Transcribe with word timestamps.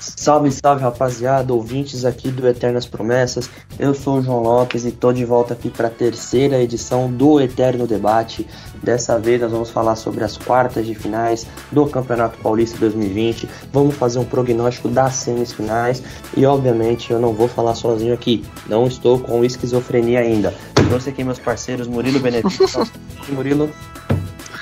Salve, 0.00 0.50
salve 0.50 0.82
rapaziada, 0.82 1.52
ouvintes 1.52 2.06
aqui 2.06 2.30
do 2.30 2.48
Eternas 2.48 2.86
Promessas. 2.86 3.50
Eu 3.78 3.92
sou 3.92 4.18
o 4.18 4.22
João 4.22 4.42
Lopes 4.42 4.86
e 4.86 4.92
tô 4.92 5.12
de 5.12 5.26
volta 5.26 5.52
aqui 5.52 5.68
para 5.68 5.88
a 5.88 5.90
terceira 5.90 6.58
edição 6.58 7.12
do 7.12 7.38
Eterno 7.38 7.86
Debate. 7.86 8.46
Dessa 8.82 9.18
vez 9.18 9.42
nós 9.42 9.52
vamos 9.52 9.68
falar 9.68 9.96
sobre 9.96 10.24
as 10.24 10.38
quartas 10.38 10.86
de 10.86 10.94
finais 10.94 11.46
do 11.70 11.84
Campeonato 11.86 12.38
Paulista 12.38 12.78
2020. 12.78 13.46
Vamos 13.70 13.94
fazer 13.94 14.18
um 14.18 14.24
prognóstico 14.24 14.88
das 14.88 15.16
semifinais 15.16 16.02
e, 16.34 16.46
obviamente, 16.46 17.10
eu 17.10 17.20
não 17.20 17.34
vou 17.34 17.46
falar 17.46 17.74
sozinho 17.74 18.14
aqui. 18.14 18.42
Não 18.66 18.86
estou 18.86 19.18
com 19.18 19.44
esquizofrenia 19.44 20.20
ainda. 20.20 20.54
Trouxe 20.88 21.10
aqui 21.10 21.22
meus 21.22 21.38
parceiros 21.38 21.86
Murilo 21.86 22.20
Benedito. 22.20 22.64
Murilo. 23.28 23.70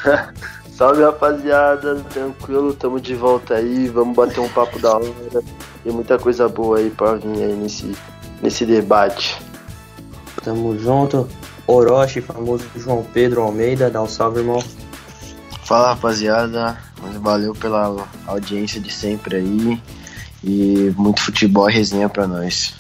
Salve 0.79 1.02
rapaziada, 1.02 1.96
tranquilo, 2.08 2.72
tamo 2.72 3.00
de 3.00 3.12
volta 3.12 3.54
aí, 3.54 3.88
vamos 3.88 4.14
bater 4.14 4.38
um 4.38 4.48
papo 4.48 4.78
da 4.78 4.95
hora. 4.95 5.42
Tem 5.82 5.92
muita 5.92 6.16
coisa 6.20 6.48
boa 6.48 6.78
aí 6.78 6.88
pra 6.88 7.14
vir 7.14 7.42
aí 7.42 7.56
nesse, 7.56 7.96
nesse 8.41 8.64
debate. 8.64 9.36
Tamo 10.45 10.78
junto. 10.78 11.28
Orochi, 11.66 12.20
famoso 12.20 12.64
João 12.77 13.05
Pedro 13.12 13.42
Almeida, 13.42 13.91
dá 13.91 14.00
um 14.00 14.06
salve, 14.06 14.38
irmão. 14.38 14.62
Fala 15.64 15.95
rapaziada, 15.95 16.78
valeu 17.20 17.55
pela 17.55 18.06
audiência 18.28 18.80
de 18.80 18.92
sempre 18.92 19.34
aí. 19.34 19.83
E 20.45 20.95
muito 20.97 21.20
futebol 21.20 21.69
e 21.69 21.72
resenha 21.72 22.08
pra 22.08 22.28
nós. 22.28 22.72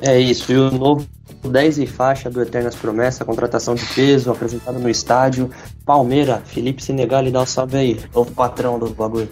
É 0.00 0.16
isso, 0.20 0.52
e 0.52 0.56
o 0.56 0.70
novo 0.70 1.04
10 1.48 1.78
e 1.78 1.86
faixa 1.86 2.30
do 2.30 2.40
Eternas 2.40 2.74
Promessa, 2.74 3.24
contratação 3.24 3.74
de 3.74 3.84
peso, 3.86 4.30
apresentado 4.30 4.78
no 4.78 4.88
estádio. 4.88 5.50
Palmeira, 5.84 6.42
Felipe 6.44 6.82
Senegal, 6.82 7.30
dá 7.30 7.42
um 7.42 7.46
salve 7.46 7.76
aí, 7.76 8.00
novo 8.14 8.32
patrão 8.32 8.78
do 8.78 8.90
bagulho. 8.90 9.28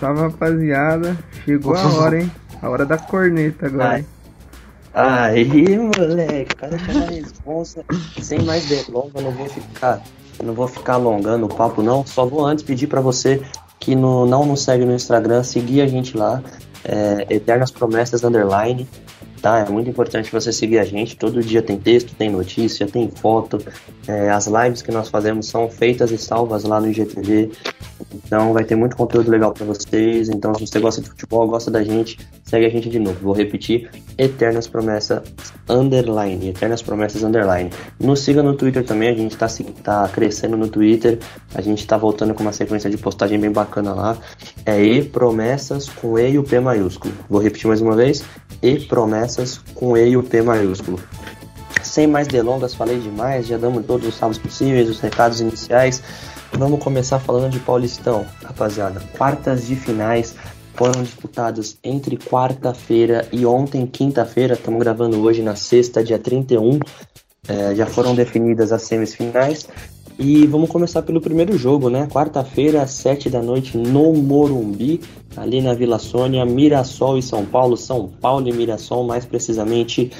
Salve 0.00 0.20
rapaziada, 0.20 1.16
chegou 1.44 1.74
a 1.74 1.86
hora, 1.94 2.20
hein? 2.20 2.30
A 2.62 2.68
hora 2.68 2.86
da 2.86 2.98
corneta 2.98 3.66
agora, 3.66 3.98
hein? 3.98 4.06
Aí, 4.94 5.78
moleque, 5.78 6.54
o 6.54 6.56
cara 6.56 6.78
chama 6.78 7.04
a 7.04 7.10
responsa. 7.10 7.84
Sem 8.20 8.42
mais 8.42 8.66
delongas, 8.66 9.22
não 9.22 9.30
vou 9.30 9.46
ficar, 9.46 10.02
não 10.42 10.54
vou 10.54 10.68
ficar 10.68 10.94
alongando 10.94 11.46
o 11.46 11.48
papo 11.48 11.82
não. 11.82 12.04
Só 12.06 12.24
vou 12.24 12.44
antes 12.44 12.64
pedir 12.64 12.86
para 12.86 13.00
você 13.00 13.42
que 13.78 13.94
no, 13.94 14.26
não 14.26 14.44
nos 14.44 14.62
segue 14.62 14.84
no 14.84 14.94
Instagram, 14.94 15.42
seguir 15.42 15.82
a 15.82 15.86
gente 15.86 16.16
lá, 16.16 16.42
é, 16.84 17.26
Eternas 17.30 17.70
Promessas 17.70 18.24
Underline 18.24 18.88
tá? 19.38 19.60
É 19.60 19.70
muito 19.70 19.88
importante 19.88 20.30
você 20.30 20.52
seguir 20.52 20.78
a 20.78 20.84
gente. 20.84 21.16
Todo 21.16 21.42
dia 21.42 21.62
tem 21.62 21.78
texto, 21.78 22.14
tem 22.14 22.30
notícia, 22.30 22.86
tem 22.86 23.10
foto. 23.10 23.58
É, 24.06 24.30
as 24.30 24.46
lives 24.46 24.82
que 24.82 24.90
nós 24.90 25.08
fazemos 25.08 25.46
são 25.46 25.68
feitas 25.70 26.10
e 26.10 26.18
salvas 26.18 26.64
lá 26.64 26.80
no 26.80 26.88
IGTV. 26.88 27.50
Então 28.12 28.52
vai 28.52 28.64
ter 28.64 28.74
muito 28.74 28.96
conteúdo 28.96 29.30
legal 29.30 29.52
para 29.52 29.64
vocês. 29.66 30.28
Então, 30.28 30.54
se 30.54 30.66
você 30.66 30.80
gosta 30.80 31.00
de 31.00 31.08
futebol, 31.08 31.46
gosta 31.48 31.70
da 31.70 31.82
gente, 31.82 32.18
segue 32.44 32.66
a 32.66 32.68
gente 32.68 32.88
de 32.88 32.98
novo. 32.98 33.18
Vou 33.20 33.32
repetir: 33.32 33.90
Eternas 34.16 34.66
Promessas 34.66 35.22
Underline. 35.68 36.48
Eternas 36.48 36.82
Promessas 36.82 37.22
Underline. 37.22 37.70
Nos 37.98 38.20
siga 38.20 38.42
no 38.42 38.54
Twitter 38.54 38.84
também, 38.84 39.08
a 39.08 39.14
gente 39.14 39.36
tá, 39.36 39.46
tá 39.82 40.08
crescendo 40.08 40.56
no 40.56 40.68
Twitter. 40.68 41.18
A 41.54 41.60
gente 41.60 41.86
tá 41.86 41.96
voltando 41.96 42.34
com 42.34 42.42
uma 42.42 42.52
sequência 42.52 42.88
de 42.88 42.96
postagem 42.96 43.38
bem 43.38 43.50
bacana 43.50 43.92
lá. 43.92 44.16
É 44.64 44.80
E 44.82 45.02
Promessas 45.02 45.88
com 45.88 46.18
E 46.18 46.30
e 46.30 46.38
o 46.38 46.44
P 46.44 46.60
maiúsculo. 46.60 47.14
Vou 47.28 47.40
repetir 47.40 47.66
mais 47.66 47.80
uma 47.80 47.96
vez: 47.96 48.24
E 48.62 48.78
Promessas 48.80 49.58
com 49.74 49.96
E 49.96 50.10
e 50.10 50.16
o 50.16 50.22
P 50.22 50.42
maiúsculo. 50.42 50.98
Sem 51.82 52.06
mais 52.06 52.28
delongas, 52.28 52.74
falei 52.74 52.98
demais, 52.98 53.46
já 53.46 53.56
damos 53.56 53.86
todos 53.86 54.06
os 54.06 54.14
salvos 54.14 54.36
possíveis, 54.36 54.88
os 54.88 55.00
recados 55.00 55.40
iniciais. 55.40 56.02
Vamos 56.52 56.82
começar 56.82 57.18
falando 57.18 57.52
de 57.52 57.60
Paulistão, 57.60 58.24
rapaziada. 58.42 59.00
Quartas 59.16 59.66
de 59.66 59.76
finais 59.76 60.34
foram 60.74 61.02
disputadas 61.02 61.78
entre 61.84 62.16
quarta-feira 62.16 63.26
e 63.32 63.44
ontem, 63.44 63.86
quinta-feira. 63.86 64.54
Estamos 64.54 64.80
gravando 64.80 65.20
hoje 65.20 65.42
na 65.42 65.54
sexta, 65.54 66.02
dia 66.02 66.18
31. 66.18 66.80
É, 67.46 67.74
já 67.74 67.86
foram 67.86 68.14
definidas 68.14 68.72
as 68.72 68.82
semifinais. 68.82 69.68
E 70.18 70.46
vamos 70.46 70.68
começar 70.68 71.02
pelo 71.02 71.20
primeiro 71.20 71.56
jogo, 71.56 71.88
né? 71.88 72.08
Quarta-feira, 72.10 72.82
às 72.82 72.90
7 72.90 73.30
da 73.30 73.40
noite, 73.40 73.78
no 73.78 74.12
Morumbi, 74.14 75.00
ali 75.36 75.60
na 75.60 75.74
Vila 75.74 75.98
Sônia, 75.98 76.44
Mirassol 76.44 77.18
e 77.18 77.22
São 77.22 77.44
Paulo. 77.44 77.76
São 77.76 78.08
Paulo 78.08 78.48
e 78.48 78.52
Mirassol, 78.52 79.04
mais 79.04 79.24
precisamente, 79.24 80.10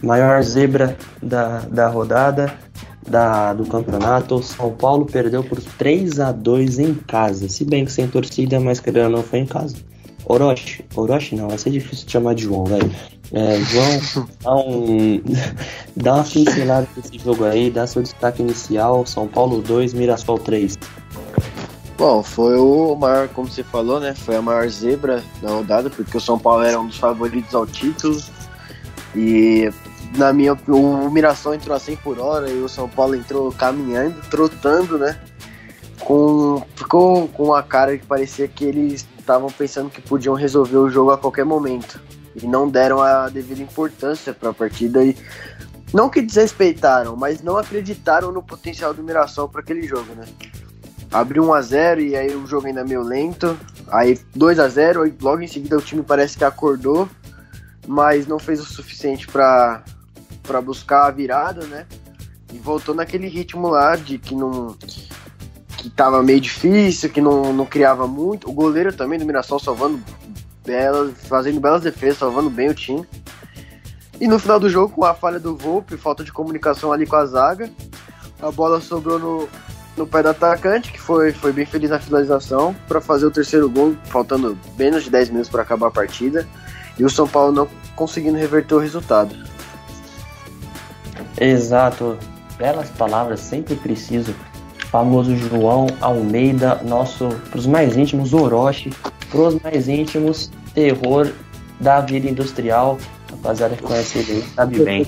maior 0.00 0.40
zebra 0.42 0.96
da, 1.20 1.60
da 1.60 1.88
rodada 1.88 2.67
da, 3.08 3.52
do 3.52 3.66
campeonato. 3.66 4.42
São 4.42 4.72
Paulo 4.72 5.06
perdeu 5.06 5.42
por 5.42 5.60
3 5.60 6.20
a 6.20 6.32
2 6.32 6.78
em 6.78 6.94
casa. 6.94 7.48
Se 7.48 7.64
bem 7.64 7.84
que 7.84 7.92
sem 7.92 8.08
torcida, 8.08 8.60
mas 8.60 8.80
querendo 8.80 9.10
não 9.10 9.22
foi 9.22 9.40
em 9.40 9.46
casa. 9.46 9.76
Orochi, 10.24 10.84
Orochi 10.94 11.36
não, 11.36 11.48
vai 11.48 11.56
ser 11.56 11.70
difícil 11.70 12.04
de 12.04 12.12
chamar 12.12 12.34
de 12.34 12.44
João, 12.44 12.64
velho. 12.64 12.90
É, 13.32 13.60
João, 13.60 14.28
dá, 14.42 14.56
um, 14.56 15.22
dá 15.96 16.14
uma 16.16 16.24
pincelada 16.24 16.88
nesse 16.96 17.18
jogo 17.18 17.44
aí, 17.44 17.70
dá 17.70 17.86
seu 17.86 18.02
destaque 18.02 18.42
inicial. 18.42 19.06
São 19.06 19.26
Paulo 19.26 19.62
2, 19.62 19.94
Mirassol 19.94 20.38
3. 20.38 20.78
Bom, 21.96 22.22
foi 22.22 22.56
o 22.56 22.94
maior, 22.94 23.28
como 23.28 23.48
você 23.48 23.64
falou, 23.64 23.98
né? 23.98 24.14
Foi 24.14 24.36
a 24.36 24.42
maior 24.42 24.68
zebra 24.68 25.22
da 25.42 25.50
rodada, 25.50 25.90
porque 25.90 26.16
o 26.16 26.20
São 26.20 26.38
Paulo 26.38 26.62
era 26.62 26.78
um 26.78 26.86
dos 26.86 26.96
favoritos 26.96 27.54
ao 27.54 27.66
título. 27.66 28.20
E 29.16 29.68
na 30.16 30.32
minha 30.32 30.54
o 30.68 31.10
Mirassol 31.10 31.54
entrou 31.54 31.76
a 31.76 31.80
100 31.80 31.96
por 31.96 32.18
hora 32.18 32.48
e 32.48 32.60
o 32.60 32.68
São 32.68 32.88
Paulo 32.88 33.14
entrou 33.14 33.52
caminhando, 33.52 34.20
trotando, 34.30 34.98
né? 34.98 35.18
Com, 36.00 36.62
ficou 36.76 37.28
com 37.28 37.44
uma 37.46 37.62
cara 37.62 37.98
que 37.98 38.06
parecia 38.06 38.48
que 38.48 38.64
eles 38.64 39.06
estavam 39.18 39.50
pensando 39.50 39.90
que 39.90 40.00
podiam 40.00 40.34
resolver 40.34 40.76
o 40.76 40.88
jogo 40.88 41.10
a 41.10 41.18
qualquer 41.18 41.44
momento 41.44 42.00
e 42.34 42.46
não 42.46 42.68
deram 42.68 43.02
a 43.02 43.28
devida 43.28 43.60
importância 43.60 44.32
para 44.32 44.50
a 44.50 44.54
partida 44.54 45.04
e 45.04 45.16
não 45.92 46.08
que 46.08 46.22
desrespeitaram, 46.22 47.16
mas 47.16 47.42
não 47.42 47.56
acreditaram 47.56 48.30
no 48.30 48.42
potencial 48.42 48.94
do 48.94 49.02
Mirassol 49.02 49.48
para 49.48 49.60
aquele 49.60 49.82
jogo, 49.82 50.14
né? 50.14 50.24
Abriu 51.10 51.44
1 51.44 51.54
a 51.54 51.62
0 51.62 52.00
e 52.00 52.16
aí 52.16 52.34
o 52.34 52.46
jogo 52.46 52.66
ainda 52.66 52.84
meio 52.84 53.02
lento, 53.02 53.58
aí 53.90 54.18
2 54.34 54.58
a 54.58 54.68
0 54.68 55.06
e 55.06 55.14
logo 55.20 55.40
em 55.40 55.46
seguida 55.46 55.78
o 55.78 55.82
time 55.82 56.02
parece 56.02 56.36
que 56.36 56.44
acordou, 56.44 57.08
mas 57.86 58.26
não 58.26 58.38
fez 58.38 58.60
o 58.60 58.64
suficiente 58.64 59.26
para 59.26 59.82
para 60.48 60.62
buscar 60.62 61.06
a 61.06 61.10
virada, 61.10 61.66
né? 61.66 61.86
E 62.52 62.58
voltou 62.58 62.94
naquele 62.94 63.28
ritmo 63.28 63.68
lá 63.68 63.94
de 63.94 64.18
que 64.18 64.34
não 64.34 64.74
que 65.76 65.90
tava 65.90 66.22
meio 66.22 66.40
difícil, 66.40 67.10
que 67.10 67.20
não, 67.20 67.52
não 67.52 67.66
criava 67.66 68.06
muito. 68.08 68.48
O 68.48 68.52
goleiro 68.52 68.92
também 68.92 69.18
do 69.18 69.26
Mirassol 69.26 69.60
salvando 69.60 70.02
belas, 70.64 71.12
fazendo 71.28 71.60
belas 71.60 71.82
defesas, 71.82 72.18
salvando 72.18 72.50
bem 72.50 72.68
o 72.68 72.74
time. 72.74 73.06
E 74.20 74.26
no 74.26 74.38
final 74.38 74.58
do 74.58 74.68
jogo, 74.68 74.92
com 74.92 75.04
a 75.04 75.14
falha 75.14 75.38
do 75.38 75.56
Volpe, 75.56 75.96
falta 75.96 76.24
de 76.24 76.32
comunicação 76.32 76.92
ali 76.92 77.06
com 77.06 77.14
a 77.14 77.24
zaga, 77.24 77.70
a 78.42 78.50
bola 78.50 78.80
sobrou 78.80 79.18
no, 79.20 79.48
no 79.96 80.06
pé 80.06 80.22
do 80.22 80.30
atacante, 80.30 80.90
que 80.90 81.00
foi, 81.00 81.32
foi 81.32 81.52
bem 81.52 81.64
feliz 81.64 81.90
na 81.90 82.00
finalização, 82.00 82.74
para 82.88 83.00
fazer 83.00 83.26
o 83.26 83.30
terceiro 83.30 83.70
gol, 83.70 83.96
faltando 84.06 84.58
menos 84.76 85.04
de 85.04 85.10
10 85.10 85.28
minutos 85.30 85.50
para 85.50 85.62
acabar 85.62 85.86
a 85.86 85.92
partida. 85.92 86.48
E 86.98 87.04
o 87.04 87.10
São 87.10 87.28
Paulo 87.28 87.52
não 87.52 87.68
conseguindo 87.94 88.36
reverter 88.36 88.74
o 88.74 88.78
resultado. 88.80 89.32
Exato. 91.40 92.18
Belas 92.56 92.90
palavras, 92.90 93.40
sempre 93.40 93.76
preciso. 93.76 94.34
Famoso 94.90 95.36
João 95.36 95.86
Almeida, 96.00 96.80
nosso, 96.82 97.28
para 97.50 97.58
os 97.58 97.66
mais 97.66 97.96
íntimos, 97.96 98.32
Orochi, 98.32 98.90
para 99.30 99.40
os 99.40 99.60
mais 99.60 99.86
íntimos, 99.86 100.50
terror 100.74 101.30
da 101.78 102.00
vida 102.00 102.28
industrial. 102.28 102.98
Rapaziada 103.30 103.76
que 103.76 103.82
conhece 103.82 104.18
ele 104.18 104.44
sabe 104.54 104.82
bem. 104.82 105.06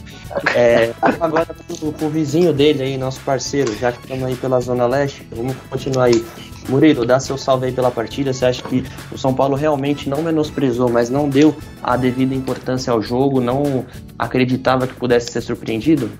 É, 0.54 0.92
agora 1.20 1.46
pro, 1.46 1.92
pro 1.92 2.08
vizinho 2.08 2.52
dele 2.52 2.82
aí, 2.82 2.98
nosso 2.98 3.20
parceiro, 3.20 3.76
já 3.78 3.92
que 3.92 4.00
estamos 4.00 4.24
aí 4.24 4.36
pela 4.36 4.60
Zona 4.60 4.86
Leste, 4.86 5.26
vamos 5.30 5.56
continuar 5.70 6.04
aí. 6.04 6.24
Murilo, 6.68 7.04
dá 7.04 7.18
seu 7.18 7.36
salve 7.36 7.66
aí 7.66 7.72
pela 7.72 7.90
partida. 7.90 8.32
Você 8.32 8.44
acha 8.44 8.62
que 8.62 8.84
o 9.10 9.18
São 9.18 9.34
Paulo 9.34 9.56
realmente 9.56 10.08
não 10.08 10.22
menosprezou, 10.22 10.88
mas 10.88 11.10
não 11.10 11.28
deu 11.28 11.56
a 11.82 11.96
devida 11.96 12.34
importância 12.34 12.92
ao 12.92 13.02
jogo, 13.02 13.40
não 13.40 13.84
acreditava 14.18 14.86
que 14.86 14.94
pudesse 14.94 15.32
ser 15.32 15.40
surpreendido? 15.40 16.10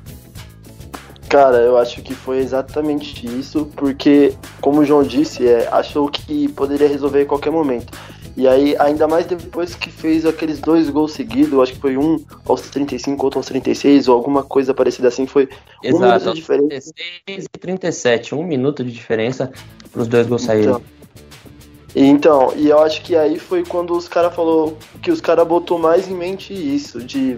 Cara, 1.28 1.58
eu 1.58 1.78
acho 1.78 2.02
que 2.02 2.12
foi 2.12 2.38
exatamente 2.38 3.24
isso, 3.24 3.70
porque, 3.76 4.34
como 4.60 4.80
o 4.80 4.84
João 4.84 5.04
disse, 5.04 5.46
é, 5.46 5.68
achou 5.70 6.08
que 6.08 6.48
poderia 6.48 6.88
resolver 6.88 7.22
em 7.22 7.26
qualquer 7.26 7.52
momento. 7.52 7.96
E 8.36 8.46
aí, 8.46 8.76
ainda 8.78 9.08
mais 9.08 9.26
depois 9.26 9.74
que 9.74 9.90
fez 9.90 10.24
aqueles 10.24 10.60
dois 10.60 10.88
gols 10.88 11.12
seguidos, 11.12 11.58
acho 11.60 11.72
que 11.74 11.80
foi 11.80 11.96
um 11.96 12.24
aos 12.46 12.62
35, 12.62 13.24
outro 13.24 13.38
aos 13.38 13.46
36, 13.46 14.08
ou 14.08 14.14
alguma 14.14 14.42
coisa 14.42 14.72
parecida 14.72 15.08
assim, 15.08 15.26
foi 15.26 15.48
Exato, 15.82 15.96
um 15.96 16.08
minuto 16.08 16.34
de 16.34 16.40
diferença. 16.40 16.92
36 17.26 17.44
e 17.44 17.58
37, 17.58 18.34
um 18.34 18.44
minuto 18.44 18.84
de 18.84 18.92
diferença 18.92 19.50
para 19.90 20.02
os 20.02 20.08
dois 20.08 20.26
gols 20.26 20.42
saírem. 20.42 20.68
Então, 20.70 20.82
então, 21.94 22.52
e 22.56 22.68
eu 22.68 22.78
acho 22.78 23.02
que 23.02 23.16
aí 23.16 23.38
foi 23.38 23.64
quando 23.64 23.96
os 23.96 24.06
caras 24.06 24.34
falou 24.34 24.78
que 25.02 25.10
os 25.10 25.20
caras 25.20 25.46
botou 25.46 25.78
mais 25.78 26.08
em 26.08 26.14
mente 26.14 26.54
isso, 26.54 27.00
de 27.00 27.36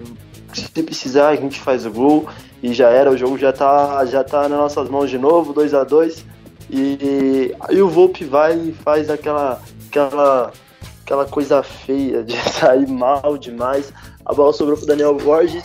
se 0.52 0.82
precisar 0.82 1.30
a 1.30 1.36
gente 1.36 1.58
faz 1.58 1.86
o 1.86 1.90
gol 1.90 2.26
e 2.62 2.74
já 2.74 2.90
era, 2.90 3.10
o 3.10 3.16
jogo 3.16 3.38
já 3.38 3.52
tá, 3.52 4.04
já 4.04 4.22
tá 4.22 4.42
nas 4.48 4.58
nossas 4.58 4.90
mãos 4.90 5.08
de 5.08 5.16
novo, 5.16 5.54
2 5.54 5.72
a 5.72 5.84
2 5.84 6.24
e 6.70 7.54
aí 7.60 7.80
o 7.80 7.88
Volpe 7.88 8.24
vai 8.24 8.58
e 8.58 8.72
faz 8.72 9.08
aquela 9.08 9.62
aquela 9.88 10.52
aquela 11.12 11.26
coisa 11.26 11.62
feia 11.62 12.23
de 12.23 12.37
sair 12.50 12.88
mal 12.88 13.37
demais. 13.37 13.93
A 14.25 14.32
bola 14.32 14.53
sobrou 14.53 14.76
pro 14.76 14.87
Daniel 14.87 15.14
Borges, 15.14 15.64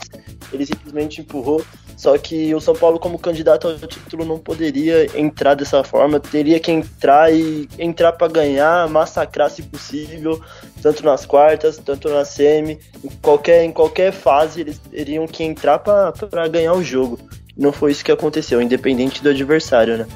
ele 0.51 0.65
simplesmente 0.65 1.21
empurrou. 1.21 1.63
Só 1.95 2.15
que 2.15 2.53
o 2.53 2.61
São 2.61 2.75
Paulo, 2.75 2.99
como 2.99 3.17
candidato 3.17 3.67
ao 3.67 3.75
título, 3.75 4.23
não 4.23 4.37
poderia 4.37 5.19
entrar 5.19 5.55
dessa 5.55 5.83
forma. 5.83 6.19
Teria 6.19 6.59
que 6.59 6.71
entrar 6.71 7.33
e 7.33 7.67
entrar 7.79 8.11
para 8.11 8.27
ganhar, 8.27 8.87
massacrar 8.87 9.49
se 9.49 9.63
possível, 9.63 10.39
tanto 10.79 11.03
nas 11.03 11.25
quartas, 11.25 11.77
tanto 11.77 12.07
na 12.09 12.23
semi, 12.23 12.77
em 13.03 13.09
qualquer, 13.19 13.63
em 13.63 13.71
qualquer 13.71 14.11
fase 14.11 14.61
eles 14.61 14.77
teriam 14.77 15.25
que 15.25 15.43
entrar 15.43 15.79
para 15.79 16.47
ganhar 16.47 16.73
o 16.73 16.83
jogo. 16.83 17.17
Não 17.57 17.71
foi 17.71 17.91
isso 17.91 18.05
que 18.05 18.11
aconteceu, 18.11 18.61
independente 18.61 19.23
do 19.23 19.29
adversário, 19.29 19.97
né? 19.97 20.07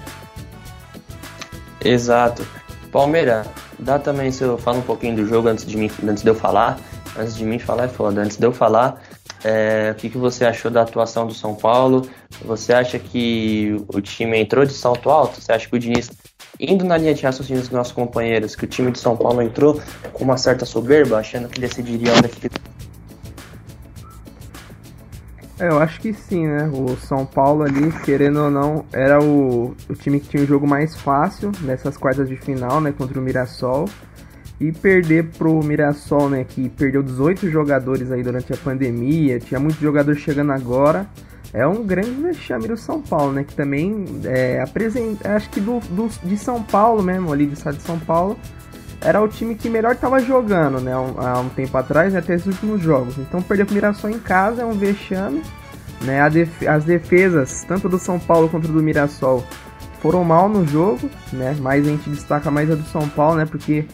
Exato. 1.83 2.45
Palmeiras, 2.91 3.47
dá 3.79 3.97
também 3.97 4.31
se 4.31 4.43
eu 4.43 4.57
falo 4.57 4.79
um 4.79 4.83
pouquinho 4.83 5.15
do 5.15 5.25
jogo 5.25 5.47
antes 5.47 5.65
de 5.65 5.77
mim, 5.77 5.89
antes 6.07 6.23
de 6.23 6.29
eu 6.29 6.35
falar. 6.35 6.77
Antes 7.17 7.35
de 7.35 7.45
mim 7.45 7.59
falar 7.59 7.85
é 7.85 7.87
foda. 7.87 8.21
Antes 8.21 8.37
de 8.37 8.45
eu 8.45 8.53
falar, 8.53 9.01
é, 9.43 9.91
o 9.91 9.95
que, 9.95 10.09
que 10.09 10.17
você 10.17 10.45
achou 10.45 10.69
da 10.69 10.81
atuação 10.81 11.25
do 11.25 11.33
São 11.33 11.55
Paulo? 11.55 12.07
Você 12.45 12.73
acha 12.73 12.99
que 12.99 13.75
o 13.87 14.01
time 14.01 14.37
entrou 14.39 14.65
de 14.65 14.73
salto 14.73 15.09
alto? 15.09 15.41
Você 15.41 15.51
acha 15.51 15.67
que 15.67 15.75
o 15.75 15.79
Diniz, 15.79 16.11
indo 16.59 16.85
na 16.85 16.97
linha 16.97 17.13
de 17.13 17.23
raciocínio 17.23 17.61
dos 17.61 17.71
nossos 17.71 17.93
companheiros, 17.93 18.55
que 18.55 18.65
o 18.65 18.67
time 18.67 18.91
de 18.91 18.99
São 18.99 19.17
Paulo 19.17 19.41
entrou 19.41 19.81
com 20.13 20.23
uma 20.23 20.37
certa 20.37 20.65
soberba, 20.65 21.17
achando 21.17 21.47
que 21.49 21.59
decidiria 21.59 22.13
onde 22.13 22.29
É, 25.61 25.67
eu 25.67 25.77
acho 25.77 26.01
que 26.01 26.11
sim, 26.11 26.47
né? 26.47 26.71
O 26.73 26.97
São 26.97 27.23
Paulo 27.23 27.61
ali, 27.61 27.91
querendo 28.03 28.45
ou 28.45 28.49
não, 28.49 28.83
era 28.91 29.23
o, 29.23 29.75
o 29.87 29.93
time 29.93 30.19
que 30.19 30.27
tinha 30.27 30.41
o 30.41 30.47
jogo 30.47 30.65
mais 30.65 30.99
fácil 30.99 31.51
nessas 31.61 31.95
quartas 31.95 32.27
de 32.27 32.35
final, 32.35 32.81
né? 32.81 32.91
Contra 32.91 33.19
o 33.19 33.21
Mirassol. 33.21 33.87
E 34.59 34.71
perder 34.71 35.29
pro 35.37 35.63
Mirassol, 35.63 36.31
né? 36.31 36.43
Que 36.43 36.67
perdeu 36.67 37.03
18 37.03 37.47
jogadores 37.51 38.11
aí 38.11 38.23
durante 38.23 38.51
a 38.51 38.57
pandemia, 38.57 39.39
tinha 39.39 39.59
muito 39.59 39.79
jogador 39.79 40.15
chegando 40.15 40.51
agora. 40.51 41.05
É 41.53 41.67
um 41.67 41.85
grande 41.85 42.09
vexame 42.09 42.67
do 42.67 42.75
São 42.75 42.99
Paulo, 42.99 43.31
né? 43.31 43.43
Que 43.43 43.53
também 43.53 44.05
é, 44.25 44.59
apresenta. 44.63 45.35
Acho 45.35 45.47
que 45.51 45.61
do, 45.61 45.79
do, 45.91 46.09
de 46.23 46.37
São 46.37 46.63
Paulo 46.63 47.03
mesmo, 47.03 47.31
ali 47.31 47.45
do 47.45 47.53
estado 47.53 47.77
de 47.77 47.83
São 47.83 47.99
Paulo, 47.99 48.35
era 49.01 49.21
o 49.21 49.27
time 49.27 49.55
que 49.55 49.69
melhor 49.69 49.93
estava 49.93 50.19
jogando, 50.19 50.79
né? 50.79 50.93
Há 50.93 51.39
um 51.39 51.49
tempo 51.49 51.75
atrás, 51.77 52.13
né, 52.13 52.19
até 52.19 52.35
esses 52.35 52.47
últimos 52.47 52.81
jogos. 52.81 53.17
Então 53.17 53.41
perder 53.41 53.65
pro 53.65 53.73
Mirassol 53.73 54.11
em 54.11 54.19
casa 54.19 54.61
é 54.61 54.65
um 54.65 54.73
vexame. 54.73 55.41
Né? 56.01 56.27
Def 56.29 56.67
as 56.67 56.83
defesas, 56.83 57.63
tanto 57.67 57.87
do 57.87 57.99
São 57.99 58.19
Paulo 58.19 58.49
quanto 58.49 58.67
do 58.67 58.81
Mirassol, 58.81 59.43
foram 60.01 60.23
mal 60.23 60.49
no 60.49 60.65
jogo, 60.65 61.09
né? 61.31 61.55
Mas 61.59 61.85
a 61.85 61.89
gente 61.89 62.09
destaca 62.09 62.49
mais 62.49 62.71
a 62.71 62.75
do 62.75 62.83
São 62.85 63.07
Paulo, 63.09 63.37
né? 63.37 63.45
Porque 63.45 63.85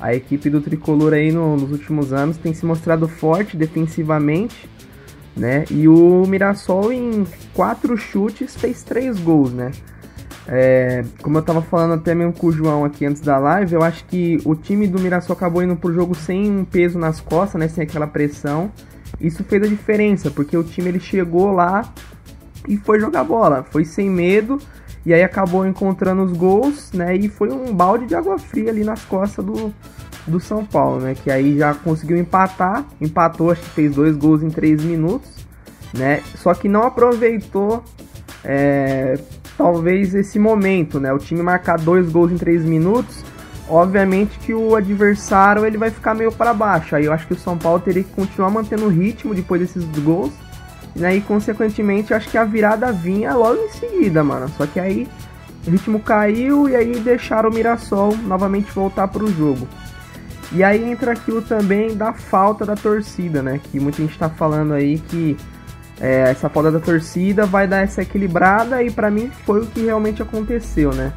a 0.00 0.14
equipe 0.14 0.50
do 0.50 0.60
Tricolor 0.60 1.12
aí 1.12 1.32
no, 1.32 1.56
nos 1.56 1.72
últimos 1.72 2.12
anos 2.12 2.36
tem 2.36 2.52
se 2.54 2.64
mostrado 2.64 3.08
forte 3.08 3.56
defensivamente, 3.56 4.68
né? 5.36 5.64
E 5.70 5.88
o 5.88 6.24
Mirassol 6.26 6.92
em 6.92 7.26
quatro 7.52 7.96
chutes 7.96 8.56
fez 8.56 8.82
três 8.82 9.18
gols, 9.18 9.52
né? 9.52 9.72
É, 10.48 11.04
como 11.22 11.38
eu 11.38 11.42
tava 11.42 11.60
falando 11.60 11.94
até 11.94 12.14
mesmo 12.14 12.32
com 12.32 12.46
o 12.46 12.52
João 12.52 12.84
aqui 12.84 13.04
antes 13.04 13.20
da 13.20 13.36
live, 13.38 13.74
eu 13.74 13.82
acho 13.82 14.04
que 14.04 14.40
o 14.44 14.54
time 14.54 14.86
do 14.86 15.00
Mirassol 15.00 15.34
acabou 15.34 15.62
indo 15.62 15.74
pro 15.74 15.92
jogo 15.92 16.14
sem 16.14 16.50
um 16.50 16.64
peso 16.64 16.98
nas 16.98 17.20
costas, 17.20 17.60
né? 17.60 17.68
Sem 17.68 17.82
aquela 17.82 18.06
pressão. 18.06 18.70
Isso 19.20 19.42
fez 19.44 19.62
a 19.62 19.66
diferença, 19.66 20.30
porque 20.30 20.56
o 20.56 20.62
time 20.62 20.88
ele 20.88 21.00
chegou 21.00 21.50
lá 21.50 21.92
e 22.68 22.76
foi 22.76 23.00
jogar 23.00 23.24
bola, 23.24 23.64
foi 23.64 23.84
sem 23.84 24.10
medo 24.10 24.58
e 25.04 25.14
aí 25.14 25.22
acabou 25.22 25.66
encontrando 25.66 26.24
os 26.24 26.32
gols, 26.32 26.92
né? 26.92 27.16
E 27.16 27.28
foi 27.28 27.50
um 27.52 27.72
balde 27.72 28.06
de 28.06 28.14
água 28.14 28.38
fria 28.38 28.70
ali 28.70 28.82
nas 28.82 29.04
costas 29.04 29.44
do, 29.44 29.72
do 30.26 30.40
São 30.40 30.64
Paulo, 30.64 31.00
né? 31.00 31.14
Que 31.14 31.30
aí 31.30 31.56
já 31.58 31.74
conseguiu 31.74 32.16
empatar, 32.16 32.84
empatou, 33.00 33.52
acho 33.52 33.62
que 33.62 33.70
fez 33.70 33.94
dois 33.94 34.16
gols 34.16 34.42
em 34.42 34.50
três 34.50 34.82
minutos, 34.82 35.30
né? 35.96 36.22
Só 36.34 36.52
que 36.54 36.68
não 36.68 36.82
aproveitou 36.82 37.84
é, 38.44 39.16
talvez 39.56 40.14
esse 40.14 40.38
momento, 40.38 41.00
né? 41.00 41.12
O 41.12 41.18
time 41.18 41.42
marcar 41.42 41.78
dois 41.78 42.10
gols 42.10 42.30
em 42.30 42.36
três 42.36 42.64
minutos, 42.64 43.24
obviamente 43.68 44.38
que 44.38 44.52
o 44.52 44.74
adversário 44.76 45.64
ele 45.64 45.78
vai 45.78 45.90
ficar 45.90 46.14
meio 46.14 46.32
para 46.32 46.52
baixo. 46.52 46.94
Aí 46.94 47.04
eu 47.04 47.12
acho 47.12 47.26
que 47.26 47.32
o 47.32 47.38
São 47.38 47.56
Paulo 47.56 47.80
teria 47.80 48.04
que 48.04 48.12
continuar 48.12 48.50
mantendo 48.50 48.86
o 48.86 48.90
ritmo 48.90 49.34
depois 49.34 49.60
desses 49.60 49.84
gols. 50.00 50.32
Né? 50.94 51.16
E 51.16 51.20
consequentemente 51.20 52.10
eu 52.10 52.16
acho 52.16 52.28
que 52.28 52.38
a 52.38 52.44
virada 52.44 52.90
vinha 52.90 53.34
logo 53.34 53.60
em 53.60 53.70
seguida, 53.70 54.24
mano. 54.24 54.48
Só 54.56 54.66
que 54.66 54.80
aí 54.80 55.06
o 55.66 55.70
ritmo 55.70 56.00
caiu 56.00 56.68
e 56.68 56.76
aí 56.76 56.98
deixaram 57.00 57.50
o 57.50 57.52
Mirassol 57.52 58.16
novamente 58.16 58.70
voltar 58.72 59.08
para 59.08 59.24
o 59.24 59.30
jogo. 59.30 59.66
E 60.52 60.62
aí 60.62 60.82
entra 60.90 61.12
aquilo 61.12 61.42
também 61.42 61.96
da 61.96 62.12
falta 62.12 62.64
da 62.64 62.76
torcida, 62.76 63.42
né? 63.42 63.60
Que 63.62 63.80
muita 63.80 64.00
gente 64.00 64.16
tá 64.16 64.28
falando 64.28 64.72
aí 64.72 64.98
que 64.98 65.36
é, 66.00 66.30
essa 66.30 66.48
falta 66.48 66.70
da 66.70 66.80
torcida 66.80 67.46
vai 67.46 67.66
dar 67.66 67.78
essa 67.78 68.02
equilibrada 68.02 68.82
e 68.82 68.90
para 68.90 69.10
mim 69.10 69.30
foi 69.44 69.60
o 69.60 69.66
que 69.66 69.80
realmente 69.80 70.22
aconteceu, 70.22 70.92
né? 70.92 71.12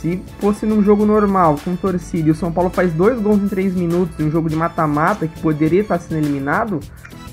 Se 0.00 0.22
fosse 0.38 0.64
num 0.64 0.82
jogo 0.82 1.04
normal, 1.04 1.58
com 1.64 1.74
torcida, 1.74 2.28
e 2.28 2.30
o 2.30 2.34
São 2.34 2.52
Paulo 2.52 2.70
faz 2.70 2.92
dois 2.92 3.20
gols 3.20 3.42
em 3.42 3.48
três 3.48 3.74
minutos 3.74 4.18
em 4.20 4.24
um 4.24 4.30
jogo 4.30 4.48
de 4.48 4.54
mata-mata 4.54 5.26
que 5.26 5.40
poderia 5.40 5.80
estar 5.80 5.98
sendo 5.98 6.18
eliminado, 6.18 6.78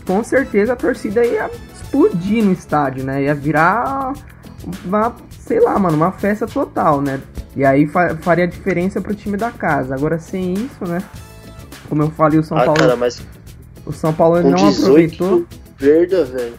com 0.05 0.23
certeza 0.23 0.73
a 0.73 0.75
torcida 0.75 1.23
ia 1.23 1.49
explodir 1.73 2.43
no 2.43 2.51
estádio, 2.51 3.03
né? 3.03 3.23
Ia 3.23 3.35
virar 3.35 4.13
uma, 4.83 5.15
sei 5.39 5.59
lá, 5.59 5.77
mano, 5.77 5.95
uma 5.95 6.11
festa 6.11 6.47
total, 6.47 7.01
né? 7.01 7.21
E 7.55 7.63
aí 7.63 7.87
fa 7.87 8.15
faria 8.17 8.47
diferença 8.47 8.99
pro 8.99 9.13
time 9.13 9.37
da 9.37 9.51
casa. 9.51 9.93
Agora 9.93 10.17
sem 10.17 10.53
isso, 10.53 10.85
né? 10.87 11.03
Como 11.87 12.01
eu 12.01 12.09
falei, 12.11 12.39
o 12.39 12.43
São 12.43 12.57
ah, 12.57 12.65
Paulo. 12.65 12.79
Cara, 12.79 12.95
mas 12.95 13.21
o 13.85 13.91
São 13.91 14.13
Paulo 14.13 14.41
não 14.41 14.69
aproveitou. 14.69 15.45
Perda, 15.77 16.25
velho. 16.25 16.53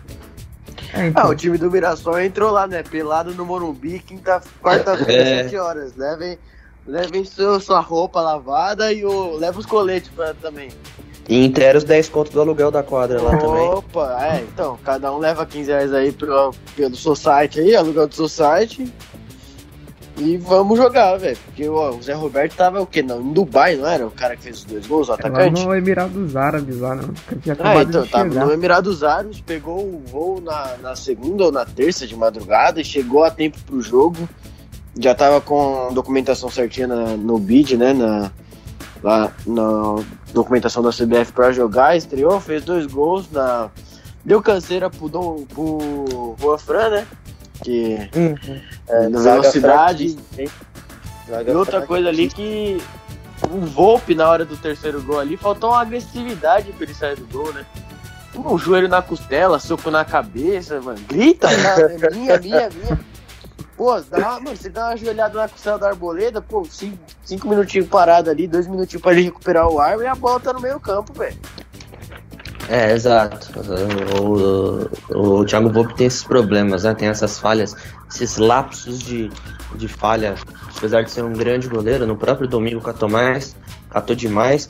É, 0.96 1.06
então. 1.06 1.25
Ah, 1.25 1.28
o 1.28 1.34
time 1.34 1.58
do 1.58 1.70
Mirassol 1.70 2.20
entrou 2.20 2.50
lá, 2.50 2.66
né? 2.66 2.82
Pelado 2.82 3.34
no 3.34 3.44
Morumbi, 3.44 3.98
quinta, 3.98 4.43
quarta-feira, 4.62 5.28
é. 5.28 5.43
7 5.44 5.56
horas. 5.56 5.96
Levem, 5.96 6.38
levem 6.87 7.25
seu, 7.25 7.60
sua 7.60 7.81
roupa 7.81 8.20
lavada 8.20 8.93
e 8.93 9.04
o, 9.04 9.37
leva 9.37 9.58
os 9.58 9.66
coletes 9.66 10.10
pra, 10.14 10.34
também. 10.34 10.70
E 11.28 11.44
inteira 11.44 11.76
os 11.76 11.84
10 11.84 12.08
contos 12.08 12.32
do 12.32 12.40
aluguel 12.40 12.70
da 12.70 12.82
quadra 12.82 13.20
lá 13.20 13.31
Opa, 13.31 13.38
também. 13.38 13.69
Opa, 13.69 14.26
é, 14.26 14.40
então, 14.43 14.78
cada 14.84 15.12
um 15.12 15.19
leva 15.19 15.44
15 15.44 15.70
reais 15.70 15.93
aí 15.93 16.12
pro, 16.12 16.52
pelo 16.76 16.96
seu 16.96 17.16
site 17.16 17.60
aí, 17.60 17.75
aluguel 17.75 18.06
do 18.06 18.14
seu 18.14 18.28
site. 18.28 18.92
E 20.18 20.36
vamos 20.38 20.78
jogar, 20.78 21.16
velho. 21.18 21.36
Porque 21.44 21.68
ó, 21.68 21.90
o 21.90 22.02
Zé 22.02 22.14
Roberto 22.14 22.56
tava 22.56 22.80
o 22.80 22.86
quê? 22.86 23.02
Não, 23.02 23.20
em 23.20 23.32
Dubai, 23.32 23.76
não 23.76 23.86
era? 23.86 24.06
O 24.06 24.10
cara 24.10 24.34
que 24.34 24.44
fez 24.44 24.58
os 24.58 24.64
dois 24.64 24.86
gols, 24.86 25.08
o 25.08 25.12
atacante? 25.12 25.64
no 25.64 25.74
Emirados 25.74 26.34
Árabes 26.34 26.78
lá, 26.78 26.94
não. 26.94 27.12
Tinha 27.42 27.56
ah, 27.60 27.82
então, 27.82 28.06
tava 28.06 28.46
no 28.46 28.52
Emirados 28.52 29.04
Árabes, 29.04 29.40
pegou 29.40 29.78
o 29.78 30.02
voo 30.06 30.40
na, 30.40 30.76
na 30.82 30.96
segunda 30.96 31.44
ou 31.44 31.52
na 31.52 31.66
terça 31.66 32.06
de 32.06 32.16
madrugada 32.16 32.80
e 32.80 32.85
chegou 32.85 33.25
a 33.25 33.30
tempo 33.30 33.58
pro 33.66 33.82
jogo. 33.82 34.28
Já 34.99 35.14
tava 35.14 35.42
com 35.42 35.92
documentação 35.92 36.50
certinha 36.50 36.87
na, 36.87 37.16
no 37.16 37.38
bid, 37.38 37.76
né? 37.76 37.92
Na, 37.92 38.30
lá 39.02 39.30
na 39.46 40.02
documentação 40.32 40.82
da 40.82 40.90
CBF 40.90 41.32
para 41.32 41.52
jogar, 41.52 41.96
estreou, 41.96 42.40
fez 42.40 42.64
dois 42.64 42.87
gols, 42.87 43.30
na, 43.30 43.70
deu 44.25 44.40
canseira 44.42 44.88
pro, 44.88 45.08
Dom, 45.08 45.44
pro 45.44 46.35
Juan 46.40 46.58
Fran, 46.58 46.90
né? 46.90 47.06
Que 47.62 48.10
uhum. 48.14 48.60
é, 48.88 49.08
na 49.08 49.20
velocidade. 49.20 50.18
E 50.38 51.50
outra 51.50 51.86
coisa 51.86 52.08
ali 52.08 52.28
que 52.28 52.80
o 53.50 53.60
Volpe 53.66 54.14
na 54.14 54.28
hora 54.28 54.44
do 54.44 54.56
terceiro 54.56 55.02
gol 55.02 55.20
ali 55.20 55.36
faltou 55.36 55.70
uma 55.70 55.80
agressividade 55.80 56.72
pra 56.72 56.84
ele 56.84 56.94
sair 56.94 57.16
do 57.16 57.26
gol, 57.26 57.52
né? 57.52 57.64
O 58.34 58.58
joelho 58.58 58.88
na 58.88 59.00
costela, 59.00 59.58
soco 59.58 59.90
na 59.90 60.04
cabeça, 60.04 60.80
mano. 60.80 60.98
Grita, 61.08 61.48
né? 61.48 62.10
minha, 62.12 62.38
minha, 62.38 62.70
minha. 62.70 62.98
Pô, 63.76 64.00
dá, 64.00 64.40
mano, 64.40 64.56
você 64.56 64.70
dá 64.70 64.88
uma 64.88 64.96
joelhada 64.96 65.38
na 65.38 65.48
costela 65.48 65.78
da 65.78 65.88
arboleda, 65.88 66.40
pô, 66.40 66.64
cinco, 66.64 66.98
cinco 67.22 67.46
minutinhos 67.46 67.88
parado 67.88 68.30
ali, 68.30 68.46
dois 68.46 68.66
minutinhos 68.66 69.02
pra 69.02 69.12
ele 69.12 69.22
recuperar 69.22 69.68
o 69.68 69.78
ar 69.78 69.98
e 70.00 70.06
a 70.06 70.14
bola 70.14 70.40
tá 70.40 70.52
no 70.52 70.60
meio 70.60 70.80
campo, 70.80 71.12
velho. 71.12 71.36
É, 72.68 72.92
exato. 72.92 73.49
O, 74.20 74.88
o, 75.14 75.40
o 75.40 75.44
Thiago 75.44 75.70
Volpe 75.70 75.94
tem 75.94 76.06
esses 76.06 76.25
problemas, 76.25 76.85
né? 76.85 76.94
Tem 76.94 77.08
essas 77.08 77.38
falhas, 77.38 77.76
esses 78.11 78.38
lapsos 78.38 78.99
de, 78.99 79.30
de 79.76 79.88
falha. 79.88 80.35
Apesar 80.76 81.02
de 81.02 81.11
ser 81.11 81.23
um 81.23 81.32
grande 81.32 81.68
goleiro, 81.68 82.06
no 82.06 82.16
próprio 82.16 82.49
domingo 82.49 82.80
catou 82.80 83.08
mais, 83.08 83.56
catou 83.90 84.16
demais. 84.16 84.68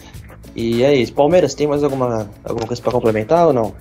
E 0.55 0.83
é 0.83 0.95
isso. 0.95 1.13
Palmeiras, 1.15 1.55
tem 1.55 1.67
mais 1.67 1.83
alguma, 1.83 2.29
alguma 2.45 2.67
coisa 2.67 2.83
para 2.83 2.93
complementar 2.93 3.47
ou 3.47 3.53
não? 3.53 3.75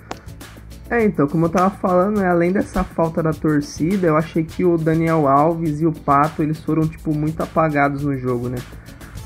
É, 0.90 1.04
então, 1.04 1.28
como 1.28 1.48
eu 1.48 1.50
tava 1.50 1.72
falando, 1.72 2.20
né, 2.20 2.28
além 2.28 2.52
dessa 2.52 2.84
falta 2.84 3.24
da 3.24 3.32
torcida, 3.32 4.06
eu 4.06 4.16
achei 4.16 4.44
que 4.44 4.64
o 4.64 4.78
Daniel 4.78 5.28
Alves 5.28 5.82
e 5.82 5.86
o 5.86 5.92
Pato, 5.92 6.44
eles 6.44 6.60
foram, 6.60 6.88
tipo, 6.88 7.12
muito 7.12 7.42
apagados 7.42 8.04
no 8.04 8.16
jogo, 8.18 8.50
né? 8.50 8.58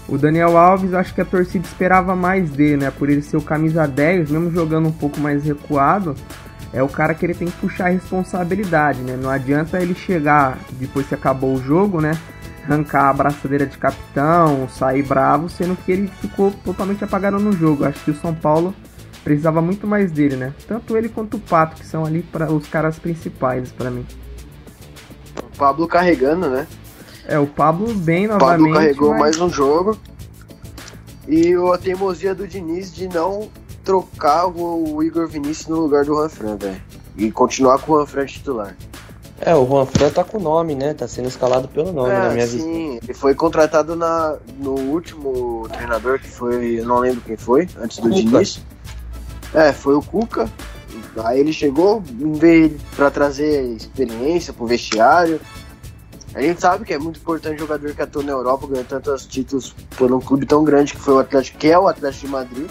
O 0.10 0.18
Daniel 0.18 0.58
Alves, 0.58 0.94
acho 0.94 1.14
que 1.14 1.22
a 1.22 1.26
torcida 1.26 1.66
esperava 1.66 2.16
mais 2.16 2.50
dele, 2.50 2.78
né? 2.78 2.92
Por 2.92 3.10
ele 3.10 3.22
ser 3.22 3.38
o 3.38 3.42
camisa 3.42 3.88
10, 3.88 4.32
mesmo 4.32 4.52
jogando 4.52 4.88
um 4.88 4.92
pouco 4.92 5.20
mais 5.20 5.44
recuado, 5.44 6.16
é 6.74 6.82
o 6.82 6.88
cara 6.88 7.14
que 7.14 7.26
ele 7.26 7.34
tem 7.34 7.48
que 7.48 7.58
puxar 7.58 7.86
a 7.86 7.90
responsabilidade, 7.90 9.02
né? 9.02 9.18
Não 9.22 9.30
adianta 9.30 9.80
ele 9.80 9.94
chegar 9.94 10.58
depois 10.72 11.08
que 11.08 11.16
acabou 11.16 11.54
o 11.54 11.62
jogo, 11.62 12.02
né? 12.02 12.12
arrancar 12.70 13.06
a 13.06 13.10
abraçadeira 13.10 13.66
de 13.66 13.78
capitão, 13.78 14.70
sair 14.70 15.02
bravo, 15.02 15.50
sendo 15.50 15.76
que 15.76 15.92
ele 15.92 16.08
ficou 16.22 16.52
totalmente 16.64 17.04
apagado 17.04 17.40
no 17.40 17.52
jogo. 17.52 17.84
Acho 17.84 18.04
que 18.06 18.12
o 18.12 18.16
São 18.16 18.34
Paulo 18.34 18.76
precisava 19.24 19.62
muito 19.62 19.88
mais 19.88 20.12
dele, 20.12 20.36
né? 20.36 20.54
Tanto 20.68 20.96
ele 20.96 21.10
quanto 21.10 21.38
o 21.38 21.40
Pato, 21.40 21.78
que 21.78 21.86
são 21.86 22.06
ali 22.06 22.22
para 22.22 22.52
os 22.52 22.68
caras 22.68 23.00
principais 23.00 23.72
para 23.72 23.90
mim. 23.90 24.06
O 25.38 25.58
Pablo 25.58 25.88
carregando, 25.88 26.50
né? 26.50 26.68
É, 27.30 27.38
o 27.38 27.46
Pablo 27.46 27.94
bem 27.94 28.28
novamente. 28.28 28.62
O 28.62 28.64
Pablo 28.64 28.74
carregou 28.74 29.10
mas... 29.12 29.20
mais 29.20 29.40
um 29.40 29.50
jogo. 29.50 29.96
E 31.28 31.54
a 31.54 31.78
teimosia 31.78 32.34
do 32.34 32.48
Diniz 32.48 32.92
de 32.92 33.08
não 33.08 33.50
trocar 33.84 34.48
o 34.48 35.04
Igor 35.04 35.28
Vinícius 35.28 35.68
no 35.68 35.82
lugar 35.82 36.04
do 36.04 36.16
Juan 36.16 36.28
Fran, 36.28 36.58
velho. 36.58 36.82
E 37.16 37.32
continuar 37.32 37.78
com 37.80 37.92
o 37.92 37.98
Juan 37.98 38.06
Fran 38.08 38.26
titular. 38.26 38.76
É, 39.40 39.56
o 39.56 39.64
Juan 39.66 39.86
Fran 39.86 40.10
tá 40.10 40.24
com 40.24 40.40
o 40.40 40.42
nome, 40.42 40.74
né? 40.74 40.96
Tá 40.96 41.08
sendo 41.08 41.28
escalado 41.28 41.68
pelo 41.68 41.94
nome, 41.94 42.10
é, 42.10 42.18
na 42.18 42.30
minha 42.32 42.48
sim. 42.48 42.58
visão. 42.58 42.74
Sim, 42.74 43.00
ele 43.04 43.14
foi 43.14 43.36
contratado 43.36 43.96
na, 43.96 44.38
no 44.58 44.72
último 44.72 45.68
treinador, 45.72 46.20
que 46.20 46.28
foi, 46.28 46.80
eu 46.80 46.86
não 46.86 46.98
lembro 46.98 47.22
quem 47.22 47.38
foi, 47.38 47.70
antes 47.80 47.98
do 48.00 48.10
Cuca. 48.10 48.16
Diniz. 48.16 48.60
É, 49.54 49.72
foi 49.72 49.94
o 49.94 50.02
Cuca. 50.02 50.50
Aí 51.24 51.40
ele 51.40 51.54
chegou, 51.54 52.02
vez 52.02 52.72
para 52.96 53.12
trazer 53.12 53.76
experiência 53.76 54.52
pro 54.52 54.66
vestiário. 54.66 55.40
A 56.34 56.42
gente 56.42 56.62
sabe 56.62 56.86
que 56.86 56.94
é 56.94 57.00
muito 57.00 57.20
importante 57.20 57.60
jogador 57.60 57.94
que 57.94 58.02
atua 58.02 58.24
na 58.24 58.32
Europa, 58.32 58.68
ganhando 58.68 58.88
tantos 58.88 59.26
títulos 59.26 59.76
por 59.98 60.12
um 60.14 60.20
clube 60.20 60.46
tão 60.46 60.64
grande 60.64 60.94
que 60.94 61.00
foi 61.00 61.16
o 61.16 61.20
Atlético, 61.20 61.58
que 61.58 61.68
é 61.68 61.78
o 61.78 61.88
Atlético 61.88 62.26
de 62.28 62.32
Madrid. 62.32 62.70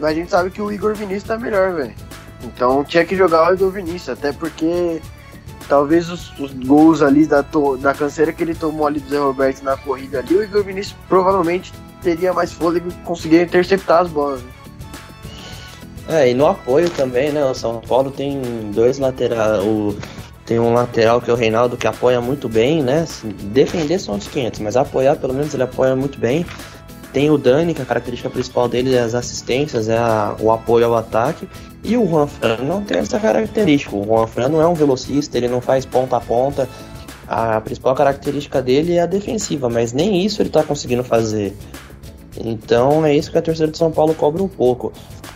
Mas 0.00 0.10
a 0.10 0.14
gente 0.14 0.30
sabe 0.30 0.50
que 0.50 0.60
o 0.60 0.70
Igor 0.70 0.94
Vinícius 0.94 1.24
tá 1.24 1.38
melhor, 1.38 1.74
velho. 1.74 1.94
Então 2.42 2.84
tinha 2.84 3.04
que 3.04 3.16
jogar 3.16 3.50
o 3.50 3.54
Igor 3.54 3.70
Vinícius, 3.70 4.10
até 4.10 4.32
porque 4.32 5.00
talvez 5.68 6.10
os, 6.10 6.38
os 6.38 6.52
gols 6.52 7.02
ali 7.02 7.24
da, 7.24 7.42
to, 7.42 7.76
da 7.76 7.94
canseira 7.94 8.32
que 8.32 8.42
ele 8.42 8.54
tomou 8.54 8.86
ali 8.86 9.00
do 9.00 9.08
Zé 9.08 9.18
Roberto 9.18 9.62
na 9.62 9.76
corrida 9.76 10.18
ali, 10.18 10.34
o 10.34 10.42
Igor 10.42 10.62
Vinícius 10.62 10.96
provavelmente 11.08 11.72
teria 12.02 12.32
mais 12.32 12.52
fôlego 12.52 12.88
e 12.88 12.92
conseguiria 13.04 13.44
interceptar 13.44 14.02
as 14.02 14.08
bolas. 14.08 14.40
Né? 14.42 14.50
É, 16.08 16.30
e 16.30 16.34
no 16.34 16.46
apoio 16.46 16.88
também, 16.90 17.32
né? 17.32 17.44
O 17.44 17.54
São 17.54 17.80
Paulo 17.80 18.12
tem 18.12 18.40
dois 18.72 18.98
laterais. 18.98 19.60
O, 19.64 19.96
tem 20.46 20.60
um 20.60 20.72
lateral 20.72 21.20
que 21.20 21.28
é 21.28 21.32
o 21.32 21.36
Reinaldo 21.36 21.76
que 21.76 21.88
apoia 21.88 22.20
muito 22.20 22.48
bem, 22.48 22.80
né? 22.80 23.00
Assim, 23.00 23.28
defender 23.28 23.98
são 23.98 24.14
os 24.14 24.28
500, 24.28 24.60
mas 24.60 24.76
apoiar 24.76 25.16
pelo 25.16 25.34
menos 25.34 25.52
ele 25.52 25.64
apoia 25.64 25.96
muito 25.96 26.20
bem. 26.20 26.46
Tem 27.12 27.30
o 27.30 27.36
Dani, 27.36 27.74
que 27.74 27.82
a 27.82 27.84
característica 27.84 28.30
principal 28.30 28.68
dele 28.68 28.94
é 28.94 29.00
as 29.00 29.14
assistências, 29.14 29.88
é 29.88 29.96
a, 29.96 30.36
o 30.38 30.52
apoio 30.52 30.86
ao 30.86 30.94
ataque. 30.94 31.48
E 31.82 31.96
o 31.96 32.06
Juan 32.06 32.28
Fran 32.28 32.58
não 32.58 32.82
tem 32.84 32.98
essa 32.98 33.18
característica. 33.18 33.96
O 33.96 34.04
Juan 34.04 34.26
Fran 34.26 34.48
não 34.48 34.60
é 34.60 34.66
um 34.68 34.74
velocista, 34.74 35.36
ele 35.36 35.48
não 35.48 35.60
faz 35.60 35.84
ponta 35.84 36.16
a 36.16 36.20
ponta. 36.20 36.68
A 37.26 37.60
principal 37.60 37.94
característica 37.96 38.62
dele 38.62 38.94
é 38.94 39.02
a 39.02 39.06
defensiva, 39.06 39.68
mas 39.68 39.92
nem 39.92 40.24
isso 40.24 40.40
ele 40.42 40.48
está 40.48 40.62
conseguindo 40.62 41.02
fazer. 41.02 41.56
Então 42.38 43.04
é 43.04 43.16
isso 43.16 43.32
que 43.32 43.38
a 43.38 43.42
torcida 43.42 43.68
de 43.68 43.78
São 43.78 43.90
Paulo 43.90 44.14
cobra 44.14 44.42
um 44.42 44.48
pouco. 44.48 44.92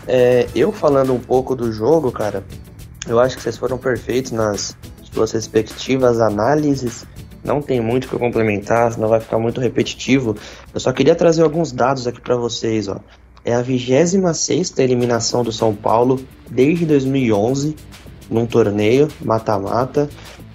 É, 0.06 0.46
eu 0.54 0.70
falando 0.70 1.12
um 1.12 1.18
pouco 1.18 1.56
do 1.56 1.72
jogo, 1.72 2.12
cara, 2.12 2.44
eu 3.08 3.18
acho 3.18 3.36
que 3.36 3.42
vocês 3.42 3.56
foram 3.56 3.78
perfeitos 3.78 4.30
nas 4.32 4.76
suas 5.12 5.32
respectivas 5.32 6.20
análises. 6.20 7.06
Não 7.42 7.62
tem 7.62 7.80
muito 7.80 8.08
que 8.08 8.18
complementar, 8.18 8.92
senão 8.92 9.08
vai 9.08 9.20
ficar 9.20 9.38
muito 9.38 9.60
repetitivo. 9.60 10.36
Eu 10.72 10.80
só 10.80 10.92
queria 10.92 11.14
trazer 11.14 11.42
alguns 11.42 11.72
dados 11.72 12.06
aqui 12.06 12.20
para 12.20 12.36
vocês, 12.36 12.88
ó. 12.88 13.00
É 13.44 13.54
a 13.54 13.62
26 13.62 14.78
eliminação 14.78 15.42
do 15.42 15.50
São 15.50 15.74
Paulo 15.74 16.20
desde 16.50 16.84
2011 16.84 17.74
num 18.30 18.46
torneio 18.46 19.08
mata-mata. 19.22 20.08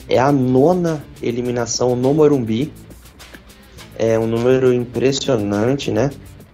É 0.08 0.20
a 0.20 0.32
nona 0.32 1.04
eliminação 1.22 1.96
no 1.96 2.14
Morumbi. 2.14 2.72
É 3.98 4.20
um 4.20 4.28
número 4.28 4.72
impressionante, 4.72 5.90
né? 5.90 6.12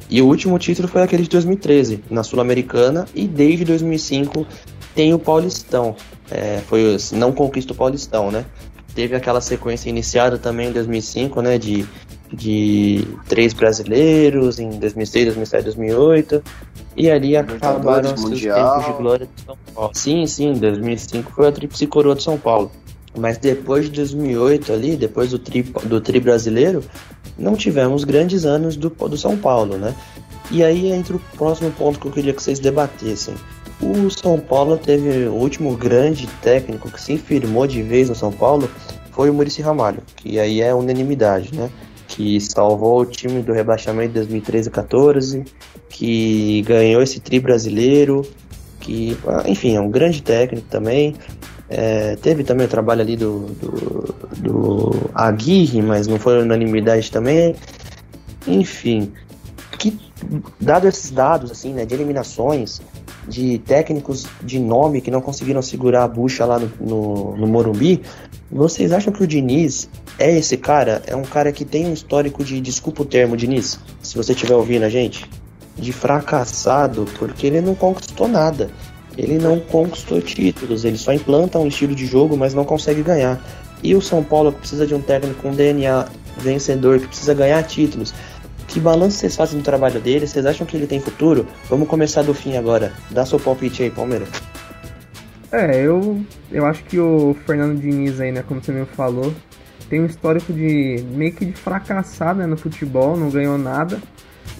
E 0.09 0.21
o 0.21 0.25
último 0.25 0.57
título 0.59 0.87
foi 0.87 1.01
aquele 1.01 1.23
de 1.23 1.29
2013, 1.29 2.03
na 2.09 2.21
Sul-Americana, 2.23 3.05
e 3.15 3.27
desde 3.27 3.63
2005 3.63 4.45
tem 4.93 5.13
o 5.13 5.19
Paulistão. 5.19 5.95
É, 6.31 6.61
foi 6.67 6.97
não 7.11 7.31
conquista 7.31 7.73
o 7.73 7.75
Paulistão, 7.75 8.31
né? 8.31 8.45
Teve 8.95 9.15
aquela 9.15 9.41
sequência 9.41 9.89
iniciada 9.89 10.37
também 10.37 10.69
em 10.69 10.71
2005, 10.71 11.41
né? 11.41 11.57
De, 11.57 11.85
de 12.31 13.05
três 13.27 13.53
brasileiros 13.53 14.59
em 14.59 14.69
2006, 14.69 15.25
2007, 15.25 15.63
2008. 15.65 16.43
E 16.95 17.09
ali 17.09 17.35
acabaram 17.35 18.13
os 18.13 18.21
tempos 18.21 18.39
de 18.39 18.47
glória 18.97 19.27
de 19.33 19.43
São 19.43 19.57
Paulo. 19.73 19.91
Sim, 19.93 20.25
sim, 20.25 20.53
2005 20.53 21.31
foi 21.31 21.47
a 21.47 21.51
Tríplice 21.51 21.87
Coroa 21.87 22.15
de 22.15 22.23
São 22.23 22.37
Paulo. 22.37 22.71
Mas 23.17 23.37
depois 23.37 23.85
de 23.85 23.91
2008 23.91 24.71
ali, 24.71 24.95
depois 24.95 25.31
do 25.31 25.39
tri, 25.39 25.63
do 25.63 25.99
tri 25.99 26.19
brasileiro, 26.19 26.83
não 27.37 27.55
tivemos 27.55 28.03
grandes 28.03 28.45
anos 28.45 28.77
do, 28.77 28.89
do 28.89 29.17
São 29.17 29.37
Paulo, 29.37 29.77
né? 29.77 29.93
E 30.49 30.63
aí 30.63 30.91
entra 30.91 31.15
o 31.15 31.19
próximo 31.37 31.71
ponto 31.71 31.99
que 31.99 32.07
eu 32.07 32.11
queria 32.11 32.33
que 32.33 32.41
vocês 32.41 32.59
debatessem. 32.59 33.35
O 33.81 34.09
São 34.11 34.39
Paulo 34.39 34.77
teve 34.77 35.27
o 35.27 35.33
último 35.33 35.75
grande 35.75 36.27
técnico 36.41 36.91
que 36.91 37.01
se 37.01 37.17
firmou 37.17 37.65
de 37.65 37.81
vez 37.81 38.09
no 38.09 38.15
São 38.15 38.31
Paulo 38.31 38.69
foi 39.11 39.29
o 39.29 39.33
Murici 39.33 39.61
Ramalho, 39.61 40.01
que 40.15 40.39
aí 40.39 40.61
é 40.61 40.73
unanimidade, 40.73 41.53
né? 41.53 41.69
Que 42.07 42.39
salvou 42.39 43.01
o 43.01 43.05
time 43.05 43.41
do 43.41 43.53
rebaixamento 43.53 44.09
de 44.09 44.15
2013 44.15 44.67
e 44.67 44.71
14, 44.71 45.45
que 45.89 46.61
ganhou 46.63 47.01
esse 47.01 47.19
tri 47.19 47.39
brasileiro, 47.39 48.21
que, 48.79 49.17
enfim, 49.45 49.75
é 49.75 49.81
um 49.81 49.89
grande 49.89 50.21
técnico 50.21 50.67
também. 50.69 51.15
É, 51.69 52.15
teve 52.17 52.43
também 52.43 52.65
o 52.65 52.69
trabalho 52.69 53.01
ali 53.01 53.15
do, 53.15 53.45
do, 53.45 54.15
do 54.37 55.09
Aguirre, 55.13 55.81
mas 55.81 56.07
não 56.07 56.19
foi 56.19 56.41
unanimidade 56.41 57.11
também. 57.11 57.55
Enfim, 58.45 59.11
que 59.77 59.97
dado 60.59 60.87
esses 60.87 61.11
dados 61.11 61.51
assim, 61.51 61.73
né, 61.73 61.85
de 61.85 61.93
eliminações, 61.93 62.81
de 63.27 63.59
técnicos 63.59 64.25
de 64.43 64.59
nome 64.59 65.01
que 65.01 65.11
não 65.11 65.21
conseguiram 65.21 65.61
segurar 65.61 66.03
a 66.03 66.07
bucha 66.07 66.45
lá 66.45 66.59
no, 66.59 66.71
no, 66.79 67.37
no 67.37 67.47
Morumbi, 67.47 68.01
vocês 68.51 68.91
acham 68.91 69.13
que 69.13 69.23
o 69.23 69.27
Diniz 69.27 69.89
é 70.17 70.37
esse 70.37 70.57
cara? 70.57 71.01
É 71.07 71.15
um 71.15 71.23
cara 71.23 71.51
que 71.51 71.63
tem 71.63 71.85
um 71.87 71.93
histórico 71.93 72.43
de, 72.43 72.59
desculpa 72.59 73.03
o 73.03 73.05
termo, 73.05 73.37
Diniz, 73.37 73.79
se 74.01 74.17
você 74.17 74.33
estiver 74.33 74.55
ouvindo 74.55 74.83
a 74.83 74.89
gente, 74.89 75.29
de 75.77 75.93
fracassado, 75.93 77.05
porque 77.17 77.47
ele 77.47 77.61
não 77.61 77.75
conquistou 77.75 78.27
nada. 78.27 78.69
Ele 79.17 79.37
não 79.37 79.59
conquistou 79.59 80.21
títulos, 80.21 80.85
ele 80.85 80.97
só 80.97 81.13
implanta 81.13 81.59
um 81.59 81.67
estilo 81.67 81.93
de 81.93 82.05
jogo, 82.05 82.37
mas 82.37 82.53
não 82.53 82.63
consegue 82.63 83.03
ganhar. 83.03 83.41
E 83.83 83.95
o 83.95 84.01
São 84.01 84.23
Paulo 84.23 84.51
precisa 84.53 84.87
de 84.87 84.93
um 84.93 85.01
técnico 85.01 85.41
com 85.41 85.51
DNA 85.51 86.07
vencedor, 86.37 86.99
que 86.99 87.07
precisa 87.07 87.33
ganhar 87.33 87.61
títulos. 87.63 88.13
Que 88.71 88.79
balanço 88.79 89.17
vocês 89.17 89.35
fazem 89.35 89.59
do 89.59 89.65
trabalho 89.65 89.99
dele? 89.99 90.25
Vocês 90.25 90.45
acham 90.45 90.65
que 90.65 90.77
ele 90.77 90.87
tem 90.87 91.01
futuro? 91.01 91.45
Vamos 91.69 91.89
começar 91.89 92.21
do 92.21 92.33
fim 92.33 92.55
agora. 92.55 92.93
Dá 93.09 93.25
seu 93.25 93.37
palpite 93.37 93.83
aí, 93.83 93.89
Palmeiras. 93.89 94.29
É, 95.51 95.85
eu, 95.85 96.21
eu 96.49 96.65
acho 96.65 96.81
que 96.85 96.97
o 96.97 97.35
Fernando 97.45 97.77
Diniz 97.77 98.21
aí, 98.21 98.31
né, 98.31 98.41
como 98.47 98.63
você 98.63 98.71
mesmo 98.71 98.87
falou, 98.95 99.33
tem 99.89 99.99
um 99.99 100.05
histórico 100.05 100.53
de 100.53 101.03
meio 101.11 101.33
que 101.33 101.43
de 101.43 101.51
fracassar 101.51 102.33
né, 102.33 102.45
no 102.45 102.55
futebol, 102.55 103.17
não 103.17 103.29
ganhou 103.29 103.57
nada. 103.57 104.01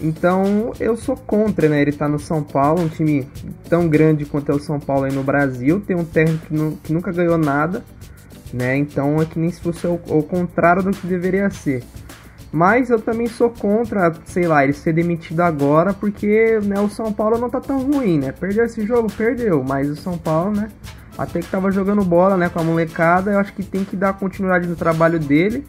Então 0.01 0.73
eu 0.77 0.97
sou 0.97 1.15
contra, 1.15 1.69
né? 1.69 1.81
Ele 1.81 1.93
tá 1.93 2.09
no 2.09 2.19
São 2.19 2.43
Paulo, 2.43 2.81
um 2.81 2.89
time 2.89 3.25
tão 3.69 3.87
grande 3.87 4.25
quanto 4.25 4.51
é 4.51 4.55
o 4.55 4.59
São 4.59 4.77
Paulo 4.77 5.05
aí 5.05 5.13
no 5.13 5.23
Brasil, 5.23 5.79
tem 5.79 5.95
um 5.95 6.03
técnico 6.03 6.47
que, 6.47 6.77
que 6.83 6.93
nunca 6.93 7.13
ganhou 7.13 7.37
nada, 7.37 7.81
né? 8.53 8.75
Então 8.75 9.21
é 9.21 9.25
que 9.25 9.39
nem 9.39 9.49
se 9.49 9.61
fosse 9.61 9.87
o, 9.87 9.93
o 9.93 10.21
contrário 10.21 10.83
do 10.83 10.91
que 10.91 11.07
deveria 11.07 11.49
ser. 11.49 11.81
Mas 12.51 12.89
eu 12.89 12.99
também 12.99 13.27
sou 13.27 13.49
contra, 13.49 14.13
sei 14.25 14.45
lá, 14.45 14.63
ele 14.63 14.73
ser 14.73 14.93
demitido 14.93 15.39
agora, 15.39 15.93
porque 15.93 16.59
né, 16.63 16.79
o 16.81 16.89
São 16.89 17.13
Paulo 17.13 17.37
não 17.37 17.49
tá 17.49 17.61
tão 17.61 17.79
ruim, 17.79 18.19
né? 18.19 18.33
Perdeu 18.33 18.65
esse 18.65 18.85
jogo, 18.85 19.11
perdeu, 19.11 19.63
mas 19.63 19.89
o 19.89 19.95
São 19.95 20.17
Paulo, 20.17 20.51
né? 20.51 20.69
Até 21.17 21.39
que 21.39 21.47
tava 21.47 21.71
jogando 21.71 22.03
bola, 22.03 22.35
né, 22.35 22.49
com 22.49 22.59
a 22.59 22.63
molecada, 22.63 23.31
eu 23.31 23.39
acho 23.39 23.53
que 23.53 23.63
tem 23.63 23.85
que 23.85 23.95
dar 23.95 24.13
continuidade 24.13 24.67
no 24.67 24.75
trabalho 24.75 25.19
dele 25.19 25.65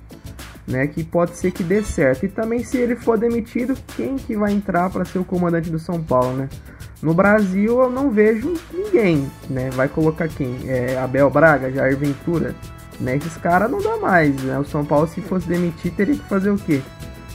né, 0.66 0.86
que 0.86 1.02
pode 1.02 1.36
ser 1.36 1.50
que 1.50 1.62
dê 1.62 1.82
certo. 1.82 2.24
E 2.24 2.28
também 2.28 2.62
se 2.64 2.76
ele 2.76 2.96
for 2.96 3.18
demitido, 3.18 3.76
quem 3.96 4.16
que 4.16 4.36
vai 4.36 4.52
entrar 4.52 4.90
para 4.90 5.04
ser 5.04 5.18
o 5.18 5.24
comandante 5.24 5.70
do 5.70 5.78
São 5.78 6.02
Paulo, 6.02 6.32
né? 6.36 6.48
No 7.00 7.12
Brasil 7.12 7.80
eu 7.80 7.90
não 7.90 8.10
vejo 8.10 8.54
ninguém, 8.72 9.28
né? 9.50 9.70
Vai 9.70 9.88
colocar 9.88 10.28
quem? 10.28 10.56
É 10.68 10.96
Abel 10.98 11.28
Braga, 11.30 11.70
Jair 11.70 11.96
Ventura, 11.96 12.54
né? 13.00 13.16
Esses 13.16 13.36
caras 13.36 13.70
não 13.70 13.80
dá 13.80 13.96
mais, 13.96 14.34
né? 14.42 14.58
O 14.58 14.64
São 14.64 14.84
Paulo 14.84 15.06
se 15.06 15.20
fosse 15.20 15.46
demitir 15.48 15.92
teria 15.92 16.14
que 16.14 16.28
fazer 16.28 16.50
o 16.50 16.56
quê? 16.56 16.80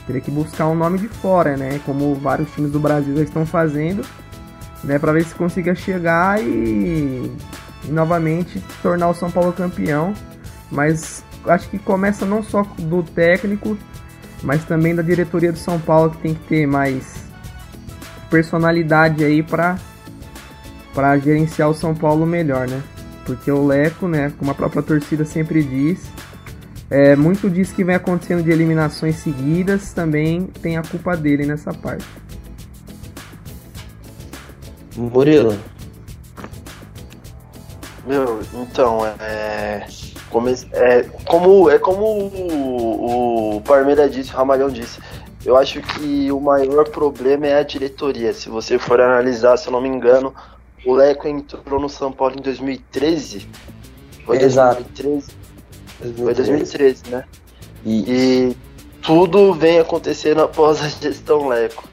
Teria 0.06 0.20
que 0.20 0.30
buscar 0.30 0.68
um 0.68 0.74
nome 0.74 0.98
de 0.98 1.08
fora, 1.08 1.56
né? 1.56 1.80
Como 1.84 2.14
vários 2.14 2.50
times 2.52 2.70
do 2.70 2.80
Brasil 2.80 3.16
já 3.16 3.22
estão 3.22 3.44
fazendo, 3.44 4.04
né? 4.82 4.98
Para 4.98 5.12
ver 5.12 5.24
se 5.24 5.34
consiga 5.34 5.74
chegar 5.74 6.42
e, 6.42 7.30
e 7.84 7.90
novamente 7.90 8.62
tornar 8.82 9.08
o 9.08 9.14
São 9.14 9.30
Paulo 9.30 9.52
campeão. 9.52 10.14
Mas 10.70 11.24
acho 11.46 11.68
que 11.68 11.78
começa 11.78 12.24
não 12.24 12.42
só 12.42 12.62
do 12.78 13.02
técnico, 13.02 13.76
mas 14.42 14.64
também 14.64 14.94
da 14.94 15.02
diretoria 15.02 15.52
do 15.52 15.58
São 15.58 15.78
Paulo 15.78 16.10
que 16.10 16.18
tem 16.18 16.34
que 16.34 16.48
ter 16.48 16.66
mais 16.66 17.28
personalidade 18.30 19.24
aí 19.24 19.42
para 19.42 19.78
para 20.94 21.16
gerenciar 21.18 21.70
o 21.70 21.74
São 21.74 21.94
Paulo 21.94 22.26
melhor, 22.26 22.66
né? 22.66 22.82
Porque 23.28 23.50
o 23.52 23.66
Leco, 23.66 24.08
né, 24.08 24.32
como 24.38 24.50
a 24.50 24.54
própria 24.54 24.82
torcida 24.82 25.24
sempre 25.24 25.62
diz, 25.62 26.00
É, 26.90 27.14
muito 27.14 27.50
disso 27.50 27.74
que 27.74 27.84
vem 27.84 27.94
acontecendo 27.94 28.42
de 28.42 28.50
eliminações 28.50 29.16
seguidas 29.16 29.92
também 29.92 30.46
tem 30.62 30.78
a 30.78 30.82
culpa 30.82 31.14
dele 31.14 31.44
nessa 31.44 31.70
parte. 31.70 32.06
Murilo. 34.96 35.54
Meu, 38.06 38.40
então, 38.54 39.04
é. 39.20 39.86
Como, 40.30 40.48
é 40.48 41.02
como, 41.26 41.70
é 41.70 41.78
como 41.78 42.04
o, 42.04 43.56
o 43.56 43.60
Parmeira 43.60 44.08
disse, 44.08 44.32
o 44.32 44.36
Ramalhão 44.36 44.70
disse. 44.70 44.98
Eu 45.44 45.58
acho 45.58 45.82
que 45.82 46.32
o 46.32 46.40
maior 46.40 46.88
problema 46.88 47.46
é 47.46 47.58
a 47.58 47.62
diretoria. 47.62 48.32
Se 48.32 48.48
você 48.48 48.78
for 48.78 48.98
analisar, 48.98 49.58
se 49.58 49.68
eu 49.68 49.72
não 49.72 49.80
me 49.82 49.88
engano, 49.88 50.34
o 50.84 50.94
Leco 50.94 51.28
entrou 51.28 51.80
no 51.80 51.88
São 51.88 52.12
Paulo 52.12 52.36
em 52.38 52.42
2013. 52.42 53.48
Foi 54.24 54.42
Exato. 54.42 54.82
2013. 54.82 55.30
Foi 56.16 56.34
2013, 56.34 57.02
né? 57.10 57.24
E, 57.84 58.04
E 58.08 58.56
tudo 59.02 59.52
vem 59.54 59.78
acontecendo 59.78 60.42
após 60.42 60.82
a 60.82 60.88
gestão 60.88 61.48
Leco. 61.48 61.88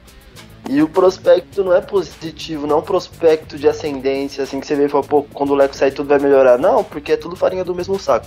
E 0.68 0.82
o 0.82 0.88
prospecto 0.88 1.62
não 1.62 1.72
é 1.72 1.80
positivo, 1.80 2.66
não 2.66 2.76
é 2.76 2.78
um 2.80 2.82
prospecto 2.82 3.56
de 3.56 3.68
ascendência, 3.68 4.42
assim, 4.42 4.58
que 4.58 4.66
você 4.66 4.74
vê 4.74 4.86
e 4.86 4.88
fala, 4.88 5.04
pô, 5.04 5.22
quando 5.22 5.50
o 5.50 5.54
Leco 5.54 5.76
sair 5.76 5.92
tudo 5.92 6.08
vai 6.08 6.18
melhorar. 6.18 6.58
Não, 6.58 6.82
porque 6.82 7.12
é 7.12 7.16
tudo 7.16 7.36
farinha 7.36 7.64
do 7.64 7.74
mesmo 7.74 7.98
saco. 7.98 8.26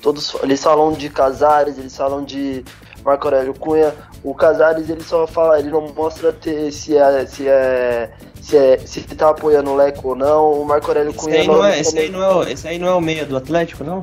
Todos, 0.00 0.36
eles 0.42 0.62
falam 0.62 0.92
de 0.92 1.08
Casares, 1.08 1.78
eles 1.78 1.96
falam 1.96 2.24
de 2.24 2.64
Marco 3.04 3.26
Aurélio 3.26 3.54
Cunha. 3.54 3.92
O 4.22 4.34
Casares, 4.34 4.88
ele 4.88 5.02
só 5.02 5.26
fala, 5.26 5.58
ele 5.58 5.70
não 5.70 5.88
mostra 5.92 6.32
ter, 6.32 6.72
se 6.72 6.96
é, 6.96 7.26
se 7.26 7.48
é, 7.48 8.12
se 8.40 8.56
é, 8.56 8.78
se 8.78 9.00
tá 9.02 9.30
apoiando 9.30 9.70
o 9.70 9.76
Leco 9.76 10.08
ou 10.08 10.14
não. 10.16 10.52
O 10.52 10.64
Marco 10.64 10.88
Aurélio 10.88 11.10
esse, 11.10 11.18
Cunha... 11.18 11.40
aí 11.40 11.46
não 11.46 11.64
é, 11.64 11.80
esse, 11.80 11.98
aí 11.98 12.08
não 12.10 12.22
é, 12.22 12.34
o- 12.34 12.42
esse 12.44 12.68
aí 12.68 12.78
não 12.78 12.88
é 12.88 12.94
o 12.94 13.00
meia 13.00 13.24
do 13.26 13.36
Atlético, 13.36 13.84
não? 13.84 14.02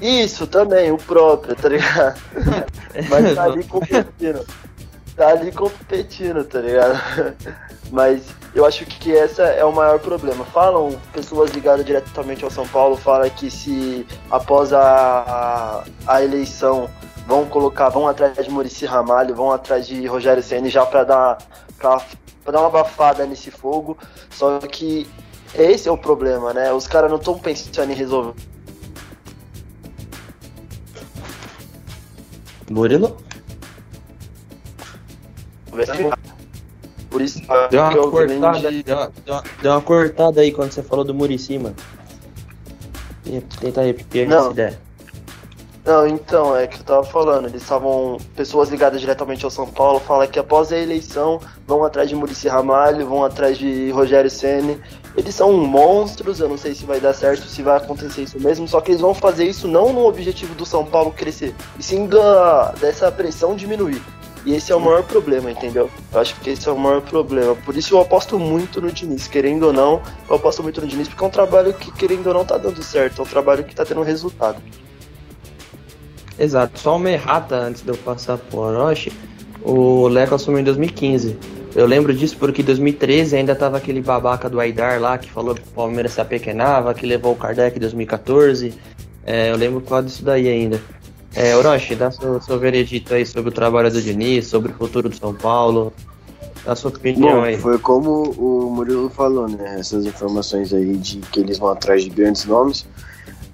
Isso 0.00 0.46
também, 0.46 0.90
o 0.92 0.98
próprio, 0.98 1.54
tá 1.54 1.68
ligado? 1.68 2.20
Mas 3.08 3.34
tá 3.34 3.44
ali 3.44 3.64
competindo. 3.64 4.44
Tá 5.16 5.28
ali 5.28 5.52
competindo, 5.52 6.44
tá 6.44 6.60
ligado? 6.60 7.00
Mas 7.90 8.22
eu 8.54 8.66
acho 8.66 8.84
que 8.84 9.16
essa 9.16 9.44
é 9.44 9.64
o 9.64 9.72
maior 9.72 9.98
problema. 10.00 10.44
Falam, 10.46 10.96
pessoas 11.12 11.52
ligadas 11.52 11.86
diretamente 11.86 12.44
ao 12.44 12.50
São 12.50 12.66
Paulo, 12.66 12.96
falam 12.96 13.30
que 13.30 13.50
se 13.50 14.06
após 14.30 14.72
a, 14.72 14.80
a, 14.82 15.84
a 16.14 16.22
eleição 16.24 16.90
vão 17.26 17.46
colocar, 17.46 17.88
vão 17.88 18.06
atrás 18.08 18.34
de 18.36 18.50
Murici 18.50 18.84
Ramalho, 18.86 19.34
vão 19.34 19.50
atrás 19.50 19.86
de 19.86 20.06
Rogério 20.06 20.42
Ceni 20.42 20.68
já 20.70 20.84
pra 20.86 21.04
dar, 21.04 21.38
pra, 21.78 22.00
pra 22.42 22.52
dar 22.52 22.58
uma 22.60 22.68
abafada 22.68 23.24
nesse 23.26 23.50
fogo. 23.50 23.96
Só 24.30 24.58
que 24.60 25.06
esse 25.54 25.88
é 25.88 25.92
o 25.92 25.98
problema, 25.98 26.52
né? 26.52 26.72
Os 26.72 26.86
caras 26.86 27.10
não 27.10 27.18
estão 27.18 27.38
pensando 27.38 27.90
em 27.90 27.94
resolver. 27.94 28.34
Murilo? 32.70 33.16
Por 37.10 37.20
isso 37.22 37.40
Deu 37.70 37.80
uma 37.82 37.92
eu 37.92 38.10
cortada 38.10 38.36
grande- 38.38 38.66
aí, 38.66 38.82
deu 38.82 38.96
uma, 38.96 39.12
deu, 39.24 39.34
uma, 39.34 39.42
deu 39.62 39.70
uma 39.72 39.80
cortada 39.80 40.40
aí 40.40 40.50
quando 40.52 40.72
você 40.72 40.82
falou 40.82 41.04
do 41.04 41.14
Murici, 41.14 41.58
mano. 41.58 41.76
Tenta 43.60 43.82
repetir 43.82 44.30
essa 44.32 44.50
ideia. 44.50 44.80
Não, 45.84 46.06
então, 46.06 46.56
é 46.56 46.66
que 46.66 46.78
eu 46.80 46.84
tava 46.84 47.04
falando, 47.04 47.46
eles 47.46 47.60
estavam. 47.60 48.16
Pessoas 48.34 48.70
ligadas 48.70 49.02
diretamente 49.02 49.44
ao 49.44 49.50
São 49.50 49.66
Paulo 49.66 50.00
falam 50.00 50.26
que 50.26 50.38
após 50.38 50.72
a 50.72 50.78
eleição 50.78 51.38
vão 51.66 51.84
atrás 51.84 52.08
de 52.08 52.16
Murici 52.16 52.48
Ramalho, 52.48 53.06
vão 53.06 53.22
atrás 53.22 53.58
de 53.58 53.90
Rogério 53.90 54.30
Ceni. 54.30 54.80
Eles 55.14 55.34
são 55.34 55.52
monstros, 55.52 56.40
eu 56.40 56.48
não 56.48 56.56
sei 56.56 56.74
se 56.74 56.86
vai 56.86 57.00
dar 57.00 57.12
certo, 57.12 57.46
se 57.46 57.60
vai 57.60 57.76
acontecer 57.76 58.22
isso 58.22 58.40
mesmo, 58.40 58.66
só 58.66 58.80
que 58.80 58.92
eles 58.92 59.00
vão 59.02 59.14
fazer 59.14 59.44
isso 59.44 59.68
não 59.68 59.92
no 59.92 60.06
objetivo 60.06 60.54
do 60.54 60.64
São 60.64 60.84
Paulo 60.86 61.12
crescer, 61.12 61.54
e 61.78 61.82
sim 61.84 62.06
da, 62.06 62.72
dessa 62.72 63.12
pressão 63.12 63.54
diminuir. 63.54 64.02
E 64.44 64.54
esse 64.54 64.72
é 64.72 64.74
o 64.76 64.80
maior 64.80 65.04
problema, 65.04 65.50
entendeu? 65.50 65.88
Eu 66.12 66.20
acho 66.20 66.34
que 66.40 66.50
esse 66.50 66.68
é 66.68 66.72
o 66.72 66.78
maior 66.78 67.00
problema. 67.00 67.54
Por 67.54 67.76
isso 67.76 67.94
eu 67.94 68.00
aposto 68.00 68.38
muito 68.38 68.80
no 68.80 68.90
Diniz, 68.90 69.28
querendo 69.28 69.64
ou 69.66 69.72
não, 69.72 70.02
eu 70.28 70.36
aposto 70.36 70.62
muito 70.62 70.80
no 70.80 70.86
Diniz, 70.86 71.08
porque 71.08 71.22
é 71.22 71.26
um 71.26 71.30
trabalho 71.30 71.72
que, 71.74 71.92
querendo 71.92 72.26
ou 72.26 72.34
não, 72.34 72.44
tá 72.44 72.58
dando 72.58 72.82
certo, 72.82 73.20
é 73.20 73.24
um 73.24 73.28
trabalho 73.28 73.64
que 73.64 73.74
tá 73.74 73.84
tendo 73.84 74.02
resultado. 74.02 74.60
Exato, 76.38 76.80
só 76.80 76.96
uma 76.96 77.10
errata 77.10 77.56
antes 77.56 77.82
de 77.82 77.88
eu 77.88 77.96
passar 77.96 78.38
pro 78.38 78.58
Orochi. 78.58 79.12
O 79.62 80.08
Leco 80.08 80.34
assumiu 80.34 80.60
em 80.60 80.64
2015. 80.64 81.36
Eu 81.74 81.86
lembro 81.86 82.14
disso 82.14 82.36
porque 82.38 82.62
em 82.62 82.64
2013 82.64 83.36
ainda 83.36 83.54
tava 83.54 83.76
aquele 83.76 84.00
babaca 84.00 84.48
do 84.48 84.60
Aidar 84.60 85.00
lá 85.00 85.16
que 85.16 85.30
falou 85.30 85.54
que 85.54 85.62
o 85.62 85.72
Palmeiras 85.72 86.12
se 86.12 86.20
apequenava, 86.20 86.92
que 86.94 87.06
levou 87.06 87.32
o 87.32 87.36
Kardec 87.36 87.76
em 87.76 87.80
2014. 87.80 88.74
É, 89.24 89.50
eu 89.50 89.56
lembro 89.56 89.80
causa 89.80 90.06
disso 90.06 90.24
daí 90.24 90.48
ainda. 90.48 90.80
É, 91.34 91.56
Orochi, 91.56 91.94
dá 91.94 92.10
seu, 92.10 92.40
seu 92.40 92.58
veredito 92.58 93.14
aí 93.14 93.24
sobre 93.26 93.50
o 93.50 93.52
trabalho 93.52 93.90
do 93.90 94.00
Diniz, 94.00 94.46
sobre 94.46 94.70
o 94.70 94.74
futuro 94.74 95.08
do 95.08 95.16
São 95.16 95.34
Paulo. 95.34 95.92
Dá 96.64 96.76
sua 96.76 96.90
opinião 96.90 97.40
Bom, 97.40 97.42
aí. 97.42 97.58
foi 97.58 97.78
como 97.78 98.30
o 98.38 98.70
Murilo 98.70 99.10
falou, 99.10 99.48
né? 99.48 99.76
Essas 99.78 100.06
informações 100.06 100.72
aí 100.72 100.96
de 100.96 101.18
que 101.18 101.40
eles 101.40 101.58
vão 101.58 101.68
atrás 101.70 102.04
de 102.04 102.10
grandes 102.10 102.44
nomes 102.44 102.86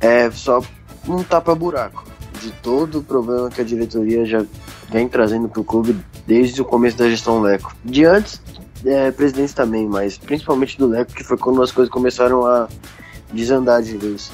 é 0.01 0.31
só 0.31 0.63
um 1.09 1.23
tapa-buraco 1.23 2.05
de 2.41 2.51
todo 2.53 2.99
o 2.99 3.03
problema 3.03 3.51
que 3.51 3.61
a 3.61 3.65
diretoria 3.65 4.25
já 4.25 4.45
vem 4.91 5.09
trazendo 5.09 5.49
pro 5.49 5.63
clube 5.63 5.97
desde 6.27 6.61
o 6.61 6.65
começo 6.65 6.97
da 6.97 7.09
gestão 7.09 7.41
Leco. 7.41 7.75
De 7.85 8.05
antes, 8.05 8.41
é, 8.85 9.11
presidentes 9.11 9.55
também, 9.55 9.87
mas 9.87 10.17
principalmente 10.17 10.79
do 10.79 10.87
Leco, 10.87 11.13
que 11.13 11.23
foi 11.23 11.37
quando 11.37 11.63
as 11.63 11.71
coisas 11.71 11.93
começaram 11.93 12.47
a 12.47 12.69
desandar 13.33 13.83
de 13.83 13.97
vez. 13.97 14.33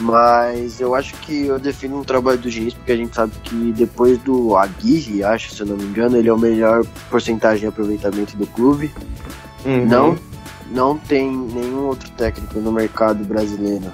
Mas 0.00 0.80
eu 0.80 0.94
acho 0.94 1.14
que 1.16 1.46
eu 1.46 1.58
defino 1.58 2.00
um 2.00 2.04
trabalho 2.04 2.38
do 2.38 2.50
Diniz, 2.50 2.72
porque 2.72 2.92
a 2.92 2.96
gente 2.96 3.14
sabe 3.14 3.32
que 3.42 3.72
depois 3.72 4.18
do 4.18 4.56
Aguirre, 4.56 5.22
acho, 5.22 5.54
se 5.54 5.60
eu 5.60 5.66
não 5.66 5.76
me 5.76 5.84
engano, 5.84 6.16
ele 6.16 6.28
é 6.28 6.32
o 6.32 6.38
melhor 6.38 6.84
porcentagem 7.10 7.60
de 7.60 7.66
aproveitamento 7.66 8.34
do 8.36 8.46
clube. 8.46 8.90
Uhum. 9.64 9.86
Não, 9.86 10.18
não 10.70 10.96
tem 10.96 11.30
nenhum 11.30 11.86
outro 11.86 12.10
técnico 12.12 12.58
no 12.60 12.72
mercado 12.72 13.22
brasileiro 13.24 13.92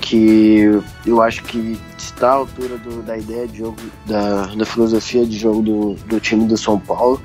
que 0.00 0.80
eu 1.04 1.22
acho 1.22 1.42
que 1.44 1.78
está 2.16 2.30
à 2.30 2.32
altura 2.34 2.76
do- 2.78 3.02
da 3.02 3.16
ideia 3.16 3.46
de 3.46 3.58
jogo, 3.58 3.76
da, 4.06 4.46
da 4.46 4.64
filosofia 4.64 5.24
de 5.26 5.36
jogo 5.38 5.62
do, 5.62 5.94
do 6.06 6.18
time 6.18 6.46
do 6.46 6.56
São 6.56 6.78
Paulo. 6.78 7.20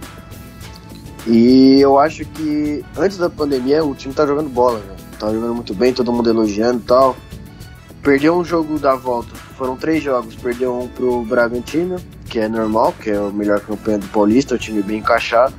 E 1.27 1.79
eu 1.79 1.99
acho 1.99 2.25
que 2.25 2.83
antes 2.97 3.17
da 3.17 3.29
pandemia 3.29 3.83
o 3.83 3.93
time 3.95 4.13
tá 4.13 4.25
jogando 4.25 4.49
bola, 4.49 4.79
né? 4.79 4.95
Tá 5.19 5.31
jogando 5.31 5.53
muito 5.55 5.73
bem, 5.73 5.93
todo 5.93 6.11
mundo 6.11 6.29
elogiando 6.29 6.79
e 6.79 6.83
tal. 6.83 7.15
Perdeu 8.01 8.35
um 8.35 8.43
jogo 8.43 8.79
da 8.79 8.95
volta, 8.95 9.29
foram 9.57 9.75
três 9.77 10.03
jogos, 10.03 10.33
perdeu 10.35 10.75
um 10.75 10.87
pro 10.87 11.21
Bragantino, 11.23 11.97
que 12.25 12.39
é 12.39 12.47
normal, 12.47 12.93
que 12.99 13.11
é 13.11 13.19
o 13.19 13.31
melhor 13.31 13.59
campanha 13.59 13.99
do 13.99 14.07
Paulista, 14.07 14.55
o 14.55 14.57
time 14.57 14.81
bem 14.81 14.97
encaixado. 14.97 15.53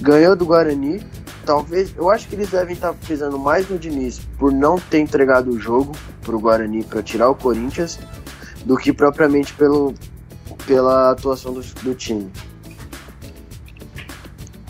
Ganhou 0.00 0.34
do 0.34 0.44
Guarani, 0.44 1.00
talvez, 1.46 1.94
eu 1.96 2.10
acho 2.10 2.26
que 2.26 2.34
eles 2.34 2.50
devem 2.50 2.74
estar 2.74 2.92
pisando 2.94 3.38
mais 3.38 3.68
no 3.70 3.78
Diniz 3.78 4.20
por 4.36 4.50
não 4.50 4.76
ter 4.76 4.98
entregado 4.98 5.50
o 5.52 5.58
jogo 5.60 5.92
pro 6.22 6.40
Guarani 6.40 6.82
para 6.82 7.00
tirar 7.00 7.30
o 7.30 7.34
Corinthians 7.36 8.00
do 8.68 8.76
que 8.76 8.92
propriamente 8.92 9.54
pelo, 9.54 9.94
pela 10.66 11.10
atuação 11.12 11.54
do, 11.54 11.62
do 11.82 11.94
time. 11.94 12.30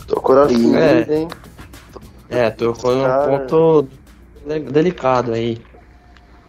Tô 0.07 0.21
coração, 0.21 0.75
É. 0.77 1.05
hein? 1.13 1.27
É, 2.29 2.49
tocou 2.49 2.95
num 2.95 3.03
Cara. 3.03 3.39
ponto 3.39 3.87
de- 4.47 4.59
delicado 4.71 5.33
aí. 5.33 5.61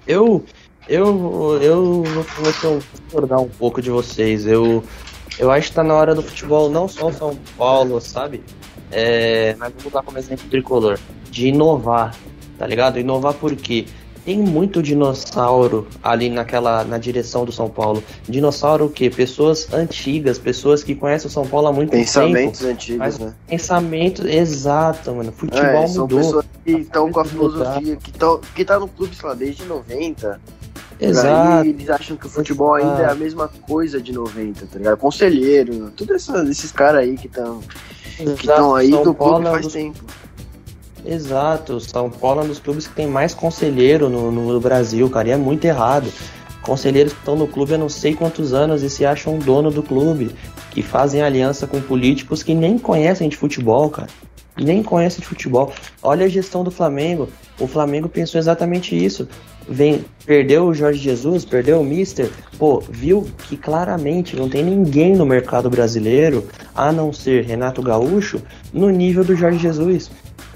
Eu, 0.07 0.45
eu, 0.89 1.59
eu 1.61 2.03
vou 2.05 2.79
discordar 2.79 3.41
um 3.41 3.49
pouco 3.49 3.83
de 3.83 3.91
vocês. 3.91 4.47
Eu, 4.47 4.85
eu 5.37 5.51
acho 5.51 5.71
que 5.71 5.75
tá 5.75 5.83
na 5.83 5.95
hora 5.95 6.15
do 6.15 6.23
futebol, 6.23 6.71
não 6.71 6.87
só 6.87 7.09
o 7.09 7.13
São 7.13 7.37
Paulo, 7.59 8.01
sabe? 8.01 8.45
É, 8.93 9.57
mas 9.59 9.73
vou 9.83 9.91
dar 9.91 10.03
como 10.03 10.19
exemplo 10.19 10.49
tricolor, 10.49 10.99
de 11.31 11.49
inovar, 11.49 12.15
tá 12.59 12.67
ligado? 12.67 12.99
Inovar 13.01 13.35
por 13.35 13.55
quê? 13.57 13.87
Tem 14.25 14.39
muito 14.39 14.83
dinossauro 14.83 15.87
ali 16.03 16.29
naquela, 16.29 16.85
na 16.85 16.99
direção 16.99 17.45
do 17.45 17.53
São 17.53 17.69
Paulo. 17.69 18.03
Dinossauro 18.29 18.87
o 18.87 18.91
quê? 18.91 19.11
Pessoas 19.11 19.73
antigas, 19.73 20.39
pessoas 20.39 20.83
que 20.83 20.95
conhecem 20.95 21.29
o 21.29 21.31
São 21.31 21.47
Paulo 21.47 21.69
há 21.69 21.73
muito 21.73 21.91
tempo. 21.91 22.05
Pensamentos 22.05 22.65
antigos, 22.65 23.19
né? 23.19 23.35
Pensamento 23.49 24.27
exato, 24.27 25.15
mano. 25.15 25.33
Futebol 25.33 25.65
É, 25.65 25.87
são 25.87 26.03
mudou. 26.03 26.19
pessoas 26.19 26.45
que 26.65 26.73
estão 26.73 27.11
com 27.11 27.21
a 27.21 27.25
filosofia, 27.25 27.97
que, 27.97 28.13
tão, 28.13 28.41
que 28.55 28.65
tá 28.65 28.79
no 28.79 28.89
clube, 28.89 29.15
sei 29.17 29.29
lá, 29.29 29.35
desde 29.35 29.65
90. 29.65 30.41
Por 31.01 31.09
Exato. 31.09 31.67
Eles 31.67 31.89
acham 31.89 32.17
que 32.17 32.27
o 32.27 32.29
futebol 32.29 32.75
ainda 32.75 33.03
é 33.03 33.11
a 33.11 33.15
mesma 33.15 33.49
coisa 33.49 34.01
de 34.03 34.13
90, 34.13 34.67
tá 34.67 34.79
ligado? 34.79 34.99
Conselheiro, 34.99 35.91
todos 35.97 36.29
esses, 36.51 36.71
caras 36.71 37.01
aí 37.01 37.17
que 37.17 37.27
estão 37.27 37.61
que 38.17 38.23
estão 38.23 38.75
aí 38.75 38.91
São 38.91 39.03
do 39.03 39.15
Paulo 39.15 39.37
clube 39.37 39.49
é 39.49 39.51
faz 39.53 39.73
tempo. 39.73 40.05
Exato. 41.05 41.81
São 41.81 42.11
Paulo 42.11 42.41
é 42.41 42.45
um 42.45 42.49
dos 42.49 42.59
clubes 42.59 42.87
que 42.87 42.95
tem 42.95 43.07
mais 43.07 43.35
conselheiro 43.35 44.09
no, 44.09 44.31
no 44.31 44.61
Brasil, 44.61 45.09
cara. 45.11 45.29
E 45.29 45.33
é 45.33 45.37
muito 45.37 45.65
errado. 45.65 46.13
Conselheiros 46.63 47.13
que 47.13 47.19
estão 47.19 47.37
no 47.37 47.47
clube 47.47 47.75
há 47.75 47.79
não 47.79 47.89
sei 47.89 48.15
quantos 48.15 48.53
anos 48.53 48.83
e 48.83 48.91
se 48.91 49.05
acham 49.05 49.39
dono 49.39 49.71
do 49.71 49.83
clube. 49.83 50.31
Que 50.71 50.83
fazem 50.83 51.23
aliança 51.23 51.67
com 51.67 51.81
políticos 51.81 52.43
que 52.43 52.55
nem 52.55 52.79
conhecem 52.79 53.29
de 53.29 53.37
futebol, 53.37 53.91
cara. 53.91 54.09
Nem 54.57 54.83
conhecem 54.83 55.21
de 55.21 55.27
futebol. 55.27 55.73
Olha 56.03 56.27
a 56.27 56.29
gestão 56.29 56.63
do 56.63 56.71
Flamengo. 56.71 57.29
O 57.59 57.67
Flamengo 57.67 58.09
pensou 58.09 58.39
exatamente 58.39 58.95
isso. 58.95 59.27
vem, 59.69 60.05
perdeu 60.27 60.67
o 60.67 60.75
Jorge 60.75 60.99
Jesus, 60.99 61.45
perdeu 61.45 61.81
o 61.81 61.85
Mister, 61.85 62.29
pô, 62.59 62.83
viu 62.91 63.27
que 63.47 63.57
claramente 63.57 64.35
não 64.35 64.49
tem 64.49 64.65
ninguém 64.65 65.15
no 65.15 65.25
mercado 65.25 65.71
brasileiro, 65.71 66.47
a 66.75 66.91
não 66.91 67.13
ser 67.13 67.45
Renato 67.45 67.81
Gaúcho, 67.81 68.43
no 68.73 68.91
nível 68.91 69.25
do 69.25 69.37
Jorge 69.37 69.59
Jesus. 69.59 70.11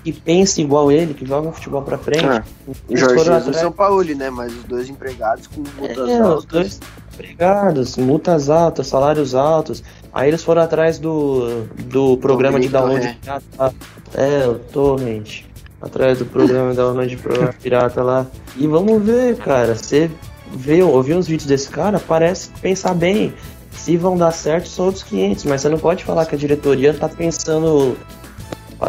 Que 0.04 0.12
pensa 0.12 0.60
igual 0.60 0.92
ele, 0.92 1.14
que 1.14 1.24
joga 1.24 1.50
futebol 1.50 1.80
pra 1.80 1.96
frente. 1.96 2.26
Ah, 2.26 2.44
o 2.86 2.94
Jorge 2.96 3.24
Jesus 3.24 3.56
e 3.56 3.58
São 3.58 3.72
Paulo, 3.72 4.04
né? 4.04 4.28
Mas 4.28 4.54
os 4.54 4.64
dois 4.64 4.90
empregados 4.90 5.46
com 5.46 5.62
multas 5.78 6.08
é, 6.10 6.18
altas. 6.18 6.38
Os 6.38 6.44
dois 6.44 6.80
empregados, 7.14 7.96
multas 7.96 8.50
altas, 8.50 8.86
salários 8.86 9.34
altos. 9.34 9.82
Aí 10.12 10.28
eles 10.28 10.44
foram 10.44 10.60
atrás 10.62 10.98
do, 10.98 11.64
do 11.86 12.18
programa 12.18 12.60
de 12.60 12.68
download 12.68 13.18
pirata. 13.20 13.74
É, 14.14 14.46
o 14.46 14.58
Torrent. 14.58 15.44
Atrás 15.80 16.18
do 16.18 16.26
programa 16.26 16.70
de 16.70 16.76
download 16.76 17.18
pirata 17.62 18.02
lá. 18.02 18.26
E 18.56 18.66
vamos 18.66 19.02
ver, 19.02 19.36
cara. 19.38 19.74
Você 19.74 20.10
vê, 20.52 20.82
ouvir 20.82 21.14
uns 21.14 21.26
vídeos 21.26 21.46
desse 21.46 21.70
cara, 21.70 21.98
parece 21.98 22.50
pensar 22.60 22.94
bem. 22.94 23.32
Se 23.72 23.96
vão 23.96 24.16
dar 24.16 24.32
certo, 24.32 24.68
são 24.68 24.86
outros 24.86 25.02
500. 25.04 25.44
Mas 25.44 25.62
você 25.62 25.68
não 25.68 25.78
pode 25.78 26.04
falar 26.04 26.26
que 26.26 26.34
a 26.34 26.38
diretoria 26.38 26.92
tá 26.92 27.08
pensando 27.08 27.96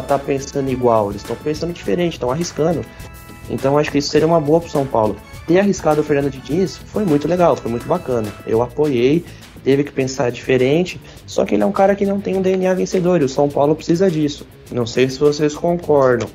tá 0.02 0.18
pensando 0.18 0.70
igual, 0.70 1.10
eles 1.10 1.22
estão 1.22 1.36
pensando 1.36 1.72
diferente, 1.72 2.14
estão 2.14 2.30
arriscando. 2.30 2.84
Então 3.48 3.78
acho 3.78 3.90
que 3.90 3.98
isso 3.98 4.08
seria 4.08 4.26
uma 4.26 4.40
boa 4.40 4.60
pro 4.60 4.70
São 4.70 4.86
Paulo. 4.86 5.16
Ter 5.46 5.60
arriscado 5.60 6.00
o 6.00 6.04
Fernando 6.04 6.30
Diniz 6.30 6.76
foi 6.76 7.04
muito 7.04 7.28
legal, 7.28 7.56
foi 7.56 7.70
muito 7.70 7.86
bacana. 7.86 8.32
Eu 8.46 8.62
apoiei, 8.62 9.24
teve 9.62 9.84
que 9.84 9.92
pensar 9.92 10.30
diferente, 10.30 11.00
só 11.26 11.44
que 11.44 11.54
ele 11.54 11.62
é 11.62 11.66
um 11.66 11.72
cara 11.72 11.94
que 11.94 12.04
não 12.04 12.20
tem 12.20 12.36
um 12.36 12.42
DNA 12.42 12.74
vencedor 12.74 13.20
e 13.20 13.24
o 13.24 13.28
São 13.28 13.48
Paulo 13.48 13.74
precisa 13.74 14.10
disso. 14.10 14.46
Não 14.70 14.86
sei 14.86 15.08
se 15.08 15.18
vocês 15.18 15.54
concordam. 15.54 16.28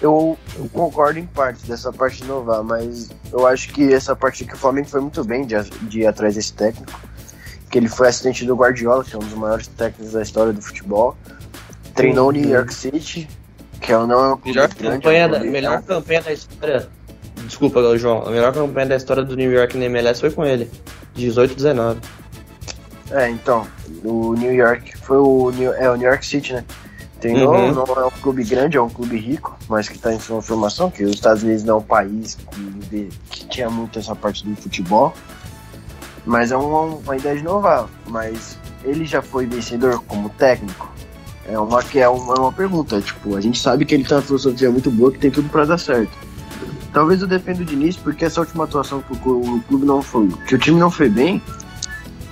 Eu, 0.00 0.38
eu 0.56 0.68
concordo 0.72 1.18
em 1.18 1.26
parte 1.26 1.66
dessa 1.66 1.92
parte 1.92 2.18
de 2.18 2.24
inovar, 2.24 2.62
mas 2.62 3.10
eu 3.32 3.46
acho 3.46 3.70
que 3.70 3.92
essa 3.92 4.14
parte 4.14 4.44
que 4.44 4.54
o 4.54 4.56
Flamengo 4.56 4.88
foi 4.88 5.00
muito 5.00 5.24
bem 5.24 5.44
de, 5.44 5.54
de 5.82 6.00
ir 6.00 6.06
atrás 6.06 6.36
desse 6.36 6.52
técnico, 6.52 7.00
que 7.68 7.78
ele 7.78 7.88
foi 7.88 8.08
assistente 8.08 8.44
do 8.44 8.54
Guardiola, 8.54 9.02
que 9.02 9.14
é 9.14 9.18
um 9.18 9.22
dos 9.22 9.34
maiores 9.34 9.66
técnicos 9.66 10.12
da 10.12 10.22
história 10.22 10.52
do 10.52 10.62
futebol 10.62 11.16
treinou 11.98 12.28
o 12.28 12.32
New 12.32 12.48
York 12.48 12.72
City, 12.72 13.28
que 13.80 13.92
é 13.92 13.96
não 14.06 14.24
é 14.24 14.34
um 14.34 14.38
melhor 14.44 14.68
campanha, 14.68 15.24
é 15.24 15.28
da, 15.28 15.40
melhor 15.40 15.82
campanha 15.82 16.22
da 16.22 16.32
história. 16.32 16.88
Desculpa, 17.44 17.98
João. 17.98 18.26
A 18.26 18.30
melhor 18.30 18.52
campanha 18.52 18.86
da 18.86 18.96
história 18.96 19.24
do 19.24 19.36
New 19.36 19.50
York 19.50 19.76
na 19.76 19.86
MLS 19.86 20.20
foi 20.20 20.30
com 20.30 20.44
ele. 20.44 20.70
18 21.14 21.54
19. 21.54 22.00
É, 23.10 23.28
então, 23.30 23.66
o 24.04 24.34
New 24.34 24.54
York 24.54 24.96
foi 24.98 25.16
o 25.16 25.50
New, 25.50 25.72
é, 25.74 25.90
o 25.90 25.96
New 25.96 26.06
York 26.06 26.24
City, 26.24 26.52
né? 26.52 26.64
Treinou, 27.20 27.52
uhum. 27.52 27.72
não 27.72 27.84
é 27.84 28.06
um 28.06 28.10
clube 28.10 28.44
grande, 28.44 28.76
é 28.76 28.80
um 28.80 28.88
clube 28.88 29.16
rico, 29.16 29.58
mas 29.68 29.88
que 29.88 29.96
está 29.96 30.12
em 30.14 30.20
sua 30.20 30.40
formação, 30.40 30.88
que 30.88 31.02
os 31.02 31.14
Estados 31.14 31.42
Unidos 31.42 31.64
não 31.64 31.76
é 31.76 31.78
um 31.78 31.82
país 31.82 32.36
que, 32.36 33.08
que 33.30 33.46
tinha 33.46 33.68
muito 33.68 33.98
essa 33.98 34.14
parte 34.14 34.46
do 34.46 34.54
futebol. 34.54 35.12
Mas 36.24 36.52
é 36.52 36.56
uma, 36.56 36.82
uma 36.82 37.16
ideia 37.16 37.34
de 37.34 37.40
inovar. 37.40 37.88
Mas 38.06 38.56
ele 38.84 39.04
já 39.04 39.20
foi 39.20 39.46
vencedor 39.46 40.00
como 40.06 40.28
técnico? 40.30 40.92
É 41.48 41.58
uma 41.58 41.80
é 41.94 42.08
uma, 42.08 42.34
é 42.34 42.40
uma 42.40 42.52
pergunta, 42.52 43.00
tipo, 43.00 43.34
a 43.34 43.40
gente 43.40 43.58
sabe 43.58 43.86
que 43.86 43.94
ele 43.94 44.04
tem 44.04 44.16
uma 44.16 44.22
filosofia 44.22 44.70
muito 44.70 44.90
boa 44.90 45.10
que 45.10 45.18
tem 45.18 45.30
tudo 45.30 45.48
para 45.48 45.64
dar 45.64 45.78
certo. 45.78 46.12
Talvez 46.92 47.22
eu 47.22 47.26
defenda 47.26 47.62
o 47.62 47.64
Diniz 47.64 47.96
porque 47.96 48.26
essa 48.26 48.40
última 48.40 48.64
atuação 48.64 49.00
que 49.00 49.12
o, 49.12 49.60
clube 49.66 49.86
não 49.86 50.02
foi, 50.02 50.28
que 50.46 50.54
o 50.54 50.58
time 50.58 50.78
não 50.78 50.90
foi 50.90 51.08
bem, 51.08 51.42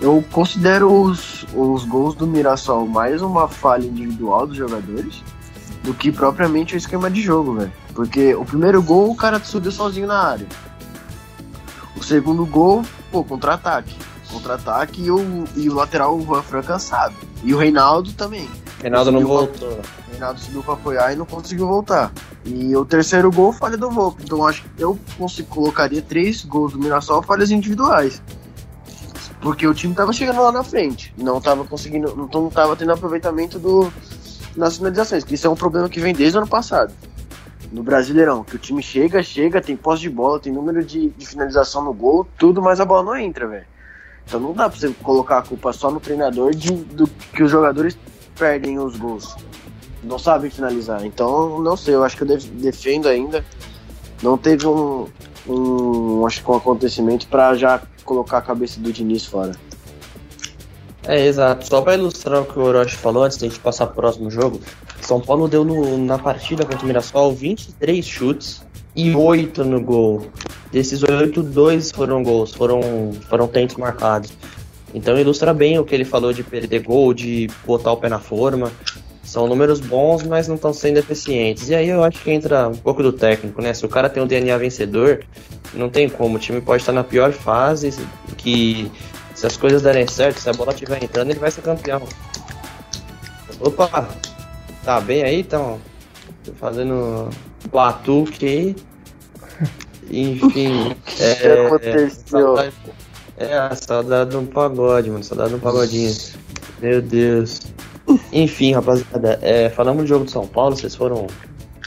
eu 0.03 0.23
considero 0.31 0.93
os, 0.93 1.47
os 1.55 1.85
gols 1.85 2.15
do 2.15 2.27
Mirassol 2.27 2.87
mais 2.87 3.23
uma 3.23 3.49
falha 3.49 3.87
individual 3.87 4.47
dos 4.47 4.57
jogadores 4.57 5.23
do 5.83 5.95
que 5.95 6.13
propriamente 6.13 6.75
o 6.75 6.77
esquema 6.77 7.11
de 7.11 7.23
jogo, 7.23 7.55
velho. 7.55 7.73
Porque 7.95 8.35
o 8.35 8.45
primeiro 8.45 8.83
gol 8.83 9.11
o 9.11 9.17
cara 9.17 9.43
subiu 9.43 9.73
sozinho 9.73 10.07
na 10.07 10.21
área. 10.21 10.47
O 11.97 12.03
segundo 12.03 12.45
gol, 12.45 12.85
pô, 13.11 13.25
contra-ataque. 13.25 13.97
Contra-ataque 14.31 15.03
e 15.03 15.11
o, 15.11 15.45
e 15.55 15.71
o 15.71 15.75
lateral 15.75 16.19
o 16.19 16.23
Juan 16.23 16.43
cansado. 16.63 17.15
E 17.43 17.55
o 17.55 17.59
Reinaldo 17.59 18.13
também. 18.13 18.49
Reinaldo 18.81 19.11
não 19.11 19.27
voltou. 19.27 19.81
Reinaldo 20.11 20.41
subiu 20.41 20.63
pra 20.63 20.75
apoiar 20.75 21.13
e 21.13 21.17
não 21.17 21.27
conseguiu 21.27 21.67
voltar. 21.67 22.13
E 22.45 22.77
o 22.77 22.85
terceiro 22.85 23.31
gol, 23.31 23.53
falha 23.53 23.77
do 23.77 23.91
Volpe. 23.91 24.23
Então 24.23 24.47
acho 24.47 24.63
que 24.63 24.83
eu 24.83 24.99
consigo, 25.17 25.49
colocaria 25.49 26.03
três 26.03 26.45
gols 26.45 26.73
do 26.73 26.79
Mirassol 26.79 27.23
falhas 27.23 27.51
individuais. 27.51 28.23
Porque 29.41 29.67
o 29.67 29.75
time 29.75 29.95
tava 29.95 30.13
chegando 30.13 30.43
lá 30.43 30.53
na 30.53 30.63
frente. 30.63 31.13
Não 31.17 31.41
tava 31.41 31.65
conseguindo. 31.65 32.15
Não 32.17 32.51
tava 32.51 32.77
tendo 32.77 32.93
aproveitamento 32.93 33.59
do, 33.59 33.93
nas 34.57 34.77
finalizações. 34.77 35.25
Que 35.25 35.35
isso 35.35 35.47
é 35.47 35.51
um 35.51 35.57
problema 35.57 35.89
que 35.89 36.01
vem 36.01 36.15
desde 36.15 36.37
o 36.37 36.41
ano 36.41 36.49
passado. 36.49 36.93
No 37.73 37.83
Brasileirão, 37.83 38.45
que 38.45 38.57
o 38.57 38.59
time 38.59 38.83
chega, 38.83 39.23
chega, 39.23 39.61
tem 39.61 39.77
posse 39.77 40.03
de 40.03 40.11
bola, 40.11 40.39
tem 40.39 40.53
número 40.53 40.85
de, 40.85 41.09
de 41.11 41.27
finalização 41.27 41.83
no 41.83 41.93
gol, 41.93 42.27
tudo, 42.39 42.63
mas 42.63 42.81
a 42.81 42.85
bola 42.85 43.03
não 43.03 43.17
entra, 43.17 43.49
velho. 43.49 43.67
Então 44.25 44.39
não 44.39 44.53
dá 44.53 44.69
pra 44.69 44.79
você 44.79 44.89
colocar 45.03 45.39
a 45.39 45.43
culpa 45.43 45.73
só 45.73 45.91
no 45.91 46.01
treinador 46.01 46.55
de, 46.55 46.73
do 46.73 47.07
que 47.07 47.43
os 47.43 47.51
jogadores 47.51 47.99
perdem 48.39 48.79
os 48.79 48.97
gols. 48.97 49.35
Não 50.03 50.19
sabem 50.19 50.51
finalizar. 50.51 51.05
Então, 51.05 51.61
não 51.61 51.77
sei, 51.77 51.95
eu 51.95 52.05
acho 52.05 52.17
que 52.17 52.23
eu 52.23 52.39
defendo 52.53 53.09
ainda. 53.09 53.45
Não 54.23 54.39
teve 54.39 54.67
um, 54.67 55.07
um 55.49 56.27
acho 56.27 56.43
que 56.43 56.51
um 56.51 56.57
acontecimento 56.57 57.27
para 57.29 57.55
já 57.55 57.83
colocar 58.05 58.39
a 58.39 58.43
cabeça 58.43 58.81
do 58.81 58.93
Diniz 58.93 59.27
fora. 59.27 59.53
É, 61.07 61.25
exato. 61.25 61.67
Só 61.67 61.83
para 61.83 61.95
ilustrar 61.95 62.43
o 62.43 62.45
que 62.45 62.59
o 62.59 62.63
Orochi 62.63 62.97
falou 62.97 63.25
antes 63.25 63.39
da 63.39 63.47
gente 63.47 63.61
passar 63.61 63.87
pro 63.87 63.97
próximo 63.97 64.31
jogo, 64.31 64.61
São 65.01 65.21
Paulo 65.21 65.49
deu 65.49 65.65
no, 65.65 65.99
na 65.99 66.19
partida 66.19 66.65
contra 66.65 66.83
o 66.83 66.87
Mirassol 66.87 67.33
23 67.33 68.05
chutes 68.05 68.63
e 68.95 69.15
8 69.15 69.65
no 69.65 69.81
gol. 69.81 70.27
Desses 70.73 71.03
8, 71.03 71.43
2 71.43 71.93
foram 71.93 72.23
gols, 72.23 72.53
foram, 72.55 72.81
foram 73.29 73.47
tentos 73.47 73.77
marcados. 73.77 74.33
Então 74.97 75.19
ilustra 75.19 75.53
bem 75.53 75.79
o 75.79 75.85
que 75.85 75.95
ele 75.95 76.07
falou 76.07 76.33
de 76.33 76.43
perder 76.43 76.81
gol, 76.81 77.13
de 77.13 77.51
botar 77.67 77.93
o 77.93 77.99
pé 77.99 78.09
na 78.09 78.19
forma. 78.19 78.73
São 79.23 79.47
números 79.47 79.79
bons, 79.79 80.23
mas 80.23 80.49
não 80.49 80.55
estão 80.55 80.73
sendo 80.73 80.97
eficientes. 80.97 81.69
E 81.69 81.75
aí 81.75 81.91
eu 81.91 82.03
acho 82.03 82.19
que 82.23 82.31
entra 82.31 82.67
um 82.67 82.77
pouco 82.77 83.03
do 83.03 83.13
técnico, 83.13 83.61
né? 83.61 83.75
Se 83.75 83.85
o 83.85 83.91
cara 83.91 84.09
tem 84.09 84.23
um 84.23 84.27
DNA 84.27 84.57
vencedor, 84.57 85.23
não 85.75 85.91
tem 85.91 86.09
como. 86.09 86.37
O 86.37 86.39
time 86.39 86.63
pode 86.63 86.83
estar 86.83 86.95
na 86.95 87.05
pior 87.05 87.31
fase, 87.31 87.93
que 88.39 88.91
se 89.35 89.47
as 89.47 89.55
coisas 89.59 89.83
derem 89.83 90.07
certo, 90.07 90.41
se 90.41 90.49
a 90.49 90.55
bola 90.55 90.73
estiver 90.73 91.05
entrando, 91.05 91.31
ele 91.31 91.41
vai 91.41 91.51
ser 91.51 91.61
campeão. 91.61 92.03
Opa! 93.61 94.09
Tá 94.83 94.99
bem 94.99 95.23
aí, 95.25 95.41
então? 95.41 95.79
Tô 96.43 96.53
fazendo 96.53 97.29
batuque 97.71 98.47
aí. 98.47 98.77
Enfim. 100.11 100.97
é, 101.21 101.33
o 101.33 101.79
que 101.79 101.89
aconteceu? 101.89 102.59
É, 102.61 102.73
é, 103.37 103.75
saudade 103.75 104.31
de 104.31 104.37
um 104.37 104.47
pagode, 104.47 105.11
mano. 105.11 105.25
Saudade 105.25 105.51
de 105.51 105.57
um 105.57 105.61
pagodinho. 105.61 106.15
Meu 106.81 107.03
Deus. 107.03 107.61
Enfim, 108.33 108.73
rapaziada, 108.73 109.39
é, 109.43 109.69
falamos 109.69 110.05
do 110.05 110.09
jogo 110.09 110.25
de 110.25 110.31
São 110.31 110.47
Paulo, 110.47 110.77
vocês 110.77 110.95
foram 110.95 111.27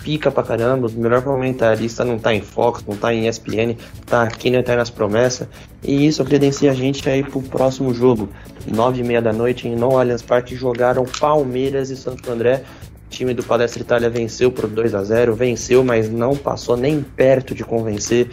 pica 0.04 0.32
pra 0.32 0.44
caramba. 0.44 0.88
O 0.88 0.92
melhor 0.92 1.22
comentarista 1.22 2.04
não 2.04 2.18
tá 2.18 2.34
em 2.34 2.42
Fox, 2.42 2.84
não 2.88 2.96
tá 2.96 3.14
em 3.14 3.28
ESPN, 3.28 3.76
tá 4.06 4.24
aqui 4.24 4.50
no 4.50 4.58
Eternas 4.58 4.90
Promessa. 4.90 5.50
E 5.84 6.08
isso 6.08 6.24
credencia 6.26 6.72
a 6.72 6.74
gente 6.74 7.08
aí 7.10 7.24
pro 7.24 7.42
próximo 7.42 7.94
jogo. 7.94 8.30
Nove 8.68 9.02
e 9.02 9.04
meia 9.04 9.22
da 9.22 9.32
noite 9.32 9.68
em 9.68 9.76
No 9.76 9.98
Allianz 9.98 10.22
Parque 10.22 10.56
jogaram 10.56 11.06
Palmeiras 11.20 11.90
e 11.90 11.96
Santo 11.96 12.30
André. 12.32 12.64
O 13.06 13.10
time 13.10 13.34
do 13.34 13.44
Palestra 13.44 13.82
Itália 13.82 14.10
venceu 14.10 14.52
por 14.52 14.68
2 14.68 14.94
a 14.94 15.04
0 15.04 15.36
venceu, 15.36 15.84
mas 15.84 16.10
não 16.10 16.36
passou 16.36 16.78
nem 16.78 17.02
perto 17.02 17.56
de 17.56 17.64
convencer. 17.64 18.30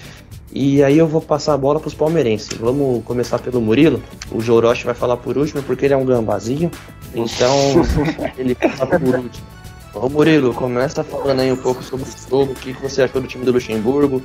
E 0.58 0.82
aí 0.82 0.96
eu 0.96 1.06
vou 1.06 1.20
passar 1.20 1.52
a 1.52 1.58
bola 1.58 1.78
para 1.78 1.88
os 1.88 1.92
palmeirenses. 1.92 2.56
Vamos 2.56 3.04
começar 3.04 3.38
pelo 3.38 3.60
Murilo. 3.60 4.02
O 4.32 4.40
Joroshi 4.40 4.86
vai 4.86 4.94
falar 4.94 5.18
por 5.18 5.36
último 5.36 5.62
porque 5.62 5.84
ele 5.84 5.92
é 5.92 5.96
um 5.98 6.04
gambazinho. 6.06 6.70
Então 7.14 7.54
ele 8.38 8.54
fala 8.54 8.98
por 8.98 9.16
último. 9.16 9.46
Ô 9.92 10.08
Murilo, 10.08 10.54
começa 10.54 11.04
falando 11.04 11.40
aí 11.40 11.52
um 11.52 11.56
pouco 11.56 11.82
sobre 11.82 12.08
o 12.08 12.30
jogo, 12.30 12.52
o 12.52 12.54
que 12.54 12.72
você 12.72 13.02
achou 13.02 13.20
do 13.20 13.28
time 13.28 13.44
do 13.44 13.52
Luxemburgo, 13.52 14.22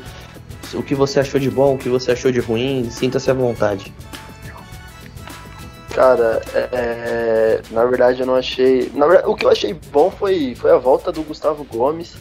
o 0.73 0.81
que 0.81 0.95
você 0.95 1.19
achou 1.19 1.37
de 1.37 1.49
bom, 1.49 1.75
o 1.75 1.77
que 1.77 1.89
você 1.89 2.13
achou 2.13 2.31
de 2.31 2.39
ruim, 2.39 2.89
sinta-se 2.89 3.29
à 3.29 3.33
vontade. 3.33 3.93
Cara, 5.93 6.41
é, 6.53 6.69
é 6.71 7.61
na 7.71 7.83
verdade 7.83 8.21
eu 8.21 8.25
não 8.25 8.35
achei. 8.35 8.83
Verdade, 8.83 9.23
o 9.25 9.35
que 9.35 9.45
eu 9.45 9.49
achei 9.49 9.73
bom 9.91 10.09
foi, 10.09 10.55
foi 10.55 10.71
a 10.71 10.77
volta 10.77 11.11
do 11.11 11.23
Gustavo 11.23 11.65
Gomes. 11.65 12.15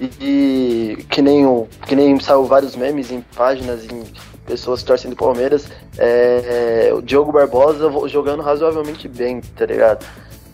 E 0.00 1.04
que 1.08 1.22
nem, 1.22 1.46
o, 1.46 1.68
que 1.86 1.94
nem 1.94 2.18
saiu 2.18 2.44
vários 2.44 2.74
memes 2.74 3.10
em 3.10 3.20
páginas, 3.34 3.84
em 3.84 4.02
pessoas 4.44 4.82
torcendo 4.82 5.16
Palmeiras, 5.16 5.68
é, 5.96 6.90
o 6.94 7.00
Diogo 7.00 7.32
Barbosa 7.32 7.90
jogando 8.08 8.42
razoavelmente 8.42 9.08
bem, 9.08 9.40
tá 9.40 9.66
ligado? 9.66 10.04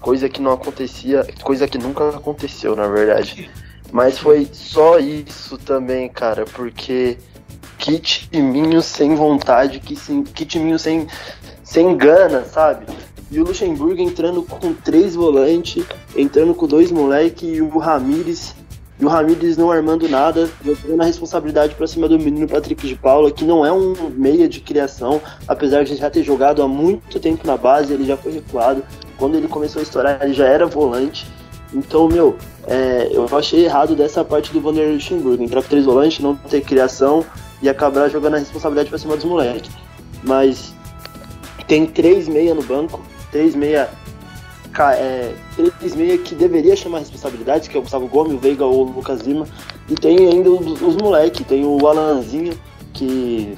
Coisa 0.00 0.28
que 0.28 0.40
não 0.40 0.52
acontecia, 0.52 1.26
coisa 1.42 1.66
que 1.66 1.78
nunca 1.78 2.08
aconteceu, 2.10 2.76
na 2.76 2.86
verdade. 2.86 3.50
Mas 3.92 4.18
foi 4.18 4.48
só 4.52 4.98
isso 4.98 5.58
também, 5.58 6.08
cara, 6.08 6.44
porque 6.44 7.18
que 7.76 7.98
timinho 7.98 8.82
sem 8.82 9.14
vontade, 9.14 9.80
que, 9.80 9.96
sim, 9.96 10.22
que 10.22 10.44
timinho 10.44 10.78
sem, 10.78 11.06
sem 11.64 11.96
gana, 11.96 12.44
sabe? 12.44 12.86
E 13.30 13.40
o 13.40 13.44
Luxemburgo 13.44 14.00
entrando 14.00 14.42
com 14.42 14.74
três 14.74 15.14
volantes, 15.14 15.84
entrando 16.16 16.54
com 16.54 16.66
dois 16.66 16.90
moleques 16.90 17.48
e 17.56 17.62
o 17.62 17.78
Ramires 17.78 18.54
E 19.00 19.04
o 19.04 19.08
Ramires 19.08 19.56
não 19.56 19.70
armando 19.70 20.06
nada, 20.08 20.48
jogando 20.62 21.00
a 21.00 21.04
responsabilidade 21.04 21.74
para 21.74 21.86
cima 21.86 22.06
do 22.06 22.18
menino 22.18 22.46
Patrick 22.46 22.86
de 22.86 22.94
Paula, 22.94 23.30
que 23.30 23.44
não 23.44 23.64
é 23.64 23.72
um 23.72 23.94
meia 24.10 24.46
de 24.46 24.60
criação, 24.60 25.22
apesar 25.48 25.84
de 25.84 25.96
já 25.96 26.10
ter 26.10 26.22
jogado 26.22 26.62
há 26.62 26.68
muito 26.68 27.18
tempo 27.18 27.46
na 27.46 27.56
base, 27.56 27.94
ele 27.94 28.04
já 28.04 28.16
foi 28.16 28.32
recuado. 28.32 28.84
Quando 29.16 29.36
ele 29.36 29.48
começou 29.48 29.80
a 29.80 29.82
estourar, 29.82 30.18
ele 30.22 30.34
já 30.34 30.46
era 30.46 30.66
volante. 30.66 31.26
Então, 31.72 32.08
meu, 32.08 32.36
é, 32.66 33.08
eu 33.10 33.26
achei 33.36 33.64
errado 33.64 33.94
dessa 33.94 34.22
parte 34.22 34.52
do 34.52 34.60
Vanderlei 34.60 34.94
Luxemburgo. 34.94 35.42
Entrar 35.42 35.62
com 35.62 35.68
três 35.68 35.86
volantes, 35.86 36.18
não 36.20 36.36
ter 36.36 36.60
criação 36.60 37.24
e 37.62 37.68
acabar 37.68 38.08
jogando 38.10 38.34
a 38.34 38.38
responsabilidade 38.38 38.90
para 38.90 38.98
cima 38.98 39.16
dos 39.16 39.24
moleques. 39.24 39.70
Mas 40.22 40.74
tem 41.66 41.86
três 41.86 42.28
meia 42.28 42.54
no 42.54 42.62
banco, 42.62 43.00
três 43.30 43.54
meia 43.54 43.88
é, 44.78 45.34
três 45.78 45.94
meia 45.94 46.18
que 46.18 46.34
deveria 46.34 46.76
chamar 46.76 47.00
responsabilidade, 47.00 47.68
que 47.68 47.76
é 47.76 47.78
o 47.78 47.82
Gustavo 47.82 48.06
Gomes, 48.06 48.34
o 48.34 48.38
Veiga 48.38 48.64
ou 48.64 48.86
o 48.86 48.92
Lucas 48.92 49.20
Lima. 49.22 49.46
E 49.88 49.94
tem 49.94 50.16
ainda 50.28 50.50
os, 50.50 50.80
os 50.80 50.96
moleques, 50.96 51.46
tem 51.46 51.64
o 51.64 51.86
Alanzinho, 51.86 52.58
que 52.92 53.56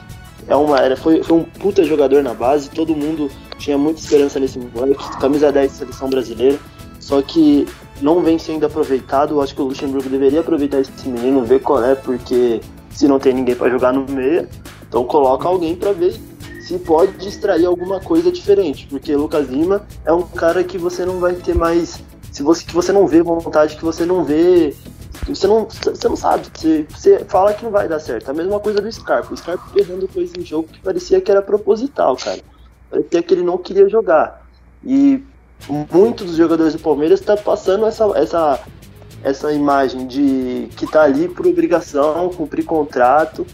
é 0.49 0.57
uma, 0.57 0.79
era, 0.79 0.97
foi, 0.97 1.23
foi 1.23 1.39
um 1.39 1.45
puta 1.45 1.85
jogador 1.85 2.23
na 2.23 2.35
base, 2.35 2.71
todo 2.71 2.97
mundo 2.97 3.31
tinha 3.59 3.79
muita 3.79 4.01
esperança 4.01 4.41
nesse 4.41 4.59
moleque, 4.59 5.05
camisa 5.19 5.53
10 5.53 5.71
da 5.71 5.79
seleção 5.79 6.11
brasileira. 6.11 6.59
Só 6.99 7.21
que 7.21 7.67
não 8.01 8.21
vem 8.21 8.39
sendo 8.39 8.65
aproveitado. 8.65 9.41
Acho 9.41 9.55
que 9.55 9.61
o 9.61 9.65
Luxemburgo 9.65 10.09
deveria 10.09 10.41
aproveitar 10.41 10.81
esse 10.81 11.09
menino, 11.09 11.45
ver 11.45 11.61
qual 11.61 11.83
é, 11.83 11.95
porque 11.95 12.61
se 12.91 13.09
não 13.09 13.19
tem 13.19 13.33
ninguém 13.33 13.55
para 13.55 13.71
jogar 13.71 13.93
no 13.93 14.05
meio, 14.13 14.49
então 14.89 15.05
coloca 15.05 15.49
alguém 15.49 15.75
para 15.75 15.93
ver 15.93 16.15
se 16.63 16.79
pode 16.79 17.27
extrair 17.27 17.67
alguma 17.67 18.01
coisa 18.01 18.31
diferente, 18.31 18.87
porque 18.89 19.15
Lucas 19.17 19.49
Lima 19.49 19.85
é 20.05 20.13
um 20.13 20.23
cara 20.23 20.63
que 20.63 20.79
você 20.79 21.05
não 21.05 21.19
vai 21.19 21.35
ter 21.35 21.55
mais, 21.55 22.01
se 22.31 22.43
você 22.43 22.65
que 22.65 22.73
você 22.73 22.93
não 22.93 23.07
vê 23.07 23.21
vontade, 23.21 23.77
que 23.77 23.85
você 23.85 24.07
não 24.07 24.25
vê, 24.25 24.73
você 25.27 25.47
não, 25.49 25.67
você 25.67 26.09
não 26.09 26.17
sabe, 26.17 26.47
você, 26.55 26.87
você 26.89 27.25
fala 27.25 27.53
que 27.53 27.65
não 27.65 27.73
vai 27.73 27.89
dar 27.89 27.99
certo. 27.99 28.31
A 28.31 28.35
mesma 28.35 28.61
coisa 28.61 28.81
do 28.81 28.91
Scarpa, 28.91 29.35
o 29.35 29.37
Scarpa 29.37 29.65
perdendo 29.75 30.07
coisa 30.07 30.33
em 30.39 30.45
jogo 30.45 30.69
que 30.69 30.79
parecia 30.81 31.21
que 31.21 31.31
era 31.31 31.43
proposital, 31.43 32.17
cara. 32.17 32.41
Parecia 32.89 33.23
que 33.23 33.35
ele 33.35 33.43
não 33.43 33.59
queria 33.59 33.89
jogar. 33.89 34.47
E 34.85 35.21
muitos 35.93 36.27
dos 36.27 36.37
jogadores 36.37 36.75
do 36.75 36.79
Palmeiras 36.79 37.21
está 37.21 37.37
passando 37.37 37.87
essa, 37.87 38.05
essa, 38.17 38.61
essa 39.25 39.53
imagem 39.53 40.07
de 40.07 40.69
que 40.77 40.87
tá 40.87 41.03
ali 41.03 41.29
por 41.29 41.45
obrigação, 41.45 42.29
cumprir 42.31 42.65
contrato. 42.65 43.45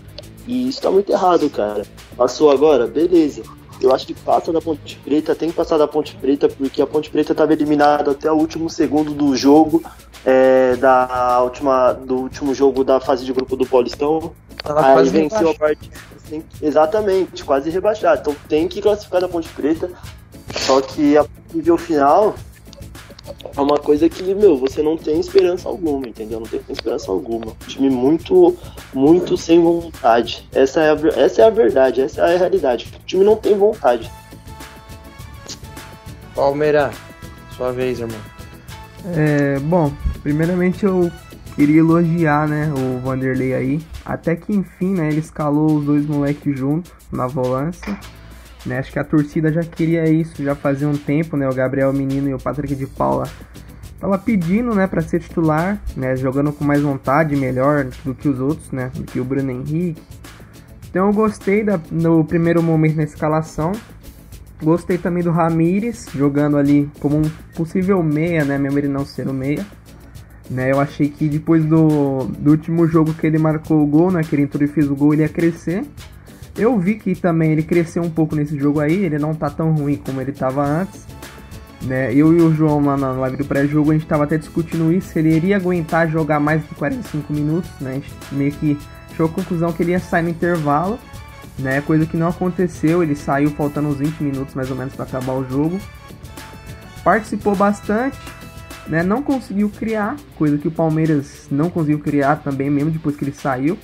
E 0.47 0.68
isso 0.68 0.81
tá 0.83 0.90
muito 0.90 1.11
errado, 1.11 1.49
cara. 1.51 1.85
Passou 2.18 2.50
agora? 2.50 2.88
Beleza. 2.88 3.42
Eu 3.81 3.94
acho 3.94 4.04
que 4.04 4.12
passa 4.12 4.52
da 4.52 4.61
Ponte 4.61 5.00
Preta, 5.04 5.37
tem 5.37 5.50
que 5.50 5.54
passar 5.54 5.78
da 5.78 5.87
Ponte 5.87 6.16
Preta, 6.16 6.48
porque 6.48 6.83
a 6.83 6.87
Ponte 6.87 7.09
Preta 7.09 7.31
estava 7.31 7.52
eliminada 7.52 8.11
até 8.11 8.31
o 8.31 8.35
último 8.35 8.68
segundo 8.68 9.14
do 9.14 9.37
jogo, 9.37 9.85
é, 10.26 10.74
da 10.74 11.40
última, 11.44 11.92
do 11.92 12.16
último 12.16 12.52
jogo 12.52 12.83
da 12.83 12.98
fase 12.98 13.24
de 13.24 13.33
grupo 13.33 13.54
do 13.54 13.64
Paulistão. 13.64 14.33
Ela 14.64 14.96
Aí 14.96 15.09
venceu 15.09 15.50
a 15.50 15.54
parte. 15.54 15.92
Exatamente, 16.61 17.44
quase 17.44 17.70
rebaixado. 17.70 18.20
Então 18.20 18.37
tem 18.48 18.66
que 18.66 18.83
classificar 18.83 19.20
da 19.20 19.28
Ponte 19.28 19.48
Preta. 19.50 19.88
Só 20.57 20.81
que 20.81 21.16
a 21.16 21.24
nível 21.54 21.78
final 21.78 22.35
é 23.57 23.61
uma 23.61 23.79
coisa 23.79 24.09
que, 24.09 24.23
meu, 24.35 24.57
você 24.57 24.83
não 24.83 24.97
tem 24.97 25.19
esperança 25.21 25.69
alguma, 25.69 26.09
entendeu? 26.09 26.41
Não 26.41 26.47
tem 26.47 26.61
esperança 26.69 27.11
alguma. 27.11 27.47
Um 27.47 27.67
time 27.67 27.91
muito, 27.91 28.57
muito 28.93 29.37
sem 29.37 29.62
vontade. 29.62 30.49
Essa 30.53 30.81
é, 30.81 30.91
a, 30.91 31.23
essa 31.23 31.43
é 31.43 31.45
a 31.45 31.51
verdade, 31.51 32.01
essa 32.01 32.23
é 32.23 32.35
a 32.35 32.38
realidade. 32.38 32.93
O 33.03 33.07
time 33.07 33.25
não 33.25 33.37
tem 33.37 33.57
vontade. 33.57 34.11
Palmeira, 36.35 36.91
sua 37.57 37.73
vez, 37.73 38.01
irmão. 38.01 38.19
É, 39.14 39.59
bom, 39.61 39.93
primeiramente 40.23 40.85
eu 40.85 41.11
queria 41.55 41.81
elogiar, 41.81 42.47
né, 42.47 42.73
o 42.73 43.01
Vanderlei 43.01 43.55
aí. 43.55 43.81
Até 44.05 44.37
que 44.37 44.53
enfim, 44.53 44.95
né, 44.95 45.09
ele 45.09 45.21
escalou 45.21 45.79
os 45.79 45.85
dois 45.85 46.07
moleques 46.07 46.59
juntos 46.59 46.93
na 47.11 47.27
volância. 47.27 47.99
Né? 48.66 48.79
Acho 48.79 48.92
que 48.92 48.99
a 48.99 49.05
torcida 49.05 49.53
já 49.53 49.62
queria 49.62 50.09
isso 50.11 50.42
já 50.42 50.55
fazia 50.55 50.88
um 50.88 50.97
tempo, 50.97 51.37
né? 51.37 51.49
O 51.49 51.55
Gabriel 51.55 51.92
Menino 51.92 52.29
e 52.29 52.35
o 52.35 52.38
Patrick 52.38 52.75
de 52.75 52.87
Paula 52.87 53.25
tava 54.01 54.18
pedindo, 54.18 54.75
né, 54.75 54.87
para 54.87 55.01
ser 55.03 55.21
titular, 55.21 55.81
né, 55.97 56.16
jogando 56.16 56.53
com 56.53 56.64
mais 56.64 56.81
vontade, 56.81 57.35
melhor 57.35 57.87
do 58.05 58.14
que 58.14 58.29
os 58.29 58.38
outros, 58.38 58.71
né, 58.71 58.90
do 58.94 59.03
que 59.03 59.18
o 59.18 59.25
Bruno 59.25 59.51
Henrique. 59.51 60.01
Então 60.88 61.07
eu 61.07 61.12
gostei 61.12 61.64
da, 61.64 61.81
no 61.90 62.25
primeiro 62.25 62.62
momento 62.62 62.97
na 62.97 63.03
escalação. 63.03 63.73
Gostei 64.62 64.99
também 64.99 65.23
do 65.23 65.31
Ramires 65.31 66.07
jogando 66.14 66.57
ali 66.57 66.90
como 66.99 67.18
um 67.18 67.23
possível 67.55 68.03
meia, 68.03 68.44
né, 68.44 68.59
mesmo 68.59 68.79
ele 68.79 68.88
não 68.88 69.05
ser 69.05 69.29
o 69.29 69.35
meia. 69.35 69.66
Né, 70.51 70.73
eu 70.73 70.81
achei 70.81 71.09
que 71.09 71.29
depois 71.29 71.64
do, 71.64 72.25
do 72.38 72.53
último 72.53 72.87
jogo 72.87 73.12
que 73.12 73.27
ele 73.27 73.38
marcou 73.38 73.83
o 73.83 73.87
gol, 73.87 74.11
né, 74.11 74.23
que 74.23 74.35
ele 74.35 74.42
entrou 74.42 74.64
e 74.64 74.68
fez 74.68 74.88
o 74.90 74.97
gol, 74.97 75.12
ele 75.12 75.23
ia 75.23 75.29
crescer. 75.29 75.85
Eu 76.59 76.77
vi 76.77 76.97
que 76.97 77.14
também 77.14 77.53
ele 77.53 77.62
cresceu 77.62 78.03
um 78.03 78.11
pouco 78.11 78.35
nesse 78.35 78.59
jogo 78.59 78.81
aí, 78.81 79.05
ele 79.05 79.16
não 79.16 79.33
tá 79.33 79.49
tão 79.49 79.73
ruim 79.73 79.97
como 79.97 80.21
ele 80.21 80.33
tava 80.33 80.66
antes. 80.66 81.07
Né? 81.83 82.12
Eu 82.12 82.37
e 82.37 82.42
o 82.42 82.53
João 82.53 82.85
lá 82.85 82.97
na 82.97 83.12
live 83.12 83.37
do 83.37 83.44
pré-jogo, 83.44 83.92
a 83.92 83.94
gente 83.94 84.07
tava 84.07 84.25
até 84.25 84.37
discutindo 84.37 84.92
isso, 84.92 85.16
ele 85.16 85.33
iria 85.33 85.57
aguentar 85.57 86.11
jogar 86.11 86.40
mais 86.40 86.61
de 86.68 86.75
45 86.75 87.33
minutos, 87.33 87.71
né? 87.81 87.92
A 87.92 87.94
gente 87.94 88.12
meio 88.33 88.51
que 88.51 88.77
chegou 89.11 89.27
a 89.27 89.29
conclusão 89.29 89.73
que 89.73 89.85
ele 89.85 89.92
ia 89.92 90.01
sair 90.01 90.23
no 90.23 90.31
intervalo, 90.31 90.99
né? 91.57 91.81
Coisa 91.81 92.05
que 92.05 92.16
não 92.16 92.27
aconteceu, 92.27 93.01
ele 93.01 93.14
saiu 93.14 93.51
faltando 93.51 93.88
uns 93.88 93.99
20 93.99 94.21
minutos 94.21 94.55
mais 94.57 94.68
ou 94.73 94.77
menos 94.77 94.92
para 94.94 95.05
acabar 95.05 95.35
o 95.35 95.49
jogo. 95.49 95.79
Participou 97.05 97.55
bastante, 97.55 98.18
né? 98.88 99.05
Não 99.05 99.23
conseguiu 99.23 99.71
criar, 99.71 100.16
coisa 100.37 100.59
que 100.59 100.66
o 100.66 100.73
Palmeiras 100.73 101.47
não 101.49 101.71
conseguiu 101.71 102.01
criar 102.01 102.42
também, 102.42 102.68
mesmo 102.68 102.90
depois 102.90 103.14
que 103.14 103.23
ele 103.23 103.33
saiu. 103.33 103.79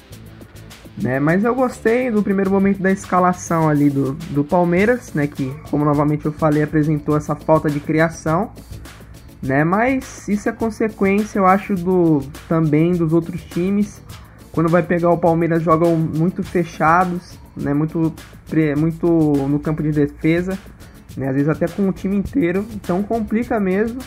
Né? 0.96 1.18
Mas 1.18 1.44
eu 1.44 1.54
gostei 1.54 2.10
do 2.10 2.22
primeiro 2.22 2.50
momento 2.50 2.80
da 2.80 2.90
escalação 2.90 3.68
ali 3.68 3.90
do, 3.90 4.12
do 4.30 4.44
Palmeiras, 4.44 5.12
né? 5.12 5.26
Que, 5.26 5.52
como 5.70 5.84
novamente 5.84 6.26
eu 6.26 6.32
falei, 6.32 6.62
apresentou 6.62 7.16
essa 7.16 7.34
falta 7.34 7.68
de 7.68 7.80
criação. 7.80 8.52
Né? 9.42 9.64
Mas 9.64 10.28
isso 10.28 10.48
é 10.48 10.52
consequência, 10.52 11.38
eu 11.38 11.46
acho, 11.46 11.74
do 11.74 12.22
também 12.48 12.92
dos 12.92 13.12
outros 13.12 13.42
times. 13.42 14.00
Quando 14.52 14.68
vai 14.68 14.82
pegar 14.82 15.10
o 15.10 15.18
Palmeiras, 15.18 15.62
jogam 15.62 15.96
muito 15.96 16.42
fechados, 16.44 17.36
né? 17.56 17.74
Muito, 17.74 18.14
muito 18.78 19.06
no 19.48 19.58
campo 19.58 19.82
de 19.82 19.90
defesa, 19.90 20.56
né? 21.16 21.28
Às 21.28 21.34
vezes 21.34 21.48
até 21.48 21.66
com 21.66 21.88
o 21.88 21.92
time 21.92 22.16
inteiro, 22.16 22.64
então 22.72 23.02
complica 23.02 23.58
mesmo, 23.58 23.98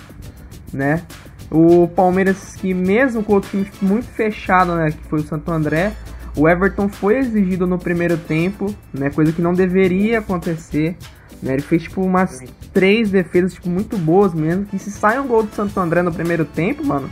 né? 0.72 1.04
O 1.52 1.88
Palmeiras 1.88 2.56
que 2.56 2.74
mesmo 2.74 3.24
com 3.24 3.36
o 3.36 3.42
time 3.42 3.70
muito 3.82 4.08
fechado, 4.08 4.76
né? 4.76 4.92
Que 4.92 5.04
foi 5.10 5.20
o 5.20 5.24
Santo 5.24 5.52
André, 5.52 5.94
o 6.38 6.48
Everton 6.48 6.88
foi 6.88 7.18
exigido 7.18 7.66
no 7.66 7.80
primeiro 7.80 8.16
tempo, 8.16 8.74
né? 8.94 9.10
Coisa 9.10 9.32
que 9.32 9.42
não 9.42 9.54
deveria 9.54 10.20
acontecer. 10.20 10.96
Né? 11.42 11.54
Ele 11.54 11.62
fez 11.64 11.84
tipo 11.84 12.02
umas 12.02 12.44
três 12.72 13.10
defesas 13.10 13.54
tipo, 13.54 13.68
muito 13.68 13.98
boas 13.98 14.36
mesmo. 14.36 14.66
Que 14.66 14.78
se 14.78 14.92
sai 14.92 15.20
um 15.20 15.28
gol 15.28 15.44
do 15.44 15.56
Santo 15.56 15.80
André 15.80 16.04
no 16.04 16.14
primeiro 16.14 16.46
tempo, 16.46 16.86
mano, 16.86 17.10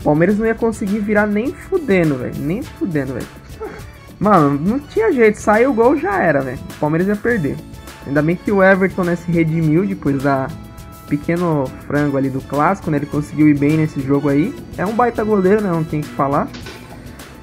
o 0.00 0.04
Palmeiras 0.04 0.36
não 0.36 0.44
ia 0.44 0.54
conseguir 0.54 0.98
virar 0.98 1.28
nem 1.28 1.52
fudendo, 1.52 2.16
velho. 2.16 2.34
Nem 2.38 2.60
fudendo, 2.60 3.14
velho. 3.14 3.26
Mano, 4.18 4.58
não 4.58 4.80
tinha 4.80 5.12
jeito. 5.12 5.40
Saiu 5.40 5.70
o 5.70 5.74
gol 5.74 5.96
já 5.96 6.20
era, 6.20 6.40
velho. 6.40 6.58
O 6.76 6.80
Palmeiras 6.80 7.06
ia 7.06 7.16
perder. 7.16 7.56
Ainda 8.04 8.20
bem 8.20 8.34
que 8.34 8.50
o 8.50 8.62
Everton 8.62 9.04
né, 9.04 9.14
se 9.14 9.30
redimiu 9.30 9.86
depois 9.86 10.20
da 10.22 10.48
pequeno 11.08 11.66
frango 11.86 12.16
ali 12.16 12.28
do 12.28 12.40
clássico, 12.40 12.90
né? 12.90 12.96
Ele 12.96 13.06
conseguiu 13.06 13.48
ir 13.48 13.56
bem 13.56 13.76
nesse 13.76 14.00
jogo 14.00 14.28
aí. 14.28 14.52
É 14.76 14.84
um 14.84 14.92
baita 14.92 15.22
goleiro, 15.22 15.60
né? 15.60 15.70
Não 15.70 15.84
tem 15.84 16.00
que 16.00 16.08
falar. 16.08 16.48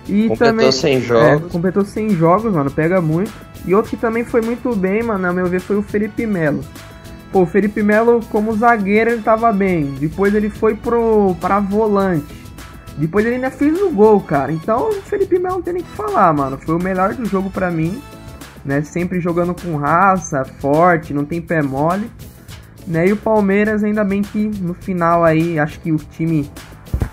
E 0.08 0.28
completou 0.28 0.48
também, 0.48 0.72
100 0.72 1.02
jogos. 1.02 1.48
É, 1.48 1.50
completou 1.50 1.86
100 1.86 2.10
jogos, 2.12 2.54
mano, 2.54 2.70
pega 2.70 3.02
muito. 3.02 3.32
E 3.66 3.74
outro 3.74 3.92
que 3.92 3.98
também 3.98 4.26
foi 4.26 4.42
muito 4.42 4.76
bem, 4.76 5.02
mano, 5.04 5.28
a 5.28 5.34
meu 5.34 5.48
ver, 5.48 5.62
foi 5.62 5.78
o 5.78 5.82
Felipe 5.82 6.26
Melo. 6.26 6.64
Pô, 7.32 7.42
o 7.42 7.46
Felipe 7.46 7.82
Melo, 7.82 8.20
como 8.30 8.56
zagueiro, 8.56 9.12
ele 9.12 9.22
tava 9.22 9.52
bem. 9.52 9.86
Depois 10.00 10.36
ele 10.36 10.50
foi 10.50 10.76
pro, 10.76 11.36
pra 11.40 11.60
volante. 11.60 12.44
Depois 12.98 13.26
ele 13.26 13.36
ainda 13.36 13.50
fez 13.50 13.82
o 13.82 13.90
gol, 13.90 14.20
cara. 14.20 14.52
Então 14.52 14.90
o 14.90 14.94
Felipe 15.02 15.40
Melo 15.40 15.56
não 15.56 15.62
tem 15.62 15.74
nem 15.74 15.84
que 15.84 15.90
falar, 15.92 16.32
mano. 16.34 16.60
Foi 16.60 16.76
o 16.76 16.80
melhor 16.80 17.14
do 17.16 17.26
jogo 17.26 17.50
pra 17.50 17.72
mim. 17.72 18.00
Né? 18.64 18.82
Sempre 18.84 19.20
jogando 19.20 19.56
com 19.56 19.76
raça, 19.78 20.46
forte, 20.60 21.14
não 21.14 21.26
tem 21.26 21.42
pé 21.42 21.62
mole. 21.62 22.10
Né? 22.86 23.08
E 23.08 23.14
o 23.14 23.18
Palmeiras, 23.18 23.84
ainda 23.84 24.04
bem 24.04 24.22
que 24.22 24.48
no 24.62 24.74
final 24.74 25.24
aí, 25.24 25.58
acho 25.58 25.80
que 25.80 25.92
o 25.92 25.98
time 25.98 26.50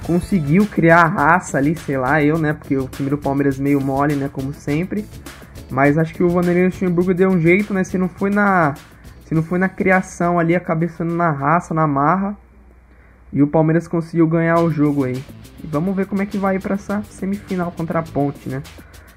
conseguiu 0.06 0.66
criar 0.66 1.02
a 1.02 1.08
raça 1.08 1.58
ali, 1.58 1.76
sei 1.76 1.96
lá, 1.96 2.22
eu, 2.22 2.38
né? 2.38 2.52
Porque 2.52 2.76
o 2.76 2.88
time 2.88 3.10
do 3.10 3.18
Palmeiras 3.18 3.58
meio 3.58 3.80
mole, 3.80 4.14
né? 4.14 4.28
Como 4.32 4.52
sempre. 4.52 5.04
Mas 5.70 5.96
acho 5.96 6.14
que 6.14 6.22
o 6.22 6.28
Vanderlei 6.28 6.66
Luxemburgo 6.66 7.14
deu 7.14 7.30
um 7.30 7.40
jeito, 7.40 7.72
né? 7.72 7.84
Se 7.84 7.96
não 7.96 8.08
foi 8.08 8.30
na. 8.30 8.74
Se 9.24 9.34
não 9.34 9.42
foi 9.42 9.58
na 9.58 9.68
criação 9.68 10.38
ali, 10.38 10.56
a 10.56 10.60
cabeça 10.60 11.04
na 11.04 11.30
raça, 11.30 11.72
na 11.72 11.86
marra. 11.86 12.36
E 13.32 13.40
o 13.42 13.46
Palmeiras 13.46 13.86
conseguiu 13.86 14.26
ganhar 14.26 14.58
o 14.58 14.70
jogo 14.70 15.04
aí. 15.04 15.22
E 15.62 15.66
vamos 15.66 15.94
ver 15.94 16.06
como 16.06 16.20
é 16.20 16.26
que 16.26 16.36
vai 16.36 16.58
para 16.58 16.74
essa 16.74 17.02
semifinal 17.08 17.72
contra 17.76 18.00
a 18.00 18.02
Ponte, 18.02 18.48
né? 18.48 18.60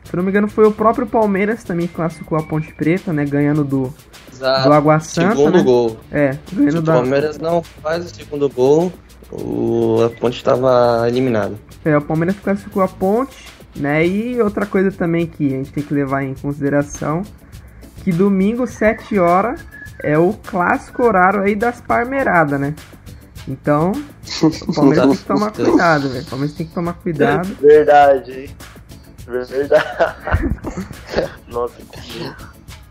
Se 0.03 0.15
não 0.15 0.23
me 0.23 0.29
engano, 0.29 0.47
foi 0.47 0.67
o 0.67 0.71
próprio 0.71 1.07
Palmeiras 1.07 1.63
também 1.63 1.87
que 1.87 1.93
classificou 1.95 2.37
a 2.37 2.43
Ponte 2.43 2.71
Preta, 2.73 3.11
né? 3.11 3.25
Ganhando 3.25 3.63
do, 3.63 3.91
Exato. 4.31 4.67
do 4.67 4.73
Água 4.73 4.99
Santa. 4.99 5.35
Segundo 5.35 5.57
né? 5.57 5.63
gol. 5.63 5.97
É, 6.11 6.37
ganhando 6.51 6.79
o 6.79 6.81
da. 6.81 6.93
Palmeiras 6.93 7.39
não 7.39 7.63
faz 7.63 8.05
o 8.05 8.15
segundo 8.15 8.49
gol, 8.49 8.91
o... 9.41 10.03
a 10.03 10.09
ponte 10.09 10.37
estava 10.37 11.05
eliminada. 11.07 11.55
É, 11.83 11.97
o 11.97 12.01
Palmeiras 12.01 12.35
classificou 12.39 12.83
a 12.83 12.87
Ponte, 12.87 13.47
né? 13.75 14.05
E 14.05 14.41
outra 14.41 14.65
coisa 14.65 14.91
também 14.91 15.25
que 15.25 15.47
a 15.47 15.57
gente 15.57 15.71
tem 15.71 15.83
que 15.83 15.93
levar 15.93 16.23
em 16.23 16.33
consideração, 16.33 17.23
que 18.03 18.11
domingo, 18.11 18.65
7 18.67 19.19
horas, 19.19 19.65
é 20.01 20.17
o 20.17 20.33
clássico 20.33 21.03
horário 21.03 21.41
aí 21.41 21.55
das 21.55 21.81
parmeiradas, 21.81 22.59
né? 22.59 22.73
Então, 23.47 23.91
o 24.41 24.73
Palmeiras 24.73 25.05
tem 25.07 25.17
que 25.17 25.25
tomar 25.25 25.51
cuidado, 25.53 26.09
velho. 26.09 26.23
O 26.23 26.29
Palmeiras 26.29 26.55
tem 26.55 26.67
que 26.67 26.73
tomar 26.73 26.93
cuidado. 26.93 27.55
Verdade, 27.59 28.31
hein? 28.31 28.49
Verdade. 29.27 29.83
Nossa, 31.47 31.75
que... 31.75 32.33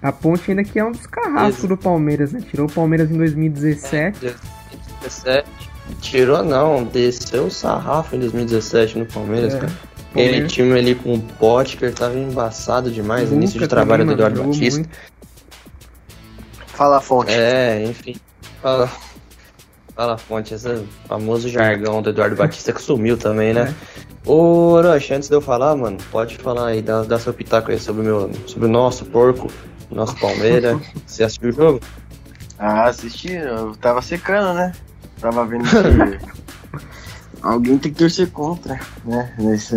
A 0.02 0.12
Ponte 0.12 0.50
ainda 0.50 0.64
que 0.64 0.78
é 0.78 0.85
um 0.85 0.92
dos 0.92 1.07
carrascos 1.07 1.68
do 1.68 1.76
Palmeiras, 1.76 2.33
né? 2.33 2.40
Tirou 2.40 2.66
o 2.66 2.72
Palmeiras 2.72 3.11
em 3.11 3.16
2017. 3.16 4.18
2017. 4.20 5.71
Tirou 6.01 6.42
não, 6.42 6.85
desceu 6.85 7.47
o 7.47 7.51
sarrafo 7.51 8.16
em 8.16 8.21
2017 8.21 8.99
no 8.99 9.07
Palmeiras, 9.07 9.55
É. 9.55 9.59
cara. 9.59 9.73
Aquele 10.12 10.25
Palmeiras- 10.29 10.53
time 10.53 10.79
ali 10.79 10.95
com 10.95 11.14
o 11.14 11.21
Potker 11.21 11.92
tava 11.95 12.16
embaçado 12.18 12.90
demais, 12.90 13.25
Luca 13.25 13.35
início 13.37 13.59
de 13.61 13.66
trabalho 13.68 14.05
do 14.05 14.12
Eduardo 14.12 14.42
Batista. 14.42 14.81
muito. 14.81 14.97
Fala 16.66 16.99
a 16.99 17.01
fonte. 17.01 17.33
É, 17.33 17.85
enfim. 17.85 18.16
Fala, 18.62 18.90
fala 19.95 20.14
a 20.14 20.18
fonte, 20.18 20.55
esse 20.55 20.85
famoso 21.07 21.49
jargão 21.49 22.01
do 22.03 22.11
Eduardo 22.11 22.37
Batista 22.37 22.73
que 22.73 22.81
sumiu 22.83 23.16
também, 23.16 23.53
né? 23.53 23.75
Ô, 24.25 24.73
Orochi, 24.73 25.14
antes 25.14 25.29
de 25.29 25.35
eu 25.35 25.40
falar, 25.40 25.75
mano, 25.77 25.99
pode 26.11 26.37
falar 26.38 26.68
aí, 26.68 26.81
dá, 26.83 27.03
dá 27.03 27.18
seu 27.18 27.35
pitaco 27.35 27.71
aí 27.71 27.79
sobre 27.79 28.03
o, 28.03 28.05
meu, 28.05 28.31
sobre 28.47 28.68
o 28.68 28.71
nosso 28.71 29.05
porco, 29.07 29.49
nosso 29.90 30.14
Palmeiras. 30.18 30.81
Você 31.07 31.25
assistiu 31.25 31.51
o 31.51 31.53
jogo? 31.53 31.81
Ah, 32.59 32.85
assisti, 32.85 33.33
eu 33.33 33.75
tava 33.77 34.01
secando, 34.01 34.55
né? 34.55 34.73
Tava 35.22 35.46
vendo 35.46 35.62
que 35.70 36.18
alguém 37.40 37.78
tem 37.78 37.92
que 37.92 37.98
torcer 37.98 38.28
contra, 38.32 38.80
né? 39.04 39.32
Nesse, 39.38 39.76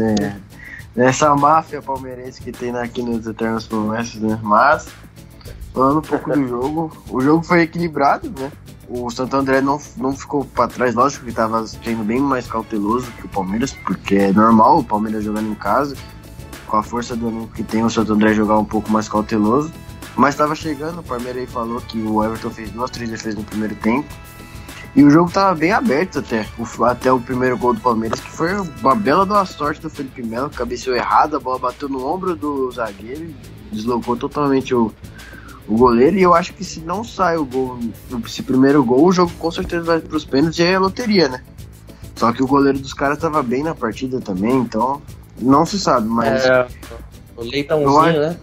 nessa 0.96 1.36
máfia 1.36 1.84
palmeirense 1.84 2.42
que 2.42 2.52
tem 2.52 2.76
aqui 2.76 3.04
nos 3.04 3.28
Eternos 3.28 3.68
Promessas, 3.68 4.20
né? 4.20 4.40
Mas, 4.42 4.88
falando 5.72 6.00
um 6.00 6.02
pouco 6.02 6.32
do 6.32 6.48
jogo, 6.48 6.98
o 7.12 7.22
jogo 7.22 7.44
foi 7.44 7.62
equilibrado, 7.62 8.34
né? 8.40 8.52
O 8.90 9.08
Santo 9.12 9.36
André 9.36 9.62
não, 9.62 9.80
não 9.98 10.14
ficou 10.14 10.44
pra 10.46 10.68
trás, 10.68 10.96
lógico 10.96 11.26
que 11.26 11.32
tava 11.32 11.66
sendo 11.68 12.04
bem 12.04 12.20
mais 12.20 12.48
cauteloso 12.48 13.12
que 13.12 13.28
o 13.28 13.30
Palmeiras, 13.30 13.72
porque 13.72 14.16
é 14.16 14.34
normal 14.34 14.80
o 14.80 14.84
Palmeiras 14.84 15.24
jogando 15.24 15.52
em 15.52 15.56
casa, 15.56 15.96
com 16.66 16.78
a 16.78 16.82
força 16.82 17.16
do 17.16 17.28
elenco 17.28 17.54
que 17.54 17.64
tem, 17.64 17.84
o 17.84 17.90
Santo 17.90 18.14
André 18.14 18.34
jogar 18.34 18.58
um 18.58 18.66
pouco 18.66 18.92
mais 18.92 19.08
cauteloso. 19.08 19.72
Mas 20.16 20.34
estava 20.34 20.56
chegando, 20.56 21.02
o 21.02 21.04
Palmeiras 21.04 21.42
aí 21.42 21.48
falou 21.48 21.80
que 21.82 22.00
o 22.00 22.24
Everton 22.24 22.50
fez 22.50 22.72
duas, 22.72 22.90
três 22.90 23.12
defesas 23.12 23.36
no 23.36 23.44
primeiro 23.44 23.76
tempo. 23.76 24.08
E 24.96 25.04
o 25.04 25.10
jogo 25.10 25.30
tava 25.30 25.54
bem 25.56 25.74
aberto 25.74 26.20
até, 26.20 26.46
o- 26.58 26.86
até 26.86 27.12
o 27.12 27.20
primeiro 27.20 27.58
gol 27.58 27.74
do 27.74 27.82
Palmeiras, 27.82 28.20
que 28.20 28.30
foi 28.32 28.54
uma 28.82 28.96
bela 28.96 29.26
uma 29.26 29.46
sorte 29.46 29.82
do 29.82 29.90
Felipe 29.90 30.24
Melo, 30.24 30.50
cabeceou 30.50 30.96
errado, 30.96 31.36
a 31.36 31.40
bola 31.40 31.60
bateu 31.60 31.90
no 31.90 32.06
ombro 32.08 32.34
do 32.36 32.72
zagueiro, 32.72 33.34
deslocou 33.74 34.16
totalmente 34.16 34.74
o, 34.74 34.94
o 35.68 35.76
goleiro. 35.78 36.16
E 36.18 36.22
eu 36.22 36.34
acho 36.34 36.54
que 36.54 36.64
se 36.64 36.80
não 36.80 37.04
sai 37.04 37.36
o 37.36 37.44
gol, 37.44 37.78
esse 38.26 38.42
primeiro 38.42 38.82
gol, 38.86 39.04
o 39.06 39.12
jogo 39.12 39.34
com 39.38 39.52
certeza 39.52 39.84
vai 39.84 40.00
pros 40.00 40.24
pênaltis 40.24 40.60
e 40.60 40.64
aí 40.64 40.70
é 40.74 40.80
loteria, 40.80 41.28
né? 41.28 41.42
Só 42.16 42.32
que 42.32 42.42
o 42.42 42.48
goleiro 42.48 42.80
dos 42.80 42.94
caras 42.94 43.18
tava 43.18 43.44
bem 43.44 43.64
na 43.64 43.76
partida 43.76 44.22
também, 44.22 44.56
então 44.56 45.02
não 45.38 45.66
se 45.66 45.78
sabe, 45.78 46.08
mas 46.08 46.46
É, 46.46 46.68
o 47.36 47.44
leitãozinho, 47.44 48.22
né? 48.22 48.38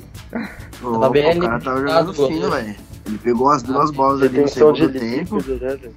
Tava 0.82 1.08
bem 1.08 1.38
o 1.38 1.40
cara 1.40 1.60
tava 1.60 1.80
jogando 1.80 2.12
fino, 2.12 2.50
velho. 2.50 2.76
Ele 3.06 3.18
pegou 3.18 3.50
as 3.50 3.62
duas 3.62 3.90
bolas 3.90 4.20
ali 4.22 4.38
no 4.42 4.48
segundo 4.48 4.92
tempo. 4.92 5.36
líquido, 5.38 5.52
né, 5.64 5.76
velho? 5.76 5.94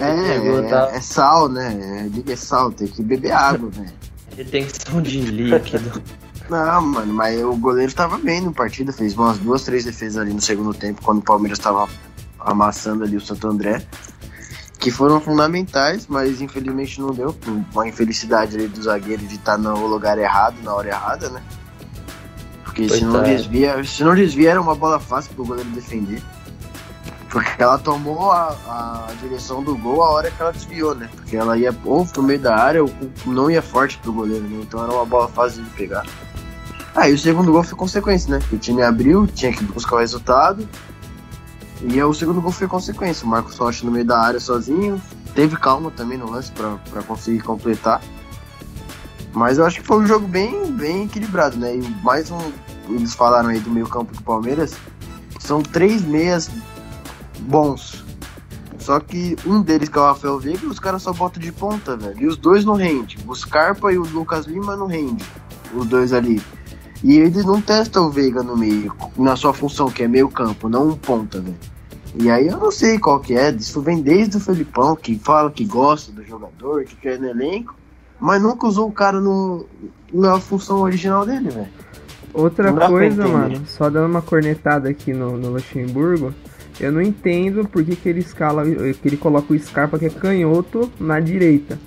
É, 0.00 0.36
é, 0.36 0.62
tá? 0.62 0.90
é 0.92 1.00
sal, 1.00 1.48
né? 1.48 2.08
É, 2.26 2.32
é 2.32 2.36
sal, 2.36 2.72
tem 2.72 2.86
que 2.86 3.02
beber 3.02 3.32
água, 3.32 3.68
velho. 3.70 3.92
Retenção 4.36 5.02
de 5.02 5.20
líquido. 5.20 6.02
Não, 6.48 6.82
mano, 6.82 7.12
mas 7.12 7.40
o 7.42 7.54
goleiro 7.54 7.92
tava 7.92 8.18
bem 8.18 8.40
no 8.40 8.52
partido, 8.52 8.92
fez 8.92 9.16
umas 9.16 9.38
duas, 9.38 9.62
três 9.62 9.84
defesas 9.84 10.16
ali 10.16 10.32
no 10.32 10.40
segundo 10.40 10.74
tempo, 10.74 11.00
quando 11.02 11.18
o 11.18 11.22
Palmeiras 11.22 11.58
tava 11.58 11.88
amassando 12.40 13.04
ali 13.04 13.16
o 13.16 13.20
Santo 13.20 13.46
André, 13.46 13.86
que 14.78 14.90
foram 14.90 15.20
fundamentais, 15.20 16.06
mas 16.08 16.40
infelizmente 16.40 17.00
não 17.00 17.12
deu, 17.12 17.32
por 17.32 17.52
uma 17.72 17.86
infelicidade 17.86 18.56
ali 18.56 18.66
do 18.66 18.82
zagueiro 18.82 19.24
de 19.26 19.36
estar 19.36 19.58
no 19.58 19.86
lugar 19.86 20.18
errado, 20.18 20.56
na 20.62 20.74
hora 20.74 20.88
errada, 20.88 21.28
né? 21.28 21.42
Porque 22.64 22.88
se 22.88 23.04
não 23.04 23.22
desvia, 23.22 23.84
se 23.84 24.02
não 24.02 24.14
desvia 24.14 24.50
era 24.50 24.60
uma 24.60 24.74
bola 24.74 24.98
fácil 24.98 25.32
pro 25.34 25.44
goleiro 25.44 25.70
defender. 25.70 26.22
Porque 27.30 27.62
ela 27.62 27.78
tomou 27.78 28.32
a, 28.32 28.48
a 28.66 29.12
direção 29.22 29.62
do 29.62 29.76
gol 29.76 30.02
a 30.02 30.10
hora 30.10 30.30
que 30.32 30.42
ela 30.42 30.52
desviou, 30.52 30.96
né? 30.96 31.08
Porque 31.14 31.36
ela 31.36 31.56
ia 31.56 31.74
ou 31.84 32.04
pro 32.04 32.22
meio 32.22 32.40
da 32.40 32.56
área 32.56 32.82
ou 32.82 32.92
não 33.24 33.48
ia 33.48 33.62
forte 33.62 33.98
pro 33.98 34.12
goleiro, 34.12 34.44
né? 34.44 34.58
Então 34.62 34.82
era 34.82 34.92
uma 34.92 35.06
bola 35.06 35.28
fácil 35.28 35.62
de 35.62 35.70
pegar. 35.70 36.04
Aí 36.94 37.14
o 37.14 37.18
segundo 37.18 37.52
gol 37.52 37.62
foi 37.62 37.78
consequência, 37.78 38.36
né? 38.36 38.44
O 38.52 38.58
time 38.58 38.82
abriu, 38.82 39.28
tinha 39.28 39.52
que 39.52 39.62
buscar 39.62 39.96
o 39.96 39.98
resultado. 40.00 40.68
E 41.82 42.02
o 42.02 42.12
segundo 42.12 42.40
gol 42.40 42.50
foi 42.50 42.66
consequência. 42.66 43.24
O 43.24 43.28
Marcos 43.28 43.56
Rocha 43.56 43.86
no 43.86 43.92
meio 43.92 44.04
da 44.04 44.18
área 44.18 44.40
sozinho. 44.40 45.00
Teve 45.32 45.56
calma 45.56 45.92
também 45.92 46.18
no 46.18 46.28
lance 46.28 46.50
pra 46.50 47.02
conseguir 47.06 47.40
completar. 47.40 48.02
Mas 49.32 49.58
eu 49.58 49.64
acho 49.64 49.80
que 49.80 49.86
foi 49.86 49.98
um 49.98 50.06
jogo 50.06 50.26
bem, 50.26 50.72
bem 50.72 51.04
equilibrado, 51.04 51.56
né? 51.56 51.76
E 51.76 51.88
mais 52.02 52.28
um. 52.32 52.40
Eles 52.88 53.14
falaram 53.14 53.50
aí 53.50 53.60
do 53.60 53.70
meio 53.70 53.86
campo 53.86 54.12
do 54.12 54.22
Palmeiras. 54.22 54.74
São 55.38 55.62
três 55.62 56.02
meias 56.02 56.50
bons. 57.40 58.04
Só 58.78 58.98
que 58.98 59.36
um 59.46 59.60
deles, 59.60 59.88
que 59.88 59.98
é 59.98 60.00
o 60.00 60.04
Rafael 60.04 60.38
Veiga, 60.38 60.66
os 60.66 60.80
caras 60.80 61.02
só 61.02 61.12
botam 61.12 61.40
de 61.40 61.52
ponta, 61.52 61.96
velho. 61.96 62.22
E 62.22 62.26
os 62.26 62.36
dois 62.36 62.64
não 62.64 62.74
rende. 62.74 63.18
O 63.26 63.34
Scarpa 63.34 63.92
e 63.92 63.98
o 63.98 64.02
Lucas 64.02 64.46
Lima 64.46 64.74
não 64.74 64.86
rende. 64.86 65.24
Os 65.74 65.86
dois 65.86 66.12
ali. 66.12 66.40
E 67.02 67.18
eles 67.18 67.44
não 67.44 67.60
testam 67.60 68.06
o 68.06 68.10
Veiga 68.10 68.42
no 68.42 68.56
meio, 68.56 68.94
na 69.16 69.36
sua 69.36 69.54
função, 69.54 69.90
que 69.90 70.02
é 70.02 70.08
meio 70.08 70.28
campo, 70.28 70.68
não 70.68 70.88
um 70.88 70.96
ponta, 70.96 71.40
velho. 71.40 71.56
E 72.14 72.30
aí 72.30 72.48
eu 72.48 72.58
não 72.58 72.70
sei 72.70 72.98
qual 72.98 73.20
que 73.20 73.34
é. 73.34 73.50
Isso 73.50 73.80
vem 73.80 74.02
desde 74.02 74.36
o 74.36 74.40
Felipão, 74.40 74.96
que 74.96 75.18
fala 75.18 75.50
que 75.50 75.64
gosta 75.64 76.12
do 76.12 76.24
jogador, 76.24 76.84
que 76.84 76.96
quer 76.96 77.18
no 77.18 77.28
elenco, 77.28 77.74
mas 78.18 78.42
nunca 78.42 78.66
usou 78.66 78.88
o 78.88 78.92
cara 78.92 79.20
no, 79.20 79.66
na 80.12 80.38
função 80.40 80.80
original 80.80 81.24
dele, 81.24 81.50
velho. 81.50 81.68
Outra 82.32 82.72
coisa, 82.72 83.26
mano, 83.26 83.62
só 83.66 83.90
dando 83.90 84.10
uma 84.10 84.22
cornetada 84.22 84.88
aqui 84.88 85.12
no, 85.12 85.36
no 85.36 85.50
Luxemburgo, 85.50 86.32
eu 86.80 86.90
não 86.92 87.00
entendo 87.02 87.66
por 87.68 87.84
que, 87.84 87.94
que 87.96 88.08
ele 88.08 88.20
escala, 88.20 88.64
que 88.64 88.98
ele 89.08 89.16
coloca 89.16 89.52
o 89.52 89.58
Scarpa 89.58 89.98
que 89.98 90.06
é 90.06 90.10
canhoto 90.10 90.90
na 90.98 91.20
direita. 91.20 91.78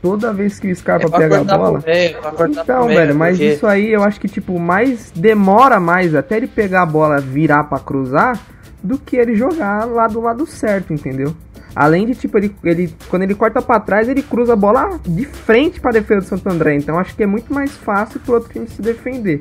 Toda 0.00 0.32
vez 0.32 0.58
que 0.58 0.70
o 0.70 0.74
Scarpa 0.74 1.06
É 1.06 1.18
pega 1.18 1.40
a 1.40 1.44
bola. 1.44 1.82
meio, 1.86 2.14
cortar 2.20 2.62
Então, 2.64 2.86
meio, 2.86 2.98
velho, 2.98 3.14
mas 3.14 3.38
porque- 3.38 3.52
isso 3.54 3.66
aí 3.66 3.92
eu 3.92 4.02
acho 4.02 4.18
que, 4.20 4.26
tipo, 4.28 4.58
mais 4.58 5.12
demora 5.14 5.78
mais 5.78 6.14
até 6.14 6.36
ele 6.38 6.48
pegar 6.48 6.82
a 6.82 6.86
bola 6.86 7.20
virar 7.20 7.64
pra 7.64 7.78
cruzar 7.78 8.36
do 8.82 8.98
que 8.98 9.16
ele 9.16 9.36
jogar 9.36 9.84
lá 9.84 10.08
do 10.08 10.20
lado 10.20 10.44
certo, 10.44 10.92
entendeu? 10.92 11.32
Além 11.74 12.04
de, 12.04 12.14
tipo, 12.16 12.36
ele, 12.36 12.54
ele 12.64 12.92
quando 13.08 13.22
ele 13.22 13.34
corta 13.34 13.62
pra 13.62 13.78
trás, 13.78 14.08
ele 14.08 14.22
cruza 14.22 14.54
a 14.54 14.56
bola 14.56 14.98
de 15.06 15.24
frente 15.24 15.80
pra 15.80 15.92
defesa 15.92 16.20
do 16.22 16.26
Santo 16.26 16.48
André. 16.48 16.74
Então 16.74 16.98
acho 16.98 17.14
que 17.14 17.22
é 17.22 17.26
muito 17.26 17.54
mais 17.54 17.70
fácil 17.70 18.18
pro 18.20 18.34
outro 18.34 18.52
time 18.52 18.66
se 18.68 18.82
defender. 18.82 19.40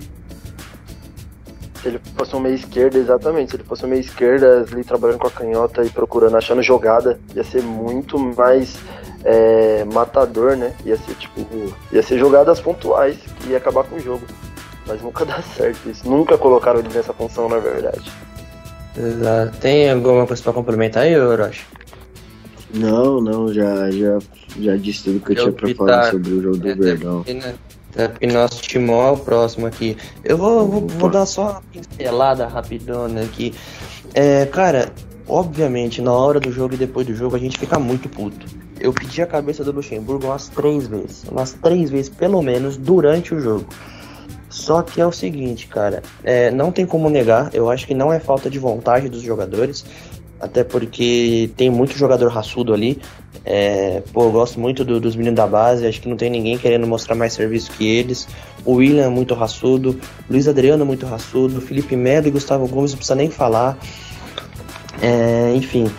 Se 1.82 1.88
ele 1.88 2.00
fosse 2.15 2.36
um 2.36 2.39
meio 2.39 2.56
esquerda, 2.56 2.98
exatamente. 2.98 3.52
Se 3.52 3.56
ele 3.58 3.63
fosse 3.63 3.86
um 3.86 3.89
meio 3.89 4.02
esquerda, 4.02 4.65
ali 4.72 4.84
trabalhando 4.84 5.20
com 5.20 5.28
a 5.28 5.32
canhota 5.32 5.84
e 5.84 5.89
procurando, 5.89 6.38
achando 6.38 6.62
jogada, 6.62 7.20
ia 7.36 7.44
ser 7.44 7.63
muito 7.63 8.20
mais 8.20 8.78
é, 9.24 9.84
matador, 9.86 10.56
né? 10.56 10.74
Ia 10.86 10.96
ser 10.98 11.15
tipo. 11.15 11.41
Ia 11.91 12.04
ser 12.04 12.20
jogadas 12.20 12.60
pontuais 12.60 13.17
que 13.38 13.50
ia 13.50 13.58
acabar 13.58 13.84
com 13.84 13.96
o 13.96 14.00
jogo. 14.00 14.22
Mas 14.88 15.02
nunca 15.02 15.26
dá 15.26 15.41
certo 15.41 15.89
isso. 15.89 16.08
Nunca 16.08 16.38
colocaram 16.38 16.80
ele 16.80 16.89
nessa 16.94 17.13
função, 17.13 17.50
na 17.50 17.58
verdade. 17.58 18.12
Exato. 18.96 19.58
Tem 19.58 19.89
alguma 19.89 20.28
coisa 20.28 20.44
pra 20.44 20.54
complementar 20.54 21.04
aí, 21.04 21.17
Orochi? 21.17 21.65
Não, 22.74 23.20
não, 23.20 23.54
já, 23.54 23.89
já, 23.91 24.20
já 24.60 24.76
disse 24.78 25.06
tudo 25.06 25.20
que 25.20 25.32
eu, 25.32 25.48
Eu 25.48 25.54
tinha 25.54 25.76
pra 25.76 25.76
falar 25.76 26.04
tá. 26.04 26.12
sobre 26.12 26.32
o 26.32 26.41
jogo 26.41 26.58
do 26.58 26.70
É, 26.70 26.76
Verdão. 26.76 27.22
Até 27.22 27.34
até 27.92 28.08
porque 28.08 28.26
nosso 28.28 28.62
timão 28.62 29.08
é 29.08 29.12
o 29.12 29.18
próximo 29.18 29.68
aqui. 29.68 29.98
Eu 30.24 30.38
vou, 30.38 30.68
vou, 30.68 30.88
vou 30.88 31.10
dar 31.10 31.26
só 31.26 31.44
uma 31.44 31.62
pincelada 31.72 32.48
rapidona 32.48 33.22
aqui. 33.22 33.54
É, 34.14 34.46
cara, 34.46 34.92
obviamente, 35.28 36.02
na 36.02 36.14
hora 36.14 36.39
do 36.39 36.52
jogo 36.52 36.74
e 36.74 36.78
depois 36.78 37.06
do 37.06 37.14
jogo, 37.14 37.36
a 37.36 37.39
gente 37.39 37.60
fica 37.60 37.78
muito 37.78 38.10
puto. 38.10 38.46
Eu 38.80 38.92
pedi 38.94 39.22
a 39.22 39.28
cabeça 39.28 39.64
do 39.64 39.72
Luxemburgo 39.72 40.26
umas 40.26 40.48
três 40.50 40.88
vezes. 40.88 41.24
Umas 41.30 41.54
três 41.54 41.89
vezes, 41.89 42.10
pelo 42.10 42.42
menos, 42.42 42.78
durante 42.78 43.36
o 43.36 43.39
jogo. 43.39 43.68
Só 44.50 44.82
que 44.82 45.00
é 45.00 45.06
o 45.06 45.12
seguinte, 45.12 45.68
cara, 45.68 46.02
é, 46.24 46.52
não 46.52 46.74
tem 46.74 46.86
como 46.86 47.10
negar, 47.10 47.50
eu 47.54 47.70
acho 47.70 47.88
que 47.88 47.94
não 47.94 48.12
é 48.12 48.20
falta 48.20 48.50
de 48.50 48.60
vontade 48.60 49.08
dos 49.08 49.22
jogadores. 49.22 49.86
Até 50.42 50.64
porque 50.64 51.50
tem 51.56 51.70
muito 51.70 51.98
jogador 51.98 52.30
raçudo 52.30 52.74
ali. 52.74 53.00
É, 53.46 54.04
pô, 54.14 54.24
eu 54.24 54.32
gosto 54.32 54.60
muito 54.60 54.84
do, 54.84 55.00
dos 55.00 55.16
meninos 55.16 55.38
da 55.38 55.48
base, 55.48 55.88
acho 55.88 56.02
que 56.02 56.10
não 56.10 56.18
tem 56.18 56.30
ninguém 56.30 56.58
querendo 56.58 56.86
mostrar 56.86 57.16
mais 57.16 57.34
serviço 57.34 57.72
que 57.72 57.88
eles. 57.88 58.28
O 58.66 58.74
William 58.74 59.06
é 59.06 59.10
muito 59.10 59.34
raçudo, 59.34 60.00
Luiz 60.30 60.48
Adriano 60.48 60.84
é 60.84 60.86
muito 60.86 61.06
raçudo, 61.06 61.62
Felipe 61.62 61.96
Melo 61.96 62.28
e 62.28 62.32
Gustavo 62.32 62.68
Gomes 62.68 62.92
não 62.92 62.98
precisa 62.98 63.16
nem 63.16 63.30
falar. 63.30 63.78
É, 65.02 65.54
enfim, 65.56 65.89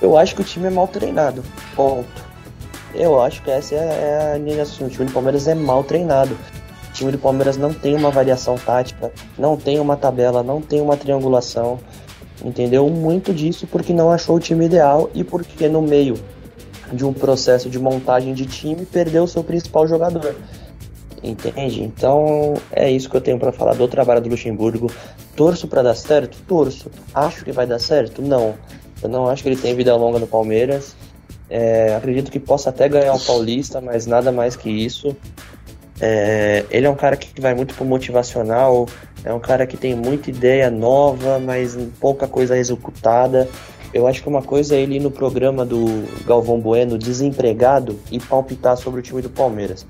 eu 0.00 0.16
acho 0.16 0.34
que 0.34 0.40
o 0.40 0.44
time 0.44 0.66
é 0.66 0.70
mal 0.70 0.88
treinado. 0.88 1.42
Ponto. 1.76 2.30
Eu 2.94 3.22
acho 3.22 3.42
que 3.42 3.50
essa 3.50 3.74
é 3.74 4.34
a 4.34 4.38
linha. 4.38 4.64
O 4.64 4.88
time 4.88 5.06
do 5.06 5.12
Palmeiras 5.12 5.46
é 5.46 5.54
mal 5.54 5.84
treinado. 5.84 6.36
O 6.88 6.92
time 6.92 7.12
do 7.12 7.18
Palmeiras 7.18 7.56
não 7.56 7.72
tem 7.72 7.94
uma 7.94 8.10
variação 8.10 8.56
tática, 8.56 9.12
não 9.38 9.56
tem 9.56 9.78
uma 9.78 9.96
tabela, 9.96 10.42
não 10.42 10.60
tem 10.60 10.80
uma 10.80 10.96
triangulação. 10.96 11.78
Entendeu? 12.44 12.88
Muito 12.88 13.34
disso 13.34 13.66
porque 13.66 13.92
não 13.92 14.10
achou 14.10 14.36
o 14.36 14.40
time 14.40 14.64
ideal 14.64 15.10
e 15.14 15.22
porque 15.22 15.68
no 15.68 15.82
meio 15.82 16.14
de 16.92 17.04
um 17.04 17.12
processo 17.12 17.68
de 17.68 17.78
montagem 17.78 18.34
de 18.34 18.46
time 18.46 18.84
perdeu 18.84 19.24
o 19.24 19.28
seu 19.28 19.44
principal 19.44 19.86
jogador. 19.86 20.34
Entende? 21.22 21.82
Então 21.82 22.54
é 22.72 22.90
isso 22.90 23.10
que 23.10 23.16
eu 23.16 23.20
tenho 23.20 23.38
para 23.38 23.52
falar 23.52 23.74
do 23.74 23.86
trabalho 23.86 24.20
do 24.20 24.30
Luxemburgo. 24.30 24.90
Torço 25.36 25.68
para 25.68 25.82
dar 25.82 25.94
certo? 25.94 26.38
Torço. 26.46 26.90
Acho 27.14 27.44
que 27.44 27.52
vai 27.52 27.66
dar 27.66 27.78
certo? 27.78 28.22
Não. 28.22 28.54
Eu 29.02 29.08
não 29.08 29.28
acho 29.28 29.42
que 29.42 29.48
ele 29.48 29.56
tem 29.56 29.74
vida 29.74 29.94
longa 29.94 30.18
no 30.18 30.26
Palmeiras. 30.26 30.96
É, 31.48 31.94
acredito 31.94 32.30
que 32.30 32.38
possa 32.38 32.70
até 32.70 32.88
ganhar 32.88 33.12
o 33.14 33.20
Paulista, 33.20 33.80
mas 33.80 34.06
nada 34.06 34.32
mais 34.32 34.56
que 34.56 34.70
isso. 34.70 35.14
É, 36.00 36.64
ele 36.70 36.86
é 36.86 36.90
um 36.90 36.94
cara 36.94 37.16
que 37.16 37.40
vai 37.40 37.54
muito 37.54 37.74
pro 37.74 37.84
motivacional, 37.84 38.86
é 39.24 39.32
um 39.32 39.40
cara 39.40 39.66
que 39.66 39.76
tem 39.76 39.94
muita 39.94 40.30
ideia 40.30 40.70
nova, 40.70 41.38
mas 41.38 41.76
pouca 41.98 42.26
coisa 42.26 42.56
executada. 42.56 43.48
Eu 43.92 44.06
acho 44.06 44.22
que 44.22 44.28
uma 44.28 44.42
coisa 44.42 44.76
é 44.76 44.80
ele 44.80 44.96
ir 44.96 45.00
no 45.00 45.10
programa 45.10 45.64
do 45.64 45.84
Galvão 46.24 46.60
Bueno 46.60 46.96
desempregado 46.96 47.98
e 48.10 48.18
palpitar 48.18 48.76
sobre 48.76 49.00
o 49.00 49.02
time 49.02 49.20
do 49.20 49.28
Palmeiras. 49.28 49.84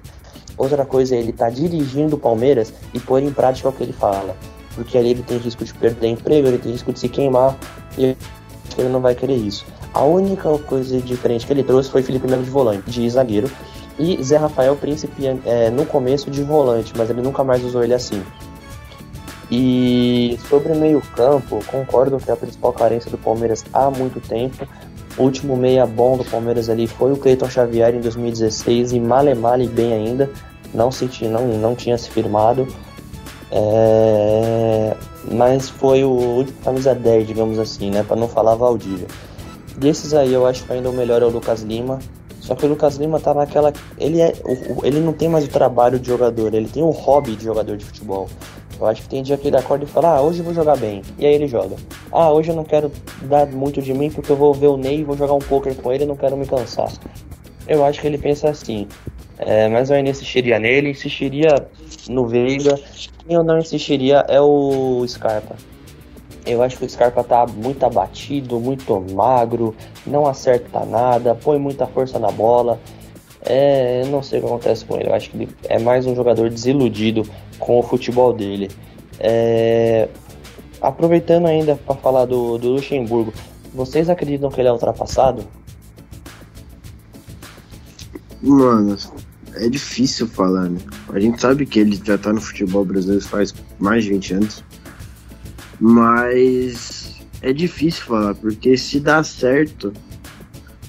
Outra 0.57 0.85
coisa 0.85 1.14
é 1.14 1.18
ele 1.18 1.31
estar 1.31 1.47
tá 1.47 1.51
dirigindo 1.51 2.16
o 2.16 2.18
Palmeiras 2.18 2.72
e 2.93 2.99
pôr 2.99 3.22
em 3.22 3.31
prática 3.31 3.68
o 3.68 3.72
que 3.72 3.83
ele 3.83 3.93
fala. 3.93 4.37
Porque 4.74 4.97
ali 4.97 5.11
ele 5.11 5.22
tem 5.22 5.39
risco 5.39 5.64
de 5.64 5.74
perder 5.74 6.09
emprego, 6.09 6.49
ele 6.49 6.59
tem 6.59 6.72
risco 6.72 6.93
de 6.93 6.99
se 6.99 7.09
queimar 7.09 7.57
e 7.97 8.16
ele 8.78 8.89
não 8.89 9.01
vai 9.01 9.14
querer 9.14 9.37
isso. 9.37 9.66
A 9.93 10.05
única 10.05 10.57
coisa 10.59 11.01
diferente 11.01 11.47
que 11.47 11.53
ele 11.53 11.64
trouxe 11.64 11.91
foi 11.91 12.03
Felipe 12.03 12.26
Melo 12.26 12.43
de 12.43 12.51
volante, 12.51 12.91
de 12.91 13.09
zagueiro, 13.11 13.51
e 13.99 14.22
Zé 14.22 14.37
Rafael 14.37 14.76
Príncipe 14.76 15.26
é, 15.45 15.68
no 15.70 15.85
começo 15.85 16.31
de 16.31 16.43
volante, 16.43 16.93
mas 16.97 17.11
ele 17.11 17.20
nunca 17.20 17.45
mais 17.45 17.62
usou 17.64 17.83
ele 17.83 17.93
assim. 17.93 18.22
E 19.51 20.38
sobre 20.48 20.74
meio-campo, 20.74 21.59
concordo 21.66 22.18
que 22.18 22.30
é 22.30 22.34
a 22.34 22.36
principal 22.36 22.72
carência 22.72 23.11
do 23.11 23.18
Palmeiras 23.18 23.64
há 23.72 23.90
muito 23.90 24.20
tempo. 24.20 24.66
O 25.18 25.24
último 25.24 25.57
meia 25.57 25.84
bom 25.86 26.16
do 26.16 26.24
Palmeiras 26.24 26.68
ali 26.70 26.86
foi 26.86 27.12
o 27.12 27.16
Cleiton 27.16 27.51
Xavier 27.51 27.94
em 27.94 28.01
2016 28.01 28.92
e 28.92 29.01
male 29.01 29.34
male 29.34 29.66
bem 29.66 29.92
ainda, 29.92 30.30
não, 30.72 30.92
se, 30.92 31.09
não, 31.26 31.48
não 31.48 31.74
tinha 31.74 31.98
se 31.98 32.09
firmado. 32.09 32.68
É... 33.51 34.94
Mas 35.32 35.68
foi 35.68 36.05
o 36.05 36.11
último 36.11 36.59
camisa 36.62 36.94
10, 36.94 37.26
digamos 37.26 37.59
assim, 37.59 37.90
né? 37.90 38.05
Para 38.05 38.16
não 38.16 38.28
falar 38.28 38.55
Valdívia. 38.55 39.09
Desses 39.76 40.14
aí, 40.14 40.32
eu 40.32 40.46
acho 40.46 40.64
que 40.64 40.72
ainda 40.72 40.88
o 40.88 40.92
melhor 40.92 41.22
é 41.22 41.24
o 41.24 41.28
Lucas 41.28 41.62
Lima. 41.62 41.98
Só 42.40 42.55
que 42.55 42.64
o 42.64 42.68
Lucas 42.68 42.96
Lima 42.96 43.20
tá 43.20 43.34
naquela. 43.34 43.72
Ele, 43.98 44.20
é, 44.20 44.32
ele 44.82 45.01
não 45.01 45.12
tem 45.12 45.28
mais 45.28 45.44
o 45.44 45.48
trabalho 45.48 45.98
de 45.98 46.09
jogador, 46.09 46.55
ele 46.55 46.68
tem 46.68 46.82
o 46.82 46.90
hobby 46.90 47.36
de 47.36 47.44
jogador 47.44 47.76
de 47.76 47.84
futebol. 47.84 48.28
Eu 48.81 48.87
acho 48.87 49.03
que 49.03 49.09
tem 49.09 49.22
dia 49.22 49.37
que 49.37 49.47
ele 49.47 49.59
acorda 49.59 49.85
e 49.85 49.87
fala, 49.89 50.16
ah, 50.16 50.22
hoje 50.22 50.39
eu 50.39 50.45
vou 50.45 50.55
jogar 50.55 50.76
bem. 50.76 51.03
E 51.18 51.26
aí 51.26 51.35
ele 51.35 51.47
joga. 51.47 51.76
Ah, 52.11 52.33
hoje 52.33 52.51
eu 52.51 52.57
não 52.57 52.64
quero 52.64 52.91
dar 53.22 53.47
muito 53.47 53.83
de 53.83 53.93
mim 53.93 54.11
porque 54.11 54.33
eu 54.33 54.37
vou 54.37 54.55
ver 54.55 54.68
o 54.68 54.76
Ney 54.78 55.01
e 55.01 55.05
vou 55.05 55.16
jogar 55.16 55.35
um 55.35 55.39
poker 55.39 55.74
com 55.74 55.93
ele 55.93 56.05
e 56.05 56.07
não 56.07 56.16
quero 56.16 56.35
me 56.35 56.47
cansar. 56.47 56.91
Eu 57.68 57.85
acho 57.85 58.01
que 58.01 58.07
ele 58.07 58.16
pensa 58.16 58.49
assim. 58.49 58.89
É, 59.37 59.68
mas 59.68 59.91
eu 59.91 59.97
ainda 59.97 60.09
insistiria 60.09 60.59
nele, 60.59 60.91
insistiria 60.91 61.66
no 62.09 62.26
Veiga. 62.26 62.78
Quem 63.26 63.37
eu 63.37 63.45
não 63.45 63.59
insistiria 63.59 64.24
é 64.28 64.41
o 64.41 65.05
Scarpa. 65.07 65.57
Eu 66.47 66.62
acho 66.62 66.78
que 66.78 66.85
o 66.87 66.89
Scarpa 66.89 67.22
tá 67.22 67.47
muito 67.47 67.85
abatido, 67.85 68.59
muito 68.59 68.99
magro, 69.12 69.76
não 70.07 70.26
acerta 70.26 70.85
nada, 70.87 71.35
põe 71.35 71.59
muita 71.59 71.87
força 71.87 72.18
na 72.18 72.31
bola. 72.31 72.81
É, 73.43 74.05
não 74.07 74.22
sei 74.22 74.39
o 74.39 74.43
que 74.43 74.49
acontece 74.49 74.85
com 74.87 74.97
ele. 74.97 75.11
Eu 75.11 75.14
acho 75.14 75.31
que 75.31 75.37
ele 75.37 75.49
é 75.68 75.78
mais 75.78 76.07
um 76.07 76.14
jogador 76.14 76.49
desiludido 76.49 77.26
com 77.61 77.78
o 77.78 77.82
futebol 77.82 78.32
dele. 78.32 78.68
É, 79.20 80.08
aproveitando 80.80 81.46
ainda 81.46 81.76
para 81.76 81.94
falar 81.94 82.24
do, 82.24 82.58
do 82.58 82.70
Luxemburgo, 82.70 83.32
vocês 83.72 84.11
acreditam 84.11 84.50
que 84.50 84.61
ele 84.61 84.68
é 84.68 84.72
ultrapassado? 84.72 85.46
Mano, 88.42 88.96
é 89.54 89.68
difícil 89.68 90.26
falar, 90.26 90.68
né? 90.70 90.80
A 91.11 91.20
gente 91.20 91.40
sabe 91.40 91.66
que 91.66 91.78
ele 91.78 92.00
já 92.02 92.16
tá 92.16 92.32
no 92.32 92.40
futebol 92.40 92.84
brasileiro 92.84 93.24
faz 93.24 93.54
mais 93.78 94.04
de 94.04 94.11
20 94.11 94.34
anos. 94.34 94.64
Mas 95.78 97.20
é 97.42 97.52
difícil 97.52 98.04
falar, 98.04 98.34
porque 98.34 98.76
se 98.76 98.98
dá 98.98 99.22
certo, 99.22 99.92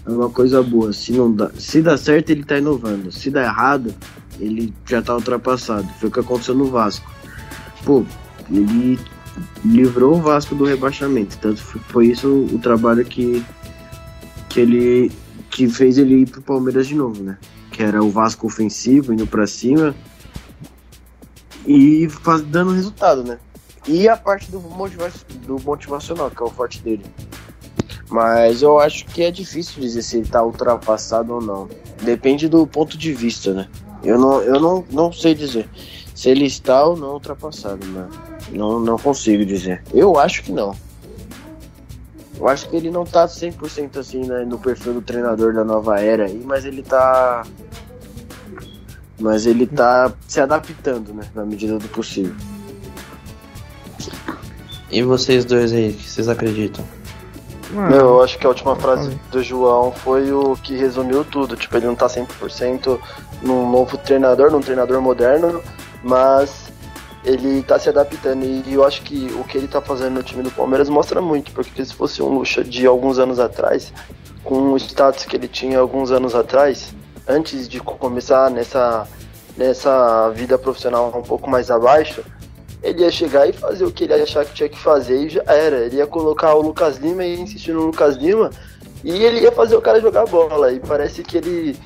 é 0.06 0.10
uma 0.10 0.30
coisa 0.30 0.64
boa. 0.64 0.94
Se 0.94 1.12
não 1.12 1.32
dá, 1.32 1.52
se 1.58 1.82
dá 1.82 1.98
certo, 1.98 2.30
ele 2.30 2.44
tá 2.44 2.58
inovando. 2.58 3.12
Se 3.12 3.30
dá 3.30 3.44
errado, 3.44 3.94
ele 4.42 4.74
já 4.86 5.02
tá 5.02 5.16
ultrapassado. 5.16 5.88
Foi 6.00 6.10
o 6.10 6.12
que 6.12 6.20
aconteceu 6.20 6.56
no 6.56 6.66
Vasco. 6.66 7.10
Pô, 7.86 8.04
ele 8.50 9.00
livrou 9.64 10.18
o 10.18 10.22
Vasco 10.22 10.56
do 10.56 10.66
rebaixamento. 10.66 11.38
Tanto 11.38 11.62
foi 11.62 12.08
isso 12.08 12.28
o 12.52 12.60
trabalho 12.60 13.06
que, 13.06 13.46
que 14.50 14.60
ele 14.60 15.12
que 15.50 15.68
fez 15.70 15.98
ele 15.98 16.22
ir 16.22 16.30
pro 16.30 16.42
Palmeiras 16.42 16.88
de 16.88 16.96
novo, 16.96 17.22
né? 17.22 17.38
Que 17.72 17.84
era 17.84 18.02
o 18.04 18.10
Vasco 18.10 18.48
ofensivo, 18.48 19.14
indo 19.14 19.28
para 19.28 19.46
cima 19.46 19.96
e 21.66 22.08
faz, 22.10 22.42
dando 22.42 22.72
resultado, 22.72 23.24
né? 23.24 23.38
E 23.88 24.08
a 24.08 24.16
parte 24.16 24.50
do, 24.52 24.60
motiva 24.60 25.12
do 25.46 25.60
motivacional, 25.60 26.30
que 26.30 26.42
é 26.42 26.46
o 26.46 26.50
forte 26.50 26.82
dele. 26.82 27.06
Mas 28.10 28.62
eu 28.62 28.80
acho 28.80 29.06
que 29.06 29.24
é 29.24 29.32
difícil 29.32 29.82
dizer 29.82 30.02
se 30.02 30.18
ele 30.18 30.28
tá 30.28 30.44
ultrapassado 30.44 31.34
ou 31.34 31.42
não. 31.42 31.70
Depende 32.02 32.48
do 32.48 32.68
ponto 32.68 32.98
de 32.98 33.14
vista, 33.14 33.54
né? 33.54 33.70
Eu 34.04 34.18
não, 34.18 34.42
eu 34.42 34.60
não, 34.60 34.84
não 34.92 35.12
sei 35.12 35.36
dizer 35.36 35.70
se 36.14 36.30
ele 36.30 36.46
está 36.46 36.84
ou 36.86 36.96
não 36.96 37.14
ultrapassado, 37.14 37.86
né? 37.88 38.08
Não, 38.52 38.80
não 38.80 38.98
consigo 38.98 39.46
dizer. 39.46 39.84
Eu 39.94 40.20
acho 40.20 40.44
que 40.44 40.52
não. 40.52 40.76
Eu 42.38 42.48
acho 42.48 42.70
que 42.70 42.76
ele 42.76 42.90
não 42.90 43.06
tá 43.06 43.26
100% 43.28 43.98
assim 43.98 44.26
né, 44.26 44.44
no 44.46 44.60
perfil 44.60 44.94
do 44.94 45.02
treinador 45.02 45.54
da 45.54 45.64
nova 45.64 46.00
era 46.00 46.26
aí, 46.26 46.42
mas 46.46 46.66
ele 46.66 46.84
tá. 46.84 47.44
Mas 49.20 49.46
ele 49.46 49.68
tá 49.68 50.12
se 50.28 50.40
adaptando, 50.40 51.14
né? 51.14 51.24
Na 51.36 51.46
medida 51.46 51.78
do 51.78 51.88
possível. 51.88 52.36
E 54.92 55.02
vocês 55.04 55.46
dois 55.46 55.72
aí, 55.72 55.94
que 55.94 56.10
vocês 56.10 56.28
acreditam? 56.28 56.84
Meu, 57.72 58.00
eu 58.00 58.24
acho 58.24 58.38
que 58.38 58.46
a 58.46 58.50
última 58.50 58.76
frase 58.76 59.18
do 59.32 59.42
João 59.42 59.92
foi 59.92 60.32
o 60.34 60.58
que 60.58 60.76
resumiu 60.76 61.24
tudo. 61.24 61.56
Tipo, 61.56 61.78
ele 61.78 61.86
não 61.86 61.96
tá 61.96 62.08
100% 62.08 63.00
num 63.42 63.70
novo 63.70 63.98
treinador, 63.98 64.52
num 64.52 64.62
treinador 64.62 65.02
moderno, 65.02 65.62
mas 66.04 66.72
ele 67.24 67.64
tá 67.64 67.80
se 67.80 67.90
adaptando. 67.90 68.44
E 68.44 68.74
eu 68.74 68.86
acho 68.86 69.02
que 69.02 69.28
o 69.40 69.44
que 69.44 69.58
ele 69.58 69.68
tá 69.68 69.82
fazendo 69.82 70.16
no 70.16 70.24
time 70.24 70.44
do 70.44 70.52
Palmeiras 70.52 70.90
mostra 70.90 71.22
muito, 71.22 71.52
porque 71.52 71.84
se 71.84 71.94
fosse 71.94 72.22
um 72.22 72.30
luxo 72.30 72.64
de 72.64 72.86
alguns 72.86 73.20
anos 73.20 73.40
atrás, 73.40 73.94
com 74.44 74.74
o 74.74 74.78
status 74.78 75.26
que 75.26 75.36
ele 75.36 75.48
tinha 75.48 75.80
alguns 75.80 76.12
anos 76.12 76.36
atrás, 76.36 76.94
antes 77.28 77.68
de 77.68 77.80
começar 77.80 78.50
nessa, 78.50 79.08
nessa 79.58 80.30
vida 80.30 80.58
profissional 80.58 81.14
um 81.16 81.22
pouco 81.22 81.50
mais 81.50 81.70
abaixo, 81.70 82.24
ele 82.82 83.04
ia 83.04 83.12
chegar 83.12 83.48
e 83.48 83.54
fazer 83.54 83.86
o 83.86 83.92
que 83.92 84.06
ele 84.06 84.14
achar 84.14 84.44
que 84.44 84.54
tinha 84.54 84.70
que 84.70 84.80
fazer 84.80 85.26
e 85.26 85.30
já 85.30 85.44
era. 85.46 85.86
Ele 85.86 85.98
ia 85.98 86.08
colocar 86.08 86.56
o 86.56 86.62
Lucas 86.62 86.98
Lima 86.98 87.24
e 87.24 87.40
insistir 87.40 87.74
no 87.74 87.86
Lucas 87.86 88.16
Lima 88.16 88.50
e 89.04 89.24
ele 89.24 89.42
ia 89.42 89.52
fazer 89.52 89.76
o 89.76 89.82
cara 89.82 90.02
jogar 90.02 90.26
bola. 90.26 90.72
E 90.72 90.80
parece 90.80 91.24
que 91.24 91.38
ele. 91.38 91.78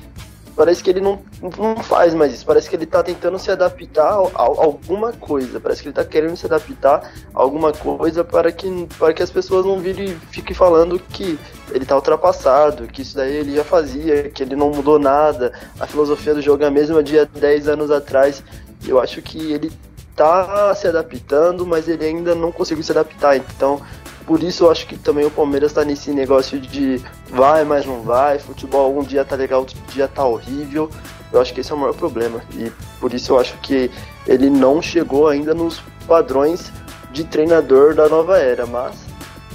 Parece 0.56 0.82
que 0.82 0.88
ele 0.88 1.02
não, 1.02 1.20
não 1.58 1.76
faz 1.76 2.14
mais 2.14 2.32
isso. 2.32 2.46
Parece 2.46 2.68
que 2.68 2.74
ele 2.74 2.86
tá 2.86 3.02
tentando 3.02 3.38
se 3.38 3.50
adaptar 3.50 4.14
a, 4.14 4.14
a, 4.14 4.42
alguma 4.42 5.12
coisa. 5.12 5.60
Parece 5.60 5.82
que 5.82 5.88
ele 5.88 5.94
tá 5.94 6.04
querendo 6.04 6.34
se 6.34 6.46
adaptar 6.46 7.12
a 7.34 7.40
alguma 7.42 7.72
coisa 7.72 8.24
para 8.24 8.50
que, 8.50 8.88
para 8.98 9.12
que 9.12 9.22
as 9.22 9.30
pessoas 9.30 9.66
não 9.66 9.78
virem 9.78 10.16
fiquem 10.30 10.56
falando 10.56 10.98
que 10.98 11.38
ele 11.70 11.84
tá 11.84 11.94
ultrapassado, 11.94 12.86
que 12.86 13.02
isso 13.02 13.14
daí 13.14 13.36
ele 13.36 13.54
já 13.54 13.64
fazia, 13.64 14.30
que 14.30 14.42
ele 14.42 14.56
não 14.56 14.70
mudou 14.70 14.98
nada. 14.98 15.52
A 15.78 15.86
filosofia 15.86 16.34
do 16.34 16.40
jogo 16.40 16.64
é 16.64 16.66
a 16.66 16.70
mesma 16.70 17.02
de 17.02 17.18
há 17.18 17.24
10 17.24 17.68
anos 17.68 17.90
atrás. 17.90 18.42
Eu 18.86 18.98
acho 18.98 19.20
que 19.20 19.52
ele 19.52 19.70
tá 20.16 20.74
se 20.74 20.88
adaptando, 20.88 21.66
mas 21.66 21.86
ele 21.86 22.06
ainda 22.06 22.34
não 22.34 22.50
conseguiu 22.50 22.82
se 22.82 22.92
adaptar. 22.92 23.36
Então, 23.36 23.82
por 24.26 24.42
isso 24.42 24.64
eu 24.64 24.70
acho 24.70 24.86
que 24.86 24.96
também 24.96 25.24
o 25.24 25.30
Palmeiras 25.30 25.72
tá 25.72 25.84
nesse 25.84 26.10
negócio 26.10 26.58
de 26.60 27.00
vai, 27.30 27.64
mas 27.64 27.86
não 27.86 28.02
vai, 28.02 28.38
futebol 28.38 28.98
um 28.98 29.02
dia 29.02 29.24
tá 29.24 29.36
legal, 29.36 29.60
outro 29.60 29.78
dia 29.92 30.08
tá 30.08 30.24
horrível. 30.24 30.90
Eu 31.32 31.40
acho 31.40 31.54
que 31.54 31.60
esse 31.60 31.70
é 31.70 31.74
o 31.74 31.78
maior 31.78 31.94
problema. 31.94 32.40
E 32.54 32.70
por 33.00 33.14
isso 33.14 33.32
eu 33.32 33.38
acho 33.38 33.56
que 33.58 33.90
ele 34.26 34.50
não 34.50 34.82
chegou 34.82 35.28
ainda 35.28 35.54
nos 35.54 35.80
padrões 36.06 36.72
de 37.12 37.24
treinador 37.24 37.94
da 37.94 38.08
nova 38.08 38.38
era, 38.38 38.66
mas 38.66 38.96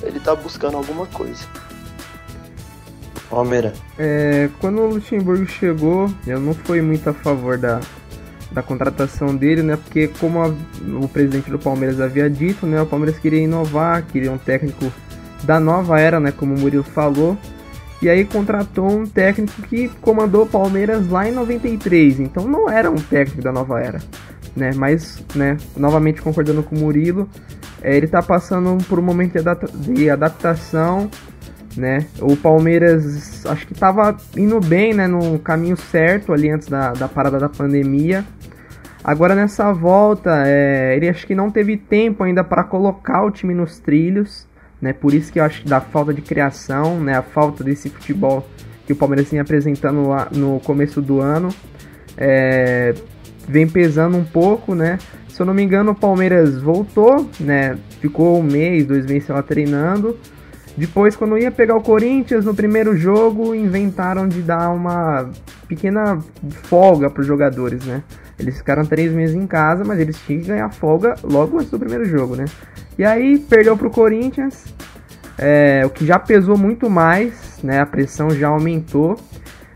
ele 0.01 0.19
tá 0.19 0.33
buscando 0.35 0.77
alguma 0.77 1.05
coisa. 1.07 1.45
Palmeiras. 3.29 3.73
É, 3.97 4.49
quando 4.59 4.81
o 4.81 4.87
Luxemburgo 4.87 5.45
chegou, 5.45 6.09
eu 6.27 6.39
não 6.39 6.53
fui 6.53 6.81
muito 6.81 7.09
a 7.09 7.13
favor 7.13 7.57
da, 7.57 7.79
da 8.51 8.61
contratação 8.61 9.35
dele, 9.35 9.63
né? 9.63 9.77
Porque 9.77 10.07
como 10.19 10.41
a, 10.41 10.53
o 11.01 11.07
presidente 11.07 11.49
do 11.49 11.57
Palmeiras 11.57 11.99
havia 11.99 12.29
dito, 12.29 12.65
né? 12.65 12.81
O 12.81 12.85
Palmeiras 12.85 13.17
queria 13.19 13.41
inovar, 13.41 14.03
queria 14.03 14.31
um 14.31 14.37
técnico 14.37 14.91
da 15.43 15.59
nova 15.59 15.99
era, 15.99 16.19
né? 16.19 16.31
Como 16.31 16.53
o 16.53 16.59
Murilo 16.59 16.83
falou. 16.83 17.37
E 18.01 18.09
aí 18.09 18.25
contratou 18.25 18.91
um 18.91 19.05
técnico 19.05 19.61
que 19.63 19.87
comandou 20.01 20.43
o 20.43 20.47
Palmeiras 20.47 21.07
lá 21.07 21.27
em 21.27 21.31
93. 21.31 22.19
Então 22.19 22.47
não 22.47 22.69
era 22.69 22.89
um 22.89 22.95
técnico 22.95 23.41
da 23.41 23.51
nova 23.51 23.79
era, 23.79 23.99
né? 24.55 24.71
Mas, 24.75 25.23
né? 25.35 25.57
Novamente 25.77 26.21
concordando 26.21 26.63
com 26.63 26.75
o 26.75 26.79
Murilo, 26.79 27.29
é, 27.81 27.95
ele 27.95 28.05
está 28.05 28.21
passando 28.21 28.83
por 28.85 28.99
um 28.99 29.03
momento 29.03 29.37
de 29.75 30.09
adaptação 30.09 31.09
né? 31.75 32.05
O 32.19 32.35
Palmeiras 32.35 33.45
acho 33.45 33.65
que 33.65 33.73
estava 33.73 34.15
indo 34.35 34.59
bem, 34.59 34.93
né, 34.93 35.07
no 35.07 35.39
caminho 35.39 35.77
certo 35.77 36.33
ali 36.33 36.49
antes 36.49 36.67
da, 36.67 36.93
da 36.93 37.07
parada 37.07 37.39
da 37.39 37.49
pandemia. 37.49 38.25
Agora 39.03 39.33
nessa 39.33 39.71
volta, 39.73 40.43
é, 40.45 40.95
ele 40.95 41.09
acho 41.09 41.25
que 41.25 41.33
não 41.33 41.49
teve 41.49 41.75
tempo 41.75 42.23
ainda 42.23 42.43
para 42.43 42.63
colocar 42.63 43.23
o 43.25 43.31
time 43.31 43.53
nos 43.53 43.79
trilhos, 43.79 44.47
né? 44.79 44.93
Por 44.93 45.13
isso 45.13 45.31
que 45.31 45.39
eu 45.39 45.43
acho 45.43 45.61
que 45.63 45.69
da 45.69 45.81
falta 45.81 46.13
de 46.13 46.21
criação, 46.21 46.99
né, 46.99 47.17
a 47.17 47.21
falta 47.21 47.63
desse 47.63 47.89
futebol 47.89 48.47
que 48.85 48.93
o 48.93 48.95
Palmeiras 48.95 49.29
vinha 49.29 49.41
apresentando 49.41 50.07
lá 50.07 50.27
no 50.31 50.59
começo 50.59 51.01
do 51.01 51.19
ano, 51.19 51.49
é, 52.17 52.93
vem 53.47 53.67
pesando 53.67 54.17
um 54.17 54.23
pouco, 54.23 54.75
né? 54.75 54.99
Se 55.29 55.41
eu 55.41 55.45
não 55.45 55.53
me 55.53 55.63
engano, 55.63 55.91
o 55.91 55.95
Palmeiras 55.95 56.61
voltou, 56.61 57.27
né? 57.39 57.77
Ficou 57.99 58.39
um 58.39 58.43
mês, 58.43 58.85
dois 58.85 59.05
meses 59.05 59.27
lá 59.29 59.41
treinando. 59.41 60.17
Depois, 60.77 61.15
quando 61.15 61.37
ia 61.37 61.51
pegar 61.51 61.75
o 61.75 61.81
Corinthians 61.81 62.45
no 62.45 62.55
primeiro 62.55 62.95
jogo, 62.95 63.53
inventaram 63.53 64.27
de 64.27 64.41
dar 64.41 64.69
uma 64.69 65.29
pequena 65.67 66.19
folga 66.63 67.09
para 67.09 67.21
os 67.21 67.27
jogadores, 67.27 67.85
né? 67.85 68.03
Eles 68.39 68.57
ficaram 68.57 68.85
três 68.85 69.11
meses 69.11 69.35
em 69.35 69.45
casa, 69.45 69.83
mas 69.83 69.99
eles 69.99 70.17
tinham 70.21 70.41
que 70.41 70.47
ganhar 70.47 70.71
folga 70.73 71.15
logo 71.23 71.57
antes 71.57 71.69
do 71.69 71.77
primeiro 71.77 72.05
jogo, 72.05 72.35
né? 72.35 72.45
E 72.97 73.03
aí 73.03 73.37
perdeu 73.37 73.77
para 73.77 73.87
o 73.87 73.91
Corinthians, 73.91 74.65
é, 75.37 75.83
o 75.85 75.89
que 75.89 76.05
já 76.05 76.17
pesou 76.17 76.57
muito 76.57 76.89
mais, 76.89 77.59
né? 77.63 77.81
A 77.81 77.85
pressão 77.85 78.29
já 78.31 78.47
aumentou. 78.47 79.19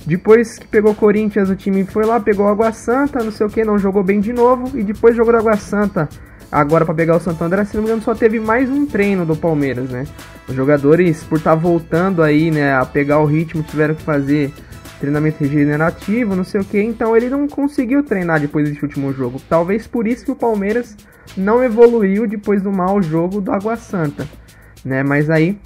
Depois 0.05 0.59
que 0.59 0.67
pegou 0.67 0.91
o 0.91 0.95
Corinthians, 0.95 1.49
o 1.49 1.55
time 1.55 1.83
foi 1.83 2.05
lá, 2.05 2.19
pegou 2.19 2.47
Água 2.47 2.71
Santa, 2.71 3.23
não 3.23 3.31
sei 3.31 3.45
o 3.45 3.49
que, 3.49 3.65
não 3.65 3.77
jogou 3.77 4.03
bem 4.03 4.19
de 4.19 4.31
novo. 4.31 4.77
E 4.77 4.83
depois 4.83 5.15
jogou 5.15 5.35
Água 5.35 5.57
Santa 5.57 6.07
agora 6.51 6.85
para 6.85 6.93
pegar 6.93 7.17
o 7.17 7.19
Santo 7.19 7.43
André, 7.43 7.65
se 7.65 7.75
não 7.75 7.83
me 7.83 7.89
engano, 7.89 8.01
só 8.01 8.15
teve 8.15 8.39
mais 8.39 8.69
um 8.69 8.85
treino 8.85 9.25
do 9.25 9.35
Palmeiras, 9.35 9.89
né? 9.89 10.05
Os 10.47 10.55
jogadores, 10.55 11.23
por 11.23 11.37
estar 11.37 11.51
tá 11.51 11.55
voltando 11.55 12.21
aí, 12.21 12.51
né, 12.51 12.75
a 12.75 12.85
pegar 12.85 13.19
o 13.19 13.25
ritmo, 13.25 13.63
tiveram 13.63 13.95
que 13.95 14.03
fazer 14.03 14.53
treinamento 14.99 15.43
regenerativo, 15.43 16.35
não 16.35 16.43
sei 16.43 16.61
o 16.61 16.65
que, 16.65 16.81
então 16.81 17.15
ele 17.15 17.29
não 17.29 17.47
conseguiu 17.47 18.03
treinar 18.03 18.39
depois 18.39 18.67
desse 18.67 18.81
último 18.83 19.11
jogo. 19.13 19.41
Talvez 19.49 19.87
por 19.87 20.07
isso 20.07 20.25
que 20.25 20.31
o 20.31 20.35
Palmeiras 20.35 20.95
não 21.35 21.63
evoluiu 21.63 22.27
depois 22.27 22.61
do 22.61 22.71
mau 22.71 23.01
jogo 23.01 23.41
do 23.41 23.51
Água 23.51 23.75
Santa, 23.75 24.27
né? 24.83 25.03
Mas 25.03 25.29
aí 25.29 25.59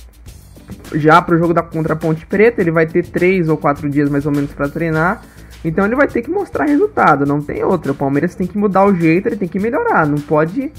já 0.94 1.22
para 1.22 1.36
o 1.36 1.38
jogo 1.38 1.54
da 1.54 1.62
contra 1.62 1.96
Ponte 1.96 2.26
Preta, 2.26 2.62
ele 2.62 2.72
vai 2.72 2.86
ter 2.86 3.06
três 3.06 3.50
ou 3.50 3.58
quatro 3.58 3.90
dias 3.90 4.10
mais 4.10 4.26
ou 4.26 4.32
menos 4.32 4.52
para 4.54 4.70
treinar. 4.70 5.22
Então 5.64 5.86
ele 5.86 5.96
vai 5.96 6.08
ter 6.08 6.22
que 6.22 6.30
mostrar 6.30 6.66
resultado, 6.66 7.26
não 7.26 7.42
tem 7.42 7.64
outra. 7.64 7.92
O 7.92 7.96
Palmeiras 7.96 8.36
tem 8.36 8.48
que 8.48 8.58
mudar 8.58 8.86
o 8.86 8.96
jeito, 8.96 9.28
ele 9.28 9.36
tem 9.36 9.48
que 9.48 9.60
melhorar, 9.60 10.08
não 10.08 10.20
pode 10.20 10.72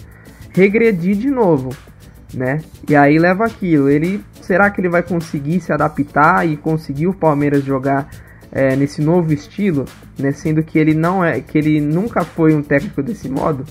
regredir 0.52 1.16
de 1.16 1.30
novo, 1.30 1.70
né? 2.32 2.60
E 2.88 2.96
aí 2.96 3.18
leva 3.18 3.44
aquilo. 3.44 3.88
Ele 3.90 4.24
será 4.40 4.70
que 4.70 4.80
ele 4.80 4.88
vai 4.88 5.02
conseguir 5.02 5.60
se 5.60 5.72
adaptar 5.72 6.48
e 6.48 6.56
conseguir 6.56 7.06
o 7.06 7.14
Palmeiras 7.14 7.62
jogar 7.62 8.08
é, 8.50 8.74
nesse 8.74 9.02
novo 9.02 9.32
estilo, 9.32 9.84
né? 10.18 10.32
Sendo 10.32 10.62
que 10.62 10.78
ele 10.78 10.94
não 10.94 11.22
é, 11.22 11.40
que 11.40 11.58
ele 11.58 11.80
nunca 11.80 12.24
foi 12.24 12.54
um 12.54 12.62
técnico 12.62 13.02
desse 13.02 13.28
modo. 13.28 13.64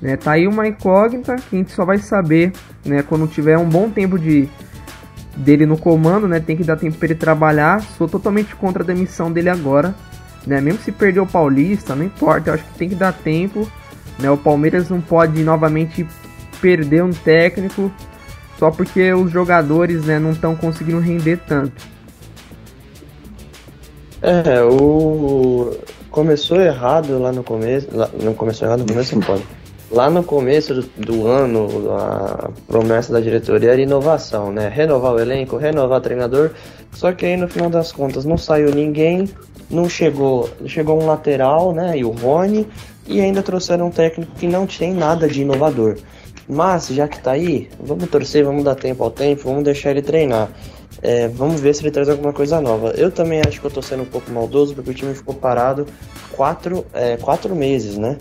Né? 0.00 0.16
Tá 0.16 0.32
aí 0.32 0.46
uma 0.46 0.66
incógnita 0.66 1.34
que 1.36 1.56
a 1.56 1.58
gente 1.58 1.72
só 1.72 1.84
vai 1.84 1.98
saber, 1.98 2.52
né? 2.86 3.02
Quando 3.02 3.26
tiver 3.26 3.58
um 3.58 3.68
bom 3.68 3.90
tempo 3.90 4.18
de 4.18 4.48
dele 5.36 5.66
no 5.66 5.76
comando, 5.76 6.26
né? 6.26 6.40
Tem 6.40 6.56
que 6.56 6.64
dar 6.64 6.76
tempo 6.76 6.96
para 6.96 7.06
ele 7.06 7.14
trabalhar. 7.16 7.82
Sou 7.82 8.08
totalmente 8.08 8.56
contra 8.56 8.82
a 8.82 8.86
demissão 8.86 9.30
dele 9.30 9.50
agora 9.50 9.94
né? 10.48 10.60
Mesmo 10.60 10.80
se 10.80 10.90
perder 10.90 11.20
o 11.20 11.26
Paulista, 11.26 11.94
não 11.94 12.04
importa, 12.04 12.50
eu 12.50 12.54
acho 12.54 12.64
que 12.64 12.78
tem 12.78 12.88
que 12.88 12.94
dar 12.94 13.12
tempo, 13.12 13.70
né? 14.18 14.30
O 14.30 14.36
Palmeiras 14.36 14.88
não 14.90 15.00
pode 15.00 15.42
novamente 15.42 16.06
perder 16.60 17.04
um 17.04 17.10
técnico 17.10 17.92
só 18.58 18.70
porque 18.70 19.12
os 19.12 19.30
jogadores, 19.30 20.04
né, 20.04 20.18
não 20.18 20.32
estão 20.32 20.56
conseguindo 20.56 20.98
render 20.98 21.38
tanto. 21.46 21.80
É, 24.20 24.60
o 24.64 25.76
começou 26.10 26.60
errado 26.60 27.16
lá 27.20 27.30
no 27.30 27.44
começo, 27.44 27.86
não 28.20 28.34
começou 28.34 28.66
errado 28.66 28.80
no 28.80 28.86
começo, 28.86 29.14
não 29.14 29.22
pode. 29.22 29.44
Lá 29.90 30.10
no 30.10 30.24
começo 30.24 30.74
do, 30.74 30.82
do, 30.98 31.26
ano, 31.28 31.92
a 31.92 32.50
promessa 32.66 33.12
da 33.12 33.20
diretoria 33.20 33.70
era 33.70 33.80
inovação, 33.80 34.52
né? 34.52 34.68
Renovar 34.68 35.14
o 35.14 35.20
elenco, 35.20 35.56
renovar 35.56 35.98
o 35.98 36.02
treinador. 36.02 36.50
Só 36.92 37.12
que 37.12 37.24
aí 37.24 37.36
no 37.36 37.48
final 37.48 37.70
das 37.70 37.92
contas 37.92 38.24
não 38.24 38.36
saiu 38.36 38.74
ninguém, 38.74 39.28
não 39.70 39.88
chegou, 39.88 40.48
chegou 40.66 41.00
um 41.00 41.06
lateral, 41.06 41.72
né, 41.72 41.98
e 41.98 42.04
o 42.04 42.10
Rony, 42.10 42.66
e 43.06 43.20
ainda 43.20 43.42
trouxeram 43.42 43.86
um 43.86 43.90
técnico 43.90 44.32
que 44.36 44.46
não 44.46 44.66
tem 44.66 44.92
nada 44.92 45.28
de 45.28 45.42
inovador. 45.42 45.96
Mas 46.48 46.88
já 46.88 47.06
que 47.06 47.20
tá 47.20 47.32
aí, 47.32 47.68
vamos 47.78 48.08
torcer, 48.08 48.44
vamos 48.44 48.64
dar 48.64 48.74
tempo 48.74 49.04
ao 49.04 49.10
tempo, 49.10 49.42
vamos 49.44 49.64
deixar 49.64 49.90
ele 49.90 50.00
treinar. 50.00 50.48
É, 51.02 51.28
vamos 51.28 51.60
ver 51.60 51.74
se 51.74 51.82
ele 51.82 51.90
traz 51.90 52.08
alguma 52.08 52.32
coisa 52.32 52.60
nova. 52.60 52.90
Eu 52.96 53.10
também 53.10 53.40
acho 53.46 53.60
que 53.60 53.66
eu 53.66 53.70
tô 53.70 53.82
sendo 53.82 54.02
um 54.02 54.06
pouco 54.06 54.30
maldoso 54.30 54.74
porque 54.74 54.90
o 54.90 54.94
time 54.94 55.14
ficou 55.14 55.34
parado 55.34 55.86
quatro, 56.32 56.86
é, 56.92 57.16
quatro 57.16 57.54
meses, 57.54 57.96
né? 57.98 58.16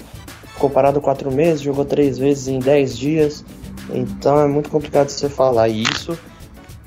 Ficou 0.53 0.69
parado 0.69 0.99
quatro 0.99 1.31
meses, 1.31 1.61
jogou 1.61 1.85
três 1.85 2.17
vezes 2.17 2.47
em 2.47 2.59
dez 2.59 2.97
dias. 2.97 3.43
Então 3.89 4.39
é 4.39 4.47
muito 4.47 4.69
complicado 4.69 5.09
você 5.09 5.29
falar 5.29 5.69
isso. 5.69 6.17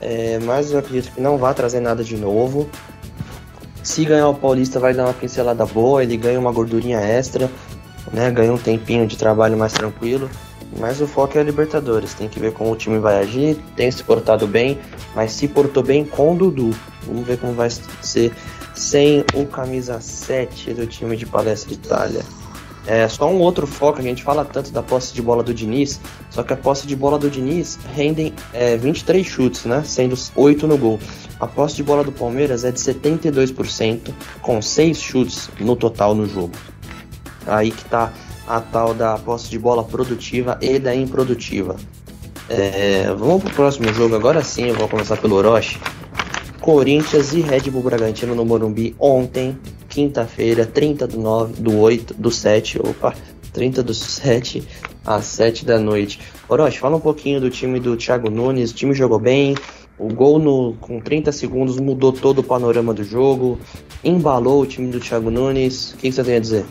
É, 0.01 0.39
mas 0.43 0.73
eu 0.73 0.79
acredito 0.79 1.13
que 1.13 1.21
não 1.21 1.39
vai 1.39 1.55
trazer 1.55 1.81
nada 1.81 2.05
de 2.05 2.17
novo. 2.17 2.69
Se 3.83 4.05
ganhar 4.05 4.29
o 4.29 4.35
Paulista 4.35 4.79
vai 4.79 4.93
dar 4.95 5.05
uma 5.05 5.15
pincelada 5.15 5.65
boa, 5.65 6.03
ele 6.03 6.17
ganha 6.17 6.39
uma 6.39 6.53
gordurinha 6.53 7.01
extra, 7.01 7.51
né? 8.13 8.31
Ganha 8.31 8.53
um 8.53 8.59
tempinho 8.59 9.07
de 9.07 9.17
trabalho 9.17 9.57
mais 9.57 9.73
tranquilo. 9.73 10.29
Mas 10.79 11.01
o 11.01 11.07
foco 11.07 11.37
é 11.37 11.41
a 11.41 11.45
Libertadores. 11.45 12.15
Tem 12.15 12.29
que 12.29 12.39
ver 12.39 12.53
como 12.53 12.71
o 12.71 12.77
time 12.77 12.99
vai 12.99 13.19
agir. 13.19 13.57
Tem 13.75 13.91
se 13.91 14.05
portado 14.05 14.47
bem, 14.47 14.79
mas 15.15 15.33
se 15.33 15.49
portou 15.49 15.83
bem 15.83 16.05
com 16.05 16.33
o 16.33 16.37
Dudu. 16.37 16.71
Vamos 17.07 17.27
ver 17.27 17.39
como 17.39 17.55
vai 17.55 17.69
ser 17.71 18.33
sem 18.75 19.25
o 19.35 19.47
camisa 19.47 20.01
7 20.01 20.75
do 20.75 20.87
time 20.87 21.17
de 21.17 21.27
Palestra 21.27 21.73
Itália. 21.73 22.23
É 22.87 23.07
só 23.09 23.31
um 23.31 23.39
outro 23.39 23.67
foco, 23.67 23.99
a 23.99 24.03
gente 24.03 24.23
fala 24.23 24.45
tanto 24.45 24.71
da 24.71 24.83
posse 24.83 25.13
de 25.13 25.21
bola 25.21 25.43
do 25.43 25.53
Diniz, 25.53 26.01
só 26.31 26.43
que 26.43 26.53
a 26.53 26.57
posse 26.57 26.87
de 26.87 26.97
bola 26.97 27.19
do 27.19 27.31
Diniz 27.31 27.79
rendem 27.95 28.33
é, 28.53 28.77
23 28.77 29.27
chutes, 29.27 29.65
né? 29.65 29.83
Sendo 29.85 30.17
8 30.35 30.67
no 30.67 30.79
gol. 30.79 30.99
A 31.39 31.47
posse 31.47 31.77
de 31.77 31.83
bola 31.83 32.03
do 32.03 32.13
Palmeiras 32.13 32.65
é 32.65 32.73
de 32.73 32.79
72%, 32.79 34.13
com 34.41 34.61
6 34.61 35.01
chutes 35.01 35.51
no 35.61 35.77
total 35.77 36.15
no 36.15 36.27
jogo. 36.27 36.53
Aí 37.47 37.71
que 37.71 37.85
tá 37.85 38.13
a 38.47 38.61
tal 38.61 38.93
da 38.95 39.17
posse 39.19 39.49
de 39.49 39.59
bola 39.59 39.85
produtiva 39.85 40.59
e 40.61 40.79
da 40.79 40.95
improdutiva. 40.95 41.77
É, 42.49 43.15
vamos 43.17 43.45
pro 43.45 43.55
próximo 43.55 43.93
jogo, 43.93 44.17
agora 44.17 44.43
sim 44.43 44.65
eu 44.65 44.75
vou 44.75 44.89
começar 44.89 45.17
pelo 45.17 45.37
Orochi. 45.37 45.79
Corinthians 46.61 47.33
e 47.33 47.41
Red 47.41 47.71
Bull 47.71 47.83
Bragantino 47.83 48.35
no 48.35 48.45
Morumbi 48.45 48.95
ontem, 48.99 49.57
quinta-feira, 49.91 50.65
30 50.65 51.07
do 51.09 51.19
9, 51.19 51.61
do 51.61 51.77
8, 51.77 52.15
do 52.15 52.31
7, 52.31 52.79
opa, 52.79 53.13
30 53.53 53.83
do 53.83 53.93
7 53.93 54.63
às 55.05 55.25
7 55.25 55.67
da 55.67 55.79
noite. 55.79 56.21
Orochi, 56.49 56.79
fala 56.79 56.97
um 56.97 57.01
pouquinho 57.01 57.41
do 57.41 57.51
time 57.51 57.81
do 57.81 57.97
Thiago 57.97 58.31
Nunes, 58.31 58.71
o 58.71 58.75
time 58.75 58.95
jogou 58.95 59.19
bem, 59.19 59.57
o 59.99 60.09
gol 60.09 60.39
no, 60.39 60.75
com 60.81 61.01
30 61.01 61.33
segundos 61.33 61.79
mudou 61.79 62.13
todo 62.13 62.39
o 62.39 62.45
panorama 62.45 62.95
do 62.95 63.05
jogo, 63.05 63.59
embalou 64.03 64.63
o 64.63 64.67
time 64.67 64.91
do 64.91 65.01
Thiago 65.01 65.31
Nunes. 65.31 65.93
O 65.93 65.97
que, 65.97 66.09
que 66.09 66.13
você 66.13 66.25
tem 66.25 66.37
a 66.37 66.41
dizer? 66.41 66.65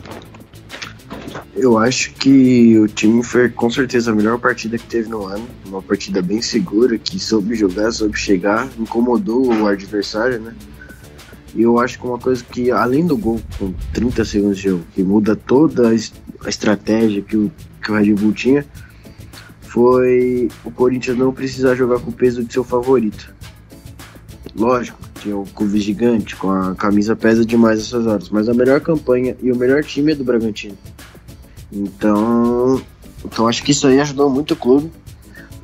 Eu 1.54 1.76
acho 1.76 2.14
que 2.14 2.78
o 2.78 2.88
time 2.88 3.22
foi 3.22 3.50
com 3.50 3.68
certeza 3.68 4.10
a 4.10 4.14
melhor 4.14 4.38
partida 4.38 4.78
que 4.78 4.86
teve 4.86 5.10
no 5.10 5.26
ano. 5.26 5.46
Uma 5.66 5.82
partida 5.82 6.22
bem 6.22 6.40
segura, 6.40 6.96
que 6.96 7.18
soube 7.18 7.54
jogar, 7.54 7.92
soube 7.92 8.18
chegar, 8.18 8.66
incomodou 8.78 9.46
o 9.46 9.66
adversário, 9.66 10.40
né? 10.40 10.54
E 11.54 11.62
eu 11.62 11.78
acho 11.78 11.98
que 11.98 12.06
uma 12.06 12.18
coisa 12.18 12.44
que, 12.44 12.70
além 12.70 13.06
do 13.06 13.16
gol 13.16 13.40
com 13.58 13.72
30 13.92 14.24
segundos 14.24 14.58
de 14.58 14.64
jogo, 14.64 14.84
que 14.94 15.02
muda 15.02 15.34
toda 15.34 15.88
a 15.88 16.48
estratégia 16.48 17.22
que 17.22 17.36
o, 17.36 17.50
que 17.82 17.90
o 17.90 17.94
Red 17.94 18.14
Bull 18.14 18.32
tinha, 18.32 18.64
foi 19.60 20.48
o 20.64 20.70
Corinthians 20.70 21.16
não 21.16 21.32
precisar 21.32 21.74
jogar 21.74 22.00
com 22.00 22.10
o 22.10 22.12
peso 22.12 22.44
de 22.44 22.52
seu 22.52 22.64
favorito. 22.64 23.32
Lógico, 24.54 24.98
tinha 25.20 25.36
o 25.36 25.44
Cuve 25.54 25.80
gigante, 25.80 26.34
com 26.34 26.50
a 26.50 26.74
camisa 26.74 27.14
pesa 27.14 27.44
demais 27.44 27.80
essas 27.80 28.06
horas, 28.06 28.30
mas 28.30 28.48
a 28.48 28.54
melhor 28.54 28.80
campanha 28.80 29.36
e 29.42 29.52
o 29.52 29.56
melhor 29.56 29.84
time 29.84 30.12
é 30.12 30.14
do 30.14 30.24
Bragantino. 30.24 30.76
Então, 31.72 32.82
então 33.24 33.46
acho 33.46 33.62
que 33.62 33.70
isso 33.70 33.86
aí 33.86 34.00
ajudou 34.00 34.28
muito 34.28 34.54
o 34.54 34.56
clube. 34.56 34.90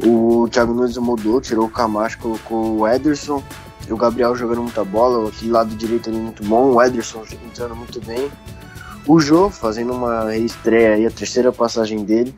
O 0.05 0.47
Thiago 0.51 0.75
Nunes 0.75 0.97
mudou, 0.99 1.41
tirou 1.41 1.67
o 1.67 1.71
Camacho, 1.71 2.19
colocou 2.19 2.79
o 2.79 2.89
Ederson 2.89 3.43
e 3.89 3.93
o 3.93 3.97
Gabriel 3.97 4.35
jogando 4.35 4.63
muita 4.63 4.85
bola, 4.85 5.29
aquele 5.29 5.51
lado 5.51 5.75
direito 5.77 6.11
ali 6.11 6.19
muito 6.19 6.43
bom, 6.45 6.73
o 6.73 6.83
Ederson 6.83 7.23
entrando 7.45 7.77
muito 7.77 8.01
bem. 8.05 8.31
O 9.07 9.21
Jô 9.21 9.49
fazendo 9.49 9.93
uma 9.93 10.37
estreia 10.37 10.95
aí, 10.95 11.07
a 11.07 11.11
terceira 11.11 11.53
passagem 11.53 12.05
dele, 12.05 12.35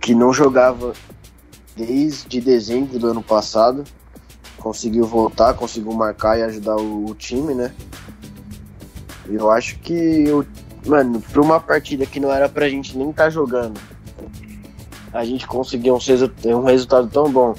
que 0.00 0.14
não 0.14 0.32
jogava 0.32 0.94
desde 1.76 2.40
dezembro 2.40 2.98
do 2.98 3.08
ano 3.08 3.22
passado. 3.22 3.84
Conseguiu 4.56 5.04
voltar, 5.04 5.54
conseguiu 5.54 5.92
marcar 5.92 6.38
e 6.38 6.42
ajudar 6.42 6.76
o, 6.76 7.10
o 7.10 7.14
time, 7.14 7.54
né? 7.54 7.74
Eu 9.28 9.50
acho 9.50 9.78
que, 9.78 9.94
eu, 9.94 10.44
mano, 10.86 11.20
pra 11.20 11.40
uma 11.40 11.60
partida 11.60 12.06
que 12.06 12.18
não 12.18 12.32
era 12.32 12.48
pra 12.48 12.68
gente 12.68 12.96
nem 12.96 13.10
estar 13.10 13.24
tá 13.24 13.30
jogando, 13.30 13.78
a 15.12 15.24
gente 15.24 15.46
conseguiu 15.46 15.94
um, 15.94 16.56
um 16.56 16.64
resultado 16.64 17.08
tão 17.08 17.30
bom. 17.30 17.54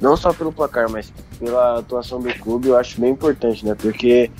Não 0.00 0.16
só 0.16 0.32
pelo 0.32 0.52
placar, 0.52 0.90
mas 0.90 1.12
pela 1.38 1.78
atuação 1.78 2.20
do 2.20 2.32
clube, 2.34 2.68
eu 2.68 2.76
acho 2.76 3.00
bem 3.00 3.12
importante, 3.12 3.64
né? 3.64 3.74
Porque 3.74 4.30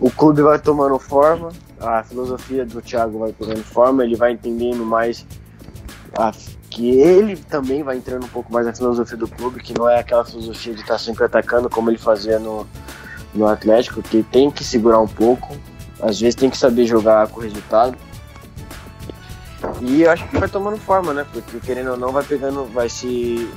o 0.00 0.10
clube 0.10 0.42
vai 0.42 0.58
tomando 0.58 0.98
forma, 0.98 1.50
a 1.80 2.02
filosofia 2.02 2.64
do 2.64 2.80
Thiago 2.80 3.18
vai 3.18 3.32
tomando 3.32 3.62
forma, 3.62 4.04
ele 4.04 4.16
vai 4.16 4.32
entendendo 4.32 4.84
mais 4.84 5.26
a, 6.16 6.32
que 6.70 6.90
ele 6.90 7.36
também 7.36 7.82
vai 7.82 7.96
entrando 7.96 8.24
um 8.24 8.28
pouco 8.28 8.52
mais 8.52 8.66
na 8.66 8.74
filosofia 8.74 9.16
do 9.16 9.28
clube, 9.28 9.60
que 9.60 9.76
não 9.76 9.88
é 9.88 9.98
aquela 9.98 10.24
filosofia 10.24 10.74
de 10.74 10.80
estar 10.80 10.98
sempre 10.98 11.24
atacando 11.24 11.68
como 11.68 11.90
ele 11.90 11.98
fazia 11.98 12.38
no, 12.38 12.66
no 13.34 13.46
Atlético, 13.46 14.02
que 14.02 14.22
tem 14.22 14.50
que 14.50 14.64
segurar 14.64 15.00
um 15.00 15.08
pouco, 15.08 15.56
às 16.00 16.20
vezes 16.20 16.34
tem 16.34 16.50
que 16.50 16.56
saber 16.56 16.86
jogar 16.86 17.28
com 17.28 17.40
resultado. 17.40 17.96
E 19.80 20.02
eu 20.02 20.10
acho 20.10 20.26
que 20.28 20.38
vai 20.38 20.48
tomando 20.48 20.76
forma, 20.78 21.12
né? 21.12 21.26
Porque 21.32 21.58
querendo 21.60 21.90
ou 21.90 21.96
não, 21.96 22.12
vai 22.12 22.22
pegando, 22.22 22.64
vai 22.66 22.88
se, 22.88 23.48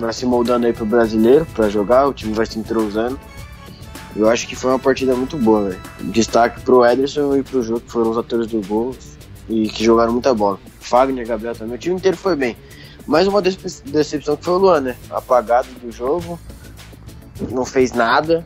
vai 0.00 0.12
se 0.12 0.26
moldando 0.26 0.66
aí 0.66 0.72
pro 0.72 0.86
brasileiro 0.86 1.46
para 1.54 1.68
jogar, 1.68 2.06
o 2.08 2.12
time 2.12 2.32
vai 2.32 2.46
se 2.46 2.58
entrosando. 2.58 3.18
Eu 4.16 4.28
acho 4.28 4.48
que 4.48 4.56
foi 4.56 4.70
uma 4.70 4.78
partida 4.78 5.14
muito 5.14 5.36
boa, 5.36 5.68
velho. 5.68 5.80
Destaque 6.00 6.60
pro 6.62 6.84
Ederson 6.84 7.36
e 7.36 7.42
pro 7.42 7.62
Jô, 7.62 7.80
que 7.80 7.90
foram 7.90 8.10
os 8.10 8.18
atores 8.18 8.48
do 8.48 8.60
gol 8.66 8.94
e 9.48 9.68
que 9.68 9.84
jogaram 9.84 10.12
muita 10.12 10.34
bola. 10.34 10.58
Fagner, 10.80 11.26
Gabriel 11.26 11.54
também. 11.54 11.76
O 11.76 11.78
time 11.78 11.94
inteiro 11.94 12.16
foi 12.16 12.34
bem. 12.34 12.56
Mais 13.06 13.28
uma 13.28 13.40
decepção 13.40 14.36
que 14.36 14.44
foi 14.44 14.54
o 14.54 14.58
Luan, 14.58 14.80
né? 14.80 14.96
Apagado 15.10 15.68
do 15.80 15.92
jogo, 15.92 16.38
não 17.50 17.64
fez 17.64 17.92
nada. 17.92 18.44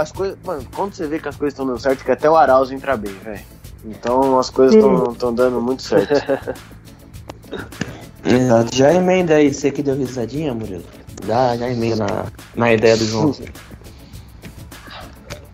As 0.00 0.10
coisas, 0.10 0.38
mano, 0.44 0.66
quando 0.74 0.94
você 0.94 1.06
vê 1.06 1.18
que 1.18 1.28
as 1.28 1.36
coisas 1.36 1.52
estão 1.52 1.66
dando 1.66 1.78
certo, 1.78 2.02
que 2.02 2.10
até 2.10 2.30
o 2.30 2.36
Arauz 2.36 2.70
entra 2.70 2.96
bem, 2.96 3.12
velho. 3.12 3.44
Então 3.84 4.38
as 4.38 4.48
coisas 4.48 4.74
estão 4.74 5.34
dando 5.34 5.60
muito 5.60 5.82
certo. 5.82 6.56
Exato. 8.26 8.74
Já 8.74 8.92
emenda 8.92 9.34
aí, 9.34 9.52
você 9.52 9.70
que 9.70 9.82
deu 9.82 9.94
risadinha, 9.94 10.52
Murilo? 10.52 10.84
Dá, 11.26 11.56
já 11.56 11.68
emenda 11.68 11.96
na, 12.04 12.26
na 12.54 12.72
ideia 12.72 12.96
do 12.96 13.04
João. 13.04 13.34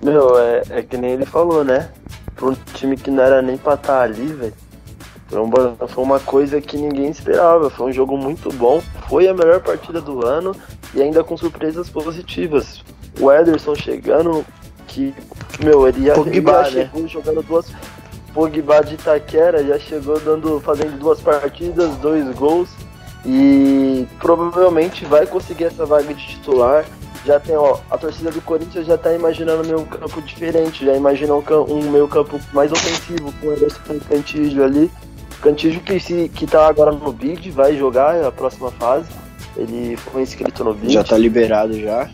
Meu, 0.03 0.39
é, 0.39 0.63
é 0.71 0.83
que 0.83 0.97
nem 0.97 1.13
ele 1.13 1.27
falou, 1.27 1.65
né? 1.65 1.89
Pra 2.35 2.47
um 2.47 2.57
time 2.75 2.97
que 2.97 3.11
não 3.11 3.23
era 3.23 3.41
nem 3.43 3.57
pra 3.57 3.75
estar 3.75 3.99
tá 3.99 4.03
ali, 4.03 4.27
velho. 4.27 4.55
Foi 5.89 6.05
uma, 6.05 6.21
coisa 6.21 6.61
que 6.61 6.77
ninguém 6.77 7.09
esperava. 7.09 7.71
Foi 7.71 7.89
um 7.89 7.93
jogo 7.93 8.19
muito 8.19 8.53
bom. 8.53 8.83
Foi 9.09 9.27
a 9.29 9.35
melhor 9.35 9.61
partida 9.61 10.01
do 10.01 10.27
ano 10.27 10.55
e 10.95 11.01
ainda 11.01 11.25
com 11.25 11.37
surpresas 11.37 11.89
positivas. 11.89 12.83
O 13.19 13.33
Ederson 13.33 13.75
chegando, 13.75 14.45
que, 14.87 15.15
meu, 15.65 15.89
ele 15.89 16.07
já, 16.07 16.15
Pogba, 16.15 16.33
ele 16.33 16.43
já 16.43 16.63
né? 16.63 16.91
chegou 16.93 17.09
jogando 17.09 17.43
duas. 17.43 17.73
Pogba 18.35 18.81
de 18.81 18.95
Itaquera 18.95 19.65
já 19.65 19.79
chegou 19.79 20.19
dando, 20.21 20.61
fazendo 20.61 20.99
duas 20.99 21.21
partidas, 21.21 21.97
dois 21.97 22.25
gols. 22.35 22.69
E 23.25 24.07
provavelmente 24.19 25.05
vai 25.05 25.27
conseguir 25.27 25.65
essa 25.65 25.87
vaga 25.87 26.13
de 26.13 26.27
titular 26.27 26.85
já 27.25 27.39
tem, 27.39 27.57
ó, 27.57 27.79
a 27.91 27.97
torcida 27.97 28.31
do 28.31 28.41
Corinthians 28.41 28.87
já 28.87 28.99
tá 28.99 29.13
imaginando 29.15 29.63
um 29.63 29.67
meio 29.67 29.87
campo 29.87 30.21
diferente, 30.23 30.85
já 30.85 30.95
imagina 30.95 31.35
um, 31.35 31.43
um 31.69 31.91
meio 31.91 32.09
campo 32.09 32.41
mais 32.53 32.73
ofensivo, 32.73 33.33
com 33.41 33.49
o 33.49 33.53
Ederson 33.53 34.01
Cantígio 34.09 34.65
ali. 34.65 34.91
Cantígio 35.41 35.81
que, 35.81 36.01
se, 36.01 36.29
que 36.29 36.47
tá 36.47 36.67
agora 36.67 36.91
no 36.91 37.13
bid, 37.13 37.51
vai 37.51 37.77
jogar 37.77 38.25
a 38.25 38.33
próxima 38.33 38.71
fase. 38.73 39.07
Ele 39.57 39.97
foi 39.97 40.23
inscrito 40.23 40.65
no 40.65 40.75
bid. 40.75 40.93
Já 40.93 41.05
tá 41.05 41.17
liberado 41.17 41.79
já. 41.79 42.11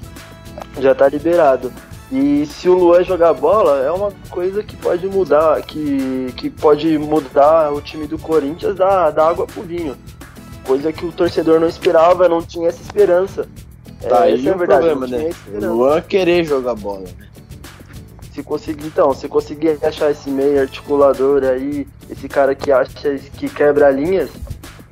Já 0.79 0.95
tá 0.95 1.09
liberado. 1.09 1.73
E 2.11 2.46
se 2.46 2.68
o 2.68 2.74
Luan 2.74 3.04
jogar 3.04 3.34
bola, 3.34 3.82
é 3.82 3.90
uma 3.90 4.11
coisa 4.30 4.62
que 4.62 4.74
pode 4.76 5.06
mudar, 5.06 5.61
que, 5.62 6.32
que 6.36 6.48
pode 6.48 6.96
mudar 6.96 7.70
o 7.72 7.82
time 7.82 8.06
do 8.06 8.18
Corinthians 8.18 8.74
da, 8.76 9.11
da 9.11 9.28
água 9.28 9.46
pro 9.46 9.62
vinho. 9.62 9.94
Coisa 10.64 10.90
que 10.92 11.04
o 11.04 11.12
torcedor 11.12 11.61
não 11.61 11.68
esperava, 11.68 12.28
não 12.28 12.40
tinha 12.40 12.68
essa 12.68 12.80
esperança. 12.80 13.46
Tá, 14.00 14.26
é, 14.26 14.34
esse 14.34 14.48
é 14.48 14.52
o 14.52 14.59
problema, 14.59 15.06
né? 15.06 15.30
O 15.52 15.66
Luan 15.66 16.00
querer 16.00 16.44
jogar 16.44 16.74
bola, 16.74 17.00
né? 17.18 17.28
Se 18.32 18.42
conseguir, 18.42 18.86
então, 18.86 19.12
se 19.12 19.28
conseguir 19.28 19.78
achar 19.82 20.11
esse 20.11 20.30
meio 20.30 20.61
articulador 20.61 21.42
aí, 21.42 21.86
esse 22.09 22.28
cara 22.28 22.54
que 22.54 22.70
acha 22.70 23.18
que 23.36 23.48
quebra 23.48 23.90
linhas, 23.90 24.30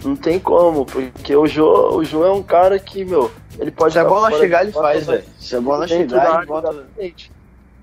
não 0.07 0.17
tem 0.17 0.39
como, 0.39 0.87
porque 0.87 1.35
o 1.35 1.47
Jô, 1.47 1.97
o 1.97 2.05
Jô 2.05 2.25
é 2.25 2.33
um 2.33 2.43
cara 2.43 2.79
que, 2.79 3.05
meu, 3.05 3.31
ele 3.59 3.71
pode. 3.71 3.93
Se 3.93 3.99
a 3.99 4.05
bola 4.05 4.31
chegar, 4.33 4.63
ele 4.63 4.73
faz, 4.73 5.07
velho. 5.07 5.25
Se 5.39 5.57
a 5.57 5.61
bola 5.61 5.89
chegar, 5.89 6.39
ele 6.39 6.47
bota. 6.47 6.87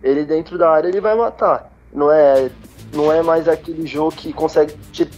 Ele 0.01 0.25
dentro 0.25 0.57
da 0.57 0.69
área, 0.69 0.87
ele 0.87 0.99
vai 0.99 1.15
matar. 1.15 1.71
Não 1.93 2.11
é, 2.11 2.49
não 2.93 3.11
é 3.11 3.21
mais 3.21 3.47
aquele 3.47 3.85
jogo 3.85 4.11
que 4.11 4.33
consegue 4.33 4.73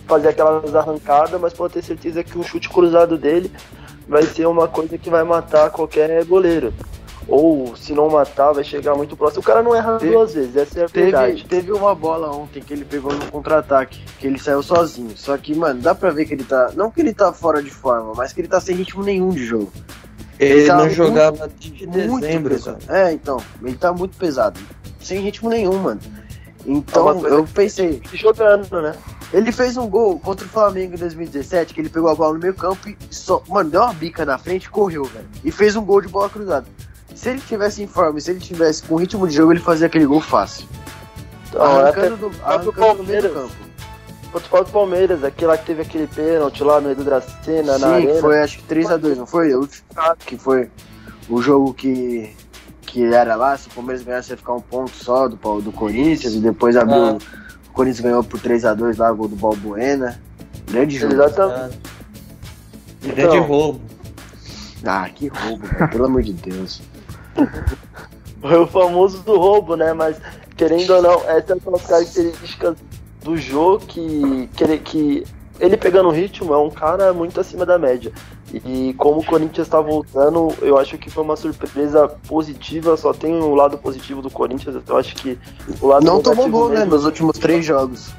fazer 0.05 0.29
aquelas 0.29 0.75
arrancadas, 0.75 1.39
mas 1.39 1.53
pode 1.53 1.73
ter 1.73 1.83
certeza 1.83 2.23
que 2.23 2.37
o 2.37 2.43
chute 2.43 2.69
cruzado 2.69 3.17
dele 3.17 3.51
vai 4.07 4.23
ser 4.23 4.45
uma 4.45 4.67
coisa 4.67 4.97
que 4.97 5.09
vai 5.09 5.23
matar 5.23 5.71
qualquer 5.71 6.23
goleiro. 6.25 6.73
Ou 7.27 7.75
se 7.75 7.93
não 7.93 8.09
matar, 8.09 8.51
vai 8.51 8.63
chegar 8.63 8.95
muito 8.95 9.17
próximo. 9.17 9.41
O 9.41 9.43
cara 9.43 9.63
não 9.63 9.75
erra 9.75 9.97
teve, 9.97 10.11
duas 10.11 10.33
vezes, 10.33 10.55
essa 10.55 10.81
é 10.81 10.85
a 10.85 10.89
teve, 10.89 11.11
verdade. 11.11 11.45
Teve 11.45 11.71
uma 11.71 11.95
bola 11.95 12.31
ontem 12.35 12.61
que 12.61 12.73
ele 12.73 12.85
pegou 12.85 13.11
no 13.11 13.25
contra-ataque, 13.31 13.99
que 14.19 14.27
ele 14.27 14.37
saiu 14.37 14.61
sozinho. 14.61 15.17
Só 15.17 15.35
que, 15.37 15.55
mano, 15.55 15.81
dá 15.81 15.95
pra 15.95 16.11
ver 16.11 16.25
que 16.25 16.33
ele 16.33 16.43
tá. 16.43 16.71
Não 16.75 16.91
que 16.91 17.01
ele 17.01 17.13
tá 17.13 17.33
fora 17.33 17.63
de 17.63 17.71
forma, 17.71 18.13
mas 18.15 18.31
que 18.31 18.41
ele 18.41 18.47
tá 18.47 18.59
sem 18.59 18.75
ritmo 18.75 19.03
nenhum 19.03 19.29
de 19.29 19.43
jogo. 19.43 19.71
Ele, 20.39 20.59
ele 20.59 20.67
tá 20.67 20.77
não 20.77 20.89
jogava 20.89 21.49
de 21.57 21.87
dezembro, 21.87 22.59
cara. 22.61 22.77
É, 22.89 23.11
então, 23.11 23.37
ele 23.63 23.75
tá 23.75 23.91
muito 23.91 24.17
pesado. 24.17 24.59
Sem 24.99 25.19
ritmo 25.21 25.49
nenhum, 25.49 25.77
mano. 25.79 26.01
Então, 26.65 27.25
é 27.25 27.29
eu 27.29 27.45
pensei. 27.45 28.01
Jogando, 28.13 28.81
né? 28.81 28.95
Ele 29.33 29.51
fez 29.51 29.75
um 29.77 29.87
gol 29.87 30.19
contra 30.19 30.45
o 30.45 30.49
Flamengo 30.49 30.95
em 30.95 30.97
2017, 30.97 31.73
que 31.73 31.81
ele 31.81 31.89
pegou 31.89 32.09
a 32.09 32.15
bola 32.15 32.33
no 32.33 32.39
meio 32.39 32.53
campo 32.53 32.87
e 32.87 32.97
só, 33.09 33.41
mano, 33.47 33.69
deu 33.69 33.81
uma 33.81 33.93
bica 33.93 34.25
na 34.25 34.37
frente 34.37 34.65
e 34.65 34.69
correu, 34.69 35.03
velho. 35.05 35.27
E 35.43 35.51
fez 35.51 35.75
um 35.75 35.83
gol 35.83 36.01
de 36.01 36.07
bola 36.07 36.29
cruzada. 36.29 36.65
Se 37.15 37.29
ele 37.29 37.39
tivesse 37.39 37.81
em 37.81 37.87
forma, 37.87 38.19
se 38.19 38.29
ele 38.29 38.39
tivesse 38.39 38.83
com 38.83 38.95
ritmo 38.95 39.27
de 39.27 39.35
jogo, 39.35 39.53
ele 39.53 39.61
fazia 39.61 39.87
aquele 39.87 40.05
gol 40.05 40.21
fácil. 40.21 40.67
Então, 41.47 41.61
arrancando, 41.61 42.17
do, 42.17 42.31
arrancando 42.43 42.93
no 42.95 43.03
meio 43.03 43.21
do 43.23 43.29
campo. 43.29 43.65
Contra 44.31 44.61
o 44.61 44.65
Palmeiras, 44.65 45.23
aquele 45.23 45.47
lá 45.47 45.57
que 45.57 45.65
teve 45.65 45.81
aquele 45.81 46.07
pênalti 46.07 46.61
lá 46.61 46.81
no 46.81 46.91
Edu 46.91 47.05
Dracena, 47.05 47.77
na 47.77 47.87
arena. 47.87 48.19
foi 48.19 48.41
acho 48.41 48.57
que 48.59 48.75
3x2, 48.75 49.15
não 49.15 49.25
foi? 49.25 49.53
Que 50.25 50.37
foi 50.37 50.69
o 51.29 51.41
jogo 51.41 51.73
que, 51.73 52.35
que 52.81 53.05
era 53.05 53.35
lá, 53.35 53.57
se 53.57 53.69
o 53.69 53.71
Palmeiras 53.71 54.03
ganhasse 54.03 54.31
ia 54.31 54.37
ficar 54.37 54.53
um 54.53 54.61
ponto 54.61 54.91
só 54.91 55.29
do, 55.29 55.37
do 55.61 55.71
Corinthians 55.71 56.33
e 56.33 56.39
depois 56.39 56.75
abriu... 56.75 57.17
Ah 57.17 57.45
o 57.69 57.73
Corinthians 57.75 57.99
ganhou 57.99 58.23
por 58.23 58.39
3x2 58.39 58.97
lá, 58.97 59.11
gol 59.11 59.27
do 59.27 59.35
Balbuena. 59.35 60.17
Grande 60.71 60.97
jogo. 60.97 61.13
Exatamente. 61.13 61.77
Então, 63.03 63.15
Grande 63.15 63.37
roubo. 63.39 63.81
Ah, 64.85 65.09
que 65.13 65.27
roubo, 65.27 65.67
pelo 65.91 66.05
amor 66.05 66.23
de 66.23 66.31
Deus. 66.31 66.81
Foi 68.41 68.57
o 68.57 68.67
famoso 68.67 69.23
do 69.23 69.37
roubo, 69.37 69.75
né? 69.75 69.93
Mas, 69.93 70.17
querendo 70.55 70.91
ou 70.95 71.01
não, 71.01 71.29
essas 71.29 71.61
são 71.63 71.75
as 71.75 71.85
características 71.85 72.77
do 73.23 73.35
jogo 73.37 73.85
que, 73.87 74.49
que, 74.55 74.77
que 74.77 75.25
ele 75.59 75.77
pegando 75.77 76.09
o 76.09 76.11
ritmo 76.11 76.53
é 76.53 76.57
um 76.57 76.69
cara 76.69 77.13
muito 77.13 77.39
acima 77.39 77.65
da 77.65 77.79
média. 77.79 78.11
E 78.53 78.93
como 78.97 79.19
o 79.19 79.25
Corinthians 79.25 79.67
está 79.67 79.79
voltando, 79.79 80.53
eu 80.61 80.77
acho 80.77 80.97
que 80.97 81.09
foi 81.09 81.23
uma 81.23 81.35
surpresa 81.35 82.07
positiva. 82.27 82.95
Só 82.97 83.13
tem 83.13 83.33
o 83.33 83.51
um 83.51 83.55
lado 83.55 83.77
positivo 83.77 84.21
do 84.21 84.29
Corinthians. 84.29 84.75
Eu 84.87 84.97
acho 84.97 85.15
que 85.15 85.37
o 85.81 85.87
lado 85.87 86.05
não 86.05 86.21
tomou 86.21 86.49
gol, 86.49 86.69
né? 86.69 86.85
Nos 86.85 87.05
últimos 87.05 87.37
três 87.37 87.65
jogos. 87.65 88.11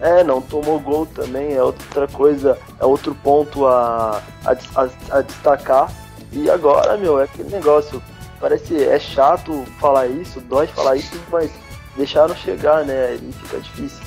É, 0.00 0.22
não 0.22 0.40
tomou 0.40 0.78
gol 0.78 1.06
também. 1.06 1.54
É 1.54 1.62
outra 1.62 2.06
coisa, 2.06 2.58
é 2.78 2.84
outro 2.84 3.14
ponto 3.14 3.66
a, 3.66 4.22
a, 4.44 4.82
a, 4.82 4.88
a 5.18 5.20
destacar. 5.22 5.90
E 6.32 6.50
agora, 6.50 6.96
meu, 6.96 7.20
é 7.20 7.24
aquele 7.24 7.50
negócio. 7.50 8.02
Parece 8.40 8.82
é 8.84 8.98
chato 8.98 9.64
falar 9.80 10.06
isso, 10.06 10.40
dói 10.42 10.66
falar 10.66 10.96
isso, 10.96 11.18
mas 11.32 11.50
deixaram 11.96 12.34
chegar, 12.36 12.84
né? 12.84 13.14
E 13.14 13.32
fica 13.32 13.58
difícil. 13.60 14.04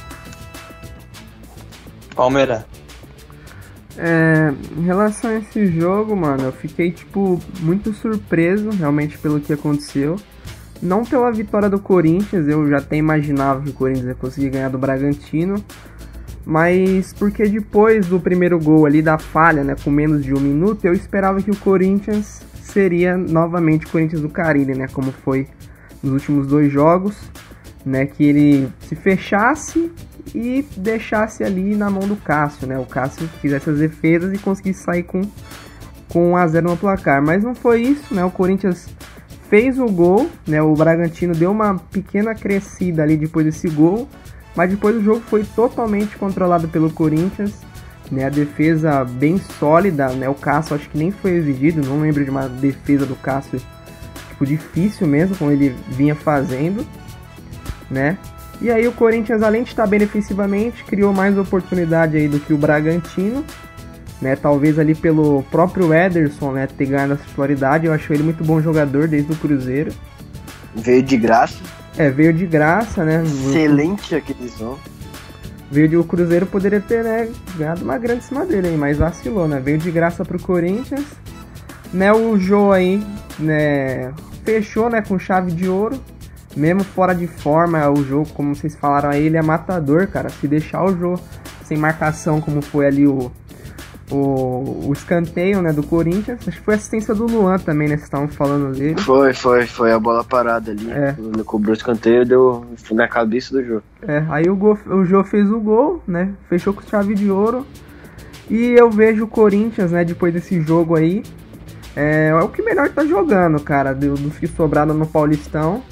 Palmeiras. 2.16 2.64
É, 3.98 4.54
em 4.78 4.84
relação 4.84 5.32
a 5.32 5.36
esse 5.36 5.68
jogo, 5.68 6.16
mano, 6.16 6.44
eu 6.46 6.52
fiquei, 6.52 6.92
tipo, 6.92 7.40
muito 7.60 7.92
surpreso 7.94 8.70
realmente 8.70 9.18
pelo 9.18 9.42
que 9.42 9.52
aconteceu. 9.52 10.16
Não 10.82 11.04
pela 11.04 11.30
vitória 11.32 11.70
do 11.70 11.80
Corinthians, 11.80 12.48
eu 12.48 12.70
já 12.70 12.78
até 12.78 12.96
imaginava 12.96 13.62
que 13.62 13.72
o 13.72 13.74
Corinthians 13.74 14.08
ia 14.08 14.16
conseguir 14.16 14.50
ganhar 14.52 14.70
do 14.70 14.78
Bragantino. 14.78 15.56
Mas 16.50 17.14
porque 17.14 17.48
depois 17.48 18.08
do 18.08 18.20
primeiro 18.20 18.60
gol 18.60 18.88
ali 18.88 19.04
da 19.04 19.20
falha, 19.20 19.64
né, 19.64 19.76
com 19.84 19.92
menos 19.92 20.24
de 20.24 20.34
um 20.34 20.40
minuto, 20.40 20.84
eu 20.84 20.94
esperava 20.94 21.40
que 21.44 21.52
o 21.52 21.56
Corinthians 21.56 22.42
seria 22.64 23.16
novamente 23.16 23.86
o 23.86 23.90
Corinthians 23.90 24.20
do 24.20 24.30
Carilli, 24.30 24.74
né, 24.74 24.88
como 24.88 25.12
foi 25.12 25.48
nos 26.02 26.14
últimos 26.14 26.48
dois 26.48 26.72
jogos, 26.72 27.16
né, 27.86 28.08
que 28.08 28.24
ele 28.24 28.68
se 28.80 28.96
fechasse 28.96 29.92
e 30.34 30.66
deixasse 30.76 31.44
ali 31.44 31.76
na 31.76 31.88
mão 31.88 32.08
do 32.08 32.16
Cássio, 32.16 32.66
né, 32.66 32.80
o 32.80 32.86
Cássio 32.86 33.28
fizesse 33.40 33.70
as 33.70 33.78
defesas 33.78 34.34
e 34.34 34.40
conseguisse 34.40 34.82
sair 34.82 35.04
com 35.04 35.22
com 36.08 36.32
1 36.32 36.38
a 36.38 36.48
0 36.48 36.70
no 36.72 36.78
placar, 36.78 37.22
mas 37.24 37.44
não 37.44 37.54
foi 37.54 37.84
isso, 37.84 38.16
né? 38.16 38.26
O 38.26 38.32
Corinthians 38.32 38.90
fez 39.48 39.78
o 39.78 39.86
gol, 39.86 40.28
né? 40.48 40.60
O 40.60 40.74
Bragantino 40.74 41.36
deu 41.36 41.52
uma 41.52 41.78
pequena 41.78 42.34
crescida 42.34 43.04
ali 43.04 43.16
depois 43.16 43.46
desse 43.46 43.70
gol, 43.70 44.10
mas 44.60 44.72
depois 44.72 44.98
o 44.98 45.02
jogo 45.02 45.22
foi 45.22 45.46
totalmente 45.56 46.18
controlado 46.18 46.68
pelo 46.68 46.92
Corinthians, 46.92 47.54
né? 48.12 48.26
A 48.26 48.30
defesa 48.30 49.06
bem 49.06 49.38
sólida, 49.58 50.10
né? 50.10 50.28
O 50.28 50.34
Cássio 50.34 50.76
acho 50.76 50.90
que 50.90 50.98
nem 50.98 51.12
foi 51.12 51.32
exigido, 51.32 51.82
não 51.82 52.02
lembro 52.02 52.26
de 52.26 52.30
uma 52.30 52.50
defesa 52.50 53.06
do 53.06 53.16
Cássio 53.16 53.62
tipo 54.28 54.46
difícil 54.46 55.08
mesmo, 55.08 55.34
como 55.38 55.50
ele 55.50 55.74
vinha 55.88 56.14
fazendo, 56.14 56.86
né? 57.90 58.18
E 58.60 58.70
aí 58.70 58.86
o 58.86 58.92
Corinthians, 58.92 59.42
além 59.42 59.64
de 59.64 59.70
estar 59.70 59.88
bem 59.88 59.98
defensivamente, 59.98 60.84
criou 60.84 61.14
mais 61.14 61.38
oportunidade 61.38 62.18
aí 62.18 62.28
do 62.28 62.38
que 62.38 62.52
o 62.54 62.58
Bragantino, 62.58 63.46
né? 64.22 64.36
Talvez 64.36 64.78
ali 64.78 64.94
pelo 64.94 65.42
próprio 65.44 65.94
Ederson, 65.94 66.52
né, 66.52 66.68
ter 66.68 66.88
ganhado 66.88 67.14
essa 67.14 67.24
titularidade, 67.24 67.86
eu 67.86 67.94
acho 67.94 68.12
ele 68.12 68.24
muito 68.24 68.44
bom 68.44 68.60
jogador 68.60 69.08
desde 69.08 69.32
o 69.32 69.36
Cruzeiro. 69.38 69.94
Veio 70.76 71.02
de 71.02 71.16
graça. 71.16 71.79
É, 72.00 72.10
veio 72.10 72.32
de 72.32 72.46
graça, 72.46 73.04
né? 73.04 73.22
Excelente 73.26 74.16
aquisição. 74.16 74.80
Veio 75.70 75.90
de 75.90 75.98
o 75.98 76.04
Cruzeiro 76.06 76.46
poderia 76.46 76.80
ter 76.80 77.04
né, 77.04 77.30
ganhado 77.58 77.84
uma 77.84 77.98
grande 77.98 78.24
cima 78.24 78.46
dele 78.46 78.70
aí, 78.70 78.78
mas 78.78 79.00
vacilou, 79.00 79.50
né? 79.50 79.60
Veio 79.60 79.78
de 79.78 79.92
graça 79.92 80.24
pro 80.24 80.42
Corinthians. 80.42 81.04
Né, 81.92 82.14
o 82.14 82.38
Jô 82.38 82.72
aí, 82.72 83.06
né, 83.38 84.14
fechou, 84.46 84.90
né, 84.90 85.02
com 85.02 85.20
chave 85.20 85.52
de 85.52 85.68
ouro. 85.68 86.00
Mesmo 86.56 86.86
fora 86.86 87.14
de 87.14 87.28
forma, 87.28 87.90
o 87.90 88.02
jogo, 88.02 88.30
como 88.30 88.56
vocês 88.56 88.78
falaram 88.78 89.10
aí, 89.10 89.26
ele 89.26 89.36
é 89.36 89.42
matador, 89.42 90.08
cara. 90.08 90.30
Se 90.30 90.48
deixar 90.48 90.86
o 90.86 90.98
Jô 90.98 91.20
sem 91.66 91.78
marcação, 91.78 92.40
como 92.40 92.62
foi 92.62 92.88
ali 92.88 93.06
o, 93.06 93.30
o, 94.12 94.88
o 94.88 94.94
escanteio 94.94 95.62
né, 95.62 95.72
do 95.72 95.84
Corinthians. 95.84 96.40
Acho 96.48 96.58
que 96.58 96.64
foi 96.64 96.76
assistência 96.76 97.14
do 97.14 97.26
Luan 97.26 97.58
também, 97.58 97.88
né? 97.88 97.96
Vocês 97.96 98.06
estavam 98.06 98.28
falando 98.28 98.76
dele. 98.76 99.00
Foi, 99.02 99.34
foi, 99.34 99.66
foi 99.66 99.92
a 99.92 100.00
bola 100.00 100.24
parada 100.24 100.72
ali. 100.72 100.92
É. 100.92 101.16
Ele 101.18 101.44
cobrou 101.44 101.72
o 101.72 101.78
escanteio 101.78 102.26
deu 102.26 102.66
na 102.92 103.08
cabeça 103.08 103.54
do 103.54 103.64
jogo. 103.64 103.84
É, 104.08 104.24
aí 104.30 104.50
o, 104.50 104.56
gol, 104.56 104.78
o 104.88 105.06
Jô 105.06 105.24
fez 105.24 105.50
o 105.50 105.60
gol, 105.60 106.02
né? 106.08 106.32
Fechou 106.48 106.74
com 106.74 106.82
chave 106.82 107.14
de 107.14 107.30
ouro. 107.30 107.66
E 108.50 108.72
eu 108.72 108.90
vejo 108.90 109.26
o 109.26 109.28
Corinthians, 109.28 109.92
né, 109.92 110.04
depois 110.04 110.34
desse 110.34 110.60
jogo 110.62 110.96
aí. 110.96 111.22
É, 111.96 112.30
é 112.30 112.36
o 112.36 112.50
que 112.50 112.64
melhor 112.64 112.90
tá 112.90 113.06
jogando, 113.06 113.60
cara, 113.62 113.94
dos 113.94 114.38
que 114.40 114.48
sobraram 114.48 114.94
no 114.94 115.06
Paulistão. 115.06 115.84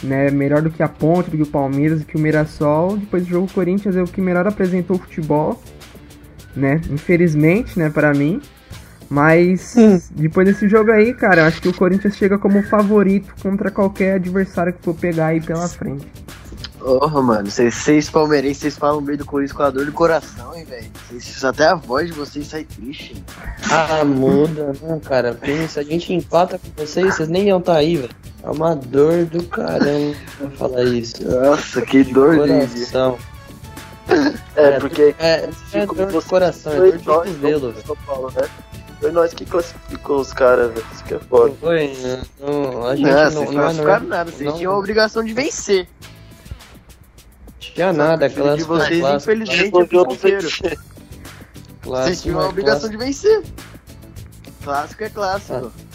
Né, 0.00 0.30
melhor 0.30 0.62
do 0.62 0.70
que 0.70 0.80
a 0.80 0.88
Ponte, 0.88 1.28
do 1.28 1.36
que 1.36 1.42
o 1.42 1.46
Palmeiras, 1.46 1.98
do 1.98 2.06
que 2.06 2.16
o 2.16 2.20
Mirassol. 2.20 2.96
Depois 2.96 3.24
do 3.24 3.28
jogo, 3.28 3.46
o 3.46 3.52
Corinthians 3.52 3.96
é 3.96 4.02
o 4.02 4.04
que 4.04 4.20
melhor 4.20 4.46
apresentou 4.46 4.94
o 4.94 5.00
futebol 5.00 5.60
né? 6.58 6.80
Infelizmente, 6.90 7.78
né, 7.78 7.88
para 7.90 8.12
mim. 8.12 8.40
Mas 9.08 9.74
hum. 9.76 9.98
depois 10.10 10.46
desse 10.46 10.68
jogo 10.68 10.90
aí, 10.92 11.14
cara, 11.14 11.40
eu 11.42 11.46
acho 11.46 11.62
que 11.62 11.68
o 11.68 11.72
Corinthians 11.72 12.16
chega 12.16 12.38
como 12.38 12.62
favorito 12.62 13.34
contra 13.42 13.70
qualquer 13.70 14.16
adversário 14.16 14.72
que 14.72 14.82
for 14.82 14.94
pegar 14.94 15.28
aí 15.28 15.40
pela 15.40 15.66
frente. 15.66 16.06
Porra, 16.78 17.20
mano, 17.22 17.50
vocês, 17.50 17.74
vocês 17.74 18.08
palmeirenses, 18.08 18.58
vocês 18.58 18.78
falam 18.78 19.00
meio 19.00 19.18
do 19.18 19.24
Corinthians 19.24 19.56
com 19.56 19.62
a 19.62 19.70
dor 19.70 19.84
do 19.86 19.92
coração, 19.92 20.54
hein, 20.54 20.64
velho? 20.64 20.86
Até 21.42 21.66
a 21.66 21.74
voz 21.74 22.06
de 22.06 22.12
vocês 22.12 22.46
sai 22.46 22.64
triste. 22.64 23.22
Ah, 23.70 24.04
muda, 24.04 24.72
não, 24.82 25.00
cara. 25.00 25.34
Pensa, 25.34 25.80
a 25.80 25.82
gente 25.82 26.12
empata 26.12 26.58
com 26.58 26.68
vocês, 26.76 27.14
vocês 27.14 27.28
nem 27.28 27.48
iam 27.48 27.58
estar 27.58 27.72
tá 27.72 27.78
aí, 27.78 27.96
velho. 27.96 28.14
É 28.42 28.50
uma 28.50 28.76
dor 28.76 29.24
do 29.24 29.42
caramba 29.44 30.14
falar 30.56 30.84
isso. 30.84 31.24
Nossa, 31.28 31.82
que 31.82 32.04
dor, 32.04 32.36
coração. 32.36 33.18
É, 34.56 34.62
é, 34.62 34.80
porque. 34.80 35.14
É, 35.18 35.48
é 35.72 35.86
dor 35.86 36.06
de 36.06 36.28
coração, 36.28 36.72
é 36.72 36.76
dor 36.76 36.98
de 36.98 37.04
cotovelo, 37.04 37.74
São 37.86 37.96
Paulo, 38.06 38.32
né? 38.34 38.48
Foi 39.00 39.12
nós 39.12 39.32
que 39.32 39.44
classificou 39.44 40.20
os 40.20 40.32
caras, 40.32 40.72
velho. 40.72 40.86
Isso 40.92 41.04
que 41.04 41.14
é 41.14 41.18
foda. 41.20 41.54
Foi, 41.60 41.96
não, 42.40 42.86
a 42.86 42.96
gente 42.96 43.06
não, 43.06 43.12
não, 43.12 43.30
vocês 43.30 43.34
não, 43.34 43.52
classificaram 43.52 44.00
não, 44.00 44.08
nada, 44.08 44.30
vocês 44.30 44.54
tinham 44.54 44.72
a 44.72 44.78
obrigação 44.78 45.24
de 45.24 45.32
vencer. 45.32 45.88
Tinha 47.60 47.92
nada, 47.92 48.28
clássico. 48.28 48.56
De 48.56 48.64
vocês, 48.64 49.00
clássico, 49.00 49.32
infelizmente, 49.32 49.76
é 49.76 50.04
ponteiro. 50.04 50.48
Vocês 51.82 52.22
tinham 52.22 52.40
a 52.40 52.48
obrigação 52.48 52.90
de 52.90 52.96
vencer. 52.96 53.44
Clássico 54.64 55.04
é 55.04 55.08
clássico. 55.08 55.72
Ah. 55.74 55.88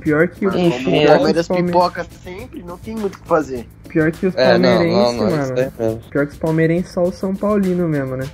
Pior 0.00 0.28
que 0.28 0.46
o 0.46 0.56
Enfim, 0.56 1.04
o 1.04 1.08
Palmeiras 1.08 1.48
pipoca 1.48 2.06
sempre, 2.22 2.62
não 2.62 2.78
tem 2.78 2.94
muito 2.94 3.16
o 3.16 3.20
que 3.20 3.26
fazer. 3.26 3.66
Pior 3.94 4.10
que 4.10 4.26
os 4.26 4.34
palmeirenses, 4.34 5.20
mano. 5.20 6.00
Pior 6.10 6.26
que 6.26 6.32
os 6.32 6.38
palmeirenses 6.38 6.90
só 6.90 7.04
o 7.04 7.12
São 7.12 7.32
Paulino 7.32 7.88
mesmo, 7.88 8.16
né? 8.16 8.28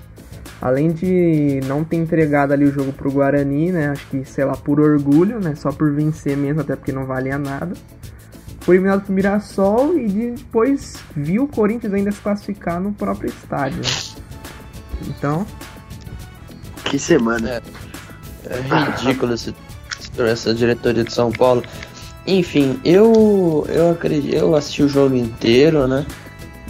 Além 0.59 0.91
de 0.91 1.61
não 1.67 1.85
ter 1.85 1.97
entregado 1.97 2.53
ali 2.53 2.65
o 2.65 2.73
jogo 2.73 2.95
pro 2.95 3.13
Guarani, 3.13 3.71
né? 3.71 3.91
Acho 3.91 4.07
que, 4.07 4.25
sei 4.25 4.47
lá, 4.47 4.57
por 4.57 4.81
orgulho, 4.81 5.39
né? 5.39 5.55
Só 5.55 5.71
por 5.71 5.93
vencer 5.93 6.35
mesmo, 6.35 6.63
até 6.63 6.75
porque 6.75 6.93
não 6.93 7.05
valia 7.05 7.37
nada. 7.39 7.75
Foi 8.61 8.77
eliminado 8.77 9.03
pro 9.03 9.13
Mirassol 9.13 9.99
e 9.99 10.31
depois 10.31 10.97
viu 11.15 11.45
o 11.45 11.49
Corinthians 11.49 11.93
ainda 11.93 12.11
se 12.11 12.21
classificar 12.23 12.81
no 12.81 12.93
próprio 12.93 13.29
estádio. 13.29 13.83
Né? 13.83 14.23
Então. 15.09 15.47
Que 16.85 16.99
semana. 16.99 17.51
É, 17.51 17.63
é 18.49 18.97
ridículo 18.97 19.35
esse 19.35 19.55
essa 20.19 20.55
diretoria 20.55 21.05
de 21.05 21.13
São 21.13 21.31
Paulo. 21.31 21.63
Enfim, 22.27 22.79
eu 22.85 23.67
eu 23.69 23.91
acredito, 23.91 24.35
eu 24.35 24.55
assisti 24.55 24.83
o 24.83 24.89
jogo 24.89 25.17
inteiro, 25.17 25.87
né? 25.87 26.07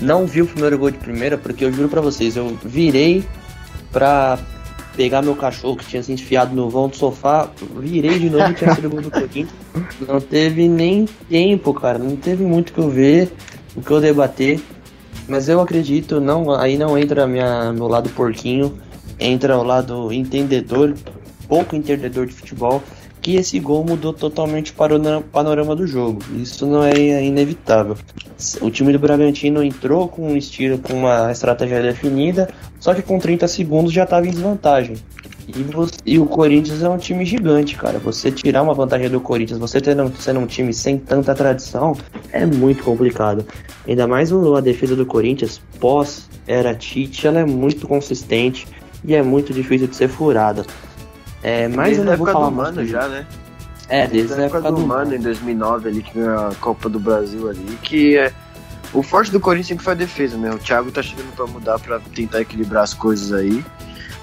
Não 0.00 0.26
vi 0.26 0.42
o 0.42 0.46
primeiro 0.46 0.78
gol 0.78 0.90
de 0.90 0.98
primeira, 0.98 1.36
porque 1.36 1.64
eu 1.64 1.72
juro 1.72 1.88
para 1.88 2.00
vocês, 2.00 2.36
eu 2.36 2.56
virei 2.64 3.24
pra 3.92 4.38
pegar 4.96 5.22
meu 5.22 5.36
cachorro 5.36 5.76
que 5.76 5.86
tinha 5.86 6.02
se 6.02 6.12
enfiado 6.12 6.54
no 6.54 6.68
vão 6.68 6.88
do 6.88 6.96
sofá, 6.96 7.48
virei 7.78 8.18
de 8.18 8.30
novo 8.30 8.50
e 8.50 8.54
tinha 8.54 8.74
sido 8.74 8.90
gol 8.90 9.02
do 9.02 9.10
Corinthians. 9.10 9.48
Não 10.06 10.20
teve 10.20 10.68
nem 10.68 11.06
tempo, 11.28 11.72
cara, 11.74 11.98
não 11.98 12.16
teve 12.16 12.44
muito 12.44 12.72
que 12.72 12.78
eu 12.78 12.88
ver, 12.88 13.30
o 13.76 13.82
que 13.82 13.90
eu 13.90 14.00
debater. 14.00 14.60
Mas 15.28 15.48
eu 15.48 15.60
acredito, 15.60 16.20
não, 16.20 16.52
aí 16.52 16.76
não 16.76 16.98
entra 16.98 17.26
minha, 17.26 17.72
meu 17.72 17.86
lado 17.86 18.08
porquinho, 18.10 18.76
entra 19.18 19.56
o 19.56 19.62
lado 19.62 20.12
entendedor, 20.12 20.94
pouco 21.46 21.76
entendedor 21.76 22.26
de 22.26 22.32
futebol 22.32 22.82
que 23.30 23.36
esse 23.36 23.60
gol 23.60 23.84
mudou 23.84 24.12
totalmente 24.12 24.72
o 24.72 25.22
panorama 25.22 25.76
do 25.76 25.86
jogo. 25.86 26.20
Isso 26.36 26.66
não 26.66 26.82
é 26.82 27.24
inevitável. 27.24 27.96
O 28.60 28.70
time 28.70 28.92
do 28.92 28.98
Bragantino 28.98 29.62
entrou 29.62 30.08
com 30.08 30.32
um 30.32 30.36
estilo, 30.36 30.78
com 30.78 30.94
uma 30.94 31.30
estratégia 31.30 31.80
definida, 31.80 32.48
só 32.80 32.92
que 32.92 33.02
com 33.02 33.20
30 33.20 33.46
segundos 33.46 33.92
já 33.92 34.02
estava 34.02 34.26
em 34.26 34.30
desvantagem. 34.30 34.96
E, 35.46 35.62
você, 35.62 35.94
e, 36.04 36.18
o 36.18 36.26
Corinthians 36.26 36.82
é 36.82 36.88
um 36.88 36.98
time 36.98 37.24
gigante, 37.24 37.76
cara. 37.76 37.98
Você 38.00 38.30
tirar 38.32 38.62
uma 38.62 38.74
vantagem 38.74 39.08
do 39.08 39.20
Corinthians, 39.20 39.58
você 39.58 39.80
tendo, 39.80 40.12
sendo 40.18 40.40
um 40.40 40.46
time 40.46 40.72
sem 40.72 40.98
tanta 40.98 41.34
tradição, 41.34 41.96
é 42.32 42.44
muito 42.44 42.82
complicado. 42.82 43.44
Ainda 43.86 44.06
mais 44.06 44.32
a 44.32 44.60
defesa 44.60 44.96
do 44.96 45.06
Corinthians, 45.06 45.60
pós 45.78 46.28
era 46.46 46.74
Tite, 46.74 47.26
ela 47.26 47.40
é 47.40 47.44
muito 47.44 47.86
consistente 47.86 48.66
e 49.04 49.14
é 49.14 49.22
muito 49.22 49.52
difícil 49.52 49.86
de 49.86 49.96
ser 49.96 50.08
furada. 50.08 50.64
É, 51.42 51.68
mas 51.68 51.96
desde 51.96 52.00
eu 52.00 52.04
não 52.04 52.16
vou 52.16 52.26
falar 52.26 52.50
do 52.50 52.56
Mano 52.56 52.84
já, 52.86 53.08
né? 53.08 53.26
É, 53.88 54.06
desde, 54.06 54.28
desde 54.28 54.34
a 54.34 54.44
época, 54.44 54.58
época 54.58 54.72
do, 54.72 54.80
do 54.80 54.86
Mano, 54.86 55.14
em 55.14 55.20
2009 55.20 55.88
ali, 55.88 56.02
que 56.02 56.18
ganhou 56.18 56.48
a 56.48 56.54
Copa 56.56 56.88
do 56.88 57.00
Brasil 57.00 57.48
ali, 57.48 57.78
que 57.82 58.16
é... 58.16 58.32
O 58.92 59.02
forte 59.02 59.30
do 59.30 59.38
Corinthians 59.38 59.68
sempre 59.68 59.84
foi 59.84 59.92
a 59.92 59.96
defesa, 59.96 60.36
né? 60.36 60.50
O 60.50 60.58
Thiago 60.58 60.90
tá 60.90 61.00
chegando 61.00 61.32
para 61.34 61.46
mudar, 61.46 61.78
para 61.78 62.00
tentar 62.14 62.40
equilibrar 62.40 62.82
as 62.82 62.92
coisas 62.92 63.32
aí. 63.32 63.64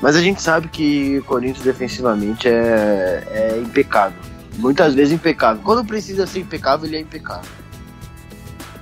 Mas 0.01 0.15
a 0.15 0.21
gente 0.21 0.41
sabe 0.41 0.67
que 0.67 1.17
o 1.19 1.23
Corinthians 1.23 1.63
defensivamente 1.63 2.47
é, 2.47 3.23
é 3.31 3.59
impecável. 3.59 4.19
Muitas 4.57 4.93
vezes 4.93 5.13
impecável. 5.13 5.61
Quando 5.63 5.85
precisa 5.85 6.27
ser 6.27 6.41
impecável, 6.41 6.85
ele 6.85 6.97
é 6.97 6.99
impecável. 6.99 7.49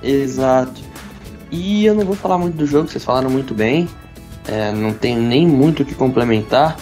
Exato. 0.02 0.82
E 1.50 1.86
eu 1.86 1.94
não 1.94 2.04
vou 2.04 2.16
falar 2.16 2.38
muito 2.38 2.56
do 2.56 2.66
jogo, 2.66 2.88
vocês 2.88 3.04
falaram 3.04 3.30
muito 3.30 3.54
bem. 3.54 3.88
É, 4.46 4.72
não 4.72 4.92
tenho 4.92 5.20
nem 5.20 5.46
muito 5.46 5.82
o 5.82 5.86
que 5.86 5.94
complementar. 5.94 6.76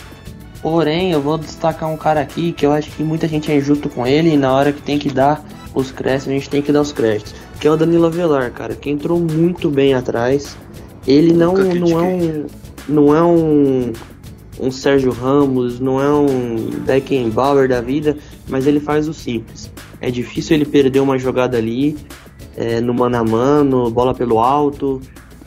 Porém, 0.65 1.13
eu 1.13 1.21
vou 1.21 1.37
destacar 1.37 1.91
um 1.91 1.97
cara 1.99 2.23
aqui 2.23 2.51
que 2.51 2.65
eu 2.65 2.73
acho 2.73 2.91
que 2.93 3.03
muita 3.03 3.29
gente 3.29 3.53
é 3.53 3.57
injusto 3.59 3.91
com 3.91 4.07
ele 4.07 4.31
e 4.31 4.37
na 4.39 4.51
hora 4.51 4.73
que 4.73 4.81
tem 4.81 4.99
que 4.99 5.11
dar 5.11 5.45
os 5.75 5.91
créditos, 5.91 6.29
a 6.29 6.33
gente 6.33 6.49
tem 6.49 6.63
que 6.63 6.73
dar 6.73 6.81
os 6.81 6.91
créditos. 6.91 7.35
Que 7.61 7.69
é 7.69 7.71
o 7.71 7.77
Danilo 7.77 8.07
Avelar, 8.07 8.51
cara, 8.51 8.75
que 8.75 8.89
entrou 8.89 9.21
muito 9.21 9.69
bem 9.69 9.93
atrás. 9.93 10.57
Ele 11.07 11.35
não, 11.35 11.53
não 11.53 12.01
é 12.01 12.03
um. 12.03 12.47
Não 12.89 13.15
é 13.15 13.23
um. 13.23 13.93
Um 14.59 14.71
Sérgio 14.71 15.13
Ramos, 15.13 15.79
não 15.81 16.01
é 16.01 16.11
um 16.11 16.71
Beckenbauer 16.87 17.69
da 17.69 17.83
vida, 17.83 18.17
mas 18.49 18.67
ele 18.67 18.81
faz 18.81 19.07
o 19.07 19.13
simples. 19.13 19.71
É 20.01 20.11
difícil 20.11 20.57
ele 20.57 20.65
perder 20.65 21.01
uma 21.01 21.19
jogada 21.19 21.59
ali, 21.59 21.95
é, 22.57 22.81
no 22.81 22.95
mano 22.95 23.19
a 23.19 23.25
mano, 23.25 23.91
bola 23.91 24.15
pelo 24.15 24.39
alto. 24.39 24.99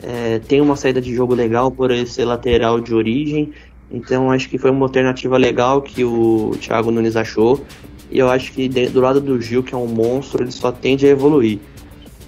é, 0.02 0.38
tem 0.38 0.60
uma 0.60 0.76
saída 0.76 1.00
de 1.00 1.12
jogo 1.12 1.34
legal 1.34 1.70
por 1.70 1.90
ele 1.90 2.06
ser 2.06 2.24
lateral 2.24 2.80
de 2.80 2.94
origem. 2.94 3.52
Então 3.90 4.30
acho 4.30 4.48
que 4.48 4.58
foi 4.58 4.70
uma 4.70 4.84
alternativa 4.84 5.36
legal 5.36 5.80
que 5.80 6.04
o 6.04 6.52
Thiago 6.60 6.90
Nunes 6.90 7.16
achou. 7.16 7.64
E 8.10 8.18
eu 8.18 8.30
acho 8.30 8.52
que 8.52 8.68
do 8.68 9.00
lado 9.00 9.20
do 9.20 9.40
Gil, 9.40 9.62
que 9.62 9.74
é 9.74 9.76
um 9.76 9.86
monstro, 9.86 10.42
ele 10.42 10.50
só 10.50 10.72
tende 10.72 11.06
a 11.06 11.10
evoluir. 11.10 11.58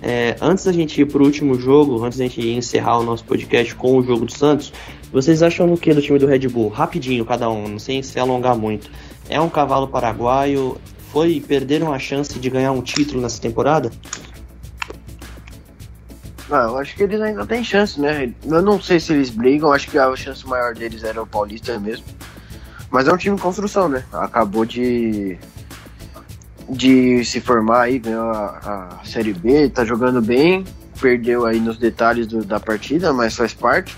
É, 0.02 0.36
antes 0.40 0.64
da 0.64 0.72
gente 0.72 1.00
ir 1.00 1.06
para 1.06 1.22
o 1.22 1.26
último 1.26 1.54
jogo, 1.56 2.02
antes 2.02 2.18
da 2.18 2.24
gente 2.24 2.40
encerrar 2.48 2.98
o 2.98 3.02
nosso 3.02 3.24
podcast 3.24 3.74
com 3.74 3.98
o 3.98 4.02
jogo 4.02 4.24
do 4.24 4.32
Santos, 4.32 4.72
vocês 5.12 5.42
acham 5.42 5.70
o 5.72 5.76
que 5.76 5.92
do 5.92 6.00
time 6.00 6.18
do 6.18 6.26
Red 6.26 6.48
Bull? 6.48 6.68
Rapidinho 6.68 7.24
cada 7.24 7.50
um, 7.50 7.78
sem 7.78 8.02
se 8.02 8.18
alongar 8.18 8.56
muito. 8.56 8.90
É 9.28 9.40
um 9.40 9.48
cavalo 9.48 9.88
paraguaio? 9.88 10.76
Foi 11.12 11.42
perderam 11.46 11.92
a 11.92 11.98
chance 11.98 12.38
de 12.38 12.48
ganhar 12.48 12.72
um 12.72 12.80
título 12.80 13.20
nessa 13.20 13.40
temporada? 13.40 13.90
Ah, 16.50 16.64
eu 16.64 16.78
acho 16.78 16.96
que 16.96 17.02
eles 17.02 17.20
ainda 17.20 17.46
têm 17.46 17.62
chance, 17.62 18.00
né? 18.00 18.32
Eu 18.44 18.62
não 18.62 18.80
sei 18.80 18.98
se 18.98 19.12
eles 19.12 19.30
brigam, 19.30 19.72
acho 19.72 19.88
que 19.88 19.98
a 19.98 20.14
chance 20.16 20.46
maior 20.46 20.74
deles 20.74 21.04
era 21.04 21.22
o 21.22 21.26
Paulista 21.26 21.78
mesmo. 21.78 22.04
Mas 22.90 23.06
é 23.06 23.12
um 23.12 23.16
time 23.16 23.36
em 23.36 23.38
construção, 23.38 23.88
né? 23.88 24.04
Acabou 24.12 24.64
de 24.64 25.38
de 26.68 27.24
se 27.24 27.40
formar 27.40 27.82
aí, 27.82 27.98
ganhou 27.98 28.30
a, 28.30 29.00
a 29.00 29.04
Série 29.04 29.32
B, 29.32 29.68
tá 29.68 29.84
jogando 29.84 30.22
bem, 30.22 30.64
perdeu 31.00 31.44
aí 31.44 31.58
nos 31.58 31.76
detalhes 31.76 32.26
do, 32.26 32.44
da 32.44 32.60
partida, 32.60 33.12
mas 33.12 33.34
faz 33.34 33.52
parte. 33.52 33.96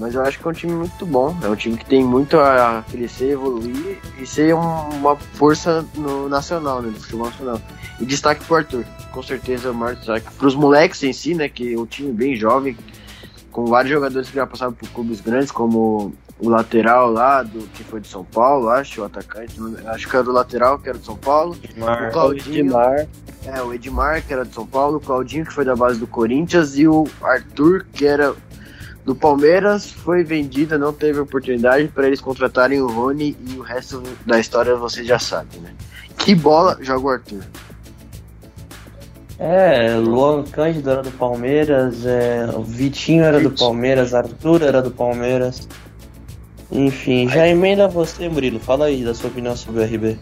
Mas 0.00 0.14
eu 0.14 0.22
acho 0.22 0.38
que 0.38 0.46
é 0.46 0.50
um 0.50 0.54
time 0.54 0.72
muito 0.72 1.04
bom, 1.04 1.36
é 1.42 1.48
um 1.48 1.54
time 1.54 1.76
que 1.76 1.84
tem 1.84 2.02
muito 2.02 2.38
a 2.40 2.82
crescer, 2.90 3.32
evoluir 3.32 3.98
e 4.18 4.26
ser 4.26 4.54
um, 4.54 4.88
uma 4.88 5.16
força 5.16 5.84
no 5.94 6.28
nacional, 6.28 6.80
né, 6.80 6.88
no 6.88 6.98
futebol 6.98 7.26
nacional. 7.26 7.60
E 8.00 8.04
destaque 8.04 8.44
pro 8.44 8.56
Arthur, 8.56 8.84
com 9.12 9.22
certeza 9.22 9.68
é 9.68 9.70
o 9.70 9.74
maior 9.74 9.94
destaque. 9.94 10.26
Pros 10.34 10.54
moleques 10.54 11.02
em 11.02 11.12
si, 11.12 11.34
né, 11.34 11.48
que 11.48 11.74
é 11.74 11.78
um 11.78 11.86
time 11.86 12.12
bem 12.12 12.34
jovem, 12.34 12.76
com 13.50 13.66
vários 13.66 13.92
jogadores 13.92 14.28
que 14.28 14.34
já 14.34 14.46
passaram 14.46 14.72
por 14.72 14.88
clubes 14.88 15.20
grandes, 15.20 15.50
como 15.50 16.12
o 16.38 16.48
lateral 16.48 17.10
lá, 17.10 17.42
do 17.42 17.60
que 17.68 17.84
foi 17.84 18.00
de 18.00 18.08
São 18.08 18.24
Paulo, 18.24 18.68
acho, 18.68 19.02
o 19.02 19.04
atacante, 19.04 19.56
acho 19.86 20.08
que 20.08 20.16
era 20.16 20.28
o 20.28 20.32
lateral, 20.32 20.78
que 20.78 20.88
era 20.88 20.98
de 20.98 21.04
São 21.04 21.16
Paulo. 21.16 21.56
Edmar, 21.62 22.08
o 22.08 22.12
Claudinho, 22.12 22.58
Edmar. 22.58 23.06
É, 23.44 23.62
o 23.62 23.72
Edmar, 23.72 24.26
que 24.26 24.32
era 24.32 24.44
de 24.44 24.52
São 24.52 24.66
Paulo, 24.66 24.96
o 24.96 25.00
Claudinho, 25.00 25.44
que 25.44 25.52
foi 25.52 25.64
da 25.64 25.76
base 25.76 26.00
do 26.00 26.06
Corinthians, 26.06 26.76
e 26.76 26.88
o 26.88 27.06
Arthur, 27.22 27.86
que 27.92 28.06
era 28.06 28.34
do 29.04 29.14
Palmeiras, 29.14 29.90
foi 29.90 30.24
vendida, 30.24 30.78
não 30.78 30.92
teve 30.92 31.20
oportunidade 31.20 31.88
para 31.88 32.06
eles 32.06 32.20
contratarem 32.20 32.80
o 32.80 32.86
Rony 32.86 33.36
e 33.48 33.58
o 33.58 33.62
resto 33.62 34.02
da 34.24 34.38
história 34.38 34.76
você 34.76 35.04
já 35.04 35.18
sabe, 35.18 35.58
né? 35.58 35.72
Que 36.18 36.34
bola 36.34 36.78
joga 36.80 37.06
o 37.06 37.10
Arthur? 37.10 37.42
É, 39.44 39.96
Luan 39.96 40.44
Cândido 40.44 40.88
era 40.88 41.02
do 41.02 41.10
Palmeiras, 41.10 42.06
é, 42.06 42.46
Vitinho 42.64 43.24
era 43.24 43.40
do 43.40 43.50
Palmeiras, 43.50 44.14
Arthur 44.14 44.62
era 44.62 44.80
do 44.80 44.92
Palmeiras. 44.92 45.68
Enfim, 46.70 47.28
já 47.28 47.48
emenda 47.48 47.88
você, 47.88 48.28
Murilo. 48.28 48.60
Fala 48.60 48.86
aí 48.86 49.04
da 49.04 49.12
sua 49.12 49.30
opinião 49.30 49.56
sobre 49.56 49.80
o 49.80 49.84
RB. 49.84 50.16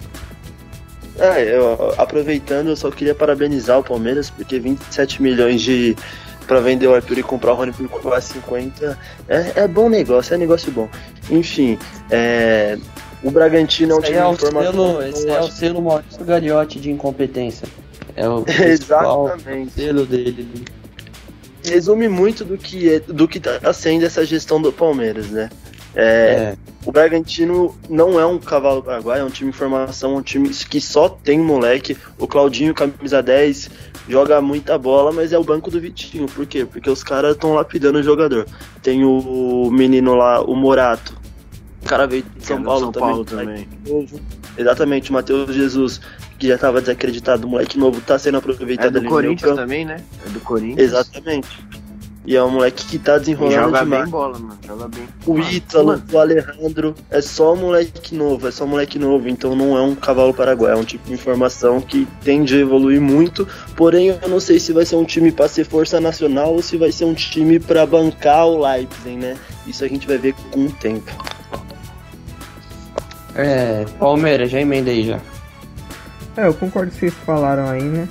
É, 1.18 1.54
eu, 1.54 1.94
aproveitando, 1.98 2.68
eu 2.68 2.76
só 2.76 2.90
queria 2.90 3.14
parabenizar 3.14 3.78
o 3.78 3.84
Palmeiras, 3.84 4.30
porque 4.30 4.58
27 4.58 5.20
milhões 5.20 5.60
de 5.60 5.94
para 6.46 6.60
vender 6.60 6.86
o 6.86 6.94
Arthur 6.94 7.18
e 7.18 7.22
comprar 7.22 7.52
o 7.52 7.56
Rony 7.56 7.72
por 7.72 8.00
quase 8.00 8.32
50 8.32 8.98
é, 9.28 9.52
é 9.54 9.68
bom 9.68 9.90
negócio, 9.90 10.32
é 10.32 10.38
negócio 10.38 10.72
bom. 10.72 10.88
Enfim, 11.30 11.78
é, 12.10 12.78
o 13.22 13.30
Bragantino 13.30 13.92
é 13.92 13.96
um 13.96 14.00
time 14.00 14.16
é 14.16 14.26
o 14.26 14.34
selo, 14.34 15.02
Esse 15.02 15.28
é 15.28 15.40
o 15.40 15.46
selo 15.46 15.82
Maurício 15.82 16.24
Gagliotti 16.24 16.80
de 16.80 16.90
incompetência. 16.90 17.68
É 18.20 18.28
o 18.28 18.44
Exatamente. 18.46 19.72
selo 19.72 20.04
dele. 20.04 20.46
Resume 21.64 22.08
muito 22.08 22.44
do 22.44 22.58
que, 22.58 22.94
é, 22.94 23.00
do 23.00 23.26
que 23.26 23.40
tá 23.40 23.72
sendo 23.72 24.04
essa 24.04 24.24
gestão 24.26 24.60
do 24.60 24.70
Palmeiras, 24.70 25.30
né? 25.30 25.48
É, 25.94 26.02
é. 26.02 26.56
O 26.84 26.92
Bragantino 26.92 27.74
não 27.88 28.20
é 28.20 28.24
um 28.24 28.38
cavalo 28.38 28.82
paraguai, 28.82 29.20
é 29.20 29.24
um 29.24 29.30
time 29.30 29.50
em 29.50 29.52
formação, 29.52 30.16
um 30.16 30.22
time 30.22 30.48
que 30.50 30.80
só 30.80 31.08
tem 31.08 31.38
moleque. 31.38 31.96
O 32.18 32.26
Claudinho, 32.26 32.74
camisa 32.74 33.22
10, 33.22 33.70
joga 34.08 34.40
muita 34.40 34.78
bola, 34.78 35.12
mas 35.12 35.32
é 35.32 35.38
o 35.38 35.44
banco 35.44 35.70
do 35.70 35.80
Vitinho. 35.80 36.26
Por 36.26 36.46
quê? 36.46 36.64
Porque 36.64 36.88
os 36.88 37.02
caras 37.02 37.34
estão 37.34 37.54
lapidando 37.54 37.98
o 37.98 38.02
jogador. 38.02 38.46
Tem 38.82 39.02
o 39.04 39.70
menino 39.70 40.14
lá, 40.14 40.42
o 40.42 40.54
Morato. 40.54 41.18
O 41.82 41.86
cara 41.86 42.06
veio 42.06 42.22
de 42.36 42.46
São, 42.46 42.62
Paulo, 42.62 42.80
São 42.80 42.92
Paulo 42.92 43.24
também. 43.24 43.66
também. 43.84 44.08
Exatamente, 44.56 45.10
o 45.10 45.14
Matheus 45.14 45.54
Jesus, 45.54 46.00
que 46.40 46.48
já 46.48 46.54
estava 46.54 46.80
desacreditado, 46.80 47.46
o 47.46 47.50
moleque 47.50 47.78
novo 47.78 48.00
tá 48.00 48.18
sendo 48.18 48.38
aproveitado 48.38 48.96
é 48.96 49.00
do 49.00 49.06
Corinthians 49.06 49.54
também, 49.54 49.84
né? 49.84 49.98
É 50.26 50.30
do 50.30 50.40
Corinthians. 50.40 50.88
Exatamente. 50.88 51.48
E 52.24 52.34
é 52.34 52.42
um 52.42 52.50
moleque 52.50 52.86
que 52.86 52.98
tá 52.98 53.18
desenrolando 53.18 53.54
joga 53.54 53.78
demais. 53.80 54.02
bem 54.02 54.10
bola, 54.10 54.38
mano. 54.38 54.58
Joga 54.66 54.88
bem. 54.88 55.08
O 55.26 55.38
Ítalo, 55.38 56.02
o 56.10 56.18
Alejandro, 56.18 56.94
é 57.10 57.20
só 57.20 57.54
moleque 57.54 58.14
novo, 58.14 58.48
é 58.48 58.50
só 58.50 58.66
moleque 58.66 58.98
novo, 58.98 59.28
então 59.28 59.54
não 59.54 59.76
é 59.76 59.82
um 59.82 59.94
cavalo 59.94 60.32
paraguai, 60.32 60.72
é 60.72 60.76
um 60.76 60.84
tipo 60.84 61.06
de 61.06 61.12
informação 61.12 61.80
que 61.80 62.08
tende 62.22 62.56
a 62.56 62.60
evoluir 62.60 63.00
muito, 63.00 63.46
porém 63.76 64.08
eu 64.08 64.28
não 64.28 64.40
sei 64.40 64.58
se 64.58 64.72
vai 64.72 64.86
ser 64.86 64.96
um 64.96 65.04
time 65.04 65.30
para 65.30 65.48
ser 65.48 65.64
força 65.64 66.00
nacional 66.00 66.54
ou 66.54 66.62
se 66.62 66.76
vai 66.76 66.92
ser 66.92 67.04
um 67.04 67.14
time 67.14 67.58
para 67.58 67.84
bancar 67.84 68.46
o 68.46 68.66
Leipzig, 68.66 69.16
né? 69.16 69.36
Isso 69.66 69.84
a 69.84 69.88
gente 69.88 70.06
vai 70.06 70.16
ver 70.16 70.34
com 70.50 70.66
o 70.66 70.72
tempo. 70.72 71.10
É, 73.34 73.84
Palmeiras, 73.98 74.50
já 74.50 74.60
emenda 74.60 74.90
aí 74.90 75.04
já. 75.04 75.20
É, 76.40 76.46
eu 76.46 76.54
concordo 76.54 76.90
com 76.90 76.96
o 76.96 77.00
que 77.00 77.00
vocês 77.00 77.14
falaram 77.26 77.68
aí, 77.68 77.82
né? 77.82 78.08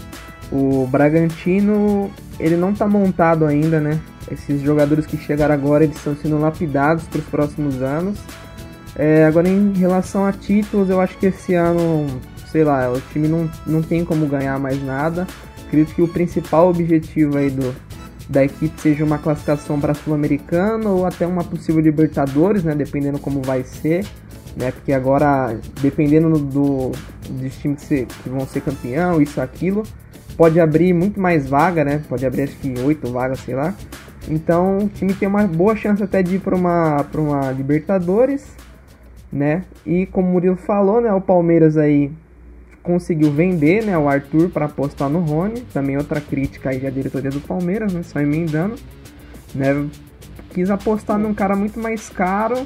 O 0.51 0.85
Bragantino 0.85 2.11
ele 2.39 2.55
não 2.55 2.75
tá 2.75 2.87
montado 2.87 3.43
ainda, 3.43 3.79
né? 3.79 3.99
Esses 4.31 4.61
jogadores 4.61 5.07
que 5.07 5.17
chegaram 5.17 5.55
agora, 5.55 5.83
eles 5.83 5.95
estão 5.97 6.15
sendo 6.15 6.37
lapidados 6.37 7.05
para 7.05 7.19
os 7.19 7.25
próximos 7.25 7.81
anos. 7.81 8.19
É, 8.95 9.25
agora, 9.25 9.49
em 9.49 9.73
relação 9.73 10.27
a 10.27 10.31
títulos, 10.31 10.91
eu 10.91 11.01
acho 11.01 11.17
que 11.17 11.25
esse 11.25 11.55
ano, 11.55 12.05
sei 12.51 12.63
lá, 12.63 12.91
o 12.91 13.01
time 13.11 13.27
não, 13.27 13.49
não 13.65 13.81
tem 13.81 14.05
como 14.05 14.27
ganhar 14.27 14.59
mais 14.59 14.83
nada. 14.83 15.25
Acredito 15.65 15.95
que 15.95 16.01
o 16.03 16.07
principal 16.07 16.69
objetivo 16.69 17.35
aí 17.35 17.49
do, 17.49 17.73
da 18.29 18.45
equipe 18.45 18.79
seja 18.79 19.03
uma 19.03 19.17
classificação 19.17 19.79
para 19.79 19.95
Sul-Americana 19.95 20.87
ou 20.87 21.03
até 21.03 21.25
uma 21.25 21.43
possível 21.43 21.81
Libertadores, 21.81 22.63
né? 22.63 22.75
Dependendo 22.75 23.17
como 23.17 23.41
vai 23.41 23.63
ser. 23.63 24.05
Né, 24.55 24.71
porque 24.71 24.91
agora, 24.91 25.57
dependendo 25.81 26.37
do, 26.39 26.91
dos 27.29 27.57
times 27.57 27.83
que, 27.83 28.05
que 28.05 28.29
vão 28.29 28.45
ser 28.45 28.61
campeão, 28.61 29.21
isso, 29.21 29.39
aquilo, 29.39 29.83
pode 30.35 30.59
abrir 30.59 30.93
muito 30.93 31.19
mais 31.19 31.47
vaga, 31.47 31.83
né? 31.83 32.01
Pode 32.09 32.25
abrir 32.25 32.43
acho 32.43 32.55
que 32.57 32.73
oito 32.79 33.11
vagas, 33.11 33.39
sei 33.41 33.55
lá. 33.55 33.75
Então 34.27 34.79
o 34.79 34.89
time 34.89 35.13
tem 35.13 35.27
uma 35.27 35.45
boa 35.45 35.75
chance 35.75 36.01
até 36.01 36.23
de 36.23 36.35
ir 36.35 36.39
para 36.39 36.55
uma, 36.55 37.05
uma 37.13 37.51
Libertadores, 37.51 38.55
né? 39.31 39.63
E 39.85 40.05
como 40.05 40.29
o 40.29 40.31
Murilo 40.31 40.55
falou, 40.55 41.01
né? 41.01 41.13
O 41.13 41.21
Palmeiras 41.21 41.77
aí 41.77 42.11
conseguiu 42.81 43.31
vender 43.31 43.83
né, 43.85 43.97
o 43.97 44.07
Arthur 44.07 44.49
para 44.49 44.65
apostar 44.65 45.09
no 45.09 45.19
Rony. 45.19 45.61
Também 45.73 45.97
outra 45.97 46.21
crítica 46.21 46.69
aí 46.69 46.79
da 46.79 46.89
diretoria 46.89 47.29
do 47.29 47.41
Palmeiras, 47.41 47.93
né? 47.93 48.01
Só 48.03 48.19
emendando. 48.19 48.75
Né? 49.53 49.87
Quis 50.51 50.69
apostar 50.69 51.17
num 51.17 51.33
cara 51.33 51.55
muito 51.55 51.79
mais 51.79 52.09
caro, 52.09 52.65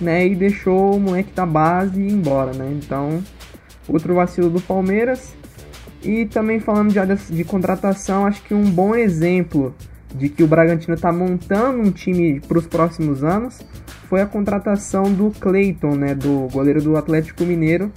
né? 0.00 0.26
E 0.26 0.34
deixou 0.34 0.96
o 0.96 1.00
moleque 1.00 1.32
da 1.32 1.46
base 1.46 2.00
ir 2.00 2.12
embora, 2.12 2.52
né? 2.52 2.70
Então, 2.72 3.22
outro 3.88 4.14
vacilo 4.14 4.50
do 4.50 4.60
Palmeiras. 4.60 5.34
E 6.02 6.26
também 6.26 6.60
falando 6.60 6.92
já 6.92 7.04
de, 7.04 7.16
de 7.16 7.44
contratação, 7.44 8.26
acho 8.26 8.42
que 8.42 8.54
um 8.54 8.70
bom 8.70 8.94
exemplo 8.94 9.74
de 10.14 10.28
que 10.28 10.42
o 10.42 10.46
Bragantino 10.46 10.94
está 10.94 11.12
montando 11.12 11.80
um 11.80 11.90
time 11.90 12.40
para 12.40 12.58
os 12.58 12.66
próximos 12.66 13.24
anos 13.24 13.60
foi 14.08 14.20
a 14.20 14.26
contratação 14.26 15.12
do 15.12 15.32
Cleiton, 15.32 15.96
né, 15.96 16.14
do 16.14 16.48
goleiro 16.52 16.80
do 16.80 16.96
Atlético 16.96 17.44
Mineiro, 17.44 17.90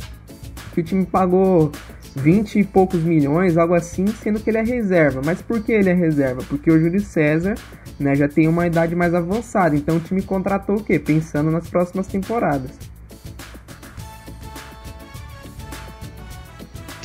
que 0.74 0.82
o 0.82 0.84
time 0.84 1.06
pagou 1.06 1.72
20 2.16 2.60
e 2.60 2.64
poucos 2.64 3.02
milhões, 3.02 3.58
algo 3.58 3.74
assim, 3.74 4.08
sendo 4.08 4.40
que 4.40 4.50
ele 4.50 4.58
é 4.58 4.64
reserva. 4.64 5.22
Mas 5.24 5.42
por 5.42 5.62
que 5.62 5.72
ele 5.72 5.90
é 5.90 5.94
reserva? 5.94 6.42
Porque 6.48 6.72
o 6.72 6.80
Júlio 6.80 7.00
César 7.02 7.56
né, 8.00 8.16
já 8.16 8.28
tem 8.28 8.48
uma 8.48 8.66
idade 8.66 8.96
mais 8.96 9.14
avançada, 9.14 9.76
então 9.76 9.98
o 9.98 10.00
time 10.00 10.22
contratou 10.22 10.78
o 10.78 10.84
quê? 10.84 10.98
Pensando 11.00 11.52
nas 11.52 11.70
próximas 11.70 12.08
temporadas. 12.08 12.72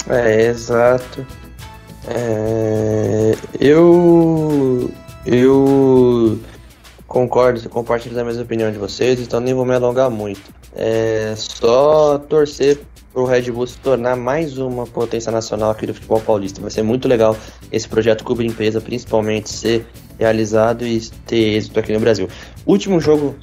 É, 0.09 0.47
exato. 0.47 1.27
É, 2.07 3.35
eu 3.59 4.91
eu 5.25 6.39
concordo, 7.07 7.67
compartilho 7.71 8.15
da 8.15 8.25
mesma 8.25 8.43
opinião 8.43 8.71
de 8.71 8.79
vocês, 8.79 9.19
então 9.21 9.41
nem 9.41 9.55
vou 9.55 9.65
me 9.65 9.75
alongar 9.75 10.11
muito. 10.11 10.43
É 10.75 11.35
só 11.37 12.19
torcer 12.19 12.81
pro 13.15 13.25
Red 13.25 13.53
Bull 13.53 13.67
se 13.69 13.79
tornar 13.79 14.17
mais 14.17 14.59
uma 14.59 14.87
potência 14.87 15.31
nacional 15.31 15.71
aqui 15.71 15.87
do 15.87 15.95
futebol 15.95 16.21
paulista. 16.21 16.61
Vai 16.61 16.71
ser 16.71 16.83
muito 16.83 17.07
legal 17.07 17.37
esse 17.71 17.89
projeto 17.89 18.25
Cuba 18.25 18.43
Empresa, 18.43 18.81
principalmente 18.81 19.49
ser 19.49 19.87
realizado 20.19 20.85
e 20.85 21.01
ter 21.25 21.57
êxito 21.57 21.79
aqui 21.79 21.93
no 21.93 22.01
Brasil. 22.01 22.29
Último 22.67 23.01
jogo 23.01 23.37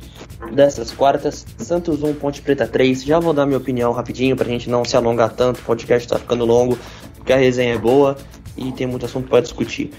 dessas 0.53 0.91
quartas, 0.91 1.45
Santos 1.57 2.03
1, 2.03 2.15
Ponte 2.15 2.41
Preta 2.41 2.67
3. 2.67 3.03
Já 3.03 3.19
vou 3.19 3.31
dar 3.31 3.45
minha 3.45 3.57
opinião 3.57 3.93
rapidinho 3.93 4.35
pra 4.35 4.45
gente 4.45 4.69
não 4.69 4.83
se 4.83 4.97
alongar 4.97 5.31
tanto, 5.31 5.61
o 5.61 5.63
podcast 5.63 6.05
tá 6.05 6.19
ficando 6.19 6.43
longo, 6.43 6.77
porque 7.15 7.31
a 7.31 7.37
resenha 7.37 7.75
é 7.75 7.77
boa 7.77 8.17
e 8.57 8.73
tem 8.73 8.85
muito 8.85 9.05
assunto 9.05 9.29
para 9.29 9.39
discutir. 9.39 9.91